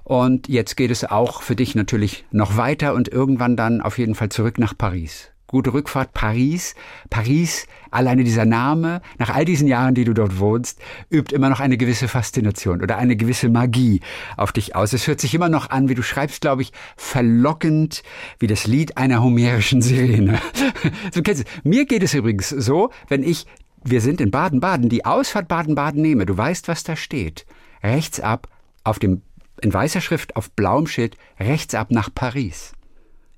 und 0.04 0.48
jetzt 0.48 0.78
geht 0.78 0.92
es 0.92 1.04
auch 1.04 1.42
für 1.42 1.56
dich 1.56 1.76
natürlich 1.76 2.26
noch 2.32 2.58
weiter 2.58 2.94
und 2.94 3.08
irgendwann 3.08 3.58
dann 3.58 3.82
auf 3.82 3.98
jeden 3.98 4.16
Fall 4.16 4.30
zurück 4.30 4.60
nach 4.60 4.78
Paris. 4.78 5.32
Gute 5.48 5.74
Rückfahrt 5.74 6.14
Paris. 6.14 6.74
Paris, 7.10 7.68
alleine 7.92 8.24
dieser 8.24 8.46
Name, 8.46 9.02
nach 9.20 9.30
all 9.30 9.46
diesen 9.46 9.68
Jahren, 9.68 9.94
die 9.94 10.04
du 10.04 10.14
dort 10.14 10.40
wohnst, 10.40 10.80
übt 11.10 11.36
immer 11.36 11.50
noch 11.50 11.60
eine 11.60 11.78
gewisse 11.78 12.08
Faszination 12.08 12.82
oder 12.82 12.98
eine 12.98 13.16
gewisse 13.16 13.50
Magie 13.50 14.02
auf 14.38 14.52
dich 14.52 14.76
aus. 14.76 14.92
Es 14.94 15.08
hört 15.08 15.22
sich 15.22 15.34
immer 15.36 15.50
noch 15.50 15.70
an, 15.70 15.88
wie 15.88 15.96
du 15.96 16.02
schreibst, 16.02 16.42
glaube 16.42 16.64
ich, 16.64 16.72
verlockend 16.98 18.02
wie 18.40 18.48
das 18.48 18.66
Lied 18.66 18.98
einer 18.98 19.24
homerischen 19.24 19.82
Sirene. 19.82 20.40
so 21.14 21.22
kennst 21.22 21.44
du. 21.44 21.70
Mir 21.70 21.86
geht 21.86 22.02
es 22.02 22.16
übrigens 22.16 22.50
so, 22.50 22.90
wenn 23.08 23.24
ich 23.24 23.46
wir 23.86 24.02
sind 24.02 24.20
in 24.20 24.32
Baden-Baden, 24.32 24.90
die 24.90 25.06
Ausfahrt 25.06 25.48
Baden-Baden 25.48 26.02
nehme, 26.02 26.26
du 26.26 26.38
weißt, 26.38 26.68
was 26.68 26.84
da 26.84 26.96
steht. 26.96 27.46
Rechts 27.84 28.20
ab, 28.20 28.48
auf 28.84 29.00
dem, 29.00 29.22
in 29.62 29.74
weißer 29.74 30.02
Schrift 30.02 30.36
auf 30.36 30.52
blauem 30.52 30.88
Schild, 30.88 31.18
rechts 31.40 31.76
ab 31.76 31.92
nach 31.92 32.10
Paris. 32.14 32.74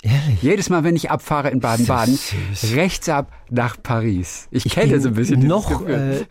Ehrlich? 0.03 0.41
Jedes 0.41 0.69
Mal, 0.69 0.83
wenn 0.83 0.95
ich 0.95 1.11
abfahre 1.11 1.49
in 1.49 1.59
Baden-Baden, 1.59 2.17
rechts 2.73 3.09
ab 3.09 3.31
nach 3.49 3.81
Paris. 3.81 4.47
Ich, 4.51 4.65
ich 4.65 4.71
kenne 4.71 5.01
so 5.01 5.09
ein 5.09 5.15
bisschen 5.15 5.45
noch. 5.45 5.85
Äh, 5.85 6.21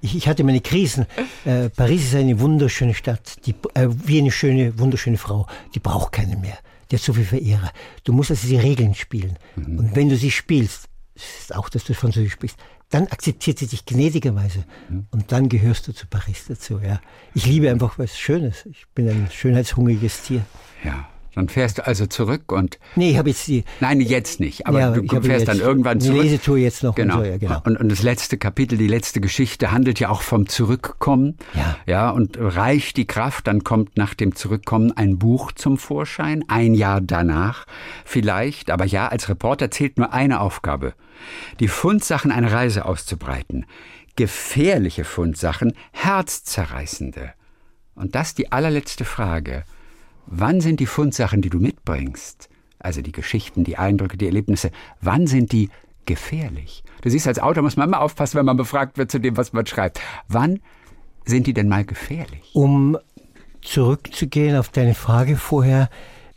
ich, 0.00 0.16
ich, 0.16 0.26
hatte 0.26 0.42
meine 0.42 0.60
Krisen. 0.60 1.06
Äh, 1.44 1.68
Paris 1.68 2.04
ist 2.04 2.14
eine 2.14 2.40
wunderschöne 2.40 2.94
Stadt, 2.94 3.36
die, 3.46 3.54
äh, 3.74 3.88
wie 3.88 4.18
eine 4.18 4.30
schöne, 4.30 4.78
wunderschöne 4.78 5.18
Frau. 5.18 5.46
Die 5.74 5.80
braucht 5.80 6.12
keine 6.12 6.36
mehr. 6.36 6.58
Die 6.90 6.96
hat 6.96 7.02
so 7.02 7.12
viel 7.12 7.24
Verehrer. 7.24 7.70
Du 8.04 8.12
musst 8.12 8.30
also 8.30 8.48
die 8.48 8.56
Regeln 8.56 8.94
spielen. 8.94 9.38
Mhm. 9.56 9.78
Und 9.78 9.96
wenn 9.96 10.08
du 10.08 10.16
sie 10.16 10.30
spielst, 10.30 10.88
ist 11.14 11.54
auch, 11.54 11.68
dass 11.68 11.84
du 11.84 11.94
Französisch 11.94 12.32
sprichst, 12.32 12.58
dann 12.90 13.06
akzeptiert 13.08 13.58
sie 13.58 13.66
dich 13.66 13.86
gnädigerweise. 13.86 14.64
Mhm. 14.88 15.06
Und 15.10 15.32
dann 15.32 15.48
gehörst 15.48 15.88
du 15.88 15.92
zu 15.92 16.06
Paris 16.06 16.44
dazu. 16.48 16.80
Ja. 16.80 17.00
Ich 17.34 17.46
liebe 17.46 17.70
einfach 17.70 17.98
was 17.98 18.18
Schönes. 18.18 18.66
Ich 18.66 18.86
bin 18.94 19.08
ein 19.08 19.28
schönheitshungriges 19.30 20.22
Tier. 20.22 20.44
Ja. 20.84 21.08
Dann 21.34 21.48
fährst 21.48 21.78
du 21.78 21.86
also 21.86 22.06
zurück 22.06 22.52
und. 22.52 22.78
Nee, 22.96 23.10
ich 23.10 23.18
habe 23.18 23.30
jetzt 23.30 23.46
die. 23.48 23.64
Nein, 23.80 24.00
jetzt 24.00 24.40
nicht. 24.40 24.66
Aber 24.66 24.80
ja, 24.80 24.90
du 24.90 25.20
fährst 25.22 25.48
dann 25.48 25.60
irgendwann 25.60 26.00
zurück. 26.00 26.22
Die 26.22 26.28
Lesetour 26.28 26.56
jetzt 26.58 26.82
noch. 26.82 26.94
Genau. 26.94 27.18
Und, 27.18 27.24
so, 27.24 27.30
ja, 27.30 27.36
genau. 27.38 27.60
Und, 27.64 27.76
und, 27.78 27.88
das 27.90 28.02
letzte 28.02 28.38
Kapitel, 28.38 28.78
die 28.78 28.86
letzte 28.86 29.20
Geschichte 29.20 29.72
handelt 29.72 30.00
ja 30.00 30.08
auch 30.08 30.22
vom 30.22 30.48
Zurückkommen. 30.48 31.36
Ja. 31.54 31.76
Ja, 31.86 32.10
und 32.10 32.36
reicht 32.38 32.96
die 32.96 33.06
Kraft, 33.06 33.46
dann 33.46 33.64
kommt 33.64 33.96
nach 33.96 34.14
dem 34.14 34.34
Zurückkommen 34.34 34.92
ein 34.92 35.18
Buch 35.18 35.52
zum 35.52 35.78
Vorschein. 35.78 36.44
Ein 36.48 36.74
Jahr 36.74 37.00
danach 37.00 37.66
vielleicht. 38.04 38.70
Aber 38.70 38.84
ja, 38.84 39.08
als 39.08 39.28
Reporter 39.28 39.70
zählt 39.70 39.98
nur 39.98 40.12
eine 40.12 40.40
Aufgabe 40.40 40.94
die 41.60 41.68
Fundsachen 41.68 42.32
einer 42.32 42.52
Reise 42.52 42.84
auszubreiten. 42.84 43.66
Gefährliche 44.16 45.04
Fundsachen, 45.04 45.74
herzzerreißende. 45.92 47.32
Und 47.94 48.14
das 48.14 48.34
die 48.34 48.52
allerletzte 48.52 49.04
Frage. 49.04 49.64
Wann 50.26 50.60
sind 50.60 50.80
die 50.80 50.86
Fundsachen, 50.86 51.42
die 51.42 51.50
du 51.50 51.58
mitbringst, 51.58 52.48
also 52.78 53.02
die 53.02 53.12
Geschichten, 53.12 53.64
die 53.64 53.78
Eindrücke, 53.78 54.16
die 54.16 54.26
Erlebnisse, 54.26 54.70
wann 55.00 55.26
sind 55.26 55.52
die 55.52 55.70
gefährlich? 56.06 56.82
Du 57.02 57.10
siehst, 57.10 57.26
als 57.26 57.38
Autor 57.38 57.62
muss 57.62 57.76
man 57.76 57.88
immer 57.88 58.00
aufpassen, 58.00 58.38
wenn 58.38 58.46
man 58.46 58.56
befragt 58.56 58.98
wird 58.98 59.10
zu 59.10 59.18
dem, 59.18 59.36
was 59.36 59.52
man 59.52 59.66
schreibt. 59.66 60.00
Wann 60.28 60.60
sind 61.24 61.46
die 61.46 61.54
denn 61.54 61.68
mal 61.68 61.84
gefährlich? 61.84 62.50
Um 62.54 62.98
zurückzugehen 63.62 64.56
auf 64.56 64.68
deine 64.68 64.94
Frage 64.94 65.36
vorher, 65.36 65.88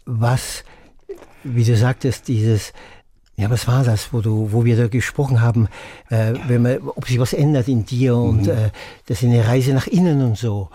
was, 0.06 0.64
wie 1.44 1.66
du 1.66 1.76
sagtest, 1.76 2.28
dieses 2.28 2.74
ja, 3.40 3.52
was 3.52 3.68
war 3.68 3.84
das, 3.84 4.14
wo 4.14 4.22
du, 4.22 4.52
wo 4.52 4.66
wir 4.66 4.76
da 4.76 4.88
gesprochen 4.88 5.42
haben, 5.42 5.68
äh, 6.10 6.34
wenn 6.48 6.64
man, 6.64 6.80
ob 6.80 7.06
sich 7.06 7.20
was 7.20 7.34
ändert 7.34 7.68
in 7.68 7.86
dir 7.86 8.16
und 8.16 8.44
mhm. 8.44 8.50
äh, 8.50 8.70
das 9.06 9.22
ist 9.22 9.30
eine 9.30 9.48
Reise 9.48 9.74
nach 9.74 9.86
innen 9.86 10.24
und 10.24 10.38
so. 10.38 10.70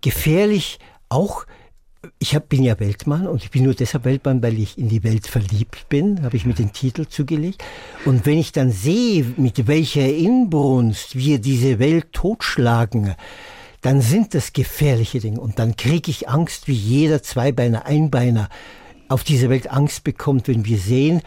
Gefährlich 0.00 0.80
auch. 1.08 1.46
Ich 2.18 2.34
hab, 2.34 2.48
bin 2.48 2.62
ja 2.62 2.78
Weltmann 2.80 3.26
und 3.26 3.42
ich 3.42 3.50
bin 3.50 3.64
nur 3.64 3.74
deshalb 3.74 4.04
Weltmann, 4.04 4.42
weil 4.42 4.58
ich 4.58 4.78
in 4.78 4.88
die 4.88 5.04
Welt 5.04 5.26
verliebt 5.26 5.88
bin, 5.88 6.22
habe 6.22 6.36
ich 6.36 6.46
mir 6.46 6.54
den 6.54 6.72
Titel 6.72 7.06
zugelegt. 7.06 7.62
Und 8.04 8.26
wenn 8.26 8.38
ich 8.38 8.52
dann 8.52 8.70
sehe, 8.70 9.24
mit 9.36 9.66
welcher 9.66 10.08
Inbrunst 10.08 11.16
wir 11.16 11.38
diese 11.38 11.78
Welt 11.78 12.12
totschlagen, 12.12 13.14
dann 13.80 14.00
sind 14.00 14.34
das 14.34 14.52
gefährliche 14.52 15.20
Dinge. 15.20 15.40
Und 15.40 15.58
dann 15.58 15.76
kriege 15.76 16.10
ich 16.10 16.28
Angst, 16.28 16.68
wie 16.68 16.72
jeder 16.72 17.22
Zweibeiner, 17.22 17.84
Einbeiner 17.86 18.48
auf 19.08 19.24
dieser 19.24 19.50
Welt 19.50 19.70
Angst 19.70 20.04
bekommt, 20.04 20.48
wenn 20.48 20.64
wir 20.64 20.78
sehen, 20.78 21.20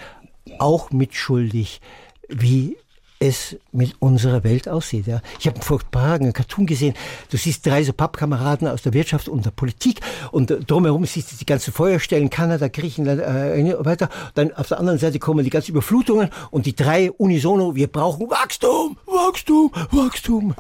auch 0.60 0.92
mitschuldig, 0.92 1.82
wie 2.30 2.78
es 3.20 3.56
mit 3.72 3.96
unserer 4.00 4.44
Welt 4.44 4.70
aussieht. 4.70 5.08
Ja. 5.08 5.22
Ich 5.40 5.48
habe 5.48 5.62
vor 5.62 5.80
ein 5.96 6.22
einen 6.22 6.34
Cartoon 6.34 6.66
gesehen. 6.66 6.94
Du 7.30 7.38
siehst 7.38 7.66
drei 7.66 7.84
so 7.84 7.94
Pappkameraden 7.94 8.68
aus 8.68 8.84
der 8.84 8.94
Wirtschaft 8.94 9.28
und 9.28 9.46
der 9.46 9.52
Politik 9.52 10.02
und 10.32 10.70
drumherum 10.70 11.06
siehst 11.06 11.32
du 11.32 11.36
die 11.36 11.46
ganzen 11.46 11.74
Feuerstellen, 11.74 12.30
Kanada, 12.30 12.68
Griechenland 12.68 13.22
äh, 13.22 13.86
weiter. 13.86 14.10
Dann 14.36 14.54
auf 14.54 14.68
der 14.68 14.80
anderen 14.80 15.00
Seite 15.00 15.20
kommen 15.20 15.44
die 15.44 15.50
ganzen 15.50 15.72
Überflutungen 15.72 16.30
und 16.52 16.66
die 16.66 16.76
drei 16.76 17.12
unisono, 17.12 17.76
wir 17.76 17.88
brauchen 17.88 18.30
Wachstum, 18.30 18.98
Wachstum, 19.06 19.72
Wachstum. 19.92 20.54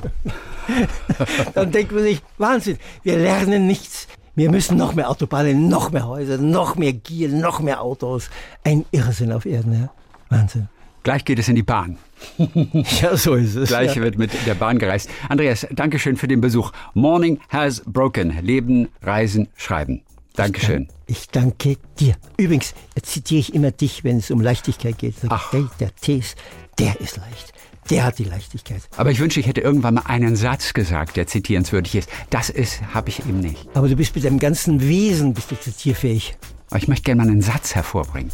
Dann 1.53 1.71
denkt 1.71 1.91
man 1.91 2.03
sich, 2.03 2.21
Wahnsinn, 2.37 2.77
wir 3.03 3.17
lernen 3.17 3.67
nichts. 3.67 4.07
Wir 4.35 4.51
müssen 4.51 4.77
noch 4.77 4.93
mehr 4.93 5.09
Autobahnen, 5.09 5.67
noch 5.67 5.91
mehr 5.91 6.07
Häuser, 6.07 6.37
noch 6.37 6.75
mehr 6.75 6.93
Gier, 6.93 7.29
noch 7.29 7.59
mehr 7.59 7.81
Autos. 7.81 8.29
Ein 8.63 8.85
Irrsinn 8.91 9.31
auf 9.31 9.45
Erden, 9.45 9.73
ja. 9.73 9.89
Wahnsinn. 10.29 10.69
Gleich 11.01 11.25
geht 11.25 11.39
es 11.39 11.47
in 11.47 11.55
die 11.55 11.63
Bahn. 11.63 11.97
ja, 13.01 13.15
so 13.15 13.35
ist 13.35 13.55
es. 13.55 13.69
Gleich 13.69 13.95
ja. 13.95 14.01
wird 14.01 14.17
mit 14.17 14.31
der 14.45 14.55
Bahn 14.55 14.79
gereist. 14.79 15.09
Andreas, 15.29 15.67
Dankeschön 15.71 16.17
für 16.17 16.27
den 16.27 16.41
Besuch. 16.41 16.71
Morning 16.93 17.39
has 17.49 17.81
broken. 17.85 18.37
Leben, 18.41 18.89
Reisen, 19.01 19.47
Schreiben. 19.55 20.01
Dankeschön. 20.35 20.87
Ich 21.07 21.29
danke 21.29 21.77
dir. 21.99 22.15
Übrigens 22.37 22.75
zitiere 23.01 23.39
ich 23.39 23.55
immer 23.55 23.71
dich, 23.71 24.03
wenn 24.03 24.17
es 24.17 24.29
um 24.29 24.39
Leichtigkeit 24.39 24.97
geht. 24.97 25.15
Ach. 25.29 25.49
Der, 25.51 25.67
der 25.79 25.95
Tees, 25.95 26.35
der 26.77 26.99
ist 27.01 27.17
leicht. 27.17 27.53
Der 27.89 28.03
hat 28.03 28.19
die 28.19 28.25
Leichtigkeit. 28.25 28.81
Aber 28.97 29.11
ich 29.11 29.19
wünsche, 29.19 29.39
ich 29.39 29.47
hätte 29.47 29.61
irgendwann 29.61 29.95
mal 29.95 30.03
einen 30.05 30.35
Satz 30.35 30.73
gesagt, 30.73 31.15
der 31.15 31.25
zitierenswürdig 31.25 31.95
ist. 31.95 32.09
Das 32.29 32.49
ist, 32.49 32.81
habe 32.93 33.09
ich 33.09 33.19
eben 33.19 33.39
nicht. 33.39 33.67
Aber 33.73 33.87
du 33.87 33.95
bist 33.95 34.13
mit 34.13 34.25
deinem 34.25 34.39
ganzen 34.39 34.81
Wesen 34.81 35.33
bist 35.33 35.49
du 35.51 35.59
zitierfähig. 35.59 36.37
Aber 36.69 36.79
ich 36.79 36.87
möchte 36.87 37.03
gerne 37.03 37.23
mal 37.23 37.31
einen 37.31 37.41
Satz 37.41 37.75
hervorbringen, 37.75 38.31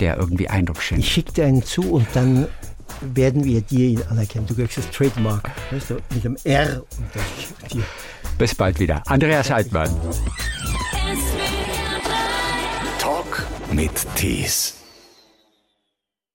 der 0.00 0.18
irgendwie 0.18 0.48
Eindruck 0.48 0.82
schenkt. 0.82 1.04
Ich 1.04 1.12
schicke 1.12 1.32
dir 1.32 1.46
einen 1.46 1.62
zu 1.62 1.92
und 1.92 2.08
dann 2.12 2.48
werden 3.00 3.44
wir 3.44 3.60
dir 3.60 3.88
ihn 3.88 4.02
anerkennen. 4.08 4.46
Du 4.46 4.54
kriegst 4.54 4.78
das 4.78 4.90
Trademark, 4.90 5.50
weißt 5.70 5.90
du, 5.90 5.94
mit 6.14 6.24
dem 6.24 6.36
R 6.44 6.82
und 6.98 7.72
dir. 7.72 7.82
Bis 8.38 8.54
bald 8.54 8.78
wieder. 8.78 9.02
Andreas 9.06 9.50
Altmann. 9.50 9.90
Talk 12.98 13.44
mit 13.72 14.06
Tees. 14.14 14.77